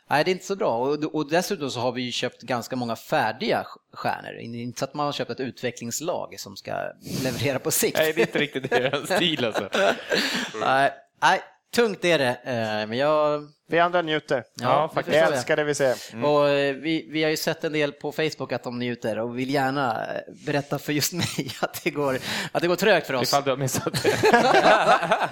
nej, 0.09 0.23
det 0.23 0.31
är 0.31 0.33
inte 0.33 0.45
så 0.45 0.55
bra. 0.55 0.77
Och, 0.77 1.15
och 1.15 1.29
dessutom 1.29 1.71
så 1.71 1.79
har 1.79 1.91
vi 1.91 2.01
ju 2.01 2.11
köpt 2.11 2.41
ganska 2.41 2.75
många 2.75 2.95
färdiga 2.95 3.65
stjärnor. 3.93 4.39
Inte 4.39 4.79
så 4.79 4.85
att 4.85 4.93
man 4.93 5.05
har 5.05 5.13
köpt 5.13 5.31
ett 5.31 5.39
utvecklingslag 5.39 6.39
som 6.39 6.55
ska 6.55 6.71
leverera 7.23 7.59
på 7.59 7.71
sikt. 7.71 7.97
Nej, 7.97 8.13
det 8.13 8.21
är 8.21 8.27
inte 8.27 8.39
riktigt 8.39 8.69
deras 8.69 9.15
stil 9.15 9.45
alltså. 9.45 9.69
nej, 10.61 10.91
nej, 11.21 11.41
tungt 11.73 12.05
är 12.05 12.19
det. 12.19 12.37
eh, 12.43 12.87
Men 12.87 12.97
jag... 12.97 13.47
Vi 13.67 13.79
andra 13.79 14.01
njuter. 14.01 14.43
Ja, 14.61 14.91
faktiskt. 14.93 15.13
det 15.13 15.19
Jag 15.19 15.33
älskar 15.33 15.55
det 15.55 15.63
vi 15.63 15.75
ser. 15.75 15.95
Och 16.25 16.49
eh, 16.49 16.75
vi, 16.75 17.09
vi 17.11 17.23
har 17.23 17.29
ju 17.29 17.37
sett 17.37 17.63
en 17.63 17.73
del 17.73 17.91
på 17.91 18.11
Facebook 18.11 18.51
att 18.51 18.63
de 18.63 18.79
njuter 18.79 19.19
och 19.19 19.39
vill 19.39 19.49
gärna 19.53 20.05
eh, 20.05 20.21
berätta 20.45 20.79
för 20.79 20.93
just 20.93 21.13
mig 21.21 21.51
att 21.61 21.83
det 21.83 21.89
går, 21.89 22.17
att 22.51 22.61
det 22.61 22.67
går 22.67 22.75
trögt 22.75 23.07
för 23.07 23.13
oss. 23.13 23.23
Ifall 23.23 23.43
du 23.43 23.49
har 23.49 23.57
missat 23.57 24.03
det. 24.03 24.09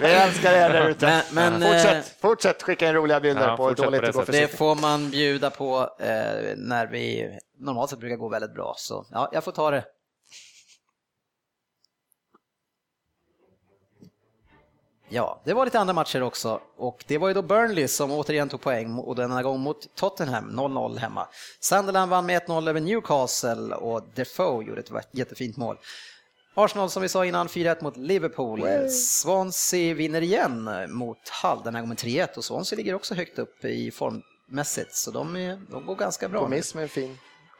Vi 0.00 0.06
älskar 0.12 0.52
er 0.52 0.68
där 0.70 0.88
ute. 0.88 1.22
Men, 1.32 1.52
men, 1.52 1.62
eh, 1.62 1.68
Fortsätt, 1.72 2.14
fortsätt 2.20 2.62
skicka 2.62 2.88
in 2.88 2.94
roliga 2.94 3.20
bilder 3.20 3.48
Ja, 3.48 3.56
på 3.56 3.68
hur 3.68 3.74
dåligt 3.74 4.00
på 4.00 4.06
det 4.06 4.12
går 4.12 4.24
för 4.24 4.32
Det 4.32 4.48
får 4.48 4.74
man 4.74 5.10
bjuda 5.10 5.50
på 5.50 5.80
eh, 6.00 6.06
när 6.56 6.86
vi 6.86 7.30
normalt 7.58 7.90
sett 7.90 7.98
brukar 7.98 8.16
gå 8.16 8.28
väldigt 8.28 8.54
bra. 8.54 8.74
Så 8.78 9.06
ja, 9.10 9.30
jag 9.32 9.44
får 9.44 9.52
ta 9.52 9.70
det. 9.70 9.84
Ja, 15.14 15.40
det 15.44 15.54
var 15.54 15.64
lite 15.64 15.78
andra 15.78 15.94
matcher 15.94 16.22
också 16.22 16.60
och 16.76 17.04
det 17.06 17.18
var 17.18 17.28
ju 17.28 17.34
då 17.34 17.42
Burnley 17.42 17.88
som 17.88 18.12
återigen 18.12 18.48
tog 18.48 18.60
poäng 18.60 18.98
och 18.98 19.16
denna 19.16 19.42
gång 19.42 19.60
mot 19.60 19.94
Tottenham 19.94 20.50
0-0 20.50 20.98
hemma. 20.98 21.28
Sunderland 21.60 22.10
vann 22.10 22.26
med 22.26 22.42
1-0 22.42 22.68
över 22.68 22.80
Newcastle 22.80 23.74
och 23.74 24.02
Defoe 24.14 24.64
gjorde 24.64 24.80
ett 24.80 25.08
jättefint 25.10 25.56
mål. 25.56 25.76
Arsenal 26.54 26.90
som 26.90 27.02
vi 27.02 27.08
sa 27.08 27.26
innan 27.26 27.48
4-1 27.48 27.82
mot 27.82 27.96
Liverpool. 27.96 28.62
Swansea 28.90 29.94
vinner 29.94 30.22
igen 30.22 30.70
mot 30.88 31.28
Hull, 31.42 31.58
den 31.64 31.74
här 31.74 31.82
gången 31.82 31.96
3-1 31.96 32.36
och 32.36 32.44
Swansea 32.44 32.76
ligger 32.76 32.94
också 32.94 33.14
högt 33.14 33.38
upp 33.38 33.64
i 33.64 33.90
formmässigt 33.90 34.94
så 34.94 35.10
de, 35.10 35.36
är, 35.36 35.60
de 35.70 35.86
går 35.86 35.96
ganska 35.96 36.28
bra. 36.28 36.40
Gå 36.40 36.48
nu. 36.48 36.56
miss 36.56 36.74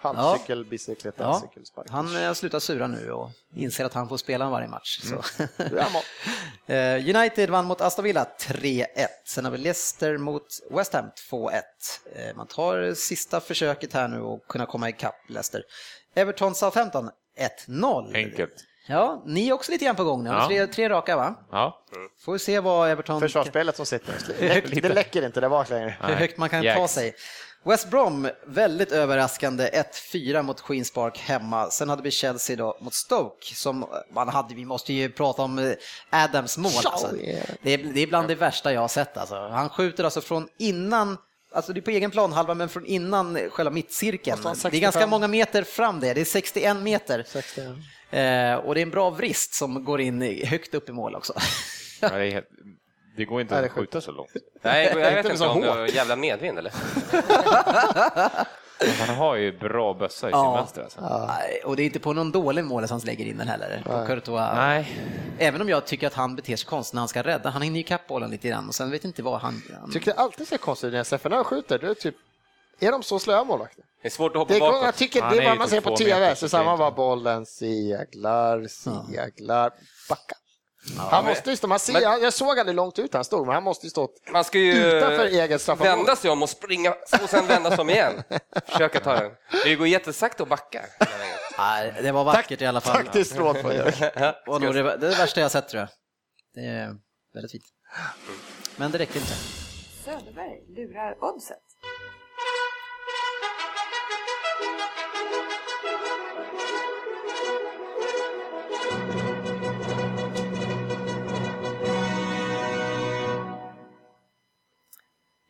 med 0.03 0.11
en 0.11 0.17
fin 0.17 0.25
halvcykel, 0.25 0.65
bicykleta, 0.65 1.23
Ja, 1.23 1.41
cykelspark. 1.41 1.87
han 1.91 2.25
eh, 2.25 2.33
slutar 2.33 2.59
sura 2.59 2.87
nu 2.87 3.13
och 3.13 3.31
inser 3.57 3.85
att 3.85 3.95
han 3.95 4.09
får 4.09 4.17
spela 4.17 4.51
varje 4.51 4.69
match. 4.69 5.01
Så. 5.03 5.23
Ja, 5.77 5.87
må- 5.93 6.03
Eh, 6.67 7.17
United 7.17 7.51
vann 7.51 7.65
mot 7.65 7.81
Aston 7.81 8.05
Villa 8.05 8.27
3-1. 8.41 8.87
Sen 9.27 9.45
har 9.45 9.53
vi 9.53 9.59
Leicester 9.59 10.17
mot 10.19 10.47
West 10.71 10.93
Ham 10.93 11.05
2-1. 11.31 11.53
Eh, 12.15 12.35
Man 12.37 12.47
tar 12.47 12.95
sista 12.95 13.41
försöket 13.41 13.93
här 13.93 14.09
nu 14.09 14.21
och 14.21 14.47
kunna 14.49 14.67
komma 14.67 14.89
ikapp 14.89 15.15
Leicester. 15.29 15.63
Everton 16.15 16.55
Southampton 16.55 17.11
1-0. 17.69 18.15
Enkelt. 18.17 18.55
Ja, 18.87 19.23
ni 19.27 19.49
är 19.49 19.53
också 19.53 19.73
lite 19.73 19.85
grann 19.85 19.97
på 19.97 20.05
gång 20.05 20.25
nu. 20.25 20.31
Har 20.31 20.37
Ja. 20.41 20.47
Tre, 20.49 20.67
tre 20.67 20.89
raka 20.89 21.17
va? 21.17 21.35
Ja. 21.51 21.83
Får 22.21 22.33
vi 22.33 22.39
se 22.39 22.61
vad 22.61 22.91
Everton... 22.91 23.21
Försvarsspelet 23.21 23.77
som 23.77 23.87
sitter. 23.87 24.15
Det 24.81 24.89
läcker 24.95 25.25
inte 25.27 25.41
där 25.41 25.49
bak 25.49 25.71
längre. 25.71 25.97
hur 26.01 26.15
högt 26.15 26.37
man 26.39 26.49
kan 26.49 26.61
ta 26.63 26.67
Jax. 26.67 26.93
sig. 26.93 27.15
West 27.65 27.91
Brom, 27.91 28.29
väldigt 28.47 28.93
överraskande, 28.93 29.71
1-4 30.13 30.43
mot 30.43 30.63
Queens 30.63 30.91
Park 30.91 31.19
hemma. 31.19 31.71
Sen 31.71 31.89
hade 31.89 32.03
vi 32.03 32.11
Chelsea 32.11 32.57
då 32.57 32.79
mot 32.81 32.95
Stoke, 32.95 33.55
som 33.55 33.87
man 34.13 34.29
hade, 34.29 34.55
vi 34.55 34.65
måste 34.65 34.93
ju 34.93 35.11
prata 35.11 35.43
om 35.43 35.59
eh, 35.59 35.73
Adams 36.11 36.59
mål. 36.59 36.73
Alltså. 36.85 37.15
Det, 37.63 37.75
är, 37.75 37.79
det 37.95 38.01
är 38.01 38.07
bland 38.07 38.29
det 38.29 38.35
värsta 38.35 38.73
jag 38.73 38.81
har 38.81 38.89
sett. 38.89 39.17
Alltså. 39.17 39.35
Han 39.35 39.69
skjuter 39.69 40.05
alltså 40.05 40.21
från 40.21 40.49
innan, 40.59 41.19
alltså 41.53 41.73
det 41.73 41.81
är 41.81 41.83
på 41.83 41.91
egen 41.91 42.11
planhalva, 42.11 42.55
men 42.55 42.69
från 42.69 42.87
innan 42.87 43.39
själva 43.51 43.71
mittcirkeln. 43.71 44.43
Det 44.43 44.49
är 44.49 44.53
ganska 44.53 44.71
65? 44.71 45.11
många 45.11 45.29
meter 45.29 45.63
fram 45.63 46.01
det, 46.01 46.15
det 46.15 46.21
är 46.21 46.25
61 46.25 46.77
meter. 46.77 47.25
60. 47.29 47.61
Eh, 47.61 48.55
och 48.55 48.75
det 48.75 48.81
är 48.81 48.83
en 48.83 48.91
bra 48.91 49.11
vrist 49.11 49.55
som 49.55 49.85
går 49.85 50.01
in 50.01 50.23
högt 50.45 50.75
upp 50.75 50.89
i 50.89 50.93
mål 50.93 51.15
också. 51.15 51.33
Ja, 52.01 52.09
det, 52.09 52.27
är 52.27 52.31
helt, 52.31 52.49
det 53.17 53.25
går 53.25 53.41
inte 53.41 53.55
Nej, 53.55 53.63
det 53.63 53.67
att 53.69 53.73
skjuta 53.73 54.01
så 54.01 54.13
långt. 54.13 54.31
Nej, 54.63 54.87
jag 54.87 54.95
vet 55.23 55.27
Inte 55.31 55.47
om 55.47 55.61
det 55.61 55.69
var 55.69 55.87
jävla 55.87 56.17
medvind 56.17 56.59
eller? 56.59 56.73
Han 59.07 59.17
har 59.17 59.37
ju 59.37 59.59
bra 59.59 59.95
bössa 59.95 60.29
i 60.29 60.33
sin 60.33 60.41
Ja. 60.41 60.55
vänster. 60.57 60.83
Alltså. 60.83 61.27
Nej, 61.29 61.63
och 61.65 61.77
det 61.77 61.83
är 61.83 61.85
inte 61.85 62.01
på 62.01 62.13
någon 62.13 62.33
dålig 62.33 62.65
mål 62.65 62.89
som 62.89 62.95
han 62.99 63.07
lägger 63.07 63.25
in 63.25 63.39
den 63.39 63.49
heller. 63.49 63.83
På 63.85 64.07
Courtois. 64.07 64.51
Nej. 64.55 64.97
Även 65.39 65.61
om 65.61 65.69
jag 65.69 65.87
tycker 65.87 66.07
att 66.07 66.15
han 66.15 66.37
beter 66.37 66.57
sig 66.57 66.67
konstigt 66.67 66.95
när 66.95 67.01
han 67.01 67.09
ska 67.09 67.23
rädda. 67.23 67.51
Han 67.51 67.63
hinner 67.63 67.75
ju 67.77 67.81
ikapp 67.81 68.07
bollen 68.07 68.31
lite 68.31 68.49
grann 68.49 68.69
och 68.69 68.75
sen 68.75 68.91
vet 68.91 69.05
inte 69.05 69.23
vad 69.23 69.41
han... 69.41 69.63
han... 69.81 69.93
Tycker 69.93 70.15
det 70.15 70.21
alltid 70.21 70.49
ser 70.49 70.57
konstigt 70.59 70.87
ut 70.89 70.93
när 70.93 71.05
SFN 71.05 71.45
skjuter. 71.45 71.79
Det 71.79 71.87
är, 71.91 71.95
typ, 71.95 72.15
är 72.81 72.93
de 72.93 73.03
så 73.03 73.19
slöa 73.19 73.45
målvakter? 73.45 73.85
Det 74.03 74.09
är 74.09 74.11
svårt 74.11 74.33
att 74.33 74.39
hoppa 74.39 74.53
Det 74.53 74.57
är, 74.59 74.61
bakåt. 74.61 74.85
jag 74.85 74.95
tycker 74.97 75.21
det 75.31 75.37
är 75.37 75.41
är 75.43 75.49
vad 75.49 75.59
man 75.59 75.67
typ 75.69 75.85
ser 75.85 75.91
på 75.91 75.97
TV. 75.97 76.21
meter, 76.21 76.35
Så 76.35 76.49
samma 76.49 76.77
var 76.77 76.91
bollen, 76.91 77.47
seglar, 77.47 78.67
seglar, 78.69 79.71
backa. 80.09 80.35
Han 80.99 81.25
måste 81.25 81.51
ju 81.51 81.57
stå, 81.57 81.67
man 81.67 81.79
ser, 81.79 81.93
Men- 81.93 82.03
jag 82.03 82.33
såg 82.33 82.59
aldrig 82.59 82.77
långt 82.77 82.99
ut 82.99 83.15
han 83.15 83.25
stod, 83.25 83.47
men 83.47 83.55
han 83.55 83.63
måste 83.63 83.87
ju 83.87 83.91
stå 83.91 84.09
Man 84.33 84.45
ska 84.45 84.59
ju 84.59 84.73
utanför 84.73 85.25
eget 85.27 85.61
straffområde. 85.61 85.97
vända 85.97 86.17
sig 86.17 86.31
om 86.31 86.43
och 86.43 86.49
springa 86.51 86.93
och 87.23 87.29
sen 87.31 87.47
vända 87.47 87.71
sig 87.71 87.79
om 87.81 87.91
igen. 87.91 88.23
Försöka 88.67 89.01
ta 89.01 89.15
den. 89.15 89.33
Det 89.65 89.75
går 89.75 89.87
jättesakta 89.87 90.43
att 90.43 90.49
backa. 90.49 90.85
Nej, 91.59 91.95
det 92.03 92.13
var 92.13 92.25
vackert 92.25 92.63
i 92.63 92.67
alla 92.67 92.81
fall. 92.81 92.97
Taktiskt 92.97 93.31
stråt 93.31 93.63
på 93.63 93.69
var 94.47 94.61
nog 94.61 94.75
det, 94.75 94.83
det 94.83 94.93
är 94.93 94.99
det 94.99 95.17
värsta 95.17 95.41
jag 95.41 95.51
sett 95.51 95.69
tror 95.69 95.81
jag. 95.81 95.89
Det 96.55 96.69
är 96.69 96.97
väldigt 97.35 97.53
fint. 97.53 97.65
Men 98.77 98.91
det 98.91 98.99
räcker 98.99 99.17
inte. 99.21 99.33
Söderberg 100.05 100.75
lurar 100.77 101.17
oddset. 101.25 101.59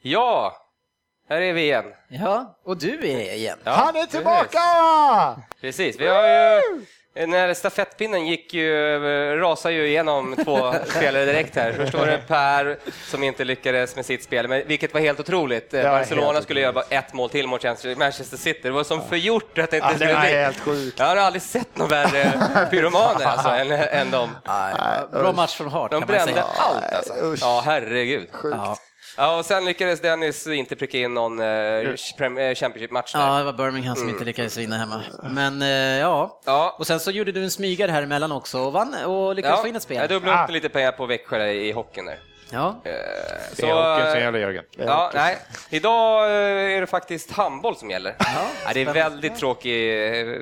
Ja, 0.02 0.56
här 1.28 1.40
är 1.40 1.52
vi 1.52 1.62
igen. 1.62 1.84
Ja, 2.08 2.58
och 2.64 2.76
du 2.76 2.94
är 2.94 3.34
igen. 3.34 3.58
Ja, 3.64 3.70
Han 3.72 3.96
är 3.96 4.06
tillbaka! 4.06 4.58
Precis, 5.60 6.00
vi 6.00 6.06
har 6.06 6.28
ju... 6.28 6.60
Den 7.14 7.32
här 7.32 7.54
stafettpinnen 7.54 8.26
gick 8.26 8.54
ju, 8.54 8.98
rasade 9.36 9.74
ju 9.74 9.86
igenom 9.86 10.36
två 10.44 10.74
spelare 10.86 11.24
direkt 11.24 11.56
här. 11.56 11.72
Först 11.72 11.94
var 11.94 12.06
det 12.06 12.18
Per 12.28 12.78
som 13.10 13.22
inte 13.22 13.44
lyckades 13.44 13.96
med 13.96 14.06
sitt 14.06 14.22
spel, 14.24 14.48
men 14.48 14.66
vilket 14.66 14.94
var 14.94 15.00
helt 15.00 15.20
otroligt. 15.20 15.72
var 15.72 15.82
Barcelona 15.82 16.32
helt 16.32 16.44
skulle 16.44 16.60
göra 16.60 16.72
bara 16.72 16.84
ett 16.88 17.12
mål 17.12 17.30
till 17.30 17.46
mot 17.46 17.64
Manchester 17.96 18.36
City. 18.36 18.60
Det 18.62 18.70
var 18.70 18.84
som 18.84 19.02
förgjort 19.08 19.58
att 19.58 19.70
det 19.70 19.76
inte 19.76 19.88
Ja, 19.88 19.92
det 19.92 19.98
skulle 19.98 20.20
bli. 20.20 20.30
helt 20.30 20.60
sjukt. 20.60 20.98
Jag 20.98 21.06
har 21.06 21.16
aldrig 21.16 21.42
sett 21.42 21.76
någon 21.76 21.88
värre 21.88 22.32
pyromaner 22.70 23.26
alltså, 23.26 23.48
än, 23.48 23.72
än 23.72 24.10
dem. 24.10 24.30
Bra 25.12 25.32
match 25.32 25.56
från 25.56 25.68
Hart 25.68 25.90
De 25.90 26.00
brände 26.00 26.42
allt 26.42 26.92
alltså. 26.92 27.46
Ja, 27.46 27.62
herregud. 27.64 28.28
Sjukt. 28.32 28.56
Ja. 28.60 28.76
Ja, 29.16 29.38
och 29.38 29.44
sen 29.44 29.64
lyckades 29.64 30.00
Dennis 30.00 30.46
inte 30.46 30.76
pricka 30.76 30.98
in 30.98 31.14
någon 31.14 31.40
eh, 31.40 31.46
eh, 31.46 31.94
Championship-match 32.54 33.12
där. 33.12 33.20
Ja, 33.20 33.38
det 33.38 33.44
var 33.44 33.52
Birmingham 33.52 33.96
som 33.96 34.08
inte 34.08 34.24
lyckades 34.24 34.56
vinna 34.58 34.76
hemma. 34.78 35.02
Men 35.22 35.62
eh, 35.62 35.68
ja, 35.98 36.40
Ja. 36.44 36.76
och 36.78 36.86
sen 36.86 37.00
så 37.00 37.10
gjorde 37.10 37.32
du 37.32 37.42
en 37.42 37.50
smygare 37.50 37.90
här 37.92 38.02
emellan 38.02 38.32
också 38.32 38.58
och 38.60 38.72
vann 38.72 38.94
och 39.04 39.34
lyckades 39.34 39.60
få 39.60 39.66
in 39.66 39.70
ett 39.70 39.74
jag 39.74 39.82
spel. 39.82 40.08
dubblade 40.08 40.38
Ah. 40.38 40.44
upp 40.44 40.50
lite 40.50 40.68
pengar 40.68 40.92
på 40.92 41.06
Växjö 41.06 41.46
i 41.46 41.72
hockeyn 41.72 42.04
där. 42.06 42.18
Ja, 42.50 42.68
Eh, 42.84 42.92
Det 43.56 43.62
är 43.68 43.74
hockeyn 43.74 44.06
som 44.10 44.18
eh, 44.18 44.24
gäller 44.24 44.38
Jörgen. 44.38 44.64
Ja, 44.78 45.10
nej. 45.14 45.38
Idag 45.70 46.30
är 46.30 46.80
det 46.80 46.86
faktiskt 46.86 47.30
handboll 47.30 47.76
som 47.76 47.90
gäller. 47.90 48.14
Ja, 48.18 48.70
det 48.74 48.80
är 48.82 48.92
väldigt 48.94 49.36
tråkig, 49.36 50.08
eh, 50.30 50.36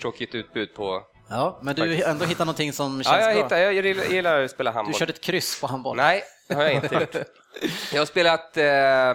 tråkigt 0.00 0.34
utbud 0.34 0.74
på... 0.74 1.02
ja, 1.30 1.58
men 1.62 1.74
du 1.74 2.02
ändå 2.02 2.24
hittade 2.24 2.44
någonting 2.44 2.72
som 2.72 3.02
känns 3.02 3.16
Ja, 3.16 3.20
jag, 3.22 3.34
bra. 3.34 3.42
hittar, 3.42 3.58
jag 3.58 3.86
gillar, 4.12 4.42
att 4.44 4.50
spela 4.50 4.70
Du 4.70 4.74
handboll. 4.74 4.94
körde 4.98 5.12
ett 5.12 5.20
kryss 5.20 5.60
på 5.60 5.66
handboll. 5.66 5.96
Nej, 5.96 6.22
det 6.48 6.54
har 6.54 6.62
jag 6.62 6.72
inte 6.72 6.94
gjort. 6.94 7.14
Jag 7.92 8.00
har 8.00 8.06
spelat 8.06 8.56
eh, 8.56 9.14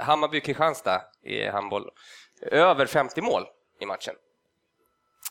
Hammarby-Kristianstad 0.00 1.00
i 1.22 1.46
handboll. 1.46 1.90
Över 2.42 2.86
50 2.86 3.20
mål 3.20 3.42
i 3.80 3.86
matchen. 3.86 4.14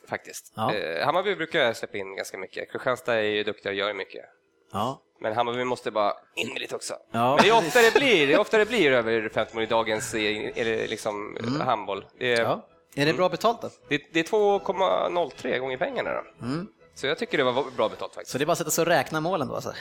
Faktiskt. 0.10 0.54
Ja. 0.56 0.74
Eh, 0.74 1.06
Hammarby 1.06 1.36
brukar 1.36 1.74
släppa 1.74 1.98
in 1.98 2.16
ganska 2.16 2.38
mycket. 2.38 2.72
Kristianstad 2.72 3.16
är 3.16 3.22
ju 3.22 3.44
duktiga 3.44 3.72
och 3.72 3.76
gör 3.78 3.94
mycket. 3.94 4.26
Ja. 4.72 5.02
Men 5.20 5.34
Hammarby 5.36 5.64
måste 5.64 5.92
bara 5.92 6.14
in 6.36 6.54
med 6.54 6.62
lite 6.62 6.76
också. 6.76 6.94
Ja, 7.12 7.36
Men 7.36 7.44
det 7.44 7.50
är 7.50 7.58
ofta 7.58 7.82
det 7.82 7.94
blir, 7.94 8.28
det 8.28 8.34
är 8.34 8.40
ofta 8.40 8.58
det 8.58 8.66
blir 8.66 8.92
över 8.92 9.30
50 9.30 9.56
mål 9.56 9.64
i 9.64 9.66
dagens 9.66 10.16
är 10.16 10.66
det 10.66 10.88
liksom 10.88 11.38
handboll. 11.62 12.06
Det 12.20 12.34
är, 12.34 12.42
ja. 12.42 12.68
Är 12.96 13.06
det 13.06 13.14
bra 13.14 13.30
betalt 13.30 13.62
då? 13.62 13.70
det, 13.90 14.02
det 14.14 14.20
är 14.20 14.24
2,03 14.24 15.60
gånger 15.60 15.78
pengarna 15.78 16.10
då. 16.14 16.46
Mm. 16.46 16.68
Så 16.98 17.08
jag 17.08 17.18
tycker 17.18 17.38
det 17.38 17.44
var 17.44 17.72
bra 17.78 17.90
betalt 17.90 18.14
faktiskt. 18.14 18.32
Så 18.32 18.38
det 18.38 18.44
är 18.44 18.46
bara 18.46 18.52
att 18.52 18.58
sätta 18.58 18.72
sig 18.72 18.82
och 18.82 18.88
räkna 18.88 19.22
målen 19.22 19.48
då 19.48 19.56
alltså? 19.56 19.74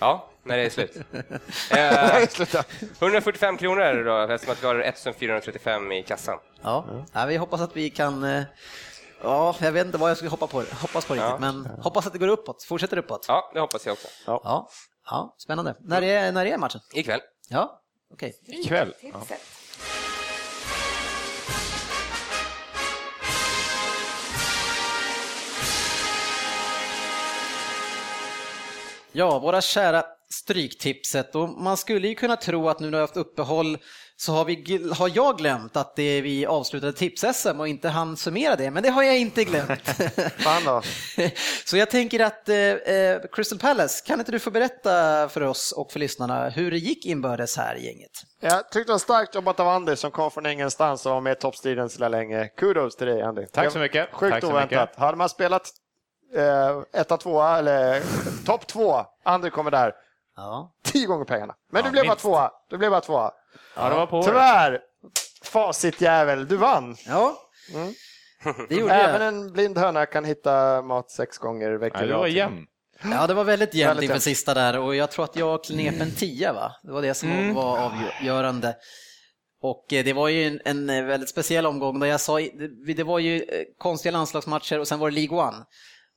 Ja, 0.00 0.28
när 0.44 0.56
det 0.56 0.62
är 0.62 0.70
slut. 0.70 0.96
Eh, 1.70 2.62
145 3.00 3.56
kronor 3.56 3.80
är 3.82 3.94
det 3.94 4.04
då, 4.04 4.18
eftersom 4.34 4.52
att 4.52 4.62
vi 4.62 4.66
har 4.66 4.74
1435 4.80 5.92
i 5.92 6.02
kassan. 6.02 6.38
Ja. 6.62 6.84
ja, 7.12 7.24
vi 7.26 7.36
hoppas 7.36 7.60
att 7.60 7.76
vi 7.76 7.90
kan... 7.90 8.24
eh, 8.24 8.42
Ja, 9.22 9.56
jag 9.60 9.72
vet 9.72 9.86
inte 9.86 9.98
vad 9.98 10.10
jag 10.10 10.16
skulle 10.16 10.30
hoppa 10.30 10.46
på, 10.46 10.58
hoppas 10.80 11.04
på 11.06 11.14
riktigt, 11.14 11.30
Ja. 11.30 11.38
men 11.40 11.66
hoppas 11.66 12.06
att 12.06 12.12
det 12.12 12.18
går 12.18 12.28
uppåt, 12.28 12.62
fortsätter 12.62 12.96
uppåt. 12.96 13.24
Ja, 13.28 13.50
det 13.54 13.60
hoppas 13.60 13.86
jag 13.86 13.92
också. 13.92 14.08
Ja, 14.26 14.68
ja 15.10 15.34
spännande. 15.38 15.74
När 15.80 16.02
är, 16.02 16.32
när 16.32 16.46
är 16.46 16.58
matchen? 16.58 16.80
Ikväll. 16.94 17.20
Ja, 17.48 17.82
okej. 18.14 18.34
Ikväll. 18.46 18.94
Ja. 19.00 19.20
Ja, 29.12 29.38
våra 29.38 29.60
kära 29.60 30.04
Stryktipset. 30.32 31.34
Och 31.34 31.48
man 31.48 31.76
skulle 31.76 32.08
ju 32.08 32.14
kunna 32.14 32.36
tro 32.36 32.68
att 32.68 32.80
nu 32.80 32.86
när 32.86 32.90
vi 32.90 32.96
har 32.96 33.02
haft 33.02 33.16
uppehåll 33.16 33.78
så 34.16 34.32
har, 34.32 34.44
vi, 34.44 34.90
har 34.98 35.10
jag 35.14 35.38
glömt 35.38 35.76
att 35.76 35.96
det 35.96 36.20
vi 36.20 36.46
avslutade 36.46 36.92
tips-SM 36.92 37.60
och 37.60 37.68
inte 37.68 37.88
hann 37.88 38.16
summera 38.16 38.56
det, 38.56 38.70
men 38.70 38.82
det 38.82 38.90
har 38.90 39.02
jag 39.02 39.18
inte 39.18 39.44
glömt. 39.44 39.88
Fan 40.38 40.64
då. 40.64 40.82
så 41.64 41.76
jag 41.76 41.90
tänker 41.90 42.20
att 42.20 42.48
eh, 42.48 42.56
eh, 42.56 43.20
Crystal 43.32 43.58
Palace, 43.58 44.06
kan 44.06 44.18
inte 44.18 44.32
du 44.32 44.38
få 44.38 44.50
berätta 44.50 45.28
för 45.28 45.40
oss 45.40 45.72
och 45.72 45.92
för 45.92 45.98
lyssnarna 45.98 46.48
hur 46.48 46.70
det 46.70 46.78
gick 46.78 47.06
inbördes 47.06 47.56
här 47.56 47.76
i 47.76 47.86
gänget? 47.86 48.10
Jag 48.40 48.70
tyckte 48.70 48.88
det 48.88 48.92
var 48.92 48.98
starkt 48.98 49.34
jobbat 49.34 49.60
av 49.60 49.68
Andy 49.68 49.96
som 49.96 50.10
kom 50.10 50.30
från 50.30 50.46
ingenstans 50.46 51.06
och 51.06 51.12
var 51.12 51.20
med 51.20 51.32
i 51.32 51.40
toppstriden 51.40 51.90
så 51.90 52.08
länge. 52.08 52.48
Kudos 52.48 52.96
till 52.96 53.06
dig 53.06 53.22
Andy. 53.22 53.46
Tack 53.46 53.72
så 53.72 53.78
mycket. 53.78 54.08
Sjukt 54.12 54.32
Tack 54.32 54.44
oväntat. 54.44 54.70
mycket. 54.70 54.96
Hade 54.96 55.16
man 55.16 55.28
spelat 55.28 55.72
eh, 56.34 57.00
etta, 57.00 57.16
tvåa 57.16 57.58
eller 57.58 58.02
topp 58.46 58.66
två, 58.66 59.04
Andy 59.24 59.50
kommer 59.50 59.70
där, 59.70 59.92
Ja, 60.36 60.72
tio 60.84 61.06
gånger 61.06 61.24
pengarna. 61.24 61.54
Men 61.72 61.80
Ja, 61.80 61.86
du 61.86 61.90
blev 61.92 62.04
bara 62.04 62.08
minst. 62.12 62.22
tvåa. 62.22 62.50
Du 62.70 62.78
blev 62.78 62.90
bara 62.90 63.00
tvåa. 63.00 63.30
Ja, 63.76 63.88
det 63.88 63.94
var 63.94 64.06
på. 64.06 64.22
Tyvärr, 64.22 64.80
facitjävel, 65.44 66.48
du 66.48 66.56
vann. 66.56 66.96
ja. 67.06 67.36
Mm. 67.74 67.92
det 68.68 68.74
gjorde 68.74 68.94
Även 68.94 69.20
jag. 69.22 69.28
en 69.28 69.52
blind 69.52 69.78
höna 69.78 70.06
kan 70.06 70.24
hitta 70.24 70.82
mat 70.82 71.10
sex 71.10 71.38
gånger 71.38 71.72
i 71.74 71.76
veckan. 71.76 72.00
Ja, 72.00 72.06
det 72.06 72.14
var 72.14 72.26
jämn. 72.26 72.66
Ja, 73.02 73.26
det 73.26 73.34
var 73.34 73.44
väldigt 73.44 73.74
jämnt 73.74 74.02
inför 74.02 74.12
jämnt. 74.14 74.22
sista 74.22 74.54
där 74.54 74.78
och 74.78 74.94
jag 74.94 75.10
tror 75.10 75.24
att 75.24 75.36
jag 75.36 75.64
knep 75.64 76.00
en 76.00 76.10
tia, 76.14 76.52
va? 76.52 76.72
Det 76.82 76.92
var 76.92 77.02
det 77.02 77.14
som 77.14 77.30
Mm. 77.32 77.54
var 77.54 77.78
avgörande. 77.78 78.76
Och 79.62 79.92
eh, 79.92 80.04
det 80.04 80.12
var 80.12 80.28
ju 80.28 80.60
en, 80.64 80.90
eh, 80.90 81.04
väldigt 81.04 81.28
speciell 81.28 81.66
omgång 81.66 82.00
där 82.00 82.06
jag 82.06 82.20
sa, 82.20 82.38
det, 82.38 82.94
det 82.94 83.04
var 83.04 83.18
ju 83.18 83.36
eh, 83.36 83.62
konstiga 83.78 84.12
landslagsmatcher 84.12 84.78
och 84.78 84.88
sen 84.88 84.98
var 84.98 85.10
det 85.10 85.14
League 85.16 85.38
One. 85.38 85.56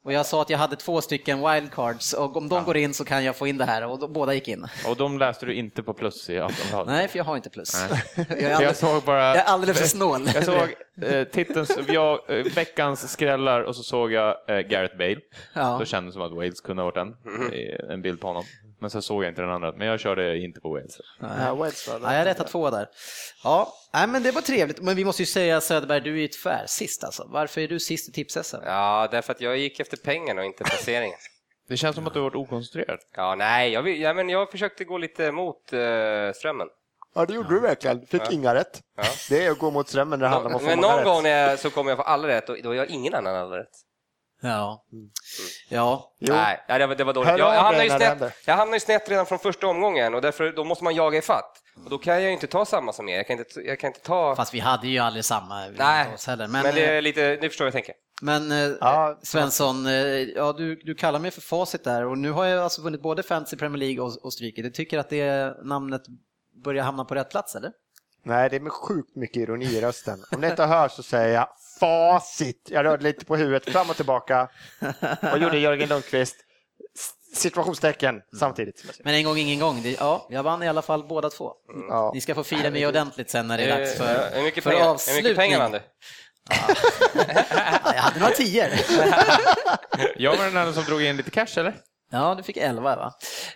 Och 0.05 0.13
jag 0.13 0.25
sa 0.25 0.41
att 0.41 0.49
jag 0.49 0.57
hade 0.57 0.75
två 0.75 1.01
stycken 1.01 1.37
wildcards 1.51 2.13
och 2.13 2.37
om 2.37 2.49
de 2.49 2.63
går 2.63 2.77
in 2.77 2.93
så 2.93 3.05
kan 3.05 3.23
jag 3.23 3.35
få 3.35 3.47
in 3.47 3.57
det 3.57 3.65
här 3.65 3.87
och 3.87 3.99
då, 3.99 4.07
båda 4.07 4.33
gick 4.33 4.47
in. 4.47 4.65
Och 4.87 4.95
de 4.95 5.17
läste 5.19 5.45
du 5.45 5.53
inte 5.53 5.83
på 5.83 5.93
plus 5.93 6.29
i 6.29 6.39
Aftonbladet. 6.39 6.87
Nej, 6.93 7.07
för 7.07 7.17
jag 7.17 7.23
har 7.23 7.35
inte 7.35 7.49
plus. 7.49 7.73
Jag 8.15 8.19
är 8.19 8.25
För 8.25 8.41
jag 8.41 8.51
alldeles, 8.51 8.79
såg 8.79 9.03
bara... 9.03 9.27
jag 9.27 9.35
är 9.37 9.43
alldeles 9.43 9.79
för 9.79 9.87
snål. 9.87 10.27
Jag 10.33 10.43
såg 10.43 10.69
eh, 11.01 11.23
titelns, 11.23 11.77
jag, 11.87 12.19
eh, 12.29 12.35
veckans 12.55 13.11
skrällar 13.11 13.61
och 13.61 13.75
så 13.75 13.83
såg 13.83 14.11
jag 14.11 14.35
eh, 14.49 14.57
Gareth 14.59 14.97
Bale. 14.97 15.17
Ja. 15.53 15.75
Då 15.79 15.85
kändes 15.85 16.13
det 16.15 16.19
som 16.19 16.21
att 16.21 16.31
Wales 16.35 16.61
kunde 16.61 16.81
ha 16.83 16.91
varit 16.91 16.95
den. 16.95 17.15
Eh, 17.53 17.93
En 17.93 18.01
bild 18.01 18.21
på 18.21 18.27
honom. 18.27 18.43
Men 18.83 18.89
sen 18.89 19.01
såg 19.01 19.23
jag 19.23 19.31
inte 19.31 19.41
den 19.41 19.51
andra. 19.51 19.71
Men 19.71 19.87
jag 19.87 19.99
körde 19.99 20.37
inte 20.37 20.59
på 20.61 20.69
Wales. 20.69 20.97
Ja, 21.19 21.55
Wales 21.55 21.87
var. 21.87 21.99
Ja, 22.03 22.15
jag 22.15 22.25
rättade 22.25 22.49
två 22.49 22.69
där. 22.69 22.87
Ja, 23.43 23.73
nej, 23.93 24.07
men 24.07 24.23
det 24.23 24.31
var 24.31 24.41
trevligt. 24.41 24.81
Men 24.81 24.95
vi 24.95 25.05
måste 25.05 25.21
ju 25.21 25.25
säga 25.25 25.61
Söderberg, 25.61 26.01
du 26.01 26.13
är 26.17 26.21
ju 26.21 26.27
tvär 26.27 26.63
sist 26.67 27.03
alltså. 27.03 27.23
Varför 27.27 27.61
är 27.61 27.67
du 27.67 27.79
sist 27.79 28.09
i 28.09 28.11
tips 28.11 28.53
Ja, 28.65 29.07
därför 29.11 29.33
att 29.33 29.41
jag 29.41 29.57
gick 29.57 29.79
efter 29.79 29.97
pengarna 29.97 30.41
och 30.41 30.45
inte 30.47 30.63
placeringen. 30.63 31.17
Det 31.67 31.77
känns 31.77 31.95
som 31.95 32.07
att 32.07 32.13
du 32.13 32.19
har 32.19 32.23
varit 32.29 32.35
okoncentrerad. 32.35 32.99
Ja, 33.15 33.35
nej, 33.35 33.71
jag, 33.71 33.81
vill- 33.81 34.01
ja, 34.01 34.13
men 34.13 34.29
jag 34.29 34.51
försökte 34.51 34.83
gå 34.83 34.97
lite 34.97 35.31
mot 35.31 35.73
eh, 35.73 35.79
strömmen. 36.35 36.67
Ja, 37.15 37.25
det 37.25 37.33
gjorde 37.33 37.49
du 37.49 37.59
verkligen. 37.59 38.05
Fick 38.05 38.31
inga 38.31 38.55
rätt. 38.55 38.81
Ja. 38.97 39.03
Det 39.29 39.45
är 39.45 39.51
att 39.51 39.59
gå 39.59 39.71
mot 39.71 39.89
strömmen 39.89 40.19
när 40.19 40.25
det 40.25 40.29
handlar 40.29 40.49
om 40.49 40.55
att 40.55 40.61
få 40.61 40.67
Men 40.67 40.79
någon 40.79 40.95
rätt. 40.95 41.05
gång 41.05 41.23
när 41.23 41.29
jag, 41.49 41.59
så 41.59 41.69
kommer 41.69 41.91
jag 41.91 41.97
få 41.97 42.03
alla 42.03 42.27
rätt 42.27 42.49
och 42.49 42.57
då 42.63 42.75
gör 42.75 42.91
ingen 42.91 43.13
annan 43.13 43.35
alla 43.35 43.57
rätt. 43.59 43.69
Ja. 44.43 44.85
Ja, 45.69 46.15
Jo. 46.19 46.33
Nej, 46.33 46.63
det, 46.67 46.87
var, 46.87 46.95
det 46.95 47.03
var 47.03 47.13
dåligt. 47.13 47.29
Jag, 47.29 47.39
jag, 47.39 47.61
hamnade 47.61 47.89
snett, 47.89 48.33
jag 48.45 48.55
hamnade 48.55 48.75
ju 48.75 48.79
snett 48.79 49.09
redan 49.09 49.25
från 49.25 49.39
första 49.39 49.67
omgången 49.67 50.13
och 50.13 50.21
därför 50.21 50.51
då 50.51 50.63
måste 50.63 50.83
man 50.83 50.95
jaga 50.95 51.17
i 51.17 51.21
fatt. 51.21 51.61
Och 51.83 51.89
då 51.89 51.97
kan 51.97 52.13
jag 52.13 52.23
ju 52.23 52.31
inte 52.31 52.47
ta 52.47 52.65
samma 52.65 52.93
som 52.93 53.09
er. 53.09 53.17
Jag 53.17 53.27
kan 53.27 53.39
inte, 53.39 53.59
jag 53.59 53.79
kan 53.79 53.87
inte 53.87 53.99
ta... 53.99 54.35
fast 54.35 54.53
vi 54.53 54.59
hade 54.59 54.87
ju 54.87 54.99
aldrig 54.99 55.25
samma 55.25 55.67
Nej. 55.67 56.07
Men, 56.27 56.51
Men, 56.51 56.63
det 56.63 56.85
eh, 56.85 56.97
är 56.97 57.01
lite, 57.01 57.37
ni 57.41 57.49
förstår 57.49 57.65
vad 57.65 57.67
jag 57.67 57.73
tänker. 57.73 57.95
men 58.21 58.51
eh, 58.51 58.77
Ja. 58.79 59.19
Svensson, 59.23 59.85
eh, 59.85 59.93
ja, 59.93 60.53
du, 60.53 60.75
du 60.75 60.95
kallar 60.95 61.19
mig 61.19 61.31
för 61.31 61.41
facit 61.41 61.83
där 61.83 62.05
och 62.05 62.17
nu 62.17 62.31
har 62.31 62.45
jag 62.45 62.63
alltså 62.63 62.81
vunnit 62.81 63.01
både 63.01 63.23
Fantasy 63.23 63.57
Premier 63.57 63.79
League 63.79 64.01
och, 64.01 64.25
och 64.25 64.33
Stryket. 64.33 64.63
Du 64.63 64.69
tycker 64.69 64.99
att 64.99 65.09
det 65.09 65.57
namnet 65.63 66.01
börjar 66.63 66.83
hamna 66.83 67.05
på 67.05 67.15
rätt 67.15 67.29
plats 67.29 67.55
eller? 67.55 67.71
Nej, 68.25 68.49
det 68.49 68.55
är 68.55 68.59
med 68.59 68.71
sjukt 68.71 69.15
mycket 69.15 69.37
ironi 69.37 69.65
i 69.65 69.81
rösten. 69.81 70.23
Om 70.31 70.41
ni 70.41 70.47
inte 70.47 70.65
hör 70.65 70.87
så 70.87 71.03
säger 71.03 71.33
jag 71.33 71.47
facit. 71.83 72.67
Jag 72.69 72.85
rörde 72.85 73.03
lite 73.03 73.25
på 73.25 73.35
huvudet 73.35 73.69
fram 73.69 73.89
och 73.89 73.95
tillbaka. 73.95 74.47
Och 75.31 75.37
gjorde 75.37 75.57
Jörgen 75.59 75.89
Lundqvist 75.89 76.35
situationstecken 77.35 78.21
samtidigt. 78.39 78.83
Men 79.03 79.13
en 79.13 79.23
gång 79.23 79.37
ingen 79.37 79.59
gång. 79.59 79.95
Ja, 79.99 80.27
jag 80.29 80.43
vann 80.43 80.63
i 80.63 80.67
alla 80.67 80.81
fall 80.81 81.07
båda 81.07 81.29
två. 81.29 81.51
Ja. 81.89 82.11
Ni 82.13 82.21
ska 82.21 82.35
få 82.35 82.43
fira 82.43 82.69
mig 82.71 82.87
ordentligt 82.87 83.29
sen 83.29 83.47
när 83.47 83.57
det 83.57 83.63
är 83.63 83.79
dags 83.79 83.99
Eh, 83.99 84.05
för, 84.05 84.35
hur 84.35 84.43
mycket 84.43 84.63
för 84.63 84.69
pengar, 84.71 84.83
hur 84.85 84.91
avslutning. 84.91 85.23
mycket 85.23 85.37
pengar 85.37 85.59
vann 85.59 85.71
du? 85.71 85.79
Jag 87.85 88.01
hade 88.01 88.19
några 88.19 88.33
tior. 88.33 88.67
Jag 90.15 90.37
var 90.37 90.45
den 90.45 90.57
enda 90.57 90.73
som 90.73 90.83
drog 90.83 91.01
in 91.03 91.17
lite 91.17 91.31
cash, 91.31 91.47
eller? 91.59 91.75
Ja, 92.11 92.35
du 92.35 92.43
fick 92.43 92.57
11 92.57 92.95
va? 92.95 93.13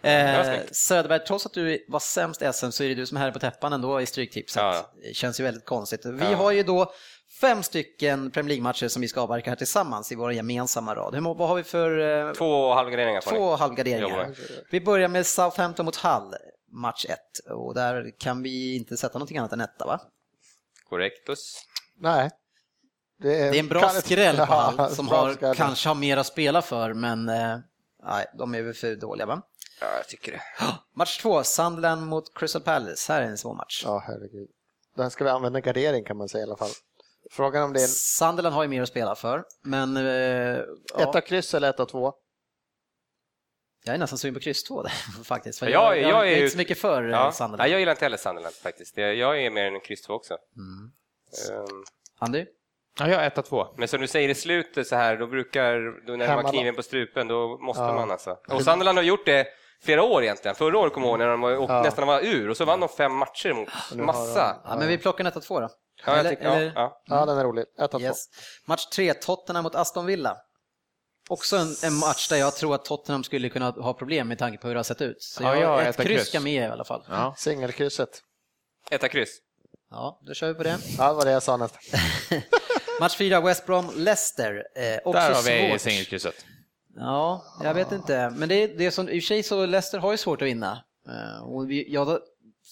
Eh. 0.09 0.59
Söderberg, 0.71 1.19
trots 1.27 1.45
att 1.45 1.53
du 1.53 1.85
var 1.87 1.99
sämst 1.99 2.41
i 2.41 2.53
SM 2.53 2.69
så 2.69 2.83
är 2.83 2.87
det 2.89 2.95
du 2.95 3.05
som 3.05 3.17
är 3.17 3.21
här 3.21 3.31
på 3.31 3.39
täppan 3.39 3.73
ändå 3.73 4.01
i 4.01 4.05
Stryktipset. 4.05 4.61
Ja. 4.63 4.91
Det 5.03 5.13
känns 5.15 5.39
ju 5.39 5.43
väldigt 5.43 5.65
konstigt. 5.65 6.05
Vi 6.05 6.25
Ja. 6.31 6.35
har 6.37 6.51
ju 6.51 6.63
då 6.63 6.91
fem 7.41 7.63
stycken 7.63 8.31
Premier 8.31 8.47
League-matcher 8.49 8.87
som 8.87 9.01
vi 9.01 9.07
ska 9.07 9.21
avverka 9.21 9.49
här 9.51 9.57
tillsammans 9.57 10.11
i 10.11 10.15
vår 10.15 10.33
gemensamma 10.33 10.95
rad. 10.95 11.15
Hur, 11.15 11.21
vad 11.21 11.47
har 11.49 11.55
vi 11.55 11.63
för 11.63 11.99
eh, 12.27 12.33
Två 12.33 12.73
halvgarderingar 12.73 13.21
två 13.21 13.55
halvgarderingar? 13.55 14.35
Vi 14.71 14.81
börjar 14.81 15.07
med 15.07 15.25
Southampton 15.27 15.85
mot 15.85 15.95
Hull, 15.95 16.35
match 16.71 17.05
1. 17.09 17.19
Och 17.51 17.73
där 17.73 18.11
kan 18.19 18.43
vi 18.43 18.75
inte 18.75 18.97
sätta 18.97 19.13
någonting 19.17 19.37
annat 19.37 19.53
än 19.53 19.61
etta 19.61 19.85
va? 19.85 19.99
Correctus. 20.89 21.61
Nej. 21.99 22.29
Det 23.19 23.39
är 23.39 23.59
en 23.59 23.67
bra 23.67 23.79
kan 23.81 23.89
inte- 23.89 24.01
skräll 24.01 24.35
på 24.37 24.45
Ja, 24.49 24.73
Hull 24.77 24.95
som 24.95 25.05
bra 25.05 25.17
har, 25.17 25.33
skräll. 25.33 25.55
kanske 25.55 25.89
har 25.89 25.95
mer 25.95 26.17
att 26.17 26.27
spela 26.27 26.61
för 26.61 26.93
men 26.93 27.29
eh, 27.29 27.57
nej, 28.03 28.25
de 28.37 28.55
är 28.55 28.61
väl 28.61 28.73
för 28.73 28.95
dåliga 28.95 29.25
va? 29.25 29.41
Ja, 29.81 29.87
jag 29.97 30.07
tycker 30.07 30.31
det. 30.31 30.41
Match 30.95 31.17
2, 31.21 31.43
Sunderland 31.43 32.07
mot 32.07 32.33
Crystal 32.33 32.61
Palace. 32.61 33.13
Här 33.13 33.21
är 33.21 33.25
en 33.25 33.37
svår 33.37 33.53
match. 33.55 33.81
Ja, 33.85 34.03
herregud. 34.07 34.49
Den 34.95 35.11
ska 35.11 35.23
vi 35.23 35.29
använda 35.29 35.59
gardering 35.59 36.03
kan 36.03 36.17
man 36.17 36.29
säga 36.29 36.41
i 36.41 36.43
alla 36.43 36.57
fall. 36.57 36.69
Frågan 37.31 37.63
om 37.63 37.73
det 37.73 37.83
är 37.83 37.87
Sunderland 37.87 38.55
har 38.55 38.63
ju 38.63 38.69
mer 38.69 38.81
att 38.81 38.89
spela 38.89 39.15
för, 39.15 39.43
men 39.63 39.97
eh, 39.97 40.03
ja, 40.03 40.63
etta 40.99 41.21
kryss 41.21 41.53
eller 41.53 41.69
etta 41.69 41.85
två. 41.85 42.13
jag 43.85 43.95
är 43.95 43.99
nästan 43.99 44.17
sugen 44.17 44.33
på 44.33 44.39
kryss 44.39 44.63
2 44.63 44.81
där 44.83 44.89
faktiskt. 45.23 45.59
För 45.59 45.67
Jag- 45.67 45.97
jag, 45.97 46.03
jag, 46.03 46.09
jag 46.11 46.27
är 46.27 46.31
är 46.31 46.35
ju- 46.35 46.41
inte 46.43 46.49
så 46.51 46.57
mycket 46.57 46.77
för 46.77 47.03
ja. 47.03 47.09
Ja. 47.25 47.31
Sunderland. 47.31 47.59
Nej, 47.59 47.71
jag 47.71 47.79
gillar 47.79 47.91
inte 47.93 48.05
heller 48.05 48.17
Sunderland 48.17 48.55
faktiskt. 48.55 48.97
Jag 48.97 49.41
är 49.43 49.49
mer 49.49 49.63
en 49.65 49.79
kryss 49.79 50.01
två 50.01 50.13
också. 50.13 50.33
Mm. 50.33 50.91
Ehm, 51.69 51.83
Andy? 52.19 52.45
Ja, 52.99 53.07
jag 53.09 53.23
är 53.25 53.29
1-2. 53.29 53.73
Men 53.77 53.87
som 53.87 54.01
du 54.01 54.07
säger 54.07 54.29
i 54.29 54.35
slutet 54.35 54.87
så 54.87 54.95
här, 54.95 55.17
då 55.17 55.27
brukar, 55.27 56.05
då 56.07 56.11
när 56.11 56.17
man 56.17 56.27
Hemmalag. 56.27 56.51
kniven 56.53 56.75
på 56.75 56.83
strupen, 56.83 57.27
då 57.27 57.57
måste 57.57 57.83
Ja. 57.83 57.93
man 57.93 58.11
alltså. 58.11 58.37
Och 58.49 58.61
Sunderland 58.63 58.97
har 58.97 59.03
gjort 59.03 59.25
det 59.25 59.47
flera 59.83 60.03
år 60.03 60.23
egentligen. 60.23 60.55
Förra 60.55 60.77
året 60.77 60.93
kommer 60.93 61.07
jag 61.07 61.11
ihåg 61.11 61.19
när 61.19 61.27
de 61.27 61.41
var, 61.41 61.51
Ja. 61.51 61.81
nästan 61.83 62.07
var 62.07 62.21
ur 62.25 62.49
och 62.49 62.57
så 62.57 62.65
vann 62.65 62.79
de 62.79 62.89
fem 62.89 63.15
matcher 63.15 63.53
mot 63.53 63.69
har 63.69 63.97
massa. 63.97 64.61
Ja, 64.65 64.75
men 64.79 64.87
vi 64.87 64.97
plockar 64.97 65.25
en 65.25 65.31
1-2 65.31 65.61
då. 65.61 65.69
Ja, 66.05 66.11
jag 66.11 66.19
Eller- 66.19 66.29
tycker, 66.29 66.43
ja, 66.45 66.55
eller- 66.55 66.71
ja. 66.75 67.01
Ja, 67.05 67.25
den 67.25 67.37
är 67.37 67.43
rolig. 67.43 67.65
1 67.79 67.93
av 67.93 67.99
2. 67.99 68.05
Yes. 68.05 68.25
Match 68.65 68.85
3, 68.85 69.13
Tottenham 69.13 69.63
mot 69.63 69.75
Aston 69.75 70.05
Villa. 70.05 70.37
Också 71.29 71.57
en, 71.57 71.75
en 71.83 71.93
match 71.93 72.29
där 72.29 72.37
jag 72.37 72.55
tror 72.55 72.75
att 72.75 72.85
Tottenham 72.85 73.23
skulle 73.23 73.49
kunna 73.49 73.69
ha 73.71 73.93
problem 73.93 74.27
med 74.27 74.37
tanke 74.39 74.57
på 74.57 74.67
hur 74.67 74.75
det 74.75 74.79
har 74.79 74.83
sett 74.83 75.01
ut. 75.01 75.21
Så 75.21 75.43
Ja, 75.43 75.55
jag, 75.55 75.61
jag 75.81 75.87
ett 75.87 75.97
kryss 75.97 76.27
ska 76.27 76.39
med 76.39 76.67
i 76.67 76.71
alla 76.71 76.83
fall. 76.83 77.05
Ja. 77.09 77.33
Singelkrysset. 77.37 78.21
Etta 78.91 79.07
kryss. 79.09 79.37
Ja, 79.89 80.19
då 80.27 80.33
kör 80.33 80.47
vi 80.47 80.53
på 80.53 80.63
det. 80.63 80.77
Ja, 80.97 81.07
det 81.07 81.13
var 81.13 81.25
det 81.25 81.31
jag 81.31 81.43
sa 81.43 81.57
nästan. 81.57 81.81
Match 82.99 83.15
4, 83.17 83.41
West 83.41 83.65
Brom, 83.65 83.91
Leicester. 83.95 84.63
Eh, 84.75 84.97
också 85.05 85.11
Där 85.19 85.33
har 85.33 85.41
vi 85.41 85.69
svårt. 85.71 85.81
singelkrysset. 85.81 86.45
Ja, 86.95 87.43
jag 87.63 87.73
vet 87.73 87.91
inte. 87.91 88.29
Men 88.29 88.49
det 88.49 88.55
är, 88.55 88.67
det 88.77 88.85
är 88.85 88.91
som, 88.91 89.09
i 89.09 89.19
och 89.19 89.23
för 89.23 89.27
sig 89.27 89.43
så 89.43 89.65
Leicester 89.65 89.97
har 89.99 90.11
ju 90.11 90.17
svårt 90.17 90.41
att 90.41 90.47
vinna. 90.47 90.83
Eh, 91.09 91.43
och 91.43 91.69
vi, 91.69 91.93
ja, 91.93 92.05
då, 92.05 92.19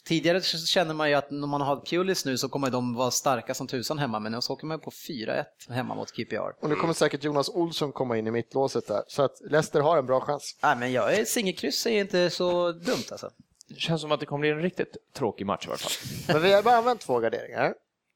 tidigare 0.06 0.42
så 0.42 0.58
känner 0.58 0.94
man 0.94 1.10
ju 1.10 1.16
att 1.16 1.32
när 1.32 1.48
man 1.48 1.62
har 1.62 1.82
Pulis 1.86 2.26
nu 2.26 2.38
så 2.38 2.50
kommer 2.50 2.70
de 2.70 2.94
vara 2.96 3.12
starka 3.12 3.54
som 3.54 3.68
tusan 3.68 4.00
hemma, 4.00 4.20
men 4.20 4.32
nu 4.32 4.42
så 4.42 4.54
åker 4.54 4.68
man 4.68 4.80
på 4.80 4.92
4-1 4.92 5.44
hemma 5.70 5.96
mot 5.96 6.12
QPR. 6.12 6.64
Och 6.64 6.70
nu 6.70 6.76
kommer 6.76 6.94
säkert 6.94 7.24
Jonas 7.24 7.50
Olsson 7.50 7.92
komma 7.92 8.18
in 8.18 8.28
i 8.28 8.32
mittlåset 8.32 8.88
där. 8.88 9.04
Så 9.08 9.24
att 9.24 9.42
Leicester 9.50 9.82
har 9.82 9.98
en 9.98 10.06
bra 10.06 10.22
chans. 10.22 10.60
Nej, 10.64 10.76
men 10.76 10.92
jag 10.92 11.14
är 11.14 11.26
singelkryss 11.26 11.86
är 11.86 12.00
inte 12.02 12.30
så 12.30 12.72
dumt 12.72 13.04
alltså. 13.12 13.30
Det 13.68 13.76
känns 13.80 14.02
som 14.02 14.12
att 14.12 14.20
det 14.20 14.26
kommer 14.26 14.40
bli 14.40 14.50
en 14.50 14.62
riktigt 14.62 14.98
tråkig 15.16 15.46
match 15.46 15.66
i 15.68 15.70
alla 15.70 15.78
fall. 15.78 15.92
Men 16.36 16.42
vi 16.44 16.54
har 16.54 16.64
bara 16.64 16.76
använt 16.76 17.02
två 17.02 17.20
garderingar. 17.20 17.74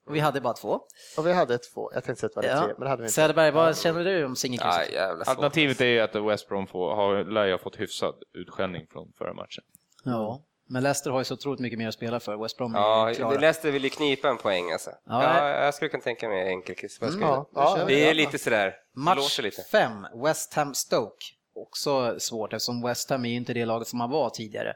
Och 0.08 0.16
vi 0.16 0.20
hade 0.20 0.42
bara 0.42 0.54
två. 0.54 0.80
Och 1.18 1.28
vi 1.28 1.34
hade 1.34 1.58
två. 1.58 1.92
Jag 1.94 2.04
tänkte 2.04 2.20
säga 2.20 2.28
att 2.36 2.42
det 2.44 2.48
var 2.48 2.56
Ja. 2.56 2.66
tre, 2.66 2.74
men 2.78 2.84
det 2.84 2.90
hade 2.90 3.02
vi 3.02 3.06
inte. 3.06 3.14
Söderberg, 3.14 3.52
vad 3.52 3.78
känner 3.78 4.04
du 4.04 4.26
om 4.26 4.36
singelkrysset? 4.36 5.28
Alternativet 5.28 5.82
är 5.82 5.86
ju 5.86 6.00
att 6.00 6.16
West 6.16 6.50
Brom 6.50 6.68
får, 6.68 6.96
har, 6.96 7.24
lär 7.24 7.46
ju 7.46 7.52
ha 7.52 7.58
fått 7.60 7.80
hyfsad 7.80 8.16
utskällning 8.34 8.88
från 8.92 9.12
förra 9.18 9.34
matchen. 9.34 9.64
Ja. 10.04 10.42
Men 10.72 10.84
Leicester 10.84 11.12
har 11.12 11.20
ju 11.20 11.24
så 11.24 11.34
otroligt 11.34 11.60
mycket 11.60 11.80
mer 11.80 11.88
att 11.88 11.94
spela 11.94 12.20
för. 12.20 12.38
West 12.44 12.58
Brom 12.58 12.76
är 12.76 12.80
Ja, 12.80 13.14
klara. 13.16 13.40
Leicester 13.40 13.72
vill 13.72 13.84
ju 13.84 13.90
knipa 13.90 14.30
en 14.30 14.38
poäng 14.38 14.72
alltså. 14.72 14.92
Ja, 15.06 15.24
Ja, 15.24 15.50
jag 15.50 15.74
skulle 15.74 15.90
kunna 15.90 16.04
tänka 16.04 16.30
mig 16.30 16.48
enkelkryss. 16.48 16.94
Skulle 16.94 17.18
Ja, 17.22 17.50
ja. 17.54 17.84
Det 17.88 18.10
är 18.10 18.14
lite 18.14 18.38
sådär, 18.38 18.76
Match 18.96 19.18
låter 19.18 19.44
lite. 19.44 19.62
5, 19.62 19.92
West 20.24 20.54
Ham 20.54 20.74
Stoke. 20.74 21.26
Också 21.56 22.20
svårt 22.20 22.54
eftersom 22.54 22.82
West 22.82 23.10
Ham 23.10 23.26
är 23.26 23.30
ju 23.30 23.36
inte 23.36 23.54
det 23.54 23.66
laget 23.66 23.88
som 23.88 23.98
man 24.00 24.10
var 24.10 24.30
tidigare. 24.30 24.70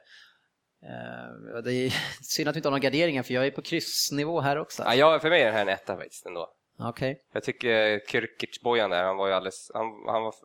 Eh, 0.84 1.62
Det 1.64 1.74
är 1.74 1.94
synd 2.24 2.50
att 2.50 2.56
vi 2.56 2.58
inte 2.60 2.68
har 2.68 2.72
några 2.72 2.82
garderingar 2.84 3.24
för 3.24 3.34
jag 3.34 3.46
är 3.48 3.52
på 3.52 3.62
kryssnivå 3.62 4.40
här 4.42 4.58
också. 4.58 4.84
Ja, 4.96 5.20
för 5.20 5.30
mig 5.30 5.42
är 5.42 5.46
det 5.46 5.52
här 5.52 5.62
en 5.62 5.70
etta 5.70 5.98
faktiskt 5.98 6.26
ändå. 6.26 6.50
Okej. 6.80 7.22
Jag 7.34 7.44
tycker 7.44 8.00
Kyrkic-bojan 8.08 8.90
där, 8.90 9.04
han 9.04 9.18
var 9.18 9.28
ju 9.28 9.34
alldeles... 9.34 9.72
Han, 9.74 9.86
han 10.08 10.24
var, 10.24 10.36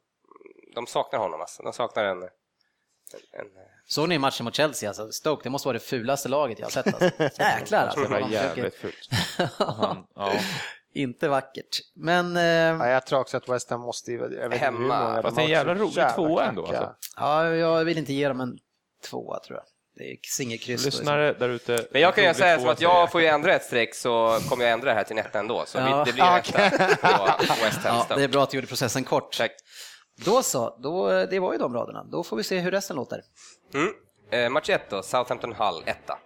de 0.75 0.87
saknar 0.87 1.21
honom 1.21 1.41
alltså. 1.41 1.63
De 1.63 1.73
saknar 1.73 2.05
en... 2.05 2.29
en, 3.15 3.41
en 3.41 3.47
Såg 3.87 4.09
ni 4.09 4.19
matchen 4.19 4.45
mot 4.45 4.55
Chelsea? 4.55 4.89
Alltså, 4.91 5.13
Stoke, 5.13 5.43
det 5.43 5.51
måste 5.51 5.69
vara 5.69 5.73
det 5.79 5.85
fulaste 5.85 6.29
laget 6.29 6.59
jag 6.59 6.67
har 6.67 6.71
sett. 6.71 6.87
Alltså. 6.87 7.23
Jäklar 7.43 7.79
alltså. 7.87 8.01
Det 8.01 8.09
var 8.09 8.29
jävligt 8.29 8.75
fult. 8.75 9.09
Ja. 10.15 10.33
Inte 10.95 11.29
vackert. 11.29 11.79
Men 11.97 12.37
eh, 12.37 12.43
Ja, 12.43 12.89
jag 12.89 13.07
tror 13.07 13.21
också 13.21 13.37
att 13.37 13.49
West 13.49 13.71
Ham 13.71 13.81
måste... 13.81 14.13
Jag 14.13 14.49
vet 14.49 14.61
Hemma. 14.61 15.23
Fast 15.23 15.37
det 15.37 15.43
är 15.43 15.45
en 15.45 15.51
jävla 15.51 15.75
rolig 15.75 15.97
Jävla 15.97 16.15
tvåa 16.15 16.45
ändå, 16.45 16.67
alltså. 16.67 16.95
ja, 17.17 17.47
jag 17.49 17.85
vill 17.85 17.99
inte 17.99 18.13
ge 18.13 18.29
dem 18.29 18.41
en 18.41 18.59
tvåa 19.11 19.41
tror 19.41 19.59
jag. 19.59 19.65
Det 19.97 20.11
är 20.13 20.17
singelkryss. 20.23 20.83
då. 20.83 20.87
Lyssnare 20.87 21.33
där 21.33 21.49
ute. 21.49 21.87
Men 21.91 22.01
jag 22.03 22.15
kan 22.15 22.25
ju 22.25 22.35
säga 22.35 22.55
som 22.55 22.63
tvåa 22.65 22.73
att 22.73 22.81
jag 22.81 23.13
får 23.13 23.21
ju 23.21 23.27
ändra 23.27 23.55
ett 23.55 23.65
streck 23.65 23.95
så 23.95 24.39
kommer 24.49 24.65
jag 24.65 24.73
ändra 24.73 24.89
det 24.91 24.95
här 24.95 25.05
till 25.05 25.19
en 25.19 25.27
etta 25.27 25.39
ändå. 25.39 25.65
Så 25.67 25.79
Ja. 25.79 26.05
det 26.07 26.13
blir 26.13 26.25
en 26.25 26.37
etta 26.37 26.71
på 27.39 27.65
West 27.65 27.79
Ham 27.85 28.05
Ja, 28.09 28.17
det 28.17 28.25
är 28.25 28.29
bra 28.29 28.43
att 28.43 28.51
du 28.51 28.57
gjorde 28.57 28.67
processen 28.67 29.05
kort. 29.05 29.37
Tack. 29.39 29.51
Då 30.25 30.43
så, 30.43 30.77
då, 30.79 31.27
det 31.27 31.39
var 31.39 31.53
ju 31.53 31.59
de 31.59 31.75
raderna. 31.75 32.05
Då 32.05 32.25
får 32.25 32.37
vi 32.37 32.45
se 32.45 32.59
hur 32.59 32.71
resten 32.71 32.97
låter. 32.97 33.23
Mm. 33.75 33.95
Eh, 34.31 34.51
match 34.51 34.71
1 34.71 34.91
då, 34.91 35.03
Southampton 35.03 35.53
Hull, 35.53 35.83
etta. 35.87 36.19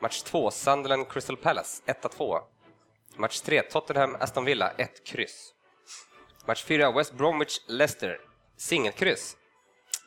Match 0.00 0.22
2, 0.22 0.50
Sunderland 0.50 1.08
Crystal 1.08 1.36
Palace, 1.36 1.82
1-2. 1.86 2.40
Match 3.16 3.40
3, 3.40 3.62
Tottenham 3.62 4.16
Aston 4.20 4.44
Villa, 4.44 4.72
1 4.76 5.06
kryss. 5.06 5.52
Match 6.46 6.64
4, 6.64 6.92
West 6.92 7.12
Bromwich 7.12 7.60
Leicester, 7.68 8.20
singelkryss. 8.56 9.36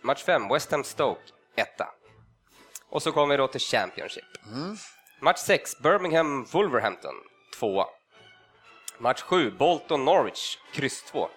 Match 0.01 0.23
5, 0.23 0.47
West 0.47 0.71
Ham 0.71 0.83
Stoke, 0.83 1.21
1 1.55 1.67
Och 2.89 3.03
så 3.03 3.11
kommer 3.11 3.33
vi 3.33 3.37
då 3.37 3.47
till 3.47 3.61
Championship. 3.61 4.25
Match 5.21 5.39
6, 5.39 5.79
Birmingham 5.79 6.45
Wolverhampton, 6.51 7.15
2 7.59 7.85
Match 8.97 9.21
7, 9.21 9.51
Bolton 9.51 10.05
Norwich, 10.05 10.57
kryss 10.73 11.03
2. 11.03 11.29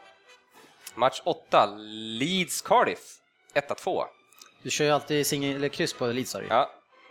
Match 0.94 1.20
8, 1.24 1.66
Leeds 2.18 2.62
Cardiff, 2.62 3.18
1-2. 3.54 4.04
Du 4.62 4.70
kör 4.70 4.84
ju 4.84 4.90
alltid 4.90 5.26
singel 5.26 5.56
eller 5.56 5.68
kryss 5.68 5.92
på 5.92 6.06
Leeds 6.06 6.34
ju. 6.34 6.46
Ja, 6.48 6.70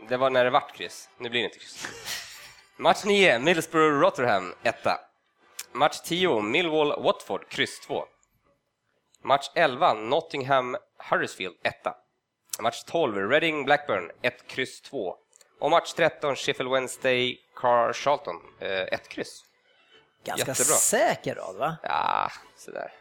det 0.09 0.17
var 0.17 0.29
när 0.29 0.43
det 0.43 0.49
vart 0.49 0.75
kryss. 0.75 1.09
Nu 1.17 1.29
blir 1.29 1.41
det 1.41 1.45
inte 1.45 1.59
kryss. 1.59 1.87
Match 2.77 3.03
9, 3.05 3.39
Middlesbrough-Rotherham, 3.39 4.53
1 4.63 4.75
Match 5.73 5.99
10, 6.03 6.41
Millwall-Watford, 6.41 7.49
kryss 7.49 7.79
2. 7.79 8.03
Match 9.23 9.49
11, 9.55 9.93
Nottingham-Huddersfield, 9.93 11.55
1 11.63 11.73
Match 12.59 12.83
12, 12.83 13.29
Reading-Blackburn, 13.29 14.11
1, 14.21 14.47
kryss 14.47 14.81
2. 14.81 15.15
Och 15.59 15.71
match 15.71 15.93
13, 15.93 16.35
Sheffield 16.35 16.71
Wednesday-Charlton, 16.71 18.35
1 18.59 19.09
kryss. 19.09 19.43
Ganska 20.23 20.51
jättebra. 20.51 20.75
säker 20.75 21.35
rad 21.35 21.55
va? 21.55 21.77
Ja, 21.83 22.31
sådär. 22.57 22.91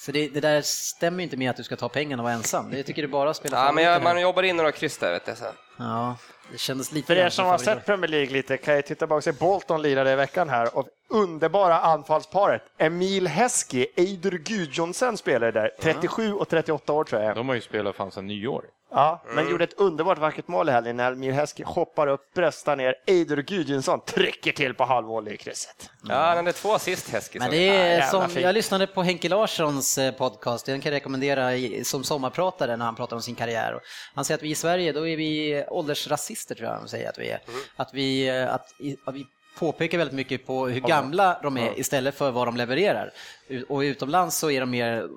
Så 0.00 0.12
det, 0.12 0.28
det 0.28 0.40
där 0.40 0.62
stämmer 0.62 1.18
ju 1.18 1.22
inte 1.24 1.36
med 1.36 1.50
att 1.50 1.56
du 1.56 1.62
ska 1.62 1.76
ta 1.76 1.88
pengarna 1.88 2.22
och 2.22 2.24
vara 2.24 2.34
ensam. 2.34 2.70
Det 2.70 2.82
tycker 2.82 3.02
du 3.02 3.08
bara 3.08 3.34
spelar 3.34 3.66
Ja, 3.66 3.72
men 3.72 3.84
jag, 3.84 4.02
man 4.02 4.20
jobbar 4.20 4.42
in 4.42 4.56
några 4.56 4.72
kryss 4.72 4.98
där, 4.98 5.12
vet 5.12 5.26
du. 5.26 5.34
Så. 5.34 5.44
Ja, 5.76 6.16
det 6.52 6.58
kändes 6.58 6.92
lite 6.92 7.06
För 7.06 7.16
er 7.16 7.28
som 7.28 7.46
har 7.46 7.58
sett 7.58 7.86
Premier 7.86 8.08
League 8.08 8.32
lite 8.32 8.56
kan 8.56 8.74
jag 8.74 8.86
titta 8.86 9.06
och 9.06 9.24
se 9.24 9.32
Bolton 9.32 9.82
lirade 9.82 10.12
i 10.12 10.16
veckan 10.16 10.48
här 10.48 10.76
och 10.76 10.88
underbara 11.10 11.80
anfallsparet 11.80 12.62
Emil 12.78 13.26
Heskey, 13.26 13.86
Eidur 13.96 14.38
Gudjonsen 14.38 15.16
spelade 15.16 15.52
där, 15.52 15.70
37 15.80 16.32
och 16.34 16.48
38 16.48 16.92
år 16.92 17.04
tror 17.04 17.22
jag. 17.22 17.36
De 17.36 17.48
har 17.48 17.54
ju 17.54 17.60
spelat 17.60 17.96
fan 17.96 18.10
sedan 18.10 18.26
nyår. 18.26 18.64
Ja, 18.92 19.22
men 19.34 19.50
gjorde 19.50 19.64
ett 19.64 19.80
underbart 19.80 20.18
vackert 20.18 20.48
mål 20.48 20.68
i 20.68 20.72
helgen 20.72 20.96
när 20.96 21.30
Heskey 21.32 21.64
hoppar 21.66 22.06
upp, 22.06 22.34
bröstar 22.34 22.76
ner, 22.76 22.94
Eidur 23.06 23.42
Gudjonsson 23.42 24.00
trycker 24.04 24.52
till 24.52 24.74
på 24.74 24.84
halvvolley 24.84 25.34
i 25.34 25.36
krysset. 25.36 25.90
Ja, 26.08 26.34
den 26.34 26.46
är 26.46 26.52
två 26.52 26.74
assist, 26.74 27.08
Heskey. 27.10 27.38
Men 27.38 27.50
det 27.50 27.68
är 27.68 28.00
som, 28.10 28.20
jag 28.42 28.54
lyssnade 28.54 28.86
på 28.86 29.02
Henke 29.02 29.28
Larssons 29.28 29.98
eh, 29.98 30.12
podcast, 30.14 30.66
den 30.66 30.80
kan 30.80 30.92
jag 30.92 30.96
rekommendera 30.96 31.56
i- 31.56 31.84
som 31.84 32.04
sommarpratare 32.04 32.76
när 32.76 32.84
han 32.84 32.94
pratar 32.96 33.16
om 33.16 33.22
sin 33.22 33.34
karriär. 33.34 33.80
Han 34.14 34.24
säger 34.24 34.38
att 34.38 34.42
vi 34.44 34.50
i 34.50 34.54
Sverige, 34.54 34.92
då 34.92 35.08
är 35.08 35.16
vi 35.16 35.64
åldersrasister 35.68 36.54
tror 36.54 36.68
jag 36.68 36.76
han 36.76 36.88
säger 36.88 37.08
att 37.08 37.18
vi 37.18 37.30
är. 37.30 37.40
Att 37.76 37.94
vi, 37.94 38.28
eh, 38.28 38.54
att, 38.54 38.66
att 39.04 39.14
vi 39.14 39.26
påpekar 39.58 39.98
väldigt 39.98 40.16
mycket 40.16 40.46
på 40.46 40.66
hur 40.66 40.80
gamla 40.80 41.40
de 41.42 41.56
är 41.56 41.80
istället 41.80 42.14
för 42.14 42.30
vad 42.30 42.46
de 42.48 42.56
levererar. 42.56 43.10
Och 43.68 43.78
utomlands 43.78 44.36
så 44.38 44.50
är 44.50 44.60
de 44.60 44.70
mer 44.70 45.08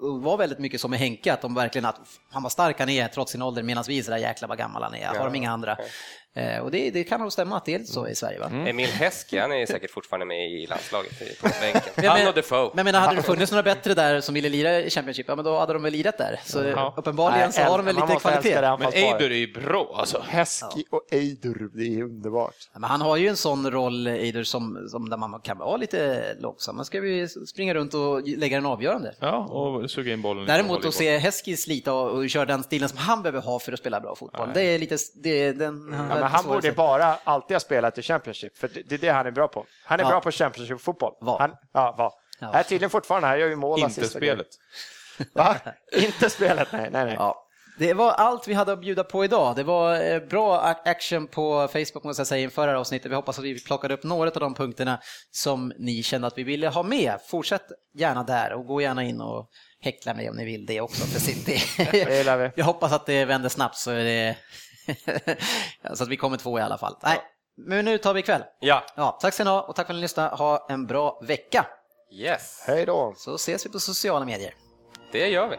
var 0.00 0.36
väldigt 0.36 0.58
mycket 0.58 0.80
som 0.80 0.90
med 0.90 1.00
Henke, 1.00 1.32
att 1.32 1.40
de 1.42 1.54
verkligen 1.54 1.84
att 1.84 2.00
han 2.30 2.42
var 2.42 2.50
stark 2.50 2.78
han 2.78 2.88
är 2.88 3.08
trots 3.08 3.32
sin 3.32 3.42
ålder 3.42 3.62
medan 3.62 3.84
vi 3.88 3.98
är 3.98 4.02
sådär 4.02 4.18
jäkla 4.18 4.48
vad 4.48 4.58
gammal 4.58 4.82
han 4.82 4.94
är, 4.94 5.06
har 5.06 5.24
de 5.24 5.34
inga 5.34 5.50
andra. 5.50 5.76
Eh, 6.36 6.58
Och 6.58 6.70
det, 6.70 6.90
det 6.90 7.04
kan 7.04 7.20
nog 7.20 7.32
stämma 7.32 7.56
att 7.56 7.64
det 7.64 7.74
är 7.74 7.78
lite 7.78 7.92
så 7.92 8.08
i 8.08 8.14
Sverige 8.14 8.38
va? 8.38 8.46
Emil 8.66 8.86
Heskey, 8.88 9.40
han 9.40 9.52
är 9.52 9.66
säkert 9.66 9.90
fortfarande 9.90 10.26
med 10.26 10.50
i 10.50 10.66
landslaget 10.66 11.18
på 11.40 11.48
bänken. 11.60 11.82
Han 11.96 12.18
men- 12.18 12.28
och 12.28 12.34
Defoe. 12.34 12.70
Men, 12.74 12.84
men 12.84 12.94
hade 12.94 13.16
det 13.16 13.22
funnits 13.22 13.52
några 13.52 13.62
bättre 13.62 13.94
där 13.94 14.20
som 14.20 14.34
ville 14.34 14.48
lira 14.48 14.80
i 14.80 14.90
Championship, 14.90 15.26
ja 15.28 15.36
men 15.36 15.44
då 15.44 15.58
hade 15.58 15.72
de 15.72 15.82
väl 15.82 15.92
lirat 15.92 16.18
där. 16.18 16.40
Så 16.44 16.64
Ja. 16.64 16.94
uppenbarligen 16.96 17.52
så 17.52 17.60
har 17.62 17.78
de 17.78 17.86
väl 17.86 17.94
lite 17.94 18.16
kvalitet. 18.20 18.60
Men. 18.78 18.92
Eidur 18.92 19.30
är 19.32 19.36
ju 19.36 19.52
bra 19.52 19.94
alltså. 19.98 20.24
Heskey 20.28 20.84
och 20.90 21.02
Eidur, 21.10 21.70
det 21.74 21.84
är 21.98 22.02
underbart. 22.02 22.54
Ja, 22.72 22.78
Men 22.78 22.90
han 22.90 23.00
har 23.00 23.16
ju 23.16 23.28
en 23.28 23.36
sån 23.36 23.70
roll, 23.70 24.06
Eidur, 24.06 24.44
som, 24.44 24.88
som 24.90 25.08
där 25.10 25.16
man 25.16 25.40
kan 25.40 25.58
vara 25.58 25.76
lite 25.76 26.22
långsam. 26.40 26.76
Man 26.76 26.84
ska 26.84 27.00
vi 27.00 27.28
springa 27.28 27.74
runt 27.74 27.94
och 27.94 28.22
lägga 28.28 28.56
den 28.56 28.66
avgörande. 28.66 29.14
Ja, 29.20 29.36
och 29.36 29.90
suga 29.90 30.12
in 30.12 30.22
bollen. 30.22 30.46
Däremot 30.46 30.84
att 30.84 30.94
se 30.94 31.18
Heskey 31.18 31.56
slita 31.56 31.92
och, 31.92 32.10
och 32.10 32.30
köra 32.30 32.44
den 32.44 32.62
stilen 32.62 32.88
som 32.88 32.98
han 32.98 33.22
behöver 33.22 33.40
ha 33.40 33.58
för 33.58 33.72
att 33.72 33.78
spela 33.78 34.00
bra 34.00 34.14
fotboll, 34.16 34.48
det 34.54 34.62
är 34.62 34.78
lite... 34.78 34.96
Det, 35.14 35.52
den, 35.52 35.94
Ja, 36.10 36.25
men 36.26 36.34
han 36.34 36.46
borde 36.46 36.72
bara 36.72 37.18
alltid 37.24 37.54
ha 37.54 37.60
spelat 37.60 37.98
i 37.98 38.02
Championship, 38.02 38.58
för 38.58 38.68
det 38.68 38.82
det 38.88 38.94
är 38.94 38.98
det 38.98 39.08
han 39.08 39.26
är 39.26 39.30
bra 39.30 39.48
på. 39.48 39.66
Han 39.84 40.00
är 40.00 40.04
Ja. 40.04 40.10
bra 40.10 40.20
på 40.20 40.30
Championship-fotboll. 40.30 41.12
Var. 41.20 41.38
Han, 41.38 41.50
ja, 41.72 41.94
var. 41.98 42.12
Ja. 42.40 42.50
Här 42.52 42.62
tydligen 42.62 42.90
fortfarande, 42.90 43.28
han 43.28 43.40
gör 43.40 43.48
ju 43.48 43.56
mål, 43.56 43.80
Inte 43.80 44.08
spelet. 44.08 44.46
Va? 45.34 45.56
Inte 45.96 46.30
spelet, 46.30 46.68
nej, 46.72 46.88
nej, 46.92 47.04
nej. 47.04 47.14
Ja. 47.18 47.42
Det 47.78 47.94
var 47.94 48.12
allt 48.12 48.48
vi 48.48 48.54
hade 48.54 48.72
att 48.72 48.80
bjuda 48.80 49.04
på 49.04 49.24
idag. 49.24 49.56
Det 49.56 49.62
var 49.62 50.00
eh, 50.10 50.20
bra 50.20 50.60
action 50.84 51.26
på 51.26 51.68
Facebook 51.68 52.04
måste 52.04 52.20
jag 52.20 52.26
säga 52.26 52.42
inför 52.42 52.66
det 52.66 52.72
här 52.72 52.78
avsnittet. 52.78 53.10
Vi 53.10 53.14
hoppas 53.14 53.38
att 53.38 53.44
vi 53.44 53.64
plockade 53.64 53.94
upp 53.94 54.02
några 54.04 54.30
av 54.30 54.40
de 54.40 54.54
punkterna 54.54 55.00
som 55.30 55.72
ni 55.78 56.02
kände 56.02 56.26
att 56.26 56.38
vi 56.38 56.42
ville 56.42 56.68
ha 56.68 56.82
med. 56.82 57.18
Fortsätt 57.26 57.62
gärna 57.94 58.22
där 58.22 58.52
och 58.52 58.66
gå 58.66 58.80
gärna 58.80 59.04
in 59.04 59.20
och 59.20 59.48
häckla 59.80 60.14
mig 60.14 60.30
om 60.30 60.36
ni 60.36 60.44
vill 60.44 60.66
det 60.66 60.80
också 60.80 61.04
för 61.06 61.20
City. 61.20 61.60
Det 61.92 62.18
gillar 62.18 62.36
vi. 62.36 62.50
Jag 62.56 62.64
hoppas 62.64 62.92
att 62.92 63.06
det 63.06 63.24
vänder 63.24 63.48
snabbt 63.48 63.76
så, 63.76 63.90
är 63.90 64.04
det 64.04 64.36
så 65.94 66.02
att 66.02 66.08
vi 66.08 66.16
kommer 66.16 66.36
två 66.36 66.58
i 66.58 66.62
alla 66.62 66.78
fall. 66.78 66.96
Nej, 67.02 67.20
men 67.56 67.84
nu 67.84 67.98
tar 67.98 68.14
vi 68.14 68.20
ikväll. 68.20 68.42
Ja, 68.60 68.84
Ja, 68.96 69.18
tack 69.20 69.34
ska 69.34 69.44
ni 69.44 69.50
ha 69.50 69.62
och 69.62 69.74
tack 69.76 69.86
för 69.86 69.94
att 69.94 69.96
ni 69.96 70.00
lyssnade. 70.02 70.36
Ha 70.36 70.66
en 70.68 70.86
bra 70.86 71.20
vecka. 71.22 71.66
yes. 72.12 72.64
Hej 72.66 72.86
då. 72.86 73.14
Så 73.16 73.34
ses 73.34 73.66
vi 73.66 73.70
på 73.70 73.80
sociala 73.80 74.24
medier. 74.24 74.54
Det 75.12 75.28
gör 75.28 75.48
vi. 75.48 75.56